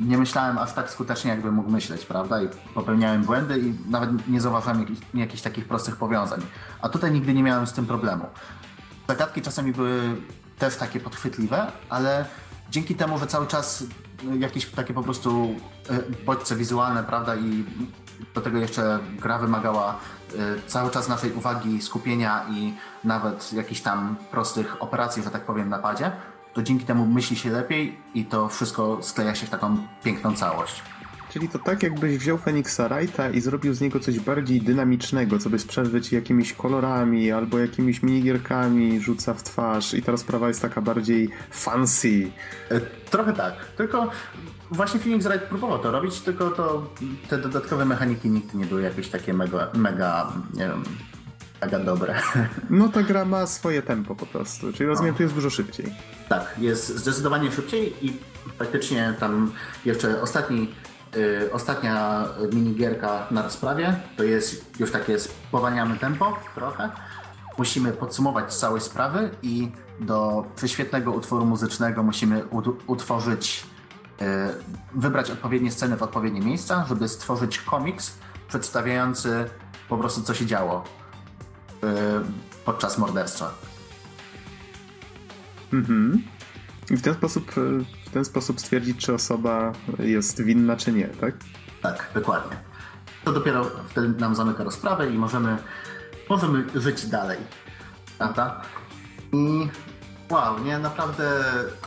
nie 0.00 0.18
myślałem 0.18 0.58
aż 0.58 0.72
tak 0.72 0.90
skutecznie, 0.90 1.30
jakby 1.30 1.52
mógł 1.52 1.70
myśleć, 1.70 2.04
prawda? 2.06 2.42
I 2.42 2.48
popełniałem 2.74 3.24
błędy 3.24 3.58
i 3.58 3.90
nawet 3.90 4.28
nie 4.28 4.40
zauważyłem 4.40 4.80
jakichś, 4.80 5.00
jakichś 5.14 5.42
takich 5.42 5.68
prostych 5.68 5.96
powiązań. 5.96 6.40
A 6.82 6.88
tutaj 6.88 7.12
nigdy 7.12 7.34
nie 7.34 7.42
miałem 7.42 7.66
z 7.66 7.72
tym 7.72 7.86
problemu. 7.86 8.26
Zagadki 9.08 9.42
czasami 9.42 9.72
były 9.72 10.00
też 10.58 10.76
takie 10.76 11.00
podchwytliwe, 11.00 11.72
ale 11.88 12.24
dzięki 12.70 12.94
temu, 12.94 13.18
że 13.18 13.26
cały 13.26 13.46
czas 13.46 13.84
jakieś 14.38 14.66
takie 14.66 14.94
po 14.94 15.02
prostu 15.02 15.54
e, 15.90 16.24
bodźce 16.26 16.56
wizualne, 16.56 17.04
prawda, 17.04 17.36
i 17.36 17.64
do 18.34 18.40
tego 18.40 18.58
jeszcze 18.58 18.98
gra 19.20 19.38
wymagała 19.38 19.98
cały 20.66 20.90
czas 20.90 21.08
naszej 21.08 21.32
uwagi, 21.32 21.82
skupienia 21.82 22.46
i 22.50 22.74
nawet 23.04 23.52
jakichś 23.52 23.80
tam 23.80 24.16
prostych 24.30 24.82
operacji, 24.82 25.22
że 25.22 25.30
tak 25.30 25.42
powiem, 25.42 25.68
na 25.68 25.78
padzie, 25.78 26.10
to 26.54 26.62
dzięki 26.62 26.84
temu 26.84 27.06
myśli 27.06 27.36
się 27.36 27.50
lepiej 27.50 27.98
i 28.14 28.24
to 28.24 28.48
wszystko 28.48 28.98
skleja 29.02 29.34
się 29.34 29.46
w 29.46 29.50
taką 29.50 29.76
piękną 30.04 30.34
całość. 30.34 30.82
Czyli 31.30 31.48
to 31.48 31.58
tak 31.58 31.82
jakbyś 31.82 32.18
wziął 32.18 32.38
Phoenixa 32.38 32.80
Wrighta 32.88 33.30
i 33.30 33.40
zrobił 33.40 33.74
z 33.74 33.80
niego 33.80 34.00
coś 34.00 34.20
bardziej 34.20 34.60
dynamicznego, 34.60 35.38
co 35.38 35.50
by 35.50 35.58
sprzedrzeć 35.58 36.08
ci 36.08 36.14
jakimiś 36.14 36.52
kolorami 36.52 37.32
albo 37.32 37.58
jakimiś 37.58 38.02
minigierkami, 38.02 39.00
rzuca 39.00 39.34
w 39.34 39.42
twarz 39.42 39.94
i 39.94 40.02
ta 40.02 40.12
rozprawa 40.12 40.48
jest 40.48 40.62
taka 40.62 40.80
bardziej 40.80 41.30
fancy. 41.50 42.30
E, 42.70 42.80
trochę 43.10 43.32
tak, 43.32 43.54
tylko 43.76 44.10
właśnie 44.70 45.00
Phoenix 45.00 45.26
Wright 45.26 45.44
próbował 45.44 45.78
to 45.78 45.90
robić, 45.90 46.20
tylko 46.20 46.50
to 46.50 46.90
te 47.28 47.38
dodatkowe 47.38 47.84
mechaniki 47.84 48.30
nigdy 48.30 48.58
nie 48.58 48.66
były 48.66 48.82
jakieś 48.82 49.08
takie 49.08 49.34
mega, 49.34 49.68
mega 49.74 50.32
nie 50.54 50.68
wiem, 50.68 50.84
mega 51.62 51.78
dobre. 51.78 52.14
No 52.70 52.88
ta 52.88 53.02
gra 53.02 53.24
ma 53.24 53.46
swoje 53.46 53.82
tempo 53.82 54.14
po 54.14 54.26
prostu, 54.26 54.72
czyli 54.72 54.86
rozumiem, 54.86 55.12
no. 55.12 55.16
tu 55.16 55.22
jest 55.22 55.34
dużo 55.34 55.50
szybciej. 55.50 55.94
Tak, 56.28 56.54
jest 56.58 56.96
zdecydowanie 56.96 57.52
szybciej 57.52 58.06
i 58.06 58.16
praktycznie 58.58 59.14
tam 59.20 59.52
jeszcze 59.84 60.22
ostatni 60.22 60.68
Yy, 61.16 61.52
ostatnia 61.52 62.24
minigierka 62.52 63.26
na 63.30 63.42
rozprawie 63.42 64.00
to 64.16 64.24
jest 64.24 64.80
już 64.80 64.90
takie 64.92 65.18
spowalniamy 65.18 65.96
tempo 65.96 66.38
trochę. 66.54 66.90
Musimy 67.58 67.92
podsumować 67.92 68.54
całość 68.54 68.84
sprawy 68.84 69.30
i 69.42 69.70
do 70.00 70.44
prześwietnego 70.56 71.12
utworu 71.12 71.46
muzycznego 71.46 72.02
musimy 72.02 72.44
utworzyć 72.86 73.66
wybrać 74.94 75.30
odpowiednie 75.30 75.70
sceny 75.70 75.96
w 75.96 76.02
odpowiednie 76.02 76.40
miejsca, 76.40 76.86
żeby 76.88 77.08
stworzyć 77.08 77.58
komiks 77.58 78.18
przedstawiający 78.48 79.50
po 79.88 79.98
prostu 79.98 80.22
co 80.22 80.34
się 80.34 80.46
działo 80.46 80.84
e, 81.82 81.86
podczas 82.64 82.98
morderstwa. 82.98 83.54
Mhm. 85.72 86.22
I 86.90 86.96
w 86.96 87.02
ten 87.02 87.14
sposób, 87.14 87.50
e, 87.50 87.60
w 88.06 88.10
ten 88.10 88.24
sposób 88.24 88.60
stwierdzić, 88.60 88.96
czy 88.96 89.14
osoba 89.14 89.72
jest 89.98 90.42
winna, 90.42 90.76
czy 90.76 90.92
nie, 90.92 91.08
tak? 91.08 91.34
Tak, 91.82 92.10
dokładnie. 92.14 92.56
To 93.24 93.32
dopiero 93.32 93.70
wtedy 93.88 94.08
nam 94.08 94.34
zamyka 94.34 94.64
rozprawę 94.64 95.10
i 95.10 95.18
możemy, 95.18 95.56
możemy 96.28 96.64
żyć 96.74 97.06
dalej. 97.06 97.38
Prawda? 98.18 98.62
I 99.32 99.68
wow, 100.30 100.64
nie, 100.64 100.78
naprawdę 100.78 101.44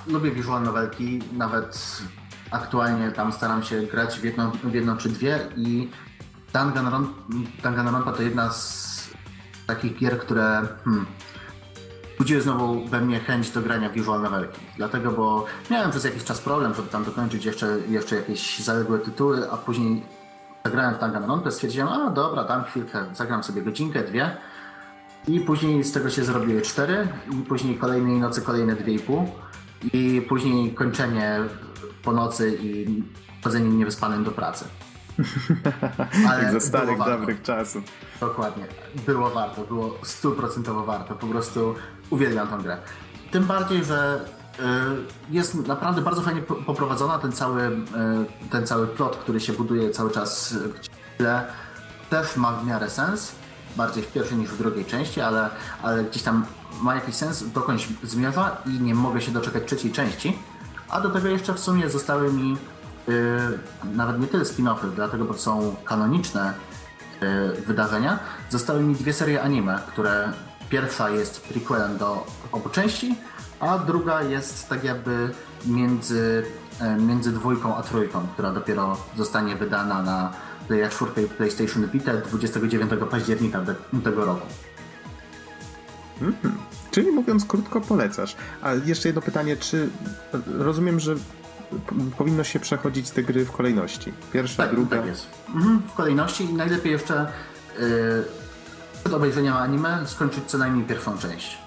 lubię 0.08 0.32
visual 0.32 0.64
novelki, 0.64 1.20
nawet 1.34 2.02
aktualnie 2.52 3.12
tam 3.12 3.34
staram 3.34 3.64
się 3.64 3.82
grać 3.82 4.20
w 4.20 4.24
jedno, 4.24 4.52
w 4.64 4.74
jedno 4.74 4.98
czy 4.98 5.10
dwie 5.10 5.40
i 5.58 5.90
Danganronpa 7.64 8.12
to 8.12 8.24
jedna 8.24 8.52
z 8.52 8.92
takich 9.68 9.98
gier, 9.98 10.20
które 10.20 10.68
hmm, 10.86 11.06
budziły 12.18 12.42
znowu 12.42 12.86
we 12.86 13.02
mnie 13.02 13.20
chęć 13.20 13.50
do 13.50 13.62
grania 13.62 13.90
visual 13.90 14.22
novelki. 14.22 14.60
Dlatego, 14.78 15.12
bo 15.12 15.46
miałem 15.70 15.92
przez 15.92 16.04
jakiś 16.04 16.24
czas 16.24 16.42
problem, 16.42 16.74
żeby 16.74 16.90
tam 16.90 17.04
dokończyć 17.04 17.46
jeszcze, 17.46 17.78
jeszcze 17.90 18.16
jakieś 18.16 18.60
zaległe 18.60 19.00
tytuły, 19.00 19.52
a 19.52 19.58
później 19.58 20.04
zagrałem 20.66 20.96
w 20.96 21.00
Danganronpę, 21.00 21.52
stwierdziłem, 21.52 21.88
a 21.88 22.10
dobra, 22.10 22.44
dam 22.44 22.64
chwilkę, 22.64 23.06
zagram 23.14 23.44
sobie 23.44 23.62
godzinkę, 23.62 24.04
dwie 24.04 24.38
i 25.28 25.40
później 25.40 25.84
z 25.84 25.92
tego 25.92 26.10
się 26.10 26.24
zrobiły 26.24 26.62
cztery 26.62 27.08
i 27.32 27.44
później 27.44 27.78
kolejnej 27.78 28.20
nocy 28.20 28.42
kolejne 28.42 28.76
dwie 28.76 28.94
i 28.94 29.00
pół 29.00 29.30
i 29.94 30.26
później 30.30 30.74
kończenie 30.74 31.40
po 32.04 32.12
nocy 32.12 32.58
i 32.62 33.04
chodzenie 33.44 33.70
niewyspanym 33.70 34.24
do 34.24 34.32
pracy. 34.32 34.66
Ale 36.30 36.44
Jak 36.44 36.54
za 36.54 36.60
starych, 36.60 36.98
dobrych 36.98 37.42
czasów. 37.42 37.84
Dokładnie. 38.20 38.66
Było 39.06 39.30
warto, 39.30 39.62
było 39.64 39.98
stuprocentowo 40.04 40.84
warto. 40.84 41.16
Po 41.16 41.28
prostu 41.28 41.76
uwielbiam 42.10 42.48
tę 42.48 42.58
grę. 42.64 42.78
Tym 43.32 43.44
bardziej, 43.44 43.86
że 43.86 44.26
y, 44.60 44.64
jest 45.30 45.68
naprawdę 45.68 46.02
bardzo 46.02 46.22
fajnie 46.22 46.42
poprowadzona 46.42 47.18
ten 47.20 47.32
cały, 47.32 47.62
y, 47.68 47.80
ten 48.50 48.68
cały 48.68 48.88
plot, 48.88 49.18
który 49.18 49.40
się 49.40 49.54
buduje 49.54 49.90
cały 49.90 50.12
czas 50.12 50.54
w 50.54 51.18
tle. 51.18 51.46
Też 52.10 52.38
ma 52.38 52.52
w 52.52 52.66
miarę 52.66 52.90
sens, 52.90 53.32
bardziej 53.78 54.04
w 54.04 54.12
pierwszej 54.12 54.38
niż 54.38 54.50
w 54.50 54.58
drugiej 54.58 54.86
części, 54.86 55.22
ale, 55.22 55.50
ale 55.84 56.04
gdzieś 56.04 56.24
tam 56.24 56.46
ma 56.82 56.96
jakiś 56.96 57.16
sens, 57.16 57.52
dokądś 57.52 57.88
zmierza 58.04 58.58
i 58.66 58.70
nie 58.70 58.96
mogę 58.96 59.22
się 59.22 59.32
doczekać 59.32 59.64
trzeciej 59.66 59.92
części. 59.92 60.38
A 60.92 61.02
do 61.02 61.10
tego 61.10 61.28
jeszcze 61.28 61.54
w 61.54 61.60
sumie 61.60 61.90
zostały 61.90 62.34
mi 62.34 62.58
Y, 63.10 63.60
nawet 63.94 64.20
nie 64.20 64.28
tyle 64.28 64.44
spin-offy, 64.44 64.92
dlatego 64.96 65.26
bo 65.26 65.34
są 65.34 65.76
kanoniczne 65.86 66.54
y, 67.58 67.62
wydarzenia, 67.62 68.20
zostały 68.50 68.84
mi 68.84 68.96
dwie 68.96 69.14
serie 69.14 69.42
anime, 69.42 69.80
które 69.88 70.32
pierwsza 70.70 71.10
jest 71.10 71.42
prequelem 71.42 71.98
do 71.98 72.28
obu 72.52 72.70
części, 72.70 73.16
a 73.60 73.78
druga 73.78 74.22
jest 74.22 74.70
tak 74.70 74.84
jakby 74.84 75.30
między, 75.66 76.44
y, 76.82 77.02
między 77.02 77.32
dwójką 77.32 77.78
a 77.78 77.84
trójką, 77.84 78.28
która 78.34 78.52
dopiero 78.52 78.98
zostanie 79.18 79.56
wydana 79.56 80.02
na 80.02 80.32
Playa 80.68 80.90
4 80.90 81.24
i 81.24 81.28
PlayStation 81.28 81.88
Vita 81.88 82.14
29 82.14 82.92
października 83.12 83.62
tego 84.04 84.26
roku. 84.26 84.48
Mm 86.22 86.34
-hmm. 86.34 86.71
Czyli 86.92 87.12
mówiąc 87.12 87.46
krótko, 87.46 87.82
polecasz. 87.82 88.36
A 88.62 88.74
jeszcze 88.74 89.10
jedno 89.10 89.22
pytanie, 89.22 89.58
czy 89.58 89.90
rozumiem, 90.58 91.00
że 91.00 91.16
powinno 92.18 92.44
się 92.44 92.60
przechodzić 92.60 93.10
te 93.10 93.24
gry 93.24 93.46
w 93.46 93.52
kolejności. 93.52 94.14
Pierwsza, 94.34 94.64
tak, 94.64 94.72
druga. 94.72 94.98
Tak 94.98 95.06
jest. 95.06 95.28
Mhm, 95.56 95.82
w 95.82 95.94
kolejności 95.94 96.44
i 96.44 96.54
najlepiej 96.54 96.92
jeszcze 96.92 97.32
yy, 97.80 98.24
przed 99.04 99.14
obejrzeniem 99.14 99.54
anime 99.54 100.04
skończyć 100.06 100.44
co 100.48 100.58
najmniej 100.58 100.86
pierwszą 100.86 101.18
część. 101.18 101.58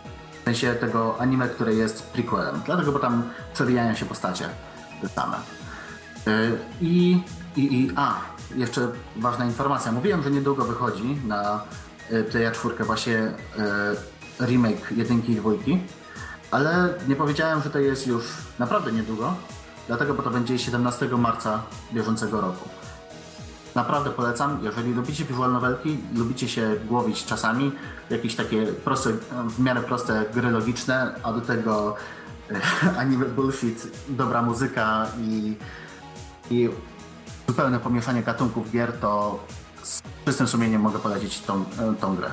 W 0.41 0.45
sensie 0.45 0.75
tego 0.75 1.21
anime, 1.21 1.49
które 1.49 1.75
jest 1.75 2.03
prequelem. 2.03 2.61
Dlatego, 2.67 2.93
bo 2.93 2.99
tam 2.99 3.31
przewijają 3.55 3.95
się 3.95 4.07
postacie 4.07 4.49
te 5.03 5.09
same. 5.09 5.37
Yy, 6.27 6.59
i, 6.81 7.23
i, 7.57 7.81
I 7.81 7.91
a, 7.97 8.21
jeszcze 8.57 8.89
ważna 9.17 9.45
informacja. 9.45 9.93
Mówiłem, 9.93 10.23
że 10.23 10.31
niedługo 10.31 10.65
wychodzi 10.65 11.17
na 11.27 11.65
yy, 12.11 12.25
Playa 12.25 12.53
4 12.53 12.85
właśnie 12.85 13.13
yy, 13.13 13.35
remake 14.41 14.93
jedynki 14.97 15.33
i 15.33 15.37
dwójki, 15.37 15.81
ale 16.51 16.95
nie 17.09 17.17
powiedziałem, 17.17 17.63
że 17.63 17.71
to 17.71 17.79
jest 17.79 18.07
już 18.07 18.25
naprawdę 18.59 18.93
niedługo, 18.93 19.35
Dlatego, 19.87 20.15
bo 20.15 20.23
to 20.23 20.31
będzie 20.31 20.59
17 20.59 21.09
marca 21.09 21.63
bieżącego 21.93 22.41
roku. 22.41 22.69
Naprawdę 23.75 24.11
polecam, 24.11 24.59
jeżeli 24.63 24.95
lubicie 24.95 25.25
visual 25.25 25.53
novelki, 25.53 25.99
lubicie 26.15 26.49
się 26.49 26.77
głowić 26.89 27.25
czasami, 27.25 27.73
jakieś 28.11 28.35
takie 28.35 28.67
proste, 28.67 29.13
w 29.49 29.61
miarę 29.61 29.81
proste 29.81 30.25
gry 30.35 30.51
logiczne, 30.51 31.15
a 31.23 31.33
do 31.33 31.41
tego 31.41 31.97
anime 32.99 33.25
bullshit, 33.25 33.87
dobra 34.09 34.43
muzyka 34.43 35.07
i, 35.21 35.57
i 36.51 36.69
zupełne 37.49 37.81
pomieszanie 37.81 38.23
gatunków 38.23 38.71
gier, 38.71 38.93
to 38.93 39.39
z 39.83 40.03
czystym 40.25 40.49
sumieniem 40.49 40.81
mogę 40.81 40.99
polecić 40.99 41.41
tą, 41.41 41.65
tą 42.01 42.17
grę. 42.17 42.31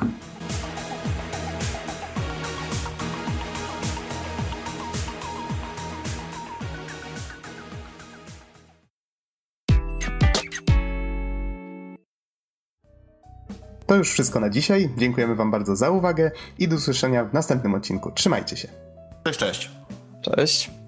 To 13.92 13.96
już 13.96 14.12
wszystko 14.12 14.40
na 14.40 14.50
dzisiaj. 14.50 14.90
Dziękujemy 14.98 15.36
Wam 15.36 15.52
bardzo 15.52 15.76
za 15.76 15.90
uwagę 15.90 16.32
i 16.60 16.68
do 16.68 16.76
usłyszenia 16.76 17.26
w 17.26 17.34
następnym 17.34 17.74
odcinku. 17.74 18.12
Trzymajcie 18.12 18.58
się. 18.58 18.68
Cześć, 19.24 19.40
cześć. 19.40 19.70
Cześć. 20.22 20.81